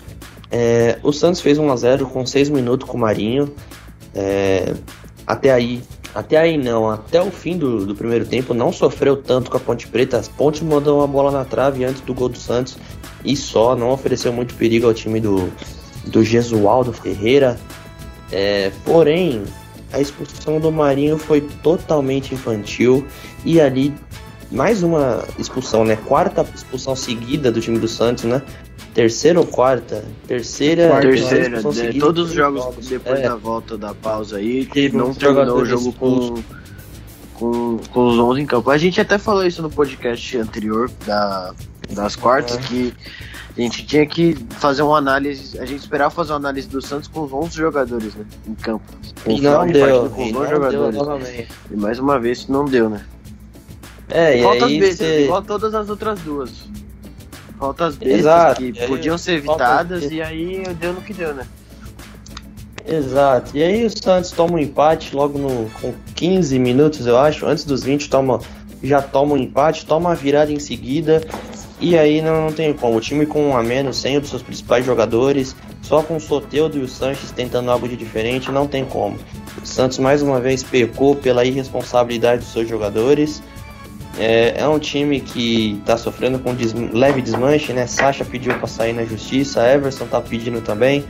É, 0.50 0.98
o 1.02 1.12
Santos 1.12 1.40
fez 1.40 1.56
1 1.56 1.72
a 1.72 1.76
0 1.76 2.06
com 2.08 2.26
6 2.26 2.50
minutos 2.50 2.86
com 2.86 2.98
o 2.98 3.00
Marinho. 3.00 3.54
É, 4.14 4.74
até 5.26 5.50
aí, 5.50 5.82
até 6.14 6.36
aí 6.36 6.58
não, 6.58 6.90
até 6.90 7.22
o 7.22 7.30
fim 7.30 7.56
do, 7.56 7.86
do, 7.86 7.94
primeiro 7.94 8.26
tempo 8.26 8.52
não 8.52 8.70
sofreu 8.70 9.16
tanto 9.16 9.50
com 9.50 9.56
a 9.56 9.60
Ponte 9.60 9.86
Preta. 9.88 10.18
As 10.18 10.28
Pontes 10.28 10.60
mandou 10.60 10.98
uma 10.98 11.06
bola 11.06 11.30
na 11.30 11.44
trave 11.44 11.84
antes 11.84 12.02
do 12.02 12.12
gol 12.12 12.28
do 12.28 12.36
Santos 12.36 12.76
e 13.24 13.34
só, 13.34 13.74
não 13.74 13.90
ofereceu 13.90 14.32
muito 14.32 14.54
perigo 14.54 14.86
ao 14.86 14.94
time 14.94 15.20
do, 15.20 15.50
do 16.06 16.22
Gesualdo 16.22 16.92
Ferreira. 16.92 17.58
É, 18.30 18.70
porém, 18.84 19.42
a 19.92 20.00
expulsão 20.00 20.60
do 20.60 20.70
Marinho 20.70 21.16
foi 21.16 21.40
totalmente 21.62 22.34
infantil 22.34 23.06
e 23.44 23.60
ali 23.60 23.94
mais 24.50 24.82
uma 24.82 25.24
expulsão, 25.38 25.82
né? 25.82 25.96
Quarta 25.96 26.46
expulsão 26.54 26.94
seguida 26.94 27.50
do 27.50 27.60
time 27.60 27.78
do 27.78 27.88
Santos, 27.88 28.24
né? 28.24 28.42
Terceira 28.94 29.40
ou 29.40 29.46
quarta? 29.46 30.04
Terceira. 30.26 30.88
Quarta, 30.88 31.08
terceira. 31.08 31.92
De, 31.92 31.98
todos 31.98 32.28
os 32.28 32.34
jogos, 32.34 32.62
jogos. 32.62 32.88
depois 32.88 33.20
é. 33.20 33.22
da 33.22 33.36
volta 33.36 33.78
da 33.78 33.94
pausa 33.94 34.36
aí, 34.36 34.66
Teve 34.66 34.96
não 34.96 35.14
terminou 35.14 35.60
o 35.60 35.64
jogo 35.64 35.92
com, 35.94 36.34
com, 37.34 37.78
com 37.90 38.06
os 38.08 38.18
11 38.18 38.40
em 38.42 38.46
campo. 38.46 38.70
A 38.70 38.76
gente 38.76 39.00
até 39.00 39.16
falou 39.16 39.46
isso 39.46 39.62
no 39.62 39.70
podcast 39.70 40.36
anterior 40.36 40.90
da, 41.06 41.54
das 41.90 42.16
quartas, 42.16 42.58
é. 42.58 42.60
que 42.60 42.94
a 43.56 43.60
gente 43.60 43.86
tinha 43.86 44.06
que 44.06 44.36
fazer 44.50 44.82
uma 44.82 44.98
análise, 44.98 45.58
a 45.58 45.64
gente 45.64 45.80
esperava 45.80 46.10
fazer 46.10 46.32
uma 46.32 46.38
análise 46.38 46.68
do 46.68 46.82
Santos 46.82 47.08
com 47.08 47.22
os 47.22 47.32
11 47.32 47.56
jogadores 47.56 48.14
né, 48.14 48.24
em 48.46 48.54
campo. 48.54 48.84
Com 49.24 49.30
e 49.30 49.40
não 49.40 49.66
deu, 49.66 50.10
com 50.10 50.22
e 50.22 50.32
não 50.32 50.46
jogadores. 50.48 50.96
Deu 50.96 51.46
e 51.70 51.76
mais 51.76 51.98
uma 51.98 52.18
vez 52.20 52.46
não 52.46 52.64
deu, 52.66 52.90
né? 52.90 53.04
É, 54.10 54.38
e 54.38 54.46
aí 54.46 54.78
vezes, 54.78 54.98
você... 54.98 55.24
igual 55.24 55.42
todas 55.42 55.74
as 55.74 55.88
outras 55.88 56.20
duas. 56.20 56.50
Faltas 57.62 57.94
bestas 57.94 58.58
que 58.58 58.74
aí, 58.76 58.88
podiam 58.88 59.16
ser 59.16 59.34
evitadas 59.34 60.10
e 60.10 60.20
aí 60.20 60.64
deu 60.80 60.92
no 60.92 61.00
que 61.00 61.14
deu, 61.14 61.32
né? 61.32 61.46
Exato. 62.84 63.56
E 63.56 63.62
aí 63.62 63.86
o 63.86 63.90
Santos 63.90 64.32
toma 64.32 64.54
um 64.54 64.58
empate 64.58 65.14
logo 65.14 65.38
no, 65.38 65.70
com 65.80 65.94
15 66.16 66.58
minutos, 66.58 67.06
eu 67.06 67.16
acho, 67.16 67.46
antes 67.46 67.64
dos 67.64 67.84
20, 67.84 68.10
toma, 68.10 68.40
já 68.82 69.00
toma 69.00 69.34
um 69.34 69.36
empate, 69.36 69.86
toma 69.86 70.10
a 70.10 70.14
virada 70.16 70.50
em 70.50 70.58
seguida. 70.58 71.22
E 71.80 71.96
aí 71.96 72.20
não, 72.20 72.46
não 72.46 72.52
tem 72.52 72.74
como. 72.74 72.96
O 72.96 73.00
time 73.00 73.26
com 73.26 73.50
um 73.50 73.56
a 73.56 73.62
menos, 73.62 73.96
sem 73.96 74.18
um 74.18 74.20
dos 74.20 74.30
seus 74.30 74.42
principais 74.42 74.84
jogadores, 74.84 75.54
só 75.82 76.02
com 76.02 76.16
o 76.16 76.20
Soteudo 76.20 76.76
e 76.78 76.82
o 76.82 76.88
Sanches 76.88 77.30
tentando 77.30 77.70
algo 77.70 77.86
de 77.86 77.96
diferente, 77.96 78.50
não 78.50 78.66
tem 78.66 78.84
como. 78.84 79.16
O 79.62 79.64
Santos 79.64 79.98
mais 79.98 80.20
uma 80.20 80.40
vez 80.40 80.64
pecou 80.64 81.14
pela 81.14 81.44
irresponsabilidade 81.44 82.42
dos 82.42 82.52
seus 82.52 82.68
jogadores. 82.68 83.40
É, 84.18 84.60
é 84.60 84.68
um 84.68 84.78
time 84.78 85.20
que 85.20 85.78
está 85.80 85.96
sofrendo 85.96 86.38
com 86.38 86.54
des 86.54 86.72
leve 86.72 87.22
desmanche, 87.22 87.72
né? 87.72 87.86
Sacha 87.86 88.24
pediu 88.24 88.54
para 88.58 88.66
sair 88.66 88.92
na 88.92 89.04
justiça, 89.04 89.66
Everson 89.66 90.06
tá 90.06 90.20
pedindo 90.20 90.60
também. 90.60 91.04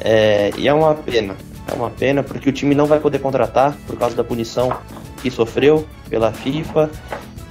É, 0.00 0.50
e 0.56 0.66
é 0.66 0.74
uma 0.74 0.94
pena. 0.94 1.36
É 1.66 1.72
uma 1.74 1.90
pena 1.90 2.22
porque 2.22 2.48
o 2.48 2.52
time 2.52 2.74
não 2.74 2.86
vai 2.86 3.00
poder 3.00 3.20
contratar 3.20 3.76
por 3.86 3.96
causa 3.96 4.14
da 4.16 4.24
punição 4.24 4.76
que 5.22 5.30
sofreu 5.30 5.86
pela 6.10 6.32
FIFA. 6.32 6.90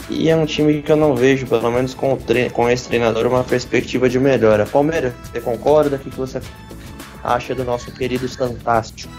E 0.10 0.30
é 0.30 0.36
um 0.36 0.46
time 0.46 0.82
que 0.82 0.92
eu 0.92 0.98
não 0.98 1.16
vejo, 1.16 1.48
pelo 1.48 1.72
menos 1.72 1.94
com, 1.94 2.18
com 2.52 2.70
esse 2.70 2.88
treinador, 2.88 3.26
uma 3.26 3.44
perspectiva 3.44 4.10
de 4.10 4.20
melhora. 4.20 4.66
Palmeiras, 4.66 5.14
você 5.24 5.40
concorda? 5.40 5.96
O 5.96 6.00
que 6.00 6.10
você 6.10 6.42
acha 7.24 7.56
do 7.56 7.64
nosso 7.64 7.90
querido 7.92 8.28
Fantástico? 8.28 9.12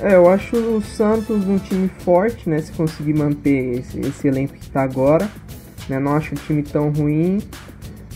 É, 0.00 0.14
eu 0.14 0.28
acho 0.28 0.56
o 0.56 0.80
Santos 0.80 1.46
um 1.48 1.58
time 1.58 1.88
forte, 1.88 2.48
né? 2.48 2.60
Se 2.60 2.70
conseguir 2.72 3.14
manter 3.14 3.80
esse, 3.80 3.98
esse 4.00 4.28
elenco 4.28 4.54
que 4.54 4.60
está 4.60 4.82
agora. 4.82 5.28
Né, 5.88 5.98
não 5.98 6.14
acho 6.14 6.34
o 6.34 6.38
time 6.38 6.62
tão 6.62 6.90
ruim. 6.90 7.38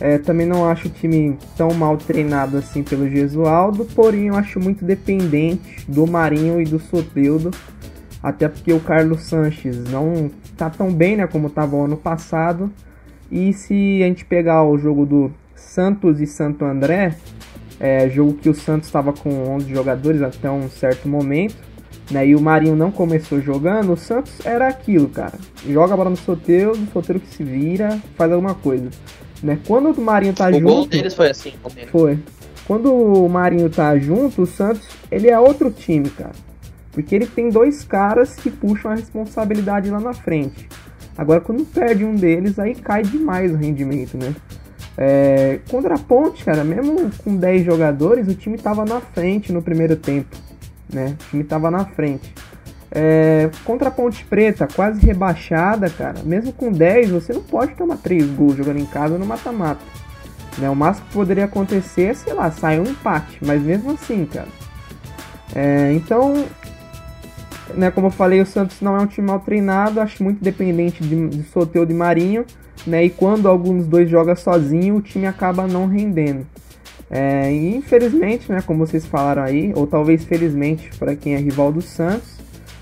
É, 0.00 0.18
também 0.18 0.46
não 0.46 0.68
acho 0.68 0.88
o 0.88 0.90
time 0.90 1.36
tão 1.56 1.72
mal 1.74 1.96
treinado 1.96 2.56
assim 2.56 2.82
pelo 2.82 3.08
Gesualdo. 3.08 3.84
Porém, 3.84 4.28
eu 4.28 4.36
acho 4.36 4.60
muito 4.60 4.84
dependente 4.84 5.84
do 5.88 6.06
Marinho 6.06 6.60
e 6.60 6.64
do 6.64 6.78
Soteudo. 6.78 7.50
Até 8.22 8.48
porque 8.48 8.72
o 8.72 8.78
Carlos 8.78 9.22
Sanches 9.22 9.82
não 9.90 10.30
tá 10.56 10.70
tão 10.70 10.92
bem 10.92 11.16
né, 11.16 11.26
como 11.26 11.48
estava 11.48 11.74
o 11.74 11.84
ano 11.84 11.96
passado. 11.96 12.70
E 13.30 13.52
se 13.52 14.02
a 14.02 14.06
gente 14.06 14.24
pegar 14.24 14.62
o 14.62 14.78
jogo 14.78 15.04
do 15.04 15.32
Santos 15.56 16.20
e 16.20 16.26
Santo 16.26 16.64
André, 16.64 17.16
é, 17.80 18.08
jogo 18.08 18.34
que 18.34 18.48
o 18.48 18.54
Santos 18.54 18.86
estava 18.86 19.12
com 19.12 19.30
11 19.54 19.68
jogadores 19.68 20.22
até 20.22 20.48
um 20.48 20.68
certo 20.68 21.08
momento, 21.08 21.71
né? 22.10 22.26
E 22.26 22.34
o 22.34 22.40
Marinho 22.40 22.76
não 22.76 22.90
começou 22.90 23.40
jogando, 23.40 23.92
o 23.92 23.96
Santos 23.96 24.44
era 24.44 24.68
aquilo, 24.68 25.08
cara. 25.08 25.34
Joga 25.66 25.94
a 25.94 25.96
bola 25.96 26.10
no 26.10 26.16
soteiro, 26.16 26.76
no 26.76 26.86
soteiro 26.90 27.20
que 27.20 27.28
se 27.34 27.42
vira, 27.42 27.98
faz 28.16 28.32
alguma 28.32 28.54
coisa. 28.54 28.90
Né? 29.42 29.58
Quando 29.66 29.90
o 29.90 30.00
Marinho 30.00 30.32
tá 30.32 30.48
o 30.48 30.52
junto. 30.52 30.64
O 30.64 30.74
gol 30.74 30.86
deles 30.86 31.14
foi 31.14 31.30
assim, 31.30 31.52
Foi. 31.90 32.18
Quando 32.66 32.92
o 32.92 33.28
Marinho 33.28 33.68
tá 33.68 33.98
junto, 33.98 34.42
o 34.42 34.46
Santos, 34.46 34.86
ele 35.10 35.28
é 35.28 35.38
outro 35.38 35.70
time, 35.70 36.08
cara. 36.10 36.32
Porque 36.92 37.14
ele 37.14 37.26
tem 37.26 37.48
dois 37.48 37.82
caras 37.82 38.36
que 38.36 38.50
puxam 38.50 38.92
a 38.92 38.94
responsabilidade 38.94 39.90
lá 39.90 39.98
na 39.98 40.12
frente. 40.12 40.68
Agora, 41.16 41.40
quando 41.40 41.64
perde 41.64 42.04
um 42.04 42.14
deles, 42.14 42.58
aí 42.58 42.74
cai 42.74 43.02
demais 43.02 43.52
o 43.52 43.56
rendimento, 43.56 44.16
né? 44.16 44.34
É, 44.96 45.58
contra 45.70 45.94
a 45.94 45.98
Ponte, 45.98 46.44
cara, 46.44 46.62
mesmo 46.62 47.10
com 47.24 47.34
10 47.34 47.64
jogadores, 47.64 48.28
o 48.28 48.34
time 48.34 48.58
tava 48.58 48.84
na 48.84 49.00
frente 49.00 49.50
no 49.50 49.62
primeiro 49.62 49.96
tempo 49.96 50.36
né? 50.92 51.16
O 51.20 51.30
time 51.30 51.44
tava 51.44 51.70
na 51.70 51.84
frente. 51.84 52.32
É, 52.94 53.50
contra 53.64 53.88
a 53.88 53.90
Ponte 53.90 54.22
Preta, 54.26 54.68
quase 54.68 55.04
rebaixada, 55.04 55.88
cara. 55.88 56.22
Mesmo 56.22 56.52
com 56.52 56.70
10, 56.70 57.10
você 57.10 57.32
não 57.32 57.42
pode 57.42 57.74
tomar 57.74 57.96
3 57.96 58.26
gols 58.30 58.56
jogando 58.56 58.78
em 58.78 58.84
casa 58.84 59.16
no 59.16 59.24
mata-mata. 59.24 59.80
Né? 60.58 60.68
O 60.68 60.76
máximo 60.76 61.06
que 61.06 61.14
poderia 61.14 61.46
acontecer 61.46 62.02
é, 62.02 62.14
sei 62.14 62.34
lá, 62.34 62.50
sair 62.50 62.80
um 62.80 62.84
empate. 62.84 63.38
Mas 63.40 63.62
mesmo 63.62 63.92
assim, 63.92 64.26
cara. 64.26 64.48
É, 65.54 65.92
então, 65.94 66.44
né, 67.74 67.90
como 67.90 68.08
eu 68.08 68.10
falei, 68.10 68.42
o 68.42 68.46
Santos 68.46 68.80
não 68.82 68.94
é 68.94 69.00
um 69.00 69.06
time 69.06 69.26
mal 69.26 69.40
treinado. 69.40 69.98
Acho 69.98 70.22
muito 70.22 70.44
dependente 70.44 71.02
de, 71.02 71.28
de 71.28 71.42
sorteio 71.44 71.86
de 71.86 71.94
Marinho. 71.94 72.44
Né, 72.86 73.04
e 73.04 73.10
quando 73.10 73.48
algum 73.48 73.78
dos 73.78 73.86
dois 73.86 74.10
joga 74.10 74.36
sozinho, 74.36 74.96
o 74.96 75.00
time 75.00 75.26
acaba 75.26 75.66
não 75.66 75.86
rendendo. 75.86 76.46
É, 77.14 77.52
e 77.52 77.76
infelizmente, 77.76 78.50
né, 78.50 78.62
como 78.62 78.86
vocês 78.86 79.04
falaram 79.04 79.42
aí, 79.42 79.70
ou 79.76 79.86
talvez 79.86 80.24
felizmente 80.24 80.90
para 80.98 81.14
quem 81.14 81.34
é 81.34 81.36
rival 81.36 81.70
do 81.70 81.82
Santos, 81.82 82.38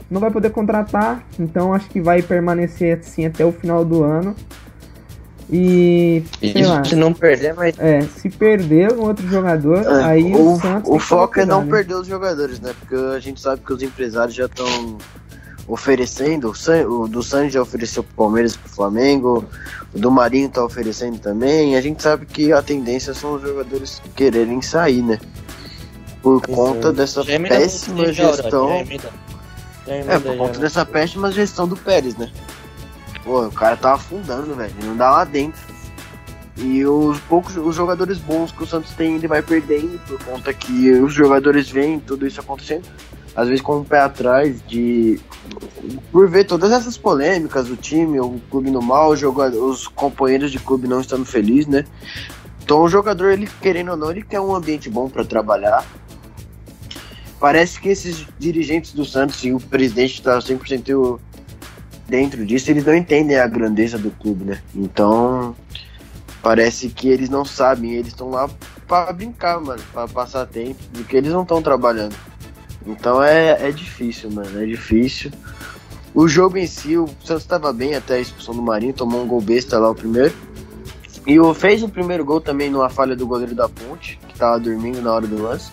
não 0.08 0.20
vai 0.20 0.30
poder 0.30 0.50
contratar, 0.50 1.26
então 1.38 1.74
acho 1.74 1.88
que 1.88 2.00
vai 2.00 2.22
permanecer 2.22 2.96
assim 2.96 3.26
até 3.26 3.44
o 3.44 3.50
final 3.50 3.84
do 3.84 4.04
ano. 4.04 4.36
E, 5.52 6.22
sei 6.40 6.64
lá, 6.64 6.84
se 6.84 6.94
não 6.94 7.12
perder, 7.12 7.54
mas 7.54 7.76
é, 7.76 8.02
se 8.02 8.30
perder 8.30 8.92
um 8.92 9.00
outro 9.00 9.26
jogador, 9.26 9.78
é, 9.78 10.04
aí 10.04 10.32
o, 10.32 10.52
o 10.52 10.60
Santos 10.60 10.88
o 10.88 10.98
foco 11.00 11.40
é 11.40 11.44
não 11.44 11.64
né? 11.64 11.70
perder 11.72 11.94
os 11.94 12.06
jogadores, 12.06 12.60
né? 12.60 12.72
Porque 12.78 12.94
a 12.94 13.18
gente 13.18 13.40
sabe 13.40 13.60
que 13.66 13.72
os 13.72 13.82
empresários 13.82 14.32
já 14.32 14.46
estão 14.46 14.96
oferecendo, 15.70 16.52
o 16.88 17.06
do 17.06 17.22
Santos 17.22 17.52
já 17.52 17.62
ofereceu 17.62 18.02
pro 18.02 18.14
Palmeiras 18.14 18.54
e 18.54 18.58
pro 18.58 18.68
Flamengo, 18.68 19.44
o 19.94 19.98
do 19.98 20.10
Marinho 20.10 20.48
tá 20.48 20.64
oferecendo 20.64 21.18
também, 21.18 21.76
a 21.76 21.80
gente 21.80 22.02
sabe 22.02 22.26
que 22.26 22.52
a 22.52 22.60
tendência 22.60 23.14
são 23.14 23.34
os 23.34 23.42
jogadores 23.42 24.02
quererem 24.16 24.60
sair, 24.60 25.02
né? 25.02 25.18
Por 26.20 26.42
conta 26.42 26.92
dessa 26.92 27.24
péssima 27.24 28.12
gestão. 28.12 28.84
É, 29.86 30.18
por 30.18 30.36
conta 30.36 30.58
dessa 30.58 30.84
péssima 30.84 31.30
gestão 31.30 31.66
do 31.66 31.76
Pérez, 31.76 32.16
né? 32.16 32.30
Pô, 33.24 33.46
o 33.46 33.52
cara 33.52 33.76
tá 33.76 33.94
afundando, 33.94 34.54
velho. 34.54 34.74
Não 34.84 34.96
dá 34.96 35.10
lá 35.10 35.24
dentro. 35.24 35.60
E 36.56 36.84
os 36.84 37.18
poucos 37.20 37.56
os 37.56 37.74
jogadores 37.74 38.18
bons 38.18 38.52
que 38.52 38.62
o 38.62 38.66
Santos 38.66 38.90
tem, 38.92 39.14
ele 39.14 39.26
vai 39.26 39.40
perdendo 39.40 39.98
por 40.06 40.22
conta 40.24 40.52
que 40.52 40.92
os 40.92 41.12
jogadores 41.14 41.70
veem 41.70 41.98
tudo 41.98 42.26
isso 42.26 42.40
acontecendo 42.40 42.86
às 43.34 43.48
vezes 43.48 43.62
com 43.62 43.78
o 43.78 43.84
pé 43.84 44.00
atrás 44.00 44.60
de 44.66 45.20
por 46.12 46.28
ver 46.28 46.44
todas 46.44 46.72
essas 46.72 46.96
polêmicas 46.96 47.66
do 47.66 47.76
time, 47.76 48.20
o 48.20 48.40
clube 48.50 48.70
no 48.70 48.82
mal, 48.82 49.10
os 49.10 49.88
companheiros 49.88 50.50
de 50.50 50.58
clube 50.58 50.88
não 50.88 51.00
estando 51.00 51.24
felizes, 51.24 51.66
né? 51.66 51.84
Então 52.62 52.82
o 52.82 52.88
jogador, 52.88 53.30
ele 53.30 53.48
querendo 53.60 53.92
ou 53.92 53.96
não, 53.96 54.10
ele 54.10 54.22
quer 54.22 54.40
um 54.40 54.54
ambiente 54.54 54.88
bom 54.88 55.08
para 55.08 55.24
trabalhar. 55.24 55.84
Parece 57.38 57.80
que 57.80 57.88
esses 57.88 58.26
dirigentes 58.38 58.92
do 58.92 59.04
Santos 59.04 59.42
e 59.44 59.52
o 59.52 59.58
presidente 59.58 60.14
está 60.14 60.38
100% 60.38 61.18
dentro 62.06 62.44
disso, 62.44 62.70
eles 62.70 62.84
não 62.84 62.94
entendem 62.94 63.38
a 63.38 63.46
grandeza 63.46 63.96
do 63.96 64.10
clube, 64.10 64.44
né? 64.44 64.60
Então, 64.74 65.56
parece 66.42 66.88
que 66.88 67.08
eles 67.08 67.30
não 67.30 67.44
sabem, 67.44 67.92
eles 67.92 68.08
estão 68.08 68.30
lá 68.30 68.50
para 68.86 69.12
brincar, 69.12 69.60
mano, 69.60 69.82
para 69.92 70.08
passar 70.08 70.46
tempo, 70.46 70.78
porque 70.92 71.16
eles 71.16 71.32
não 71.32 71.42
estão 71.42 71.62
trabalhando. 71.62 72.14
Então 72.86 73.22
é, 73.22 73.68
é 73.68 73.70
difícil, 73.70 74.30
mano. 74.30 74.62
É 74.62 74.66
difícil. 74.66 75.30
O 76.14 76.26
jogo 76.26 76.58
em 76.58 76.66
si, 76.66 76.96
o 76.96 77.06
Santos 77.24 77.42
estava 77.42 77.72
bem 77.72 77.94
até 77.94 78.14
a 78.14 78.20
expulsão 78.20 78.54
do 78.54 78.62
Marinho, 78.62 78.92
tomou 78.92 79.22
um 79.22 79.26
gol 79.26 79.40
besta 79.40 79.78
lá 79.78 79.90
o 79.90 79.94
primeiro. 79.94 80.34
E 81.26 81.38
o, 81.38 81.54
fez 81.54 81.82
o 81.82 81.88
primeiro 81.88 82.24
gol 82.24 82.40
também 82.40 82.70
numa 82.70 82.88
falha 82.88 83.14
do 83.14 83.26
goleiro 83.26 83.54
da 83.54 83.68
Ponte, 83.68 84.18
que 84.26 84.38
tava 84.38 84.58
dormindo 84.58 85.00
na 85.00 85.12
hora 85.12 85.26
do 85.26 85.40
lance. 85.40 85.70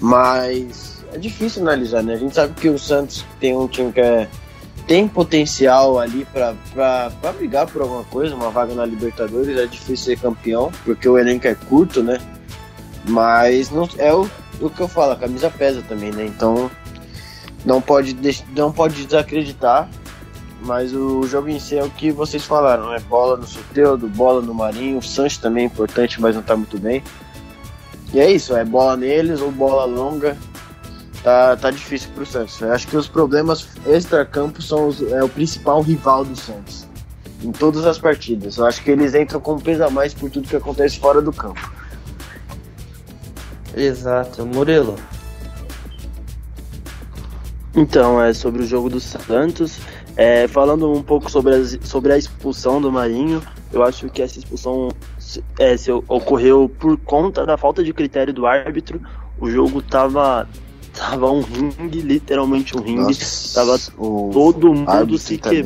Mas 0.00 1.02
é 1.12 1.18
difícil 1.18 1.62
analisar, 1.62 2.02
né? 2.02 2.14
A 2.14 2.16
gente 2.16 2.34
sabe 2.34 2.54
que 2.54 2.68
o 2.68 2.78
Santos 2.78 3.24
tem 3.40 3.56
um 3.56 3.66
time 3.66 3.92
que 3.92 4.00
é, 4.00 4.28
tem 4.86 5.08
potencial 5.08 5.98
ali 5.98 6.26
para 6.26 7.32
brigar 7.32 7.66
por 7.66 7.82
alguma 7.82 8.04
coisa, 8.04 8.34
uma 8.34 8.50
vaga 8.50 8.74
na 8.74 8.84
Libertadores. 8.84 9.56
É 9.56 9.66
difícil 9.66 9.96
ser 9.96 10.18
campeão, 10.18 10.70
porque 10.84 11.08
o 11.08 11.18
elenco 11.18 11.46
é 11.46 11.54
curto, 11.54 12.02
né? 12.02 12.18
Mas 13.08 13.70
não, 13.70 13.88
é 13.96 14.12
o, 14.12 14.28
o 14.60 14.70
que 14.70 14.80
eu 14.80 14.88
falo, 14.88 15.12
a 15.12 15.16
camisa 15.16 15.50
pesa 15.50 15.82
também, 15.82 16.10
né? 16.10 16.26
Então 16.26 16.70
não 17.64 17.80
pode, 17.80 18.16
não 18.54 18.72
pode 18.72 19.04
desacreditar. 19.04 19.88
Mas 20.60 20.92
o 20.92 21.22
jogo 21.24 21.48
em 21.48 21.60
si 21.60 21.76
é 21.76 21.84
o 21.84 21.90
que 21.90 22.10
vocês 22.10 22.44
falaram, 22.44 22.92
é 22.92 22.98
bola 22.98 23.36
no 23.36 23.46
Soteudo, 23.46 24.08
bola 24.08 24.42
no 24.42 24.52
Marinho, 24.52 24.98
o 24.98 25.02
Sancho 25.02 25.40
também 25.40 25.62
é 25.62 25.66
importante, 25.66 26.20
mas 26.20 26.34
não 26.34 26.42
tá 26.42 26.56
muito 26.56 26.76
bem. 26.78 27.02
E 28.12 28.18
é 28.18 28.30
isso, 28.30 28.56
é 28.56 28.64
bola 28.64 28.96
neles 28.96 29.40
ou 29.40 29.52
bola 29.52 29.84
longa. 29.84 30.36
Tá, 31.22 31.56
tá 31.56 31.70
difícil 31.70 32.10
pro 32.14 32.24
Santos. 32.24 32.60
Eu 32.60 32.72
acho 32.72 32.86
que 32.88 32.96
os 32.96 33.08
problemas 33.08 33.68
extra-campo 33.86 34.62
são 34.62 34.88
os, 34.88 35.02
é 35.02 35.22
o 35.22 35.28
principal 35.28 35.80
rival 35.82 36.24
do 36.24 36.34
Santos. 36.34 36.86
Em 37.42 37.52
todas 37.52 37.86
as 37.86 37.98
partidas. 37.98 38.56
Eu 38.56 38.66
acho 38.66 38.82
que 38.82 38.90
eles 38.90 39.14
entram 39.14 39.40
com 39.40 39.58
peso 39.58 39.84
a 39.84 39.90
mais 39.90 40.14
por 40.14 40.30
tudo 40.30 40.48
que 40.48 40.56
acontece 40.56 40.98
fora 40.98 41.20
do 41.20 41.32
campo. 41.32 41.60
Exato. 43.78 44.44
Murilo. 44.44 44.96
Então, 47.74 48.20
é 48.20 48.32
sobre 48.32 48.62
o 48.62 48.66
jogo 48.66 48.90
do 48.90 48.98
Santos. 48.98 49.78
É, 50.16 50.48
falando 50.48 50.90
um 50.90 51.02
pouco 51.02 51.30
sobre 51.30 51.54
a, 51.54 51.64
sobre 51.86 52.12
a 52.12 52.18
expulsão 52.18 52.80
do 52.80 52.90
Marinho, 52.90 53.40
eu 53.72 53.84
acho 53.84 54.08
que 54.08 54.20
essa 54.20 54.36
expulsão 54.36 54.88
é, 55.58 55.76
se, 55.76 55.92
ocorreu 55.92 56.68
por 56.68 56.96
conta 56.98 57.46
da 57.46 57.56
falta 57.56 57.84
de 57.84 57.92
critério 57.92 58.32
do 58.32 58.44
árbitro. 58.44 59.00
O 59.38 59.48
jogo 59.48 59.80
tava, 59.80 60.48
tava 60.92 61.30
um 61.30 61.40
ringue, 61.40 62.00
literalmente 62.00 62.76
um 62.76 62.80
ringue. 62.80 63.02
Nossa, 63.02 63.54
tava 63.60 63.78
todo 64.32 64.74
mundo 64.74 65.18
se 65.18 65.38
também. 65.38 65.62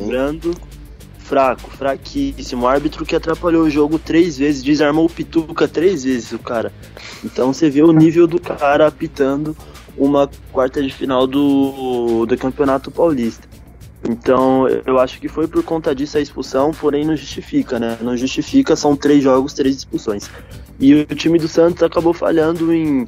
Fraco, 1.23 1.69
fraquíssimo. 1.69 2.67
Árbitro 2.67 3.05
que 3.05 3.15
atrapalhou 3.15 3.63
o 3.63 3.69
jogo 3.69 3.97
três 3.97 4.37
vezes, 4.37 4.61
desarmou 4.61 5.05
o 5.05 5.09
Pituca 5.09 5.67
três 5.67 6.03
vezes, 6.03 6.31
o 6.31 6.39
cara. 6.39 6.71
Então 7.23 7.53
você 7.53 7.69
vê 7.69 7.81
o 7.81 7.91
nível 7.91 8.27
do 8.27 8.39
cara 8.39 8.87
apitando 8.87 9.55
uma 9.97 10.29
quarta 10.51 10.81
de 10.81 10.93
final 10.93 11.25
do, 11.25 12.25
do 12.25 12.37
Campeonato 12.37 12.91
Paulista. 12.91 13.47
Então, 14.07 14.67
eu 14.85 14.99
acho 14.99 15.19
que 15.19 15.29
foi 15.29 15.47
por 15.47 15.63
conta 15.63 15.95
disso 15.95 16.17
a 16.17 16.21
expulsão, 16.21 16.71
porém 16.71 17.05
não 17.05 17.15
justifica, 17.15 17.79
né? 17.79 17.97
Não 18.01 18.17
justifica, 18.17 18.75
são 18.75 18.97
três 18.97 19.23
jogos, 19.23 19.53
três 19.53 19.77
expulsões. 19.77 20.29
E 20.77 20.93
o 20.93 21.05
time 21.05 21.39
do 21.39 21.47
Santos 21.47 21.81
acabou 21.81 22.13
falhando 22.13 22.73
em. 22.73 23.05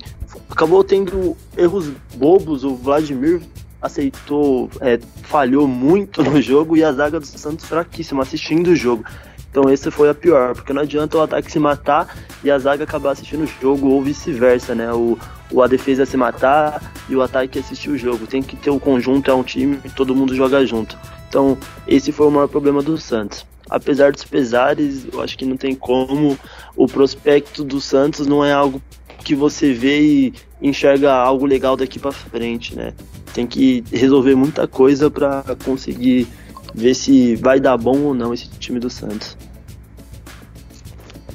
acabou 0.50 0.84
tendo 0.86 1.36
erros 1.58 1.92
bobos. 2.16 2.64
O 2.64 2.76
Vladimir 2.76 3.42
aceitou, 3.86 4.70
é, 4.82 5.00
falhou 5.24 5.68
muito 5.68 6.22
no 6.24 6.42
jogo 6.42 6.76
e 6.76 6.84
a 6.84 6.92
zaga 6.92 7.20
do 7.20 7.26
Santos 7.26 7.66
fraquíssima 7.66 8.24
assistindo 8.24 8.68
o 8.68 8.76
jogo. 8.76 9.04
Então 9.50 9.72
esse 9.72 9.90
foi 9.90 10.10
a 10.10 10.14
pior, 10.14 10.54
porque 10.54 10.74
não 10.74 10.82
adianta 10.82 11.18
o 11.18 11.22
ataque 11.22 11.50
se 11.50 11.60
matar 11.60 12.14
e 12.44 12.52
a 12.52 12.60
zaga 12.60 12.84
acabar 12.84 13.12
assistindo 13.12 13.46
o 13.46 13.62
jogo 13.62 13.88
ou 13.88 14.02
vice-versa, 14.02 14.76
né? 14.76 14.92
O, 14.92 15.18
a 15.62 15.68
defesa 15.68 16.06
se 16.06 16.18
matar 16.18 16.92
e 17.08 17.16
o 17.16 17.22
ataque 17.22 17.60
assistir 17.60 17.90
o 17.90 17.98
jogo. 17.98 18.28
Tem 18.28 18.44
que 18.44 18.58
ter 18.58 18.70
o 18.70 18.80
conjunto, 18.80 19.32
é 19.32 19.34
um 19.34 19.44
time 19.44 19.80
todo 19.96 20.14
mundo 20.14 20.36
joga 20.36 20.66
junto. 20.66 20.98
Então 21.30 21.58
esse 21.88 22.12
foi 22.12 22.28
o 22.28 22.32
maior 22.32 22.50
problema 22.50 22.82
do 22.82 22.98
Santos. 22.98 23.46
Apesar 23.70 24.12
dos 24.12 24.26
pesares, 24.26 25.08
eu 25.12 25.22
acho 25.22 25.38
que 25.38 25.46
não 25.46 25.56
tem 25.56 25.74
como. 25.74 26.38
O 26.76 26.86
prospecto 26.86 27.64
do 27.64 27.80
Santos 27.80 28.28
não 28.28 28.44
é 28.44 28.52
algo 28.52 28.82
que 29.24 29.34
você 29.34 29.74
vê 29.74 30.02
e 30.02 30.34
enxerga 30.62 31.14
algo 31.14 31.46
legal 31.46 31.76
daqui 31.76 31.98
para 31.98 32.12
frente, 32.12 32.76
né? 32.76 32.94
Tem 33.36 33.46
que 33.46 33.84
resolver 33.92 34.34
muita 34.34 34.66
coisa 34.66 35.12
para 35.12 35.44
conseguir 35.66 36.26
ver 36.74 36.96
se 36.96 37.36
vai 37.36 37.60
dar 37.60 37.76
bom 37.78 38.00
ou 38.00 38.14
não 38.14 38.34
esse 38.34 38.48
time 38.48 38.80
do 38.80 38.90
Santos. 38.90 39.36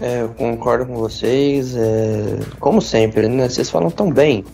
É, 0.00 0.22
eu 0.22 0.30
concordo 0.30 0.86
com 0.86 0.94
vocês. 0.94 1.76
É, 1.76 2.38
como 2.58 2.80
sempre, 2.80 3.28
né? 3.28 3.50
Vocês 3.50 3.68
falam 3.68 3.90
tão 3.90 4.10
bem. 4.10 4.46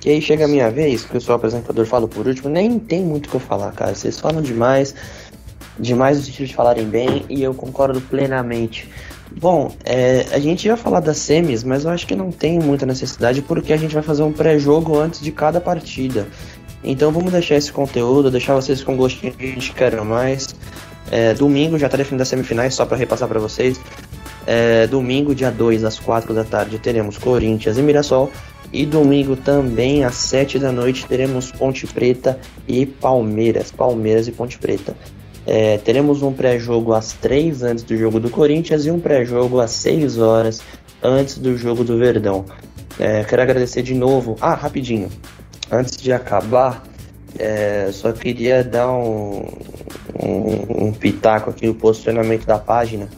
Que 0.00 0.08
aí 0.08 0.22
chega 0.22 0.46
a 0.46 0.48
minha 0.48 0.70
vez, 0.70 1.04
que 1.04 1.14
eu 1.14 1.20
sou 1.20 1.34
apresentador, 1.34 1.84
falo 1.84 2.08
por 2.08 2.26
último, 2.26 2.48
nem 2.48 2.78
tem 2.78 3.02
muito 3.02 3.26
o 3.26 3.28
que 3.28 3.36
eu 3.36 3.40
falar, 3.40 3.72
cara. 3.72 3.94
Vocês 3.94 4.18
falam 4.18 4.40
demais, 4.40 4.94
demais 5.78 6.16
no 6.16 6.24
sentido 6.24 6.46
de 6.46 6.54
falarem 6.54 6.86
bem, 6.86 7.24
e 7.28 7.42
eu 7.42 7.52
concordo 7.52 8.00
plenamente. 8.00 8.88
Bom, 9.40 9.72
é, 9.84 10.26
a 10.30 10.38
gente 10.38 10.66
ia 10.66 10.76
falar 10.76 11.00
das 11.00 11.16
semis, 11.16 11.64
mas 11.64 11.84
eu 11.84 11.90
acho 11.90 12.06
que 12.06 12.14
não 12.14 12.30
tem 12.30 12.58
muita 12.58 12.86
necessidade, 12.86 13.42
porque 13.42 13.72
a 13.72 13.76
gente 13.76 13.94
vai 13.94 14.02
fazer 14.02 14.22
um 14.22 14.32
pré-jogo 14.32 14.98
antes 14.98 15.20
de 15.20 15.32
cada 15.32 15.60
partida. 15.60 16.26
Então 16.84 17.10
vamos 17.10 17.32
deixar 17.32 17.56
esse 17.56 17.72
conteúdo, 17.72 18.30
deixar 18.30 18.54
vocês 18.54 18.84
com 18.84 18.94
gostinho 18.94 19.32
de 19.32 19.72
quero 19.72 20.04
mais. 20.04 20.54
É, 21.10 21.32
domingo 21.32 21.78
já 21.78 21.86
está 21.86 21.96
definindo 21.96 22.22
as 22.22 22.28
semifinais, 22.28 22.74
só 22.74 22.84
para 22.84 22.96
repassar 22.96 23.26
para 23.26 23.40
vocês. 23.40 23.80
É, 24.46 24.86
domingo, 24.86 25.34
dia 25.34 25.50
2, 25.50 25.82
às 25.84 25.98
4 25.98 26.34
da 26.34 26.44
tarde, 26.44 26.78
teremos 26.78 27.16
Corinthians 27.16 27.78
e 27.78 27.82
Mirassol. 27.82 28.30
E 28.70 28.84
domingo 28.84 29.36
também, 29.36 30.04
às 30.04 30.16
7 30.16 30.58
da 30.58 30.72
noite, 30.72 31.06
teremos 31.06 31.50
Ponte 31.50 31.86
Preta 31.86 32.38
e 32.68 32.84
Palmeiras. 32.84 33.70
Palmeiras 33.70 34.28
e 34.28 34.32
Ponte 34.32 34.58
Preta. 34.58 34.94
É, 35.46 35.78
teremos 35.78 36.22
um 36.22 36.32
pré-jogo 36.32 36.92
às 36.92 37.12
3 37.14 37.62
antes 37.62 37.84
do 37.84 37.96
jogo 37.96 38.18
do 38.18 38.28
Corinthians 38.28 38.84
e 38.84 38.90
um 38.90 38.98
pré-jogo 38.98 39.60
às 39.60 39.70
6 39.70 40.18
horas 40.18 40.62
antes 41.02 41.38
do 41.38 41.56
jogo 41.56 41.84
do 41.84 41.96
Verdão. 41.98 42.44
É, 42.98 43.24
quero 43.24 43.42
agradecer 43.42 43.82
de 43.82 43.94
novo. 43.94 44.36
Ah, 44.40 44.54
rapidinho 44.54 45.08
antes 45.74 45.96
de 45.96 46.12
acabar, 46.12 46.82
é, 47.38 47.90
só 47.92 48.12
queria 48.12 48.62
dar 48.62 48.90
um, 48.92 49.46
um, 50.22 50.86
um, 50.86 50.92
pitaco 50.92 51.50
aqui 51.50 51.66
no 51.66 51.74
posicionamento 51.74 52.46
da 52.46 52.58
página 52.58 53.08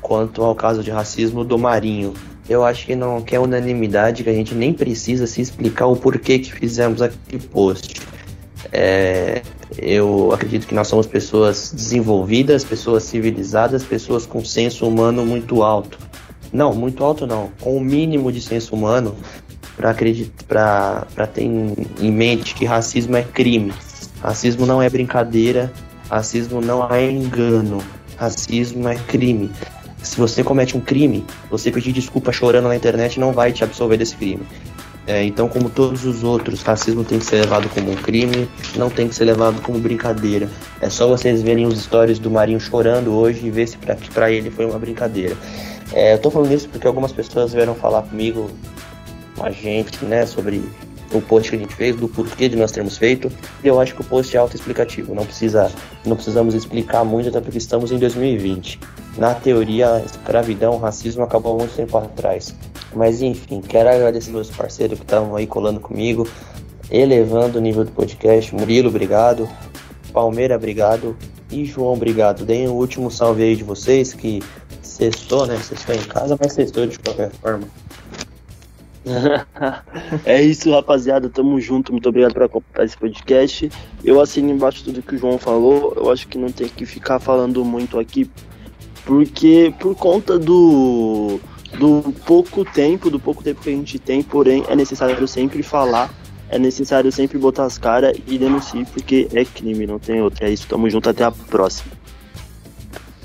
quanto 0.00 0.42
ao 0.42 0.54
caso 0.54 0.82
de 0.82 0.90
racismo 0.90 1.44
do 1.44 1.58
Marinho. 1.58 2.14
Eu 2.48 2.64
acho 2.64 2.86
que 2.86 2.94
não 2.94 3.20
quer 3.20 3.40
unanimidade, 3.40 4.22
que 4.22 4.30
a 4.30 4.32
gente 4.32 4.54
nem 4.54 4.72
precisa 4.72 5.26
se 5.26 5.40
explicar 5.40 5.86
o 5.86 5.96
porquê 5.96 6.38
que 6.38 6.52
fizemos 6.52 7.02
aquele 7.02 7.42
post. 7.42 8.00
É, 8.72 9.42
eu 9.76 10.30
acredito 10.32 10.66
que 10.66 10.74
nós 10.74 10.86
somos 10.86 11.06
pessoas 11.06 11.72
desenvolvidas, 11.74 12.64
pessoas 12.64 13.02
civilizadas, 13.02 13.82
pessoas 13.82 14.26
com 14.26 14.44
senso 14.44 14.86
humano 14.86 15.26
muito 15.26 15.62
alto. 15.62 15.98
Não, 16.52 16.72
muito 16.72 17.02
alto 17.02 17.26
não, 17.26 17.50
com 17.60 17.76
o 17.76 17.80
mínimo 17.80 18.30
de 18.30 18.40
senso 18.40 18.74
humano 18.74 19.16
para 19.76 19.90
acreditar, 19.90 21.06
para 21.14 21.26
ter 21.26 21.42
em 21.42 22.12
mente 22.12 22.54
que 22.54 22.64
racismo 22.64 23.16
é 23.16 23.22
crime. 23.22 23.72
Racismo 24.22 24.64
não 24.64 24.80
é 24.80 24.88
brincadeira, 24.88 25.72
racismo 26.08 26.60
não 26.60 26.90
é 26.92 27.10
engano, 27.10 27.82
racismo 28.16 28.88
é 28.88 28.96
crime. 28.96 29.50
Se 30.02 30.16
você 30.16 30.42
comete 30.42 30.76
um 30.76 30.80
crime, 30.80 31.24
você 31.50 31.70
pedir 31.70 31.92
desculpa 31.92 32.32
chorando 32.32 32.68
na 32.68 32.76
internet 32.76 33.20
não 33.20 33.32
vai 33.32 33.52
te 33.52 33.62
absolver 33.64 33.96
desse 33.96 34.16
crime. 34.16 34.42
É, 35.06 35.22
então, 35.22 35.48
como 35.48 35.70
todos 35.70 36.04
os 36.04 36.24
outros, 36.24 36.62
racismo 36.62 37.04
tem 37.04 37.20
que 37.20 37.24
ser 37.24 37.36
levado 37.36 37.68
como 37.68 37.92
um 37.92 37.94
crime, 37.94 38.48
não 38.74 38.90
tem 38.90 39.06
que 39.06 39.14
ser 39.14 39.24
levado 39.24 39.62
como 39.62 39.78
brincadeira. 39.78 40.48
É 40.80 40.90
só 40.90 41.06
vocês 41.06 41.42
verem 41.42 41.64
os 41.64 41.80
stories 41.80 42.18
do 42.18 42.28
Marinho 42.28 42.58
chorando 42.58 43.12
hoje 43.12 43.46
e 43.46 43.50
ver 43.50 43.68
se 43.68 43.76
para 44.12 44.32
ele 44.32 44.50
foi 44.50 44.64
uma 44.64 44.78
brincadeira. 44.78 45.36
É, 45.92 46.14
eu 46.14 46.18
tô 46.18 46.28
falando 46.30 46.52
isso 46.52 46.68
porque 46.68 46.86
algumas 46.86 47.12
pessoas 47.12 47.52
vieram 47.52 47.74
falar 47.76 48.02
comigo 48.02 48.50
com 48.74 48.75
a 49.40 49.50
gente, 49.50 50.04
né, 50.04 50.26
sobre 50.26 50.62
o 51.12 51.20
post 51.20 51.50
que 51.50 51.56
a 51.56 51.58
gente 51.58 51.74
fez, 51.74 51.96
do 51.96 52.08
porquê 52.08 52.48
de 52.48 52.56
nós 52.56 52.72
termos 52.72 52.96
feito. 52.96 53.30
E 53.62 53.68
eu 53.68 53.80
acho 53.80 53.94
que 53.94 54.00
o 54.00 54.04
post 54.04 54.36
é 54.36 54.40
autoexplicativo, 54.40 55.14
não 55.14 55.24
precisa, 55.24 55.70
não 56.04 56.16
precisamos 56.16 56.54
explicar 56.54 57.04
muito, 57.04 57.28
até 57.28 57.40
porque 57.40 57.58
estamos 57.58 57.92
em 57.92 57.98
2020. 57.98 58.80
Na 59.16 59.34
teoria, 59.34 59.94
a 59.94 60.00
escravidão, 60.00 60.74
o 60.74 60.78
racismo 60.78 61.22
acabou 61.22 61.54
há 61.54 61.58
muito 61.58 61.74
tempo 61.74 61.96
atrás. 61.96 62.54
Mas 62.94 63.22
enfim, 63.22 63.60
quero 63.60 63.88
agradecer 63.88 64.30
meus 64.30 64.50
parceiros 64.50 64.98
que 64.98 65.04
estavam 65.04 65.36
aí 65.36 65.46
colando 65.46 65.80
comigo, 65.80 66.26
elevando 66.90 67.58
o 67.58 67.60
nível 67.60 67.84
do 67.84 67.92
podcast. 67.92 68.54
Murilo, 68.54 68.88
obrigado. 68.88 69.48
Palmeira, 70.12 70.56
obrigado. 70.56 71.16
E 71.50 71.64
João, 71.64 71.92
obrigado. 71.92 72.44
Deem 72.44 72.68
o 72.68 72.72
último 72.72 73.10
salve 73.10 73.42
aí 73.42 73.56
de 73.56 73.64
vocês, 73.64 74.12
que 74.12 74.42
sextou, 74.82 75.46
né? 75.46 75.58
Sextou 75.58 75.94
em 75.94 76.02
casa, 76.04 76.36
mas 76.40 76.52
sextou 76.52 76.86
de 76.86 76.98
qualquer 76.98 77.30
forma. 77.30 77.68
é 80.24 80.42
isso, 80.42 80.70
rapaziada. 80.70 81.28
Tamo 81.28 81.60
junto. 81.60 81.92
Muito 81.92 82.08
obrigado 82.08 82.32
por 82.32 82.42
acompanhar 82.42 82.84
esse 82.84 82.96
podcast. 82.96 83.70
Eu 84.04 84.20
assino 84.20 84.50
embaixo 84.50 84.84
tudo 84.84 85.02
que 85.02 85.14
o 85.14 85.18
João 85.18 85.38
falou. 85.38 85.92
Eu 85.96 86.10
acho 86.10 86.26
que 86.26 86.36
não 86.36 86.50
tem 86.50 86.68
que 86.68 86.84
ficar 86.84 87.18
falando 87.18 87.64
muito 87.64 87.98
aqui, 87.98 88.28
porque 89.04 89.72
por 89.78 89.94
conta 89.94 90.38
do 90.38 91.40
do 91.78 92.12
pouco 92.24 92.64
tempo, 92.64 93.10
do 93.10 93.20
pouco 93.20 93.42
tempo 93.42 93.60
que 93.60 93.68
a 93.68 93.72
gente 93.72 93.98
tem, 93.98 94.22
porém 94.22 94.64
é 94.68 94.74
necessário 94.74 95.26
sempre 95.28 95.62
falar, 95.62 96.10
é 96.48 96.58
necessário 96.58 97.10
sempre 97.12 97.38
botar 97.38 97.64
as 97.64 97.76
caras 97.76 98.16
e 98.26 98.38
denunciar, 98.38 98.86
porque 98.86 99.28
é 99.32 99.44
crime, 99.44 99.86
não 99.86 99.98
tem 99.98 100.22
outra. 100.22 100.48
É 100.48 100.50
isso, 100.50 100.66
tamo 100.66 100.88
junto, 100.88 101.10
até 101.10 101.24
a 101.24 101.30
próxima. 101.30 101.92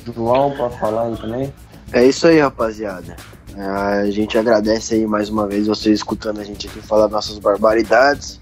João, 0.06 0.52
pode 0.58 0.78
falar 0.80 1.08
aí 1.08 1.18
também? 1.18 1.53
É 1.94 2.06
isso 2.06 2.28
aí, 2.28 2.40
rapaziada. 2.40 3.16
A 3.57 4.10
gente 4.10 4.38
agradece 4.38 4.95
aí 4.95 5.06
mais 5.06 5.30
uma 5.30 5.48
vez 5.48 5.68
vocês 5.68 5.95
escutando 5.99 6.40
a 6.40 6.44
gente 6.44 6.68
aqui 6.68 6.80
falar 6.82 7.07
nossas 7.10 7.38
barbaridades. 7.38 8.40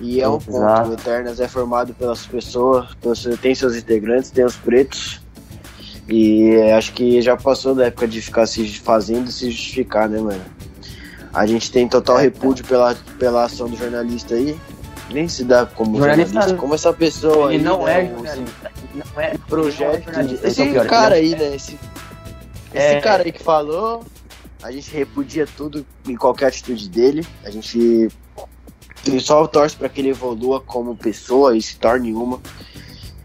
E 0.00 0.20
é 0.20 0.28
um 0.28 0.38
ponto, 0.38 0.90
o 0.90 0.92
Eternas 0.94 1.38
é 1.38 1.46
formado 1.46 1.94
pelas 1.94 2.26
pessoas, 2.26 2.88
tem 3.40 3.54
seus 3.54 3.76
integrantes, 3.76 4.30
tem 4.30 4.44
os 4.44 4.56
pretos. 4.56 5.20
E 6.08 6.56
acho 6.76 6.92
que 6.92 7.22
já 7.22 7.36
passou 7.36 7.74
da 7.74 7.86
época 7.86 8.08
de 8.08 8.20
ficar 8.20 8.46
se 8.46 8.66
fazendo 8.80 9.28
e 9.28 9.32
se 9.32 9.50
justificar, 9.50 10.08
né, 10.08 10.18
mano? 10.20 10.40
A 11.32 11.46
gente 11.46 11.70
tem 11.70 11.86
total 11.88 12.16
repúdio 12.16 12.64
pela, 12.66 12.96
pela 13.18 13.44
ação 13.44 13.68
do 13.68 13.76
jornalista 13.76 14.34
aí. 14.34 14.58
Nem 15.10 15.28
se 15.28 15.44
dá 15.44 15.66
como 15.66 15.98
Jornalista- 15.98 16.32
jornalista, 16.32 16.58
como 16.58 16.74
essa 16.74 16.92
pessoa 16.92 17.48
Ele 17.52 17.58
aí, 17.58 17.62
não 17.62 17.84
né, 17.84 18.04
é 18.04 18.08
jornalista. 18.08 18.70
ele 18.92 19.04
Não 19.14 19.22
é 19.22 19.34
projeto. 19.46 20.08
Esse 20.20 20.46
esse 20.46 20.62
é 20.62 20.66
pior, 20.72 20.86
cara 20.86 21.14
aí, 21.14 21.30
né? 21.36 21.54
Esse, 21.54 21.78
É. 22.74 22.92
esse 22.94 23.00
cara 23.02 23.22
aí 23.22 23.30
que 23.32 23.42
falou, 23.42 24.04
a 24.62 24.70
gente 24.70 24.90
repudia 24.90 25.46
tudo 25.46 25.84
em 26.06 26.16
qualquer 26.16 26.46
atitude 26.46 26.88
dele. 26.88 27.26
A 27.44 27.50
gente 27.50 28.08
só 29.20 29.46
torce 29.46 29.76
para 29.76 29.88
que 29.88 30.00
ele 30.00 30.10
evolua 30.10 30.60
como 30.60 30.96
pessoa 30.96 31.56
e 31.56 31.60
se 31.60 31.76
torne 31.76 32.12
uma. 32.12 32.40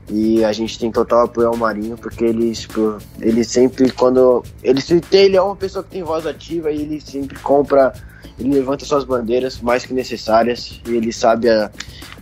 E 0.09 0.43
a 0.43 0.53
gente 0.53 0.79
tem 0.79 0.91
total 0.91 1.25
apoio 1.25 1.49
ao 1.49 1.57
Marinho, 1.57 1.97
porque 1.97 2.23
ele, 2.23 2.53
tipo, 2.53 2.97
ele 3.19 3.43
sempre, 3.43 3.91
quando. 3.91 4.43
Ele 4.63 4.81
ele 5.11 5.35
é 5.35 5.41
uma 5.41 5.55
pessoa 5.55 5.83
que 5.83 5.91
tem 5.91 6.03
voz 6.03 6.25
ativa 6.25 6.71
e 6.71 6.81
ele 6.81 7.01
sempre 7.01 7.37
compra, 7.39 7.93
ele 8.39 8.53
levanta 8.53 8.85
suas 8.85 9.03
bandeiras 9.03 9.59
mais 9.59 9.85
que 9.85 9.93
necessárias. 9.93 10.81
E 10.87 10.95
ele 10.95 11.11
sabe 11.11 11.49
a, 11.49 11.69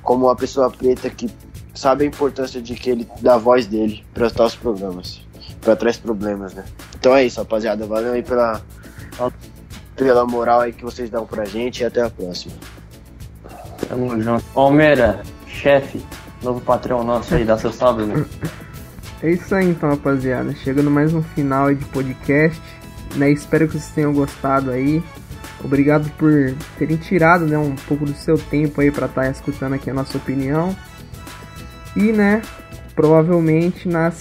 como 0.02 0.26
uma 0.26 0.36
pessoa 0.36 0.70
preta 0.72 1.10
que 1.10 1.30
sabe 1.76 2.04
a 2.06 2.08
importância 2.08 2.62
de 2.62 2.74
que 2.74 2.90
ele 2.90 3.08
dá 3.22 3.36
a 3.36 3.38
voz 3.38 3.68
dele 3.68 4.04
para 4.14 4.28
os 4.28 4.56
problemas, 4.56 5.22
para 5.62 5.76
trás 5.76 5.98
problemas, 5.98 6.54
né? 6.54 6.66
Então 6.98 7.16
é 7.16 7.24
isso, 7.24 7.40
rapaziada. 7.40 7.86
Valeu 7.86 8.14
aí 8.14 8.24
pela, 8.24 8.64
pela 9.96 10.26
moral 10.26 10.62
aí 10.62 10.74
que 10.74 10.84
vocês 10.84 11.10
dão 11.10 11.26
pra 11.26 11.46
gente 11.46 11.82
e 11.82 11.86
até 11.86 12.02
a 12.02 12.10
próxima. 12.10 12.54
Tamo 13.88 14.22
junto. 14.22 14.44
Palmeira, 14.54 15.22
chefe, 15.48 16.04
novo 16.42 16.62
patrão 16.62 17.04
nosso 17.04 17.36
aí, 17.36 17.44
dá 17.44 17.58
seu 17.58 17.72
salve, 17.72 18.06
né? 18.06 18.26
É 19.24 19.32
isso 19.32 19.56
aí 19.56 19.70
então, 19.70 19.90
rapaziada. 19.90 20.54
Chegando 20.56 20.92
mais 20.92 21.14
um 21.14 21.24
final 21.24 21.68
aí 21.68 21.76
de 21.76 21.86
podcast. 21.86 22.62
Né? 23.16 23.32
Espero 23.32 23.66
que 23.68 23.74
vocês 23.74 23.92
tenham 23.94 24.14
gostado 24.14 24.72
aí. 24.72 25.02
Obrigado 25.64 26.10
por 26.12 26.54
terem 26.78 26.98
tirado 26.98 27.46
né, 27.48 27.58
um 27.58 27.76
pouco 27.76 28.06
do 28.06 28.14
seu 28.14 28.38
tempo 28.38 28.82
aí 28.82 28.92
para 28.92 29.08
estar 29.08 29.30
escutando 29.32 29.74
aqui 29.74 29.90
a 29.90 29.94
nossa 29.94 30.18
opinião. 30.18 30.76
E 31.96 32.12
né, 32.12 32.42
provavelmente 32.94 33.88
na 33.88 34.12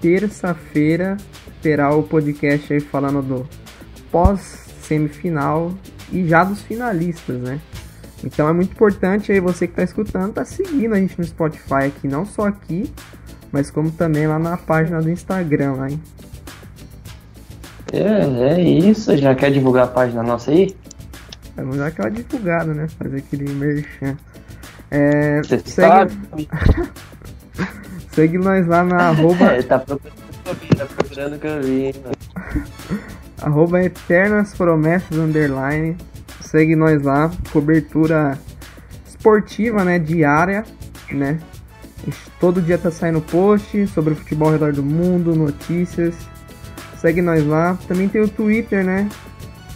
terça-feira 0.00 1.16
terá 1.60 1.94
o 1.94 2.02
podcast 2.02 2.72
aí 2.72 2.80
falando 2.80 3.20
do 3.22 3.48
pós-semifinal 4.14 5.74
e 6.12 6.24
já 6.28 6.44
dos 6.44 6.62
finalistas, 6.62 7.40
né? 7.40 7.60
Então 8.22 8.48
é 8.48 8.52
muito 8.52 8.70
importante 8.70 9.32
aí 9.32 9.40
você 9.40 9.66
que 9.66 9.72
está 9.72 9.82
escutando, 9.82 10.34
tá 10.34 10.44
seguindo 10.44 10.94
a 10.94 10.98
gente 11.00 11.18
no 11.18 11.24
Spotify 11.24 11.86
aqui, 11.88 12.06
não 12.06 12.24
só 12.24 12.46
aqui, 12.46 12.88
mas 13.50 13.72
como 13.72 13.90
também 13.90 14.28
lá 14.28 14.38
na 14.38 14.56
página 14.56 15.02
do 15.02 15.10
Instagram 15.10 15.72
lá, 15.72 15.90
hein? 15.90 16.00
É, 17.92 18.54
é 18.54 18.60
isso. 18.60 19.16
Já 19.16 19.34
quer 19.34 19.50
divulgar 19.50 19.86
a 19.86 19.88
página 19.88 20.22
nossa 20.22 20.52
aí? 20.52 20.76
Vamos 21.56 21.76
dar 21.76 21.88
aquela 21.88 22.08
divulgada, 22.08 22.72
né? 22.72 22.86
Fazer 22.96 23.18
aquele 23.18 23.52
merchan. 23.52 24.16
É, 24.92 25.42
Você 25.42 25.58
segue, 25.58 25.66
sabe? 25.66 26.48
segue 28.14 28.38
nós 28.38 28.64
lá 28.68 28.84
na 28.84 29.08
arroba, 29.08 29.46
É, 29.58 29.62
tá 29.62 29.80
procurando 29.80 30.14
que 30.44 30.48
eu 30.48 30.54
vi, 30.54 30.68
tá 30.68 30.86
procurando 30.86 31.38
que 31.40 31.46
eu 31.48 31.62
vi. 31.62 31.94
Arroba 33.40 33.82
Eternas 33.82 34.54
Promessas 34.54 35.16
Underline. 35.16 35.96
Segue 36.40 36.76
nós 36.76 37.02
lá, 37.02 37.30
cobertura 37.52 38.38
esportiva, 39.06 39.84
né? 39.84 39.98
Diária, 39.98 40.64
né? 41.10 41.38
Todo 42.38 42.60
dia 42.60 42.76
tá 42.76 42.90
saindo 42.90 43.20
post 43.20 43.86
sobre 43.88 44.12
o 44.12 44.16
futebol 44.16 44.48
ao 44.48 44.52
redor 44.54 44.72
do 44.72 44.82
mundo, 44.82 45.34
notícias. 45.34 46.14
Segue 46.98 47.22
nós 47.22 47.46
lá. 47.46 47.78
Também 47.88 48.08
tem 48.08 48.20
o 48.20 48.28
Twitter, 48.28 48.84
né? 48.84 49.08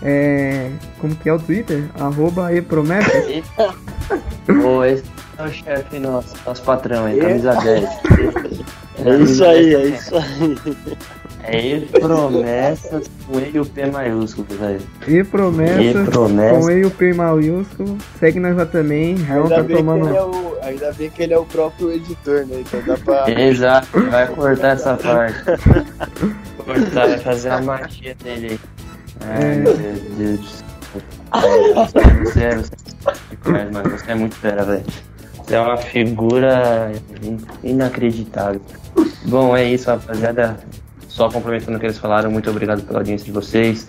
É, 0.03 0.71
como 1.01 1.15
que 1.17 1.29
é 1.29 1.33
o 1.33 1.39
Twitter? 1.39 1.85
Arroba 1.99 2.55
Epromessas. 2.55 3.43
Ô, 4.65 4.85
esse 4.85 5.05
é 5.39 5.43
o 5.43 5.49
chefe 5.49 5.99
nosso, 5.99 6.35
nosso 6.47 6.63
patrão 6.63 7.07
aí, 7.07 7.19
camisa 7.19 7.55
10. 7.55 7.85
É 9.05 9.17
isso 9.19 9.45
aí, 9.45 9.75
é 9.75 9.87
isso 9.87 10.17
aí. 10.17 10.77
É 11.51 11.65
ele 11.67 11.87
promessas 11.87 13.11
com 13.27 13.39
E 13.39 13.51
e 13.55 13.59
o 13.61 13.65
P 13.67 13.87
maiúsculo, 13.87 14.47
velho. 14.51 14.81
E 15.07 15.25
promessas 15.25 15.85
E 16.07 16.11
promessas. 16.11 16.65
com 16.65 16.71
E 16.71 16.81
e 16.81 16.85
o 16.85 16.91
P 16.91 17.13
maiúsculo. 17.13 17.99
Segue 18.19 18.41
nós 18.41 18.57
lá 18.57 18.67
também. 18.67 19.17
Raul 19.17 19.49
tá 19.49 19.57
Ainda 19.57 19.63
bem, 19.65 19.77
que 19.77 19.83
tomando. 19.83 20.09
ele 20.09 20.17
é 20.17 20.23
o, 20.23 20.57
ainda 20.63 20.93
bem 20.93 21.11
que 21.11 21.23
ele 21.23 21.35
é 21.35 21.39
o 21.39 21.45
próprio 21.47 21.93
editor, 21.93 22.47
né? 22.47 22.61
Então 22.61 22.81
dá 22.87 22.97
pra. 22.99 23.31
Exato, 23.31 23.87
vai 24.11 24.27
cortar 24.29 24.69
essa 24.75 24.97
parte. 24.97 25.39
Cortar, 26.65 27.07
vai 27.09 27.19
fazer 27.19 27.51
a 27.51 27.61
magia 27.63 28.15
dele 28.23 28.47
aí. 28.53 28.61
Ai, 29.21 29.55
meu 29.57 29.77
Deus 29.77 30.39
do 30.41 30.47
céu. 30.47 31.03
É, 31.35 32.25
Você 32.25 32.45
é, 32.45 32.57
você 32.57 34.09
é 34.09 34.13
é 34.13 34.15
muito 34.15 34.35
fera, 34.37 34.65
velho. 34.65 34.85
Você 35.45 35.55
é 35.55 35.61
uma 35.61 35.77
figura 35.79 36.93
in- 37.23 37.39
inacreditável. 37.63 38.61
Bom, 39.25 39.57
é 39.57 39.65
isso, 39.65 39.89
rapaziada. 39.91 40.59
Só 41.09 41.29
complementando 41.29 41.77
o 41.77 41.81
que 41.81 41.87
eles 41.87 41.99
falaram, 41.99 42.31
muito 42.31 42.49
obrigado 42.51 42.83
pela 42.83 43.01
audiência 43.01 43.25
de 43.25 43.33
vocês. 43.33 43.89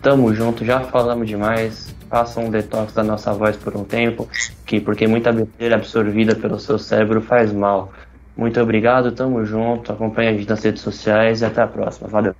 Tamo 0.00 0.32
junto, 0.32 0.64
já 0.64 0.80
falamos 0.80 1.26
demais. 1.26 1.94
Façam 2.08 2.44
um 2.44 2.50
detox 2.50 2.92
da 2.92 3.02
nossa 3.02 3.32
voz 3.32 3.56
por 3.56 3.76
um 3.76 3.84
tempo, 3.84 4.28
que 4.64 4.80
porque 4.80 5.06
muita 5.06 5.32
besteira 5.32 5.74
absorvida 5.74 6.34
pelo 6.34 6.58
seu 6.58 6.78
cérebro 6.78 7.20
faz 7.20 7.52
mal. 7.52 7.92
Muito 8.36 8.60
obrigado, 8.60 9.10
tamo 9.12 9.44
junto. 9.44 9.92
Acompanhe 9.92 10.28
a 10.28 10.32
gente 10.32 10.48
nas 10.48 10.62
redes 10.62 10.82
sociais 10.82 11.40
e 11.40 11.44
até 11.44 11.60
a 11.60 11.66
próxima. 11.66 12.08
Valeu. 12.08 12.34